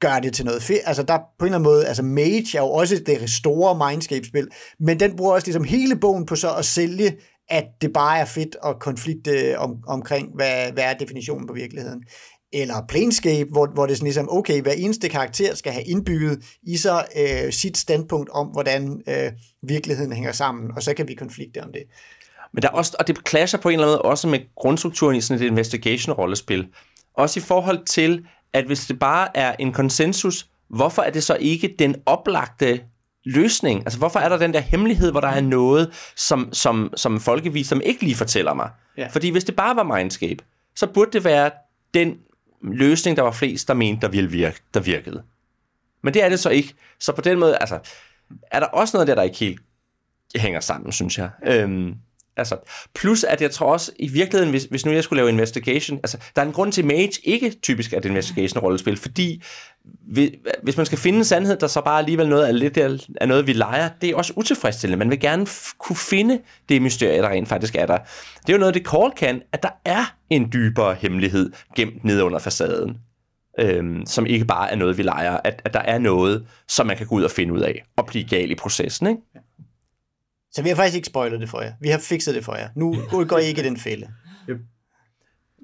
gør 0.00 0.18
det 0.18 0.34
til 0.34 0.44
noget 0.44 0.62
fedt. 0.62 0.80
Altså 0.84 1.02
der 1.02 1.18
på 1.38 1.44
en 1.44 1.46
eller 1.46 1.58
anden 1.58 1.70
måde, 1.70 1.86
altså 1.86 2.02
Mage 2.02 2.58
er 2.58 2.62
jo 2.62 2.70
også 2.70 3.02
det 3.06 3.30
store 3.30 3.88
Mindscape-spil, 3.88 4.48
men 4.80 5.00
den 5.00 5.16
bruger 5.16 5.34
også 5.34 5.46
ligesom 5.46 5.64
hele 5.64 5.96
bogen 5.96 6.26
på 6.26 6.36
så 6.36 6.54
at 6.54 6.64
sælge 6.64 7.16
at 7.48 7.64
det 7.80 7.92
bare 7.92 8.18
er 8.18 8.24
fedt 8.24 8.56
at 8.64 8.78
konflikte 8.80 9.30
øh, 9.30 9.58
om, 9.58 9.76
omkring, 9.86 10.34
hvad, 10.34 10.72
hvad 10.72 10.84
er 10.84 10.94
definitionen 10.94 11.46
på 11.46 11.52
virkeligheden. 11.52 12.04
Eller 12.52 12.74
Planescape, 12.88 13.50
hvor, 13.50 13.66
hvor 13.74 13.86
det 13.86 13.92
er 13.92 13.96
sådan 13.96 14.06
ligesom, 14.06 14.28
okay, 14.30 14.62
hver 14.62 14.72
eneste 14.72 15.08
karakter 15.08 15.54
skal 15.54 15.72
have 15.72 15.84
indbygget 15.84 16.44
i 16.62 16.76
sig 16.76 17.06
øh, 17.16 17.52
sit 17.52 17.78
standpunkt 17.78 18.30
om, 18.30 18.46
hvordan 18.46 19.02
øh, 19.08 19.32
virkeligheden 19.62 20.12
hænger 20.12 20.32
sammen, 20.32 20.70
og 20.76 20.82
så 20.82 20.94
kan 20.94 21.08
vi 21.08 21.14
konflikte 21.14 21.62
om 21.62 21.72
det. 21.72 21.82
Men 22.52 22.62
der 22.62 22.68
er 22.68 22.72
også, 22.72 22.96
og 22.98 23.06
det 23.06 23.18
clasher 23.28 23.60
på 23.60 23.68
en 23.68 23.72
eller 23.72 23.86
anden 23.86 23.92
måde 23.92 24.02
også 24.02 24.28
med 24.28 24.40
grundstrukturen 24.56 25.16
i 25.16 25.20
sådan 25.20 25.42
et 25.42 25.46
investigation-rollespil. 25.46 26.66
Også 27.14 27.40
i 27.40 27.42
forhold 27.42 27.86
til, 27.86 28.26
at 28.52 28.64
hvis 28.64 28.86
det 28.86 28.98
bare 28.98 29.36
er 29.36 29.54
en 29.58 29.72
konsensus, 29.72 30.46
hvorfor 30.68 31.02
er 31.02 31.10
det 31.10 31.24
så 31.24 31.36
ikke 31.40 31.74
den 31.78 31.96
oplagte 32.06 32.80
løsning? 33.24 33.80
Altså, 33.80 33.98
hvorfor 33.98 34.18
er 34.18 34.28
der 34.28 34.38
den 34.38 34.54
der 34.54 34.60
hemmelighed, 34.60 35.10
hvor 35.10 35.20
der 35.20 35.28
er 35.28 35.40
noget, 35.40 36.12
som, 36.16 36.52
som, 36.52 36.92
som 36.96 37.20
folkevis, 37.20 37.66
som 37.66 37.80
ikke 37.84 38.02
lige 38.02 38.14
fortæller 38.14 38.54
mig? 38.54 38.70
Ja. 38.96 39.06
Fordi 39.06 39.30
hvis 39.30 39.44
det 39.44 39.56
bare 39.56 39.76
var 39.76 39.82
Mindscape, 39.82 40.44
så 40.76 40.86
burde 40.86 41.10
det 41.12 41.24
være 41.24 41.50
den 41.94 42.18
løsning, 42.62 43.16
der 43.16 43.22
var 43.22 43.30
flest, 43.30 43.68
der 43.68 43.74
mente, 43.74 44.00
der, 44.00 44.08
ville 44.08 44.30
virke, 44.30 44.60
der 44.74 44.80
virkede. 44.80 45.22
Men 46.02 46.14
det 46.14 46.24
er 46.24 46.28
det 46.28 46.40
så 46.40 46.50
ikke. 46.50 46.74
Så 47.00 47.12
på 47.12 47.20
den 47.20 47.38
måde, 47.38 47.56
altså, 47.56 47.78
er 48.50 48.60
der 48.60 48.66
også 48.66 48.96
noget 48.96 49.08
der, 49.08 49.14
der 49.14 49.22
ikke 49.22 49.38
helt 49.38 49.60
hænger 50.36 50.60
sammen, 50.60 50.92
synes 50.92 51.18
jeg. 51.18 51.30
Øhm, 51.46 51.94
Altså, 52.38 52.56
plus 52.94 53.24
at 53.24 53.42
jeg 53.42 53.50
tror 53.50 53.72
også, 53.72 53.92
i 53.98 54.08
virkeligheden, 54.08 54.50
hvis, 54.50 54.64
hvis 54.64 54.86
nu 54.86 54.92
jeg 54.92 55.04
skulle 55.04 55.20
lave 55.20 55.30
investigation, 55.30 55.98
altså, 55.98 56.18
der 56.36 56.42
er 56.42 56.46
en 56.46 56.52
grund 56.52 56.72
til, 56.72 56.82
at 56.82 56.86
Mage 56.86 57.20
ikke 57.24 57.50
typisk 57.62 57.92
er 57.92 57.98
et 57.98 58.04
investigation-rollespil, 58.04 58.96
fordi 58.96 59.42
hvis 60.62 60.76
man 60.76 60.86
skal 60.86 60.98
finde 60.98 61.18
en 61.18 61.24
sandhed, 61.24 61.56
der 61.56 61.66
så 61.66 61.80
bare 61.80 61.98
alligevel 61.98 62.28
noget 62.28 62.48
er 62.48 62.52
lidt 62.52 62.78
af 63.20 63.28
noget, 63.28 63.46
vi 63.46 63.52
leger, 63.52 63.88
det 64.00 64.10
er 64.10 64.16
også 64.16 64.32
utilfredsstillende. 64.36 64.98
Man 64.98 65.10
vil 65.10 65.20
gerne 65.20 65.46
kunne 65.78 65.96
finde 65.96 66.40
det 66.68 66.82
mysterie, 66.82 67.22
der 67.22 67.28
rent 67.28 67.48
faktisk 67.48 67.74
er 67.74 67.86
der. 67.86 67.98
Det 68.40 68.48
er 68.48 68.52
jo 68.52 68.58
noget, 68.58 68.74
det 68.74 68.86
call 68.86 69.12
kan, 69.16 69.42
at 69.52 69.62
der 69.62 69.70
er 69.84 70.14
en 70.30 70.52
dybere 70.52 70.94
hemmelighed 70.94 71.52
gemt 71.76 72.04
nede 72.04 72.24
under 72.24 72.38
facaden, 72.38 72.96
øhm, 73.60 74.06
som 74.06 74.26
ikke 74.26 74.44
bare 74.44 74.70
er 74.70 74.76
noget, 74.76 74.98
vi 74.98 75.02
leger. 75.02 75.38
At, 75.44 75.62
at 75.64 75.74
der 75.74 75.80
er 75.80 75.98
noget, 75.98 76.46
som 76.68 76.86
man 76.86 76.96
kan 76.96 77.06
gå 77.06 77.14
ud 77.14 77.22
og 77.22 77.30
finde 77.30 77.52
ud 77.52 77.60
af, 77.60 77.84
og 77.96 78.06
blive 78.06 78.24
gal 78.24 78.50
i 78.50 78.54
processen, 78.54 79.06
ikke? 79.06 79.22
Så 80.58 80.62
vi 80.62 80.68
har 80.68 80.76
faktisk 80.76 80.96
ikke 80.96 81.06
spoilet 81.06 81.40
det 81.40 81.48
for 81.48 81.60
jer. 81.60 81.72
Vi 81.80 81.88
har 81.88 81.98
fikset 81.98 82.34
det 82.34 82.44
for 82.44 82.54
jer. 82.54 82.68
Nu 82.74 82.96
går 83.28 83.38
I 83.38 83.44
ikke 83.44 83.60
i 83.60 83.64
den 83.64 83.76
fælde. 83.76 84.08
Yep. 84.50 84.58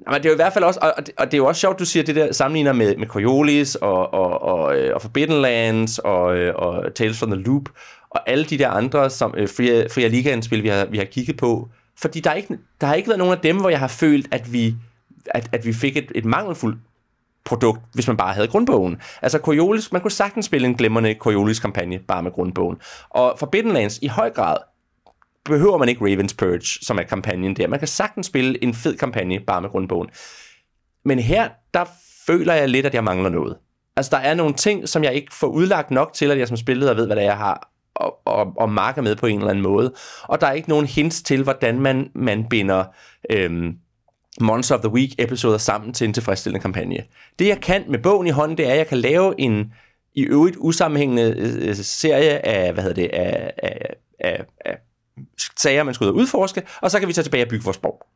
Men 0.07 0.15
det 0.15 0.27
er 0.27 0.31
jo 0.31 0.35
i 0.35 0.37
hvert 0.37 0.53
fald 0.53 0.65
også, 0.65 0.81
og 0.97 1.07
det, 1.07 1.15
og 1.19 1.27
det 1.27 1.35
er 1.35 1.39
jo 1.39 1.47
også 1.47 1.61
sjovt, 1.61 1.79
du 1.79 1.85
siger 1.85 2.03
det 2.03 2.17
der 2.17 2.33
sammenligner 2.33 2.73
med, 2.73 2.97
med 2.97 3.07
Coriolis 3.07 3.75
og, 3.75 4.15
og, 4.15 4.43
og, 4.43 4.77
øh, 4.77 4.95
og 4.95 5.03
Forbidden 5.03 5.43
Lands 5.43 5.99
og, 5.99 6.37
øh, 6.37 6.55
og 6.55 6.95
Tales 6.95 7.19
from 7.19 7.31
the 7.31 7.41
Loop 7.43 7.63
og 8.11 8.31
alle 8.31 8.45
de 8.45 8.59
der 8.59 8.69
andre 8.69 9.11
som 9.11 9.35
uh, 9.39 9.49
Fria, 9.49 9.87
Fria 9.87 10.09
Ligaen-spil, 10.09 10.63
vi 10.63 10.69
har, 10.69 10.85
vi 10.85 10.99
har 10.99 11.05
kigget 11.05 11.37
på. 11.37 11.69
Fordi 11.99 12.21
der, 12.21 12.31
er 12.31 12.35
ikke, 12.35 12.59
der 12.81 12.87
har 12.87 12.95
ikke 12.95 13.09
været 13.09 13.19
nogen 13.19 13.35
af 13.35 13.41
dem, 13.41 13.57
hvor 13.61 13.69
jeg 13.69 13.79
har 13.79 13.89
følt, 13.89 14.29
at 14.31 14.53
vi, 14.53 14.75
at, 15.27 15.49
at 15.53 15.67
vi 15.67 15.73
fik 15.73 15.97
et, 15.97 16.13
et 16.15 16.25
mangelfuldt 16.25 16.79
produkt, 17.45 17.81
hvis 17.95 18.07
man 18.07 18.17
bare 18.17 18.35
havde 18.35 18.49
grundbogen. 18.49 18.97
Altså 19.23 19.39
Coriolis, 19.39 19.93
man 19.93 20.01
kunne 20.01 20.11
sagtens 20.11 20.47
spille 20.47 20.67
en 20.67 20.75
glimrende 20.75 21.15
Coriolis-kampagne 21.21 21.99
bare 21.99 22.23
med 22.23 22.31
grundbogen. 22.31 22.77
Og 23.11 23.37
Forbidden 23.39 23.73
Lands 23.73 23.99
i 24.03 24.07
høj 24.07 24.31
grad 24.31 24.57
behøver 25.45 25.79
man 25.79 25.89
ikke 25.89 26.05
Ravens 26.05 26.35
Purge, 26.35 26.79
som 26.83 26.99
er 26.99 27.03
kampagnen 27.03 27.57
der. 27.57 27.69
Man 27.69 27.79
kan 27.79 27.89
sagtens 27.89 28.27
spille 28.27 28.65
en 28.65 28.75
fed 28.75 28.97
kampagne 28.97 29.41
bare 29.41 29.61
med 29.61 29.71
grundbogen. 29.71 30.11
Men 31.05 31.19
her, 31.19 31.49
der 31.75 31.85
føler 32.27 32.55
jeg 32.55 32.69
lidt, 32.69 32.87
at 32.87 32.95
jeg 32.95 33.05
mangler 33.05 33.31
noget. 33.31 33.57
Altså, 33.97 34.11
der 34.11 34.23
er 34.23 34.35
nogle 34.35 34.55
ting, 34.55 34.89
som 34.89 35.05
jeg 35.05 35.15
ikke 35.15 35.35
får 35.35 35.47
udlagt 35.47 35.91
nok 35.91 36.13
til, 36.13 36.31
at 36.31 36.39
jeg 36.39 36.49
som 36.49 36.57
spilleder 36.57 36.95
ved, 36.95 37.07
hvad 37.07 37.17
det 37.17 37.23
er, 37.23 37.29
jeg 37.29 37.39
har 37.39 37.71
og, 37.95 38.19
og, 38.25 38.53
og 38.57 38.71
marker 38.71 39.03
med 39.03 39.17
på 39.17 39.27
en 39.27 39.39
eller 39.39 39.51
anden 39.51 39.63
måde. 39.63 39.93
Og 40.23 40.41
der 40.41 40.47
er 40.47 40.53
ikke 40.53 40.69
nogen 40.69 40.87
hints 40.87 41.23
til, 41.23 41.43
hvordan 41.43 41.81
man, 41.81 42.11
man 42.15 42.49
binder 42.49 42.85
øhm, 43.31 43.79
Monster 44.41 44.75
of 44.75 44.81
the 44.81 44.93
Week 44.93 45.11
episoder 45.19 45.59
sammen 45.59 45.93
til 45.93 46.05
en 46.05 46.13
tilfredsstillende 46.13 46.63
kampagne. 46.63 47.05
Det 47.39 47.49
jeg 47.49 47.61
kan 47.61 47.85
med 47.89 47.99
bogen 47.99 48.27
i 48.27 48.31
hånden, 48.31 48.59
det 48.59 48.67
er, 48.67 48.73
at 48.73 48.79
jeg 48.79 48.87
kan 48.87 48.99
lave 48.99 49.41
en 49.41 49.73
i 50.15 50.23
øvrigt 50.23 50.57
usammenhængende 50.61 51.35
øh, 51.37 51.69
øh 51.69 51.75
serie 51.75 52.47
af, 52.47 52.73
hvad 52.73 52.83
hedder 52.83 53.03
det, 53.03 53.11
af, 53.13 53.53
af, 53.63 53.95
af, 54.21 54.45
af 54.65 54.79
sager, 55.57 55.83
man 55.83 55.95
skal 55.95 56.05
ud 56.05 56.11
og 56.11 56.17
udforske, 56.17 56.63
og 56.83 56.91
så 56.91 56.99
kan 56.99 57.09
vi 57.09 57.13
tage 57.13 57.25
tilbage 57.25 57.45
og 57.45 57.49
bygge 57.49 57.65
vores 57.65 57.79
borg. 57.79 58.07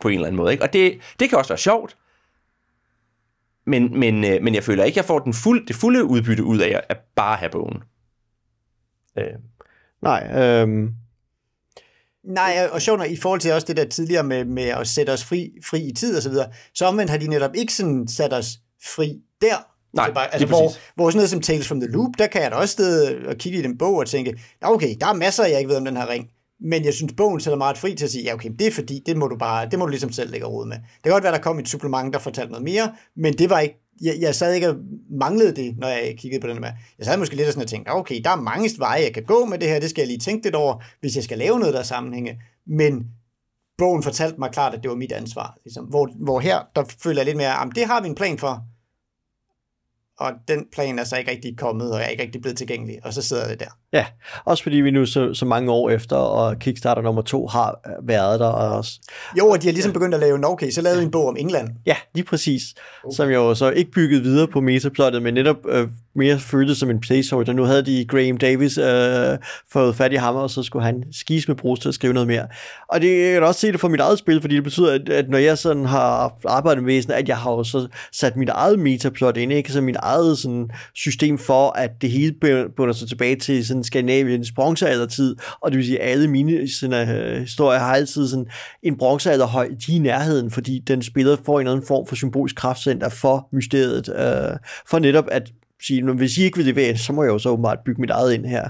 På 0.00 0.08
en 0.08 0.14
eller 0.14 0.26
anden 0.26 0.36
måde. 0.36 0.52
Ikke? 0.52 0.64
Og 0.64 0.72
det, 0.72 1.00
det 1.20 1.28
kan 1.28 1.38
også 1.38 1.50
være 1.50 1.58
sjovt, 1.58 1.96
men, 3.66 3.98
men, 4.00 4.24
øh, 4.24 4.42
men 4.42 4.54
jeg 4.54 4.64
føler 4.64 4.84
ikke, 4.84 4.94
at 4.94 4.96
jeg 4.96 5.04
får 5.04 5.18
den 5.18 5.34
fuld, 5.34 5.66
det 5.66 5.76
fulde 5.76 6.04
udbytte 6.04 6.44
ud 6.44 6.58
af 6.58 6.82
at 6.88 6.98
bare 7.14 7.36
have 7.36 7.50
bogen. 7.50 7.82
Øh. 9.18 9.34
Nej, 10.02 10.30
øh... 10.34 10.88
Nej, 12.24 12.68
og 12.72 12.82
sjovt 12.82 13.06
i 13.06 13.16
forhold 13.16 13.40
til 13.40 13.52
også 13.52 13.66
det 13.66 13.76
der 13.76 13.84
tidligere 13.84 14.22
med, 14.22 14.44
med 14.44 14.62
at 14.62 14.88
sætte 14.88 15.10
os 15.10 15.24
fri, 15.24 15.52
fri 15.64 15.88
i 15.88 15.92
tid 15.92 16.16
og 16.16 16.22
så 16.22 16.30
videre, 16.30 16.52
så 16.74 16.86
omvendt 16.86 17.10
har 17.10 17.18
de 17.18 17.28
netop 17.28 17.54
ikke 17.54 17.72
sådan 17.72 18.08
sat 18.08 18.32
os 18.32 18.46
fri 18.84 19.22
der, 19.40 19.73
Nej, 19.94 20.04
altså, 20.04 20.14
bare, 20.14 20.34
altså, 20.34 20.46
hvor, 20.46 20.72
hvor 20.94 21.10
sådan 21.10 21.18
noget 21.18 21.30
som 21.30 21.40
Tales 21.40 21.68
from 21.68 21.80
the 21.80 21.90
Loop, 21.90 22.10
der 22.18 22.26
kan 22.26 22.42
jeg 22.42 22.50
da 22.50 22.56
også 22.56 22.72
stede 22.72 23.18
og 23.28 23.36
kigge 23.36 23.58
i 23.58 23.62
den 23.62 23.78
bog 23.78 23.96
og 23.96 24.06
tænke, 24.06 24.40
okay, 24.62 24.94
der 25.00 25.06
er 25.06 25.12
masser, 25.14 25.46
jeg 25.46 25.58
ikke 25.58 25.68
ved 25.68 25.76
om 25.76 25.84
den 25.84 25.96
her 25.96 26.08
ring, 26.08 26.28
men 26.60 26.84
jeg 26.84 26.94
synes, 26.94 27.12
bogen 27.16 27.40
sætter 27.40 27.58
meget 27.58 27.78
fri 27.78 27.94
til 27.94 28.04
at 28.04 28.10
sige, 28.10 28.24
ja 28.24 28.34
okay, 28.34 28.50
det 28.58 28.66
er 28.66 28.70
fordi, 28.70 29.02
det 29.06 29.16
må 29.16 29.26
du 29.26 29.36
bare, 29.36 29.68
det 29.70 29.78
må 29.78 29.84
du 29.84 29.90
ligesom 29.90 30.12
selv 30.12 30.30
lægge 30.30 30.46
råd 30.46 30.66
med. 30.66 30.76
Det 30.76 31.02
kan 31.02 31.12
godt 31.12 31.24
være, 31.24 31.32
der 31.32 31.38
kom 31.38 31.58
et 31.58 31.68
supplement, 31.68 32.12
der 32.12 32.18
fortalte 32.18 32.52
noget 32.52 32.64
mere, 32.64 32.92
men 33.16 33.32
det 33.32 33.50
var 33.50 33.60
ikke, 33.60 33.80
jeg, 34.02 34.14
jeg 34.20 34.34
sad 34.34 34.54
ikke 34.54 34.68
og 34.68 34.76
manglede 35.10 35.56
det, 35.56 35.74
når 35.78 35.88
jeg 35.88 36.14
kiggede 36.18 36.40
på 36.40 36.46
den 36.46 36.60
med. 36.60 36.70
Jeg 36.98 37.06
sad 37.06 37.18
måske 37.18 37.36
lidt 37.36 37.46
og 37.46 37.52
sådan 37.52 37.64
og 37.64 37.68
tænkte, 37.68 37.90
okay, 37.90 38.20
der 38.24 38.30
er 38.30 38.36
mange 38.36 38.70
veje, 38.78 39.02
jeg 39.02 39.14
kan 39.14 39.24
gå 39.24 39.44
med 39.44 39.58
det 39.58 39.68
her, 39.68 39.80
det 39.80 39.90
skal 39.90 40.02
jeg 40.02 40.08
lige 40.08 40.18
tænke 40.18 40.46
lidt 40.46 40.54
over, 40.54 40.82
hvis 41.00 41.16
jeg 41.16 41.24
skal 41.24 41.38
lave 41.38 41.58
noget, 41.58 41.74
der 41.74 41.80
er 41.80 41.84
sammenhænge, 41.84 42.40
men 42.66 43.06
bogen 43.78 44.02
fortalte 44.02 44.38
mig 44.38 44.50
klart, 44.50 44.74
at 44.74 44.82
det 44.82 44.90
var 44.90 44.96
mit 44.96 45.12
ansvar. 45.12 45.56
Ligesom. 45.64 45.84
Hvor, 45.84 46.08
hvor 46.24 46.40
her, 46.40 46.58
der 46.76 46.84
føler 47.02 47.20
jeg 47.20 47.26
lidt 47.26 47.36
mere, 47.36 47.62
at 47.62 47.68
det 47.74 47.86
har 47.86 48.00
vi 48.00 48.08
en 48.08 48.14
plan 48.14 48.38
for, 48.38 48.64
og 50.18 50.32
den 50.48 50.66
plan 50.72 50.98
er 50.98 51.04
så 51.04 51.16
ikke 51.16 51.30
rigtig 51.30 51.58
kommet, 51.58 51.92
og 51.92 52.00
er 52.00 52.06
ikke 52.06 52.22
rigtig 52.22 52.40
blevet 52.40 52.58
tilgængelig, 52.58 53.06
og 53.06 53.12
så 53.12 53.22
sidder 53.22 53.48
det 53.48 53.60
der. 53.60 53.78
Ja, 53.94 54.06
også 54.44 54.62
fordi 54.62 54.76
vi 54.76 54.90
nu 54.90 55.06
så, 55.06 55.34
så 55.34 55.44
mange 55.44 55.72
år 55.72 55.90
efter, 55.90 56.16
og 56.16 56.58
Kickstarter 56.58 57.02
nummer 57.02 57.22
to 57.22 57.46
har 57.46 57.80
været 58.02 58.40
der. 58.40 58.46
Og 58.46 58.76
også, 58.76 59.00
jo, 59.38 59.48
og 59.48 59.62
de 59.62 59.66
har 59.66 59.72
ligesom 59.72 59.92
begyndt 59.92 60.14
at 60.14 60.20
lave 60.20 60.36
en 60.36 60.44
okay, 60.44 60.70
så 60.70 60.80
lavede 60.80 60.98
ja. 60.98 61.04
en 61.04 61.10
bog 61.10 61.28
om 61.28 61.36
England. 61.38 61.68
Ja, 61.86 61.96
lige 62.14 62.24
præcis. 62.24 62.62
Okay. 63.04 63.14
Som 63.16 63.28
jo 63.28 63.54
så 63.54 63.70
ikke 63.70 63.90
bygget 63.90 64.24
videre 64.24 64.48
på 64.48 64.60
metaplottet, 64.60 65.22
men 65.22 65.34
netop 65.34 65.56
øh, 65.68 65.88
mere 66.16 66.38
føltes 66.38 66.78
som 66.78 66.90
en 66.90 67.00
placeholder. 67.00 67.52
Nu 67.52 67.62
havde 67.62 67.86
de 67.86 68.04
Graham 68.08 68.36
Davis 68.36 68.78
øh, 68.78 69.38
fået 69.72 69.96
fat 69.96 70.12
i 70.12 70.16
ham, 70.16 70.34
og 70.36 70.50
så 70.50 70.62
skulle 70.62 70.84
han 70.84 71.04
skise 71.12 71.48
med 71.48 71.56
brus 71.56 71.80
til 71.80 71.88
at 71.88 71.94
skrive 71.94 72.12
noget 72.12 72.26
mere. 72.26 72.46
Og 72.88 73.00
det 73.00 73.24
jeg 73.24 73.32
kan 73.32 73.42
også 73.42 73.60
se 73.60 73.72
det 73.72 73.80
for 73.80 73.88
mit 73.88 74.00
eget 74.00 74.18
spil, 74.18 74.40
fordi 74.40 74.54
det 74.54 74.64
betyder, 74.64 74.92
at, 74.92 75.08
at 75.08 75.28
når 75.28 75.38
jeg 75.38 75.58
sådan 75.58 75.84
har 75.86 76.38
arbejdet 76.44 76.84
med 76.84 77.02
sådan, 77.02 77.16
at 77.18 77.28
jeg 77.28 77.36
har 77.36 77.52
jo 77.52 77.64
så 77.64 77.88
sat 78.12 78.36
mit 78.36 78.48
eget 78.48 78.78
metaplot 78.78 79.36
ind, 79.36 79.52
ikke? 79.52 79.72
Så 79.72 79.80
mit 79.80 79.96
eget 79.96 80.38
sådan, 80.38 80.70
system 80.94 81.38
for, 81.38 81.70
at 81.70 81.90
det 82.00 82.10
hele 82.10 82.34
bunder 82.76 82.92
sig 82.92 83.08
tilbage 83.08 83.36
til 83.36 83.66
sådan 83.66 83.83
Skandinaviens 83.84 84.52
bronzealdertid, 84.52 85.36
og 85.60 85.70
det 85.70 85.78
vil 85.78 85.86
sige, 85.86 86.00
at 86.00 86.10
alle 86.10 86.28
mine 86.28 86.52
øh, 86.52 86.68
sådan, 86.68 87.08
uh, 87.08 87.14
øh, 87.14 87.40
historier 87.40 87.78
har 87.78 87.94
altid 87.94 88.28
sådan 88.28 88.46
en 88.82 88.98
bronzealderhøj 88.98 89.70
i 89.88 89.98
nærheden, 89.98 90.50
fordi 90.50 90.78
den 90.78 91.02
spiller 91.02 91.36
får 91.44 91.60
en 91.60 91.66
eller 91.66 91.72
anden 91.72 91.86
form 91.86 92.06
for 92.06 92.16
symbolisk 92.16 92.56
kraftcenter 92.56 93.08
for 93.08 93.48
mysteriet, 93.52 94.08
uh, 94.08 94.56
for 94.86 94.98
netop 94.98 95.24
at 95.30 95.52
sige, 95.82 96.12
hvis 96.12 96.38
I 96.38 96.42
ikke 96.42 96.64
vil 96.64 96.76
det 96.76 97.00
så 97.00 97.12
må 97.12 97.22
jeg 97.22 97.30
jo 97.30 97.38
så 97.38 97.48
åbenbart 97.48 97.78
bygge 97.84 98.00
mit 98.00 98.10
eget 98.10 98.34
ind 98.34 98.46
her. 98.46 98.68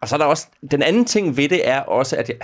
Og 0.00 0.08
så 0.08 0.16
er 0.16 0.18
der 0.18 0.24
også, 0.24 0.46
den 0.70 0.82
anden 0.82 1.04
ting 1.04 1.36
ved 1.36 1.48
det 1.48 1.68
er 1.68 1.80
også, 1.80 2.16
at, 2.16 2.28
jeg, 2.28 2.36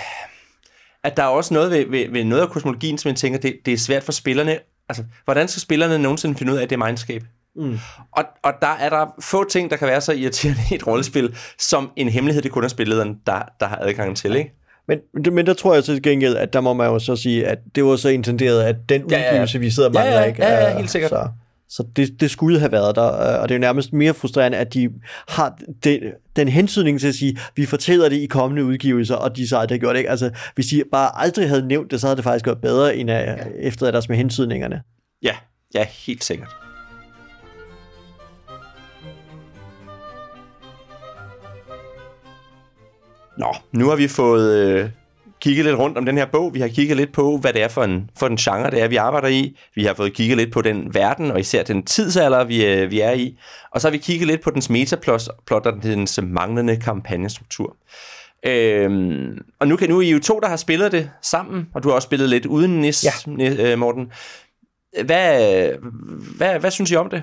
at 1.02 1.16
der 1.16 1.22
er 1.22 1.26
også 1.26 1.54
noget 1.54 1.70
ved, 1.70 1.86
ved, 1.86 2.10
ved 2.10 2.24
noget 2.24 2.42
af 2.42 2.48
kosmologien, 2.48 2.98
som 2.98 3.08
jeg 3.08 3.16
tænker, 3.16 3.38
det, 3.38 3.56
det 3.66 3.74
er 3.74 3.78
svært 3.78 4.02
for 4.02 4.12
spillerne. 4.12 4.58
Altså, 4.88 5.04
hvordan 5.24 5.48
skal 5.48 5.60
spillerne 5.60 5.98
nogensinde 5.98 6.38
finde 6.38 6.52
ud 6.52 6.58
af, 6.58 6.62
at 6.62 6.70
det 6.70 6.80
er 6.80 6.86
mindskab? 6.86 7.22
Mm. 7.56 7.78
Og, 8.12 8.24
og 8.42 8.52
der 8.62 8.76
er 8.80 8.90
der 8.90 9.14
få 9.20 9.48
ting, 9.48 9.70
der 9.70 9.76
kan 9.76 9.88
være 9.88 10.00
så 10.00 10.12
irriterende 10.12 10.60
i 10.70 10.74
et 10.74 10.86
rollespil, 10.86 11.36
som 11.58 11.90
en 11.96 12.08
hemmelighed, 12.08 12.42
det 12.42 12.50
kun 12.50 12.64
er 12.64 12.68
spillederen, 12.68 13.18
der, 13.26 13.42
der 13.60 13.66
har 13.66 13.78
adgang 13.82 14.16
til, 14.16 14.36
ikke? 14.36 14.52
Men, 14.88 14.98
men 15.32 15.46
der 15.46 15.54
tror 15.54 15.74
jeg 15.74 15.84
til 15.84 16.02
gengæld, 16.02 16.36
at 16.36 16.52
der 16.52 16.60
må 16.60 16.72
man 16.72 16.86
jo 16.86 16.98
så 16.98 17.16
sige, 17.16 17.46
at 17.46 17.58
det 17.74 17.84
var 17.84 17.96
så 17.96 18.08
intenderet, 18.08 18.62
at 18.62 18.76
den 18.88 19.04
udgivelse, 19.04 19.24
ja, 19.32 19.46
ja. 19.54 19.58
vi 19.58 19.70
sidder 19.70 19.88
og 19.88 19.94
mangler, 19.94 20.14
ja, 20.14 20.20
ja, 20.20 20.26
ikke? 20.26 20.44
Ja, 20.44 20.68
ja, 20.68 20.76
helt 20.78 20.90
sikkert. 20.90 21.10
Så. 21.10 21.28
Så 21.68 21.84
det, 21.96 22.20
det 22.20 22.30
skulle 22.30 22.58
have 22.58 22.72
været 22.72 22.96
der, 22.96 23.06
øh, 23.06 23.42
og 23.42 23.48
det 23.48 23.54
er 23.54 23.58
jo 23.58 23.60
nærmest 23.60 23.92
mere 23.92 24.14
frustrerende, 24.14 24.58
at 24.58 24.74
de 24.74 24.90
har 25.28 25.58
den, 25.84 26.00
den 26.36 26.48
hensynning 26.48 27.00
til 27.00 27.08
at 27.08 27.14
sige, 27.14 27.38
vi 27.56 27.66
fortæller 27.66 28.08
det 28.08 28.16
i 28.16 28.26
kommende 28.26 28.64
udgivelser, 28.64 29.14
og 29.14 29.36
de 29.36 29.48
så 29.48 29.58
aldrig 29.58 29.76
har 29.76 29.80
gjort 29.80 29.94
det. 29.94 29.98
Ikke? 29.98 30.10
Altså, 30.10 30.30
hvis 30.54 30.66
de 30.66 30.82
bare 30.92 31.10
aldrig 31.22 31.48
havde 31.48 31.66
nævnt 31.68 31.90
det, 31.90 32.00
så 32.00 32.06
havde 32.06 32.16
det 32.16 32.24
faktisk 32.24 32.44
gjort 32.44 32.60
bedre, 32.60 32.96
end 32.96 33.10
at, 33.10 33.26
ja. 33.26 33.36
efter 33.60 33.90
deres 33.90 34.08
med 34.08 34.16
hensyningerne. 34.16 34.82
Ja, 35.22 35.34
ja, 35.74 35.86
helt 36.06 36.24
sikkert. 36.24 36.63
Nå, 43.38 43.56
nu 43.72 43.88
har 43.88 43.96
vi 43.96 44.08
fået 44.08 44.54
øh, 44.54 44.90
kigget 45.40 45.64
lidt 45.64 45.78
rundt 45.78 45.98
om 45.98 46.04
den 46.04 46.18
her 46.18 46.26
bog. 46.26 46.54
Vi 46.54 46.60
har 46.60 46.68
kigget 46.68 46.96
lidt 46.96 47.12
på, 47.12 47.36
hvad 47.36 47.52
det 47.52 47.62
er 47.62 47.68
for 47.68 47.84
en, 47.84 48.10
for 48.18 48.26
en 48.26 48.36
genre, 48.36 48.70
det 48.70 48.82
er, 48.82 48.88
vi 48.88 48.96
arbejder 48.96 49.28
i. 49.28 49.58
Vi 49.74 49.84
har 49.84 49.94
fået 49.94 50.14
kigget 50.14 50.36
lidt 50.36 50.52
på 50.52 50.62
den 50.62 50.94
verden, 50.94 51.30
og 51.30 51.40
især 51.40 51.62
den 51.62 51.82
tidsalder, 51.82 52.44
vi, 52.44 52.66
øh, 52.66 52.90
vi 52.90 53.00
er 53.00 53.12
i. 53.12 53.38
Og 53.70 53.80
så 53.80 53.88
har 53.88 53.92
vi 53.92 53.98
kigget 53.98 54.26
lidt 54.26 54.40
på 54.40 54.50
dens 54.50 54.70
metaplot 54.70 55.28
og 55.50 55.82
dens 55.82 56.20
manglende 56.22 56.76
kampagnestruktur. 56.76 57.76
Øhm, 58.46 59.38
og 59.58 59.68
nu 59.68 59.76
kan 59.76 59.88
nu 59.88 60.00
I 60.00 60.10
jo 60.10 60.18
to, 60.18 60.40
der 60.40 60.48
har 60.48 60.56
spillet 60.56 60.92
det 60.92 61.10
sammen, 61.22 61.68
og 61.74 61.82
du 61.82 61.88
har 61.88 61.94
også 61.94 62.06
spillet 62.06 62.28
lidt 62.28 62.46
uden 62.46 62.80
Nis, 62.80 63.04
ja. 63.04 63.72
Øh, 63.72 63.78
Morten. 63.78 64.12
Hvad, 65.04 65.68
hvad, 66.36 66.58
hvad 66.58 66.70
synes 66.70 66.90
I 66.90 66.96
om 66.96 67.10
det? 67.10 67.22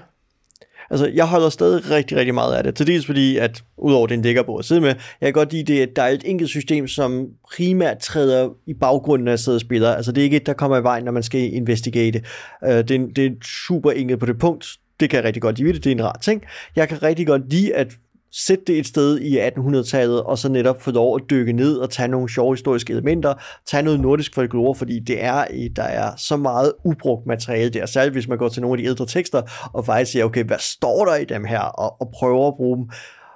Altså, 0.91 1.11
jeg 1.13 1.25
holder 1.25 1.49
stadig 1.49 1.89
rigtig, 1.89 2.17
rigtig 2.17 2.33
meget 2.33 2.55
af 2.55 2.63
det. 2.63 2.75
Til 2.75 2.87
dels 2.87 3.05
fordi, 3.05 3.37
at 3.37 3.63
udover 3.77 4.07
det 4.07 4.13
en 4.13 4.21
lækker 4.21 4.43
bog 4.43 4.59
at 4.59 4.65
sidde 4.65 4.81
med, 4.81 4.89
jeg 5.21 5.27
kan 5.27 5.33
godt 5.33 5.53
lide 5.53 5.73
det, 5.73 5.81
at 5.81 5.89
der 5.95 6.01
er 6.01 6.07
et 6.07 6.23
enkelt 6.25 6.49
system, 6.49 6.87
som 6.87 7.27
primært 7.55 7.97
træder 7.97 8.49
i 8.67 8.73
baggrunden 8.73 9.27
af 9.27 9.39
sidder 9.39 9.57
og 9.57 9.61
spiller. 9.61 9.91
Altså, 9.91 10.11
det 10.11 10.21
er 10.21 10.23
ikke 10.25 10.37
et, 10.37 10.45
der 10.45 10.53
kommer 10.53 10.77
i 10.77 10.83
vejen, 10.83 11.03
når 11.03 11.11
man 11.11 11.23
skal 11.23 11.53
investigate. 11.53 12.21
Uh, 12.61 12.69
øh, 12.69 12.77
det, 12.77 12.91
er, 12.91 13.07
det 13.15 13.25
er 13.25 13.31
super 13.43 13.91
enkelt 13.91 14.19
på 14.19 14.25
det 14.25 14.39
punkt. 14.39 14.77
Det 14.99 15.09
kan 15.09 15.17
jeg 15.17 15.25
rigtig 15.25 15.41
godt 15.41 15.57
lide. 15.59 15.73
Det 15.73 15.87
er 15.87 15.91
en 15.91 16.03
rar 16.03 16.19
ting. 16.21 16.43
Jeg 16.75 16.89
kan 16.89 17.03
rigtig 17.03 17.27
godt 17.27 17.53
lide, 17.53 17.75
at 17.75 17.93
sætte 18.31 18.63
det 18.67 18.79
et 18.79 18.87
sted 18.87 19.19
i 19.19 19.39
1800-tallet, 19.39 20.23
og 20.23 20.37
så 20.37 20.49
netop 20.49 20.81
få 20.81 20.91
lov 20.91 21.15
at 21.15 21.29
dykke 21.29 21.53
ned 21.53 21.77
og 21.77 21.89
tage 21.89 22.07
nogle 22.07 22.29
sjove 22.29 22.53
historiske 22.53 22.93
elementer, 22.93 23.33
tage 23.65 23.83
noget 23.83 23.99
nordisk 23.99 24.35
folklore, 24.35 24.75
fordi 24.75 24.99
det 24.99 25.23
er, 25.23 25.45
der 25.75 25.83
er 25.83 26.11
så 26.17 26.37
meget 26.37 26.73
ubrugt 26.85 27.25
materiale 27.27 27.69
der, 27.69 27.85
særligt 27.85 28.15
hvis 28.15 28.27
man 28.27 28.37
går 28.37 28.49
til 28.49 28.61
nogle 28.61 28.73
af 28.73 28.77
de 28.77 28.89
ældre 28.89 29.05
tekster, 29.05 29.41
og 29.73 29.85
faktisk 29.85 30.11
siger, 30.11 30.25
okay, 30.25 30.43
hvad 30.43 30.59
står 30.59 31.05
der 31.05 31.15
i 31.15 31.25
dem 31.25 31.45
her, 31.45 31.59
og, 31.59 32.01
og 32.01 32.11
prøver 32.13 32.47
at 32.47 32.55
bruge 32.55 32.77
dem. 32.77 32.89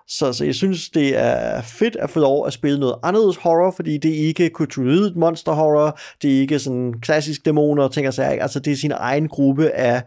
Så, 0.07 0.33
så 0.33 0.45
jeg 0.45 0.55
synes, 0.55 0.89
det 0.89 1.17
er 1.17 1.61
fedt 1.61 1.95
at 1.95 2.09
få 2.09 2.19
lov 2.19 2.47
at 2.47 2.53
spille 2.53 2.79
noget 2.79 2.95
anderledes 3.03 3.37
horror, 3.37 3.71
fordi 3.71 3.97
det 3.97 4.11
er 4.11 4.27
ikke 4.27 4.49
kulturelt 4.49 5.15
monster 5.15 5.51
horror, 5.51 5.99
det 6.21 6.35
er 6.35 6.39
ikke 6.39 6.59
sådan 6.59 6.93
klassisk 7.01 7.45
dæmoner 7.45 7.83
og 7.83 7.91
ting 7.93 8.07
og 8.07 8.13
sager. 8.13 8.41
Altså, 8.41 8.59
det 8.59 8.73
er 8.73 8.77
sin 8.77 8.91
egen 8.95 9.27
gruppe 9.27 9.69
af, 9.69 10.03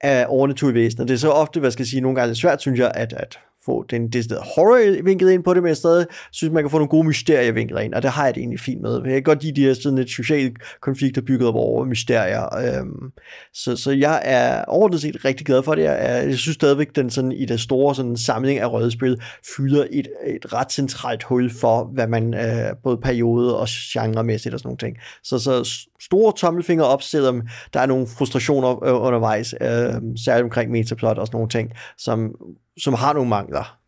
af 0.00 0.26
overnaturlige 0.28 0.84
væsener. 0.84 1.06
Det 1.06 1.14
er 1.14 1.18
så 1.18 1.30
ofte, 1.30 1.60
hvad 1.60 1.70
skal 1.70 1.82
jeg 1.82 1.88
sige, 1.88 2.00
nogle 2.00 2.20
gange 2.20 2.34
svært, 2.34 2.60
synes 2.60 2.80
jeg, 2.80 2.92
at, 2.94 3.12
at 3.12 3.38
få 3.64 3.84
den 3.90 4.08
decideret 4.08 4.42
horror-vinkel 4.56 5.28
ind 5.28 5.44
på 5.44 5.54
det, 5.54 5.62
men 5.62 5.68
jeg 5.68 5.76
stadig 5.76 6.06
synes, 6.32 6.52
man 6.52 6.62
kan 6.62 6.70
få 6.70 6.78
nogle 6.78 6.88
gode 6.88 7.06
mysterievinkler 7.06 7.80
ind, 7.80 7.94
og 7.94 8.02
det 8.02 8.10
har 8.10 8.24
jeg 8.24 8.34
det 8.34 8.40
egentlig 8.40 8.60
fint 8.60 8.82
med. 8.82 9.00
Jeg 9.04 9.12
kan 9.12 9.22
godt 9.22 9.42
lide 9.42 9.60
de 9.60 9.66
her 9.66 9.74
sådan 9.74 9.98
lidt 9.98 10.10
sociale 10.10 10.54
konflikter 10.80 11.22
bygget 11.22 11.48
op 11.48 11.54
over 11.54 11.84
mysterier. 11.84 12.56
Øhm, 12.56 13.12
så, 13.54 13.76
så 13.76 13.90
jeg 13.90 14.22
er 14.24 14.64
overordnet 14.64 15.00
set 15.00 15.24
rigtig 15.24 15.46
glad 15.46 15.62
for 15.62 15.74
det. 15.74 15.82
Jeg, 15.82 15.96
er, 16.00 16.22
jeg 16.22 16.38
synes 16.38 16.54
stadigvæk, 16.54 16.96
den 16.96 17.10
sådan, 17.10 17.32
i 17.32 17.44
det 17.44 17.60
store 17.60 17.94
sådan, 17.94 18.16
samling 18.16 18.58
af 18.58 18.72
rødspil 18.72 19.16
fylder 19.56 19.86
et, 19.90 20.08
et 20.26 20.52
ret 20.52 20.72
centralt 20.72 21.22
hul 21.22 21.50
for, 21.60 21.90
hvad 21.94 22.06
man 22.06 22.34
øh, 22.34 22.76
både 22.82 22.98
periode 23.02 23.58
og 23.58 23.68
genremæssigt 23.70 24.54
og 24.54 24.60
sådan 24.60 24.68
nogle 24.68 24.78
ting. 24.78 24.96
Så, 25.22 25.38
så 25.38 25.88
store 26.00 26.32
tommelfinger 26.36 26.84
op, 26.84 27.02
selvom 27.02 27.42
der 27.74 27.80
er 27.80 27.86
nogle 27.86 28.06
frustrationer 28.06 28.84
øh, 28.84 29.02
undervejs, 29.02 29.54
øh, 29.60 29.94
særligt 30.24 30.44
omkring 30.44 30.70
metaplot 30.70 31.18
og 31.18 31.26
sådan 31.26 31.36
nogle 31.36 31.48
ting, 31.48 31.72
som 31.98 32.34
som 32.78 32.94
har 32.94 33.12
nogle 33.12 33.28
mangler. 33.28 33.80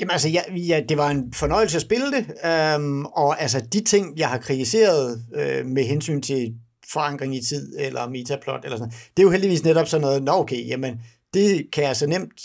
Jamen 0.00 0.10
altså, 0.10 0.28
ja, 0.28 0.40
ja, 0.56 0.82
det 0.88 0.98
var 0.98 1.10
en 1.10 1.32
fornøjelse 1.32 1.76
at 1.76 1.82
spille 1.82 2.06
det, 2.06 2.26
øhm, 2.44 3.04
og 3.04 3.42
altså 3.42 3.60
de 3.72 3.84
ting, 3.84 4.18
jeg 4.18 4.28
har 4.28 4.38
kritiseret 4.38 5.24
øh, 5.34 5.66
med 5.66 5.84
hensyn 5.84 6.22
til 6.22 6.54
forankring 6.92 7.36
i 7.36 7.42
tid, 7.42 7.78
eller 7.78 8.08
metaplot, 8.08 8.64
eller 8.64 8.76
sådan 8.78 8.92
det 8.92 9.18
er 9.18 9.22
jo 9.22 9.30
heldigvis 9.30 9.64
netop 9.64 9.88
sådan 9.88 10.02
noget, 10.02 10.22
nå 10.22 10.32
okay, 10.32 10.68
jamen 10.68 11.00
det 11.34 11.70
kan 11.72 11.84
jeg 11.84 11.96
så 11.96 12.06
nemt 12.06 12.40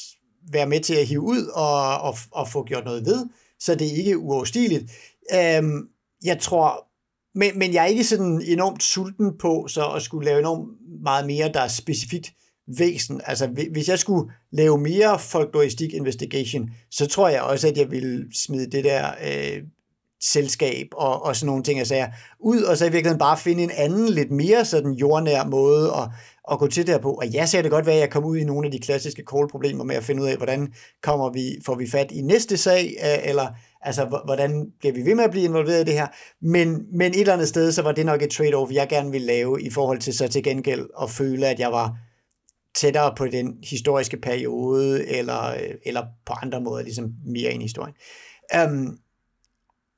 være 0.52 0.68
med 0.68 0.80
til 0.80 0.96
at 0.96 1.08
hive 1.08 1.22
ud 1.22 1.46
og, 1.46 2.02
og, 2.02 2.18
og 2.32 2.50
få 2.50 2.64
gjort 2.64 2.86
noget 2.86 3.06
ved, 3.06 3.26
så 3.60 3.76
det 3.76 3.88
er 3.88 3.98
ikke 3.98 4.18
uoverstigeligt. 4.18 4.92
Øhm, 5.34 5.88
jeg 6.24 6.40
tror, 6.40 6.89
men, 7.36 7.60
men 7.60 7.74
jeg 7.74 7.84
er 7.84 7.88
ikke 7.88 8.04
sådan 8.04 8.42
enormt 8.48 8.84
sulten 8.84 9.38
på 9.38 9.68
så 9.68 9.88
at 9.88 10.02
skulle 10.02 10.26
lave 10.26 10.40
enormt 10.40 10.70
meget 11.04 11.26
mere, 11.28 11.52
der 11.54 11.62
er 11.62 11.68
specifikt 11.68 12.34
væsen. 12.78 13.22
Altså, 13.26 13.48
hvis 13.72 13.90
jeg 13.90 14.00
skulle 14.00 14.32
lave 14.52 14.78
mere 14.78 15.20
folkloristik 15.20 15.94
investigation, 15.94 16.70
så 16.92 17.08
tror 17.08 17.30
jeg 17.30 17.42
også, 17.42 17.68
at 17.68 17.78
jeg 17.78 17.92
ville 17.92 18.26
smide 18.34 18.72
det 18.72 18.84
der 18.84 19.12
øh, 19.26 19.64
selskab 20.24 20.88
og, 20.94 21.26
og 21.26 21.36
sådan 21.36 21.48
nogle 21.48 21.64
ting, 21.64 21.80
jeg 21.80 21.88
sagde, 21.88 22.08
ud, 22.40 22.62
og 22.62 22.78
så 22.78 22.86
i 22.86 22.92
virkeligheden 22.92 23.20
bare 23.20 23.38
finde 23.38 23.64
en 23.64 23.72
anden, 23.78 24.10
lidt 24.10 24.32
mere 24.32 24.66
sådan 24.66 24.92
jordnær 24.92 25.46
måde 25.46 25.92
at, 25.96 26.10
at 26.52 26.60
gå 26.60 26.68
til 26.68 26.88
det 26.88 27.02
på. 27.02 27.12
Og 27.12 27.34
jeg 27.34 27.50
ser 27.50 27.62
det 27.62 27.72
godt 27.72 27.86
være, 27.86 27.96
at 27.96 28.02
jeg 28.02 28.10
kom 28.10 28.26
ud 28.26 28.38
i 28.38 28.44
nogle 28.44 28.66
af 28.66 28.72
de 28.72 28.80
klassiske 28.80 29.24
call-problemer 29.34 29.84
med 29.84 29.96
at 29.96 30.04
finde 30.04 30.22
ud 30.22 30.28
af, 30.28 30.38
hvordan 30.38 30.74
kommer 31.04 31.30
vi, 31.30 31.58
får 31.66 31.76
vi 31.76 31.90
fat 31.90 32.12
i 32.12 32.22
næste 32.22 32.58
sag, 32.58 32.96
øh, 33.04 33.30
eller 33.30 33.48
altså, 33.82 34.22
hvordan 34.26 34.72
bliver 34.80 34.94
vi 34.94 35.06
ved 35.06 35.16
med 35.16 35.24
at 35.24 35.32
blive 35.32 35.46
involveret 35.46 35.82
i 35.82 35.84
det 35.84 35.94
her. 35.94 36.08
Men, 36.42 36.98
men 36.98 37.12
et 37.12 37.20
eller 37.20 37.34
andet 37.34 37.48
sted, 37.48 37.72
så 37.72 37.82
var 37.82 37.92
det 37.92 38.06
nok 38.06 38.22
et 38.22 38.40
trade-off, 38.40 38.74
jeg 38.74 38.88
gerne 38.90 39.12
ville 39.12 39.28
lave 39.28 39.62
i 39.62 39.70
forhold 39.70 40.00
til 40.00 40.14
så 40.14 40.28
til 40.28 40.44
gengæld 40.44 40.88
at 41.02 41.10
føle, 41.10 41.48
at 41.48 41.60
jeg 41.60 41.72
var 41.72 41.98
tættere 42.76 43.16
på 43.16 43.28
den 43.28 43.58
historiske 43.64 44.18
periode, 44.18 45.08
eller, 45.08 45.56
eller 45.86 46.04
på 46.26 46.34
andre 46.42 46.62
måder 46.62 46.84
ligesom 46.84 47.14
mere 47.26 47.52
ind 47.52 47.62
i 47.62 47.66
historien. 47.66 47.96
Um, 48.68 48.98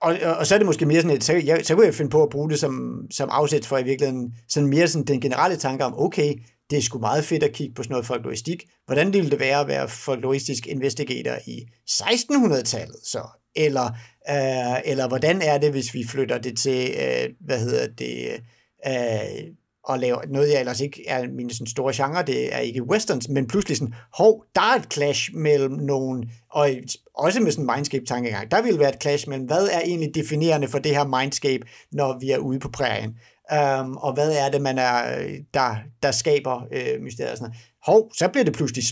og, 0.01 0.17
og, 0.23 0.33
og 0.33 0.47
så 0.47 0.55
er 0.55 0.59
det 0.59 0.65
måske 0.65 0.85
mere 0.85 1.01
sådan 1.01 1.17
et, 1.17 1.23
så, 1.23 1.33
jeg, 1.33 1.65
så 1.65 1.75
kunne 1.75 1.85
jeg 1.85 1.95
finde 1.95 2.11
på 2.11 2.23
at 2.23 2.29
bruge 2.29 2.49
det 2.49 2.59
som, 2.59 3.05
som 3.11 3.29
afsæt 3.31 3.65
for 3.65 3.77
i 3.77 3.83
virkeligheden 3.83 4.35
sådan 4.49 4.69
mere 4.69 4.87
sådan 4.87 5.05
den 5.05 5.21
generelle 5.21 5.57
tanke 5.57 5.85
om, 5.85 5.93
okay, 5.97 6.33
det 6.69 6.77
er 6.77 6.81
sgu 6.81 6.99
meget 6.99 7.23
fedt 7.23 7.43
at 7.43 7.53
kigge 7.53 7.73
på 7.73 7.83
sådan 7.83 7.91
noget 7.91 8.05
folkloristik. 8.05 8.63
Hvordan 8.85 9.13
ville 9.13 9.31
det 9.31 9.39
være 9.39 9.59
at 9.59 9.67
være 9.67 9.89
folkloristisk 9.89 10.67
investigator 10.67 11.35
i 11.47 11.67
1600-tallet 11.89 12.99
så? 13.03 13.40
Eller, 13.55 13.85
øh, 14.29 14.81
eller 14.85 15.07
hvordan 15.07 15.41
er 15.41 15.57
det, 15.57 15.71
hvis 15.71 15.93
vi 15.93 16.07
flytter 16.07 16.37
det 16.37 16.57
til, 16.57 16.89
øh, 16.99 17.29
hvad 17.39 17.59
hedder 17.59 17.87
det, 17.87 18.41
øh, 18.87 19.53
og 19.83 19.99
laver 19.99 20.21
noget, 20.29 20.51
jeg 20.51 20.59
ellers 20.59 20.81
ikke 20.81 21.07
er 21.07 21.27
min 21.27 21.49
sådan 21.49 21.67
store 21.67 21.93
genre, 21.95 22.23
det 22.23 22.55
er 22.55 22.59
ikke 22.59 22.83
westerns, 22.83 23.29
men 23.29 23.47
pludselig 23.47 23.77
sådan, 23.77 23.93
hov, 24.13 24.45
der 24.55 24.61
er 24.61 24.79
et 24.79 24.93
clash 24.93 25.35
mellem 25.35 25.71
nogen, 25.71 26.31
og 26.51 26.69
også 27.13 27.39
med 27.39 27.51
sådan 27.51 27.63
en 27.63 27.71
mindscape-tankegang, 27.75 28.51
der 28.51 28.61
vil 28.61 28.79
være 28.79 28.89
et 28.89 29.01
clash 29.01 29.29
mellem, 29.29 29.45
hvad 29.45 29.67
er 29.67 29.79
egentlig 29.79 30.15
definerende 30.15 30.67
for 30.67 30.79
det 30.79 30.95
her 30.95 31.21
mindscape, 31.21 31.67
når 31.91 32.19
vi 32.19 32.31
er 32.31 32.37
ude 32.37 32.59
på 32.59 32.69
prærien, 32.69 33.15
um, 33.51 33.97
og 33.97 34.13
hvad 34.13 34.31
er 34.31 34.49
det, 34.49 34.61
man 34.61 34.77
er, 34.77 35.27
der, 35.53 35.75
der 36.03 36.11
skaber 36.11 36.67
øh, 36.71 37.01
mysteriet 37.01 37.31
og 37.31 37.37
sådan 37.37 37.49
noget. 37.49 37.61
Hov, 37.85 38.11
så 38.17 38.27
bliver 38.27 38.45
det 38.45 38.53
pludselig 38.53 38.83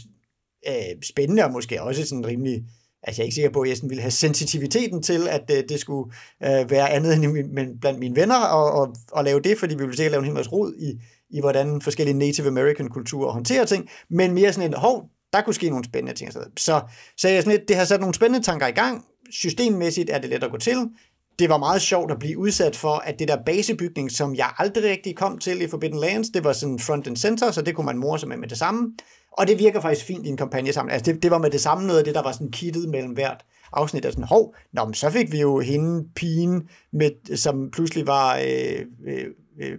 øh, 0.68 1.02
spændende, 1.04 1.44
og 1.44 1.52
måske 1.52 1.82
også 1.82 2.06
sådan 2.06 2.28
rimelig 2.28 2.64
altså 3.04 3.22
jeg 3.22 3.24
er 3.24 3.28
ikke 3.28 3.36
sikker 3.36 3.50
på, 3.50 3.62
at 3.62 3.70
jeg 3.70 3.78
sådan 3.78 3.90
ville 3.90 4.02
have 4.02 4.12
sensitiviteten 4.12 5.04
til, 5.04 5.28
at 5.28 5.52
øh, 5.52 5.64
det 5.70 5.80
skulle 5.80 6.12
øh, 6.44 6.72
være 6.72 6.90
andet 6.90 7.14
end 7.14 7.54
men 7.54 7.80
blandt 7.80 8.00
mine 8.00 8.16
venner 8.16 8.36
og, 8.36 8.72
og, 8.72 8.96
og 9.12 9.24
lave 9.24 9.40
det, 9.40 9.58
fordi 9.58 9.76
vi 9.76 9.84
ville 9.84 9.96
sikkert 9.96 10.12
lave 10.12 10.20
en 10.20 10.26
hel 10.26 10.34
masse 10.34 10.52
rod 10.52 10.74
i, 10.80 11.02
i 11.30 11.40
hvordan 11.40 11.82
forskellige 11.82 12.18
Native 12.18 12.48
American 12.48 12.88
kulturer 12.90 13.32
håndterer 13.32 13.66
ting, 13.66 13.90
men 14.10 14.34
mere 14.34 14.54
sådan 14.54 14.70
en, 14.70 14.78
hov, 14.78 15.10
der 15.34 15.42
kunne 15.42 15.54
ske 15.54 15.70
nogle 15.70 15.86
spændende 15.86 16.18
ting. 16.18 16.34
Så, 16.34 16.82
så 17.18 17.28
jeg 17.28 17.44
sådan 17.44 17.58
lidt, 17.58 17.68
det 17.68 17.76
har 17.76 17.86
sat 17.86 18.00
nogle 18.00 18.14
spændende 18.14 18.46
tanker 18.46 18.68
i 18.68 18.72
gang. 18.72 19.06
Systemmæssigt 19.32 20.10
er 20.10 20.20
det 20.20 20.30
let 20.30 20.44
at 20.44 20.52
gå 20.52 20.58
til. 20.58 20.78
Det 21.40 21.50
var 21.50 21.58
meget 21.58 21.82
sjovt 21.82 22.12
at 22.12 22.20
blive 22.20 22.38
udsat 22.38 22.76
for, 22.76 22.96
at 22.96 23.20
det 23.20 23.28
der 23.28 23.38
basebygning, 23.46 24.12
som 24.12 24.36
jeg 24.36 24.52
aldrig 24.58 24.84
rigtig 24.84 25.16
kom 25.16 25.38
til 25.38 25.62
i 25.62 25.68
Forbidden 25.68 26.00
Lands, 26.00 26.30
det 26.30 26.44
var 26.44 26.54
sådan 26.54 26.80
front 26.80 27.08
and 27.08 27.18
center, 27.18 27.52
så 27.52 27.62
det 27.62 27.76
kunne 27.76 27.86
man 27.86 27.98
morse 27.98 28.28
med 28.28 28.38
med 28.38 28.48
det 28.48 28.58
samme. 28.58 28.94
Og 29.40 29.48
det 29.48 29.60
virker 29.60 29.82
faktisk 29.82 30.06
fint 30.06 30.26
i 30.26 30.30
en 30.30 30.38
kampagne 30.38 30.74
sammen. 30.74 30.92
Altså 30.92 31.12
det, 31.12 31.24
det 31.24 31.32
var 31.32 31.38
med 31.38 31.50
det 31.50 31.62
samme 31.62 31.88
noget 31.88 32.00
af 32.00 32.06
det, 32.06 32.16
der 32.16 32.22
var 32.22 32.32
sådan 32.32 32.52
kittet 32.52 32.90
mellem 32.90 33.12
hvert 33.12 33.46
afsnit. 33.74 34.06
Og 34.06 34.12
sådan, 34.12 34.28
hov, 34.28 34.56
nå, 34.74 34.86
men 34.86 34.94
så 34.94 35.10
fik 35.10 35.32
vi 35.32 35.40
jo 35.40 35.60
hende, 35.60 36.10
pigen, 36.16 36.70
med, 36.92 37.38
som 37.38 37.72
pludselig 37.72 38.08
var 38.08 38.38
øh, 38.38 38.86
øh, 39.08 39.26
øh, 39.62 39.78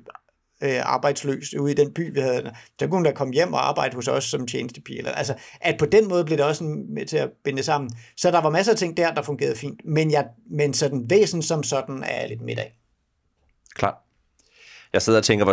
øh, 0.62 0.80
arbejdsløs 0.82 1.54
ude 1.54 1.72
i 1.72 1.74
den 1.74 1.92
by, 1.92 2.14
vi 2.14 2.20
havde. 2.20 2.52
Så 2.78 2.86
kunne 2.86 2.96
hun 2.96 3.04
da 3.04 3.12
komme 3.12 3.34
hjem 3.34 3.52
og 3.52 3.68
arbejde 3.68 3.94
hos 3.94 4.08
os 4.08 4.24
som 4.24 4.46
tjenestepige. 4.46 4.98
Eller, 4.98 5.12
altså, 5.12 5.34
at 5.61 5.76
på 5.78 5.86
den 5.86 6.08
måde 6.08 6.24
blev 6.24 6.38
det 6.38 6.46
også 6.46 6.64
med 6.64 7.06
til 7.06 7.16
at 7.16 7.30
binde 7.44 7.62
sammen. 7.62 7.90
Så 8.16 8.30
der 8.30 8.40
var 8.40 8.50
masser 8.50 8.72
af 8.72 8.78
ting 8.78 8.96
der, 8.96 9.14
der 9.14 9.22
fungerede 9.22 9.56
fint. 9.56 9.80
Men, 9.84 10.11
jeg, 10.11 10.26
men 10.50 10.74
sådan 10.74 11.11
væsen 11.11 11.42
som 11.42 11.62
sådan 11.62 12.04
er 12.06 12.26
lidt 12.26 12.42
midt 12.42 12.58
af. 12.58 12.76
Klart. 13.74 13.94
Jeg 14.92 15.02
sidder 15.02 15.18
og 15.18 15.24
tænker, 15.24 15.46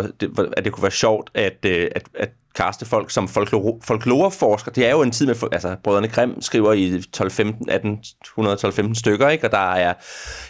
at 0.56 0.64
det 0.64 0.72
kunne 0.72 0.82
være 0.82 0.90
sjovt 0.90 1.30
at, 1.34 1.64
øh, 1.64 1.90
at, 1.94 2.08
at 2.14 2.30
kaste 2.58 2.86
folk 2.86 3.10
som 3.10 3.28
folklore, 3.28 3.80
folkloreforsker. 3.84 4.72
Det 4.72 4.86
er 4.86 4.90
jo 4.90 5.02
en 5.02 5.10
tid 5.10 5.26
med, 5.26 5.34
altså 5.52 5.76
Brødrene 5.84 6.08
Grimm 6.08 6.42
skriver 6.42 6.72
i 6.72 6.98
12-15, 7.16 8.88
1812-15 8.88 8.94
stykker, 8.94 9.28
ikke? 9.28 9.46
og 9.46 9.50
der 9.52 9.72
er 9.72 9.94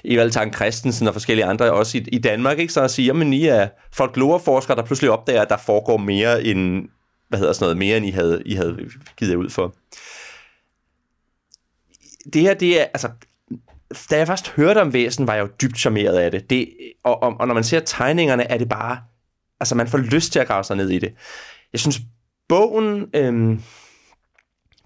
Evald 0.05 0.31
Tang 0.31 0.55
Christensen 0.55 1.09
og 1.09 1.13
forskellige 1.13 1.45
andre 1.45 1.73
også 1.73 1.99
i, 1.99 2.01
i 2.01 2.19
Danmark, 2.19 2.59
ikke? 2.59 2.73
så 2.73 2.81
at 2.81 2.91
sige, 2.91 3.07
jamen 3.07 3.33
I 3.33 3.47
er 3.47 3.69
folkloreforskere, 3.93 4.77
der 4.77 4.85
pludselig 4.85 5.11
opdager, 5.11 5.43
at 5.43 5.49
der 5.49 5.57
foregår 5.57 5.97
mere 5.97 6.45
end, 6.45 6.89
hvad 7.29 7.39
hedder 7.39 7.53
sådan 7.53 7.65
noget, 7.65 7.77
mere 7.77 7.97
end 7.97 8.07
I 8.07 8.11
havde, 8.11 8.43
I 8.47 8.55
havde 8.55 8.77
givet 9.17 9.35
ud 9.35 9.51
for. 9.51 9.75
Det 12.33 12.43
her, 12.43 12.55
det 12.55 12.81
er, 12.81 12.85
altså, 12.85 13.09
da 14.11 14.17
jeg 14.17 14.27
først 14.27 14.49
hørte 14.49 14.81
om 14.81 14.93
væsen, 14.93 15.27
var 15.27 15.35
jeg 15.35 15.43
jo 15.43 15.49
dybt 15.63 15.79
charmeret 15.79 16.17
af 16.17 16.31
det. 16.31 16.51
det 16.51 16.69
og, 17.05 17.23
og, 17.23 17.37
og 17.41 17.47
når 17.47 17.55
man 17.55 17.65
ser 17.65 17.81
tegningerne, 17.81 18.51
er 18.51 18.59
det 18.59 18.69
bare, 18.69 18.99
altså 19.61 19.75
man 19.75 19.89
får 19.89 19.99
lyst 19.99 20.33
til 20.33 20.39
at 20.39 20.47
grave 20.47 20.65
sig 20.65 20.77
ned 20.77 20.91
i 20.91 20.99
det. 20.99 21.15
Jeg 21.73 21.81
synes, 21.81 22.01
bogen, 22.49 23.07
øh, 23.15 23.59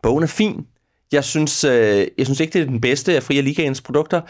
bogen 0.03 0.22
er 0.22 0.28
fin. 0.28 0.66
Jeg 1.12 1.24
synes, 1.24 1.64
øh, 1.64 2.07
jeg 2.18 2.26
synes 2.26 2.41
ikke, 2.41 2.53
det 2.53 2.62
er 2.62 2.66
den 2.66 2.80
bedste 2.80 3.16
af 3.16 3.22
Fria 3.22 3.41
Ligaens 3.41 3.80
produkter, 3.80 4.20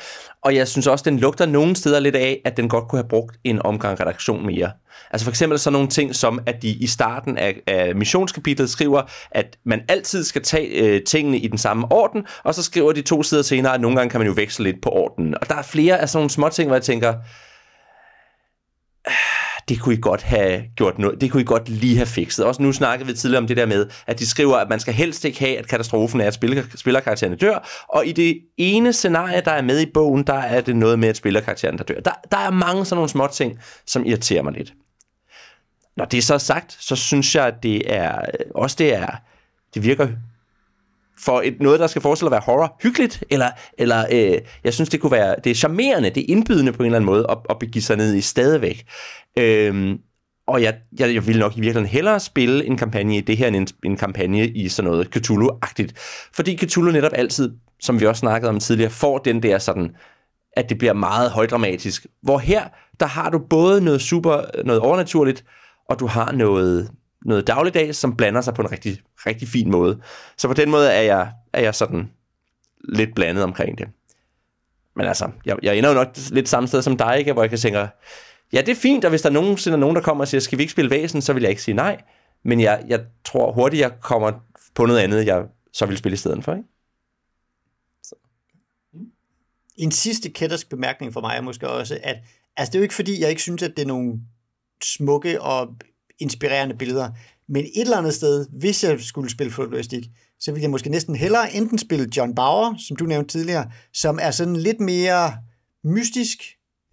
og 0.43 0.55
jeg 0.55 0.69
synes 0.69 0.87
også, 0.87 1.03
den 1.03 1.19
lugter 1.19 1.47
nogle 1.47 1.77
steder 1.77 2.01
lidt 2.01 2.17
af, 2.17 2.41
at 2.45 2.57
den 2.57 2.69
godt 2.69 2.89
kunne 2.89 2.99
have 2.99 3.09
brugt 3.09 3.37
en 3.45 3.63
omgang 3.63 4.01
redaktion 4.01 4.47
mere. 4.47 4.71
Altså 5.11 5.25
for 5.25 5.31
eksempel 5.31 5.59
sådan 5.59 5.73
nogle 5.73 5.89
ting 5.89 6.15
som, 6.15 6.41
at 6.47 6.63
de 6.63 6.69
i 6.69 6.87
starten 6.87 7.39
af, 7.39 7.61
af 7.67 7.95
missionskapitlet 7.95 8.71
skriver, 8.71 9.03
at 9.31 9.59
man 9.65 9.83
altid 9.89 10.25
skal 10.25 10.43
tage 10.43 10.69
øh, 10.69 11.03
tingene 11.05 11.39
i 11.39 11.49
den 11.49 11.59
samme 11.59 11.93
orden, 11.93 12.27
og 12.45 12.55
så 12.55 12.63
skriver 12.63 12.93
de 12.93 13.03
to 13.03 13.23
sider 13.23 13.43
senere, 13.43 13.75
at 13.75 13.81
nogle 13.81 13.97
gange 13.97 14.11
kan 14.11 14.21
man 14.21 14.27
jo 14.27 14.35
veksle 14.37 14.65
lidt 14.65 14.83
på 14.83 14.91
ordenen. 14.91 15.35
Og 15.41 15.49
der 15.49 15.55
er 15.55 15.63
flere 15.63 15.99
af 15.99 16.09
sådan 16.09 16.19
nogle 16.19 16.31
små 16.31 16.49
ting, 16.49 16.69
hvor 16.69 16.77
jeg 16.77 16.83
tænker, 16.83 17.15
det 19.69 19.81
kunne 19.81 19.95
I 19.95 19.99
godt 20.01 20.23
have 20.23 20.63
gjort 20.77 20.99
noget, 20.99 21.21
det 21.21 21.31
kunne 21.31 21.43
I 21.43 21.45
godt 21.45 21.69
lige 21.69 21.97
have 21.97 22.07
fikset. 22.07 22.45
Også 22.45 22.63
nu 22.63 22.73
snakkede 22.73 23.09
vi 23.09 23.15
tidligere 23.15 23.43
om 23.43 23.47
det 23.47 23.57
der 23.57 23.67
med, 23.67 23.87
at 24.07 24.19
de 24.19 24.27
skriver, 24.27 24.57
at 24.57 24.69
man 24.69 24.81
skal 24.81 24.95
helst 24.95 25.25
ikke 25.25 25.41
have, 25.41 25.59
at 25.59 25.69
katastrofen 25.69 26.21
er, 26.21 26.27
at 26.27 26.35
spillerkaraktererne 26.77 27.37
dør, 27.37 27.85
og 27.89 28.07
i 28.07 28.13
det 28.13 28.41
ene 28.57 28.93
scenarie, 28.93 29.43
der 29.45 29.51
er 29.51 29.63
med 29.63 29.81
i 29.81 29.87
bogen, 29.95 30.23
der 30.27 30.35
er 30.35 30.61
det 30.61 30.77
noget 30.77 30.99
med, 30.99 31.09
at 31.09 31.17
spillerkarakteren 31.17 31.79
der 31.79 31.85
dør. 31.85 32.01
Der, 32.01 32.13
der 32.31 32.39
er 32.39 32.51
mange 32.51 32.85
sådan 32.85 32.97
nogle 32.97 33.09
små 33.09 33.27
ting, 33.27 33.59
som 33.87 34.07
irriterer 34.07 34.43
mig 34.43 34.53
lidt. 34.53 34.73
Når 35.97 36.05
det 36.05 36.19
er 36.19 36.23
så 36.23 36.39
sagt, 36.39 36.77
så 36.81 36.97
synes 36.97 37.35
jeg, 37.35 37.47
at 37.47 37.63
det 37.63 37.95
er, 37.95 38.19
øh, 38.19 38.47
også 38.55 38.77
det 38.79 38.95
er, 38.95 39.09
det 39.75 39.85
virker 39.85 40.09
for 41.25 41.41
et, 41.45 41.61
noget, 41.61 41.81
der 41.81 41.87
skal 41.87 42.03
forestille 42.03 42.29
at 42.29 42.33
være 42.33 42.41
horror, 42.45 42.77
hyggeligt, 42.83 43.25
eller, 43.31 43.49
eller 43.79 44.05
øh, 44.13 44.39
jeg 44.65 44.75
synes, 44.75 44.89
det 44.89 45.01
kunne 45.01 45.13
være, 45.13 45.37
det 45.45 45.51
er 45.51 45.55
charmerende, 45.55 46.11
det 46.11 46.21
er 46.21 46.27
indbydende 46.29 46.73
på 46.73 46.83
en 46.83 46.87
eller 46.87 46.97
anden 46.97 47.07
måde 47.07 47.27
at, 47.31 47.39
at 47.51 47.59
begive 47.59 47.83
sig 47.83 47.97
ned 47.97 48.15
i 48.15 48.21
stadigvæk. 48.21 48.85
Øhm, 49.39 49.99
og 50.47 50.63
jeg, 50.63 50.75
jeg, 50.99 51.15
jeg 51.15 51.27
vil 51.27 51.39
nok 51.39 51.53
i 51.53 51.61
virkeligheden 51.61 51.89
hellere 51.89 52.21
spille 52.21 52.67
en 52.67 52.77
kampagne 52.77 53.17
i 53.17 53.21
det 53.21 53.37
her, 53.37 53.49
end 53.49 53.57
en, 53.57 53.69
en 53.85 53.97
kampagne 53.97 54.49
i 54.49 54.69
sådan 54.69 54.91
noget 54.91 55.09
Cthulhu-agtigt. 55.17 55.93
Fordi 56.33 56.57
Cthulhu 56.57 56.93
netop 56.93 57.13
altid, 57.15 57.53
som 57.81 58.01
vi 58.01 58.07
også 58.07 58.21
snakkede 58.21 58.49
om 58.49 58.61
tidligere, 58.61 58.91
får 58.91 59.19
den 59.19 59.43
der 59.43 59.59
sådan, 59.59 59.91
at 60.57 60.69
det 60.69 60.79
bliver 60.79 60.93
meget 60.93 61.31
højdramatisk. 61.31 62.07
Hvor 62.23 62.39
her, 62.39 62.69
der 63.01 63.07
har 63.07 63.31
du 63.31 63.39
både 63.39 63.81
noget 63.81 64.01
super, 64.01 64.43
noget 64.65 64.81
overnaturligt, 64.81 65.45
og 65.89 66.01
du 66.01 66.07
har 66.07 66.33
noget, 66.33 66.91
noget 67.25 67.47
dagligdags, 67.47 67.99
som 67.99 68.17
blander 68.17 68.41
sig 68.41 68.55
på 68.55 68.63
en 68.63 68.73
rigtig, 68.73 69.01
rigtig 69.27 69.49
fin 69.49 69.71
måde. 69.71 70.01
Så 70.37 70.49
på 70.49 70.55
den 70.55 70.71
måde 70.71 70.93
er 70.93 71.03
jeg, 71.03 71.33
er 71.53 71.61
jeg 71.61 71.75
sådan 71.75 72.11
lidt 72.89 73.15
blandet 73.15 73.45
omkring 73.45 73.79
det. 73.79 73.89
Men 74.97 75.07
altså, 75.07 75.31
jeg, 75.45 75.57
jeg 75.63 75.79
ender 75.79 75.91
jo 75.91 75.95
nok 75.95 76.09
lidt 76.31 76.49
samme 76.49 76.69
sted 76.69 76.83
som 76.83 76.97
dig, 76.97 77.19
ikke? 77.19 77.33
hvor 77.33 77.43
jeg 77.43 77.51
kan 77.51 77.59
tænke, 77.59 77.79
ja, 78.53 78.61
det 78.61 78.69
er 78.69 78.75
fint, 78.75 79.05
og 79.05 79.11
hvis 79.11 79.23
der 79.23 79.31
nogensinde 79.31 79.77
er 79.77 79.81
nogen, 79.81 79.97
der 79.97 80.03
kommer 80.03 80.25
og 80.25 80.29
siger, 80.29 80.41
skal 80.41 80.59
vi 80.59 80.63
ikke 80.63 80.73
spille 80.73 80.91
væsen, 80.91 81.23
så 81.23 81.33
vil 81.33 81.41
jeg 81.41 81.51
ikke 81.51 81.63
sige 81.63 81.75
nej. 81.75 82.01
Men 82.45 82.61
jeg, 82.61 82.85
jeg 82.89 83.01
tror 83.25 83.53
hurtigt, 83.53 83.81
jeg 83.81 83.93
kommer 84.01 84.33
på 84.75 84.87
noget 84.87 85.01
andet, 85.01 85.27
jeg 85.27 85.45
så 85.73 85.87
vil 85.87 85.99
spille 85.99 86.15
i 86.15 86.17
stedet 86.17 86.45
for. 86.45 86.55
Ikke? 86.55 86.69
Så. 88.03 88.15
En 89.77 89.91
sidste 89.91 90.31
kættersk 90.31 90.69
bemærkning 90.69 91.13
for 91.13 91.21
mig 91.21 91.37
er 91.37 91.41
måske 91.41 91.69
også, 91.69 91.99
at 92.03 92.17
altså, 92.57 92.71
det 92.73 92.75
er 92.75 92.79
jo 92.79 92.83
ikke 92.83 92.95
fordi, 92.95 93.21
jeg 93.21 93.31
ikke 93.31 93.43
synes, 93.43 93.63
at 93.63 93.77
det 93.77 93.83
er 93.83 93.87
nogle 93.87 94.21
smukke 94.83 95.43
og 95.43 95.77
inspirerende 96.19 96.75
billeder, 96.75 97.11
men 97.49 97.65
et 97.65 97.81
eller 97.81 97.97
andet 97.97 98.15
sted, 98.15 98.47
hvis 98.59 98.85
jeg 98.85 99.01
skulle 99.01 99.31
spille 99.31 99.53
folkloristik, 99.53 100.05
så 100.41 100.53
ville 100.53 100.63
jeg 100.63 100.71
måske 100.71 100.91
næsten 100.91 101.17
hellere 101.17 101.55
enten 101.55 101.79
spille 101.79 102.09
John 102.17 102.35
Bauer, 102.35 102.75
som 102.89 102.97
du 102.97 103.05
nævnte 103.05 103.33
tidligere, 103.33 103.71
som 103.93 104.19
er 104.23 104.31
sådan 104.31 104.57
lidt 104.57 104.81
mere 104.81 105.33
mystisk, 105.85 106.43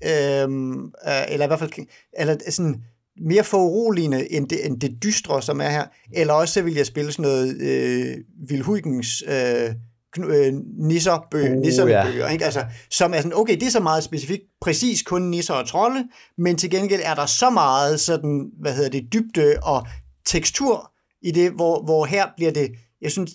øhm, 0.04 0.86
øh, 0.86 1.24
eller 1.30 1.46
i 1.46 1.48
hvert 1.48 1.60
fald 1.60 1.72
eller 2.14 2.38
sådan 2.50 2.84
mere 3.22 3.44
foruroligende 3.44 4.32
end 4.32 4.50
det, 4.50 4.66
end 4.66 4.80
det 4.80 5.04
dystre, 5.04 5.42
som 5.42 5.62
er 5.62 5.70
her. 5.70 5.86
Eller 6.14 6.34
også 6.34 6.54
så 6.54 6.62
vil 6.62 6.74
jeg 6.74 6.86
spille 6.86 7.12
sådan 7.12 7.24
noget 7.24 7.62
øh, 7.62 8.18
Vilhuigens 8.50 9.24
øh, 9.28 9.76
øh, 10.18 10.54
nisserbøger, 10.78 11.56
uh, 11.56 11.62
nisserbøger 11.62 12.14
ja. 12.14 12.28
ikke? 12.28 12.46
Altså, 12.46 12.66
som 12.92 13.14
er 13.14 13.18
sådan, 13.18 13.34
okay, 13.36 13.54
det 13.54 13.64
er 13.64 13.72
så 13.72 13.80
meget 13.80 14.04
specifikt, 14.04 14.44
præcis 14.62 15.04
kun 15.04 15.22
nisser 15.22 15.54
og 15.54 15.68
trolde, 15.68 16.08
men 16.38 16.56
til 16.56 16.70
gengæld 16.70 17.02
er 17.04 17.16
der 17.16 17.26
så 17.26 17.50
meget 17.50 18.00
sådan, 18.00 18.52
hvad 18.62 18.76
hedder 18.76 18.90
det, 18.90 19.14
dybde 19.14 19.56
og 19.64 19.88
tekstur 20.26 20.92
i 21.22 21.32
det, 21.32 21.52
hvor, 21.52 21.84
hvor 21.84 22.06
her 22.06 22.28
bliver 22.38 22.52
det, 22.52 22.72
jeg 23.02 23.12
synes, 23.12 23.32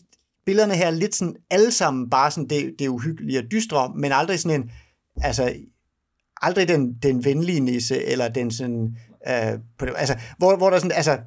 billederne 0.46 0.74
her 0.74 0.86
er 0.86 0.90
lidt 0.90 1.14
sådan, 1.14 1.36
alle 1.50 1.70
sammen 1.70 2.10
bare 2.10 2.30
sådan, 2.30 2.48
det, 2.48 2.74
det 2.78 2.88
uhyggeligt 2.88 3.44
og 3.44 3.50
dystre, 3.50 3.92
men 3.96 4.12
aldrig 4.12 4.40
sådan 4.40 4.60
en, 4.60 4.70
altså, 5.22 5.54
aldrig 6.42 6.68
den, 6.68 6.94
den 7.02 7.24
venlige 7.24 7.60
nisse, 7.60 8.04
eller 8.04 8.28
den 8.28 8.50
sådan, 8.50 8.96
øh, 9.28 9.58
på 9.78 9.86
det, 9.86 9.94
altså, 9.96 10.16
hvor, 10.38 10.56
hvor 10.56 10.70
der 10.70 10.78
sådan, 10.78 10.92
altså, 10.92 11.18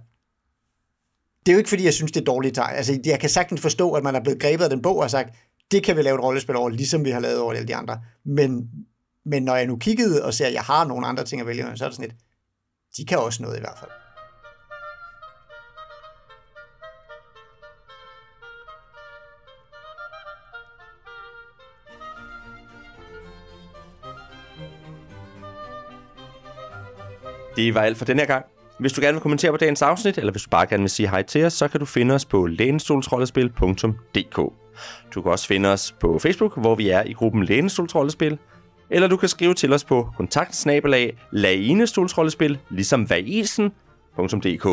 det 1.48 1.52
er 1.52 1.56
jo 1.56 1.58
ikke 1.58 1.70
fordi, 1.70 1.84
jeg 1.84 1.93
synes, 1.93 2.12
det 2.12 2.22
er 2.22 2.26
dårligt 2.26 2.56
tegn. 2.56 2.76
Altså, 2.76 3.00
jeg 3.06 3.20
kan 3.20 3.30
sagtens 3.30 3.62
forstå, 3.62 3.91
at 3.91 4.04
man 4.04 4.16
er 4.16 4.20
blevet 4.20 4.41
grebet 4.41 4.64
af 4.64 4.70
den 4.70 4.82
bog 4.82 4.98
og 4.98 5.12
sagt, 5.12 5.36
det 5.72 5.84
kan 5.84 5.98
vi 5.98 6.02
lave 6.02 6.16
et 6.16 6.24
rollespil 6.24 6.56
over, 6.56 6.70
ligesom 6.70 7.06
vi 7.06 7.10
har 7.10 7.20
lavet 7.20 7.39
over 7.39 7.54
alle 7.54 7.68
de 7.68 7.76
andre. 7.76 8.02
Men, 8.26 8.70
men 9.26 9.43
når 9.43 9.56
jeg 9.56 9.68
nu 9.68 9.78
kiggede 9.78 10.26
og 10.26 10.34
ser, 10.34 10.48
at 10.48 10.54
jeg 10.54 10.62
har 10.62 10.86
nogle 10.86 11.08
andre 11.08 11.24
ting 11.24 11.41
at 11.41 11.48
vælge, 11.48 11.64
så 11.76 11.86
er 11.86 11.89
det 11.89 11.95
sådan 11.95 12.10
lidt, 12.10 12.16
de 12.98 13.06
kan 13.06 13.20
også 13.20 13.43
noget 13.43 13.58
i 13.58 13.60
hvert 13.60 13.78
fald. 13.80 13.91
Det 27.56 27.74
var 27.74 27.82
alt 27.82 27.98
for 27.98 28.06
den 28.06 28.20
her 28.20 28.26
gang. 28.26 28.45
Hvis 28.80 28.93
du 28.93 29.01
gerne 29.01 29.13
vil 29.13 29.21
kommentere 29.21 29.51
på 29.51 29.57
dagens 29.57 29.82
afsnit, 29.82 30.17
eller 30.17 30.32
hvis 30.32 30.41
du 30.41 30.49
bare 30.49 30.67
gerne 30.67 30.84
vil 30.84 30.89
sige 30.89 31.09
hej 31.09 31.21
til 31.21 31.45
os, 31.45 31.53
så 31.53 31.67
kan 31.67 31.80
du 31.80 31.86
finde 31.86 32.15
os 32.15 32.25
på 32.25 32.45
lænestolsrollespil.dk. 32.45 34.38
Du 35.15 35.21
kan 35.21 35.32
også 35.32 35.47
finde 35.47 35.69
os 35.69 35.95
på 35.99 36.19
Facebook, 36.19 36.57
hvor 36.57 36.75
vi 36.75 36.89
er 36.89 37.03
i 37.03 37.13
gruppen 37.13 37.43
Lænestolsrollespil, 37.43 38.38
eller 38.89 39.07
du 39.07 39.17
kan 39.17 39.30
skrive 39.30 39.53
til 39.53 39.73
os 39.73 39.84
på 39.84 40.09
kontaktsnabelag 40.17 41.17
lainestolsrollespil, 41.32 42.59
ligesom 42.69 43.09
vaisen.dk. 43.09 44.65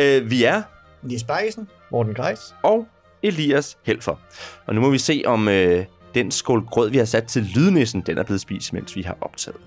Øh, 0.00 0.30
vi 0.30 0.44
er 0.44 0.62
Niels 1.02 1.24
Bergesen, 1.24 1.68
Morten 1.90 2.14
Greis 2.14 2.54
og 2.62 2.86
Elias 3.22 3.78
Helfer. 3.82 4.16
Og 4.66 4.74
nu 4.74 4.80
må 4.80 4.90
vi 4.90 4.98
se, 4.98 5.22
om 5.26 5.48
øh, 5.48 5.84
den 6.14 6.30
skål 6.30 6.64
grød, 6.66 6.90
vi 6.90 6.98
har 6.98 7.04
sat 7.04 7.24
til 7.24 7.42
lydnissen, 7.42 8.00
den 8.00 8.18
er 8.18 8.22
blevet 8.22 8.40
spist, 8.40 8.72
mens 8.72 8.96
vi 8.96 9.02
har 9.02 9.16
optaget. 9.20 9.60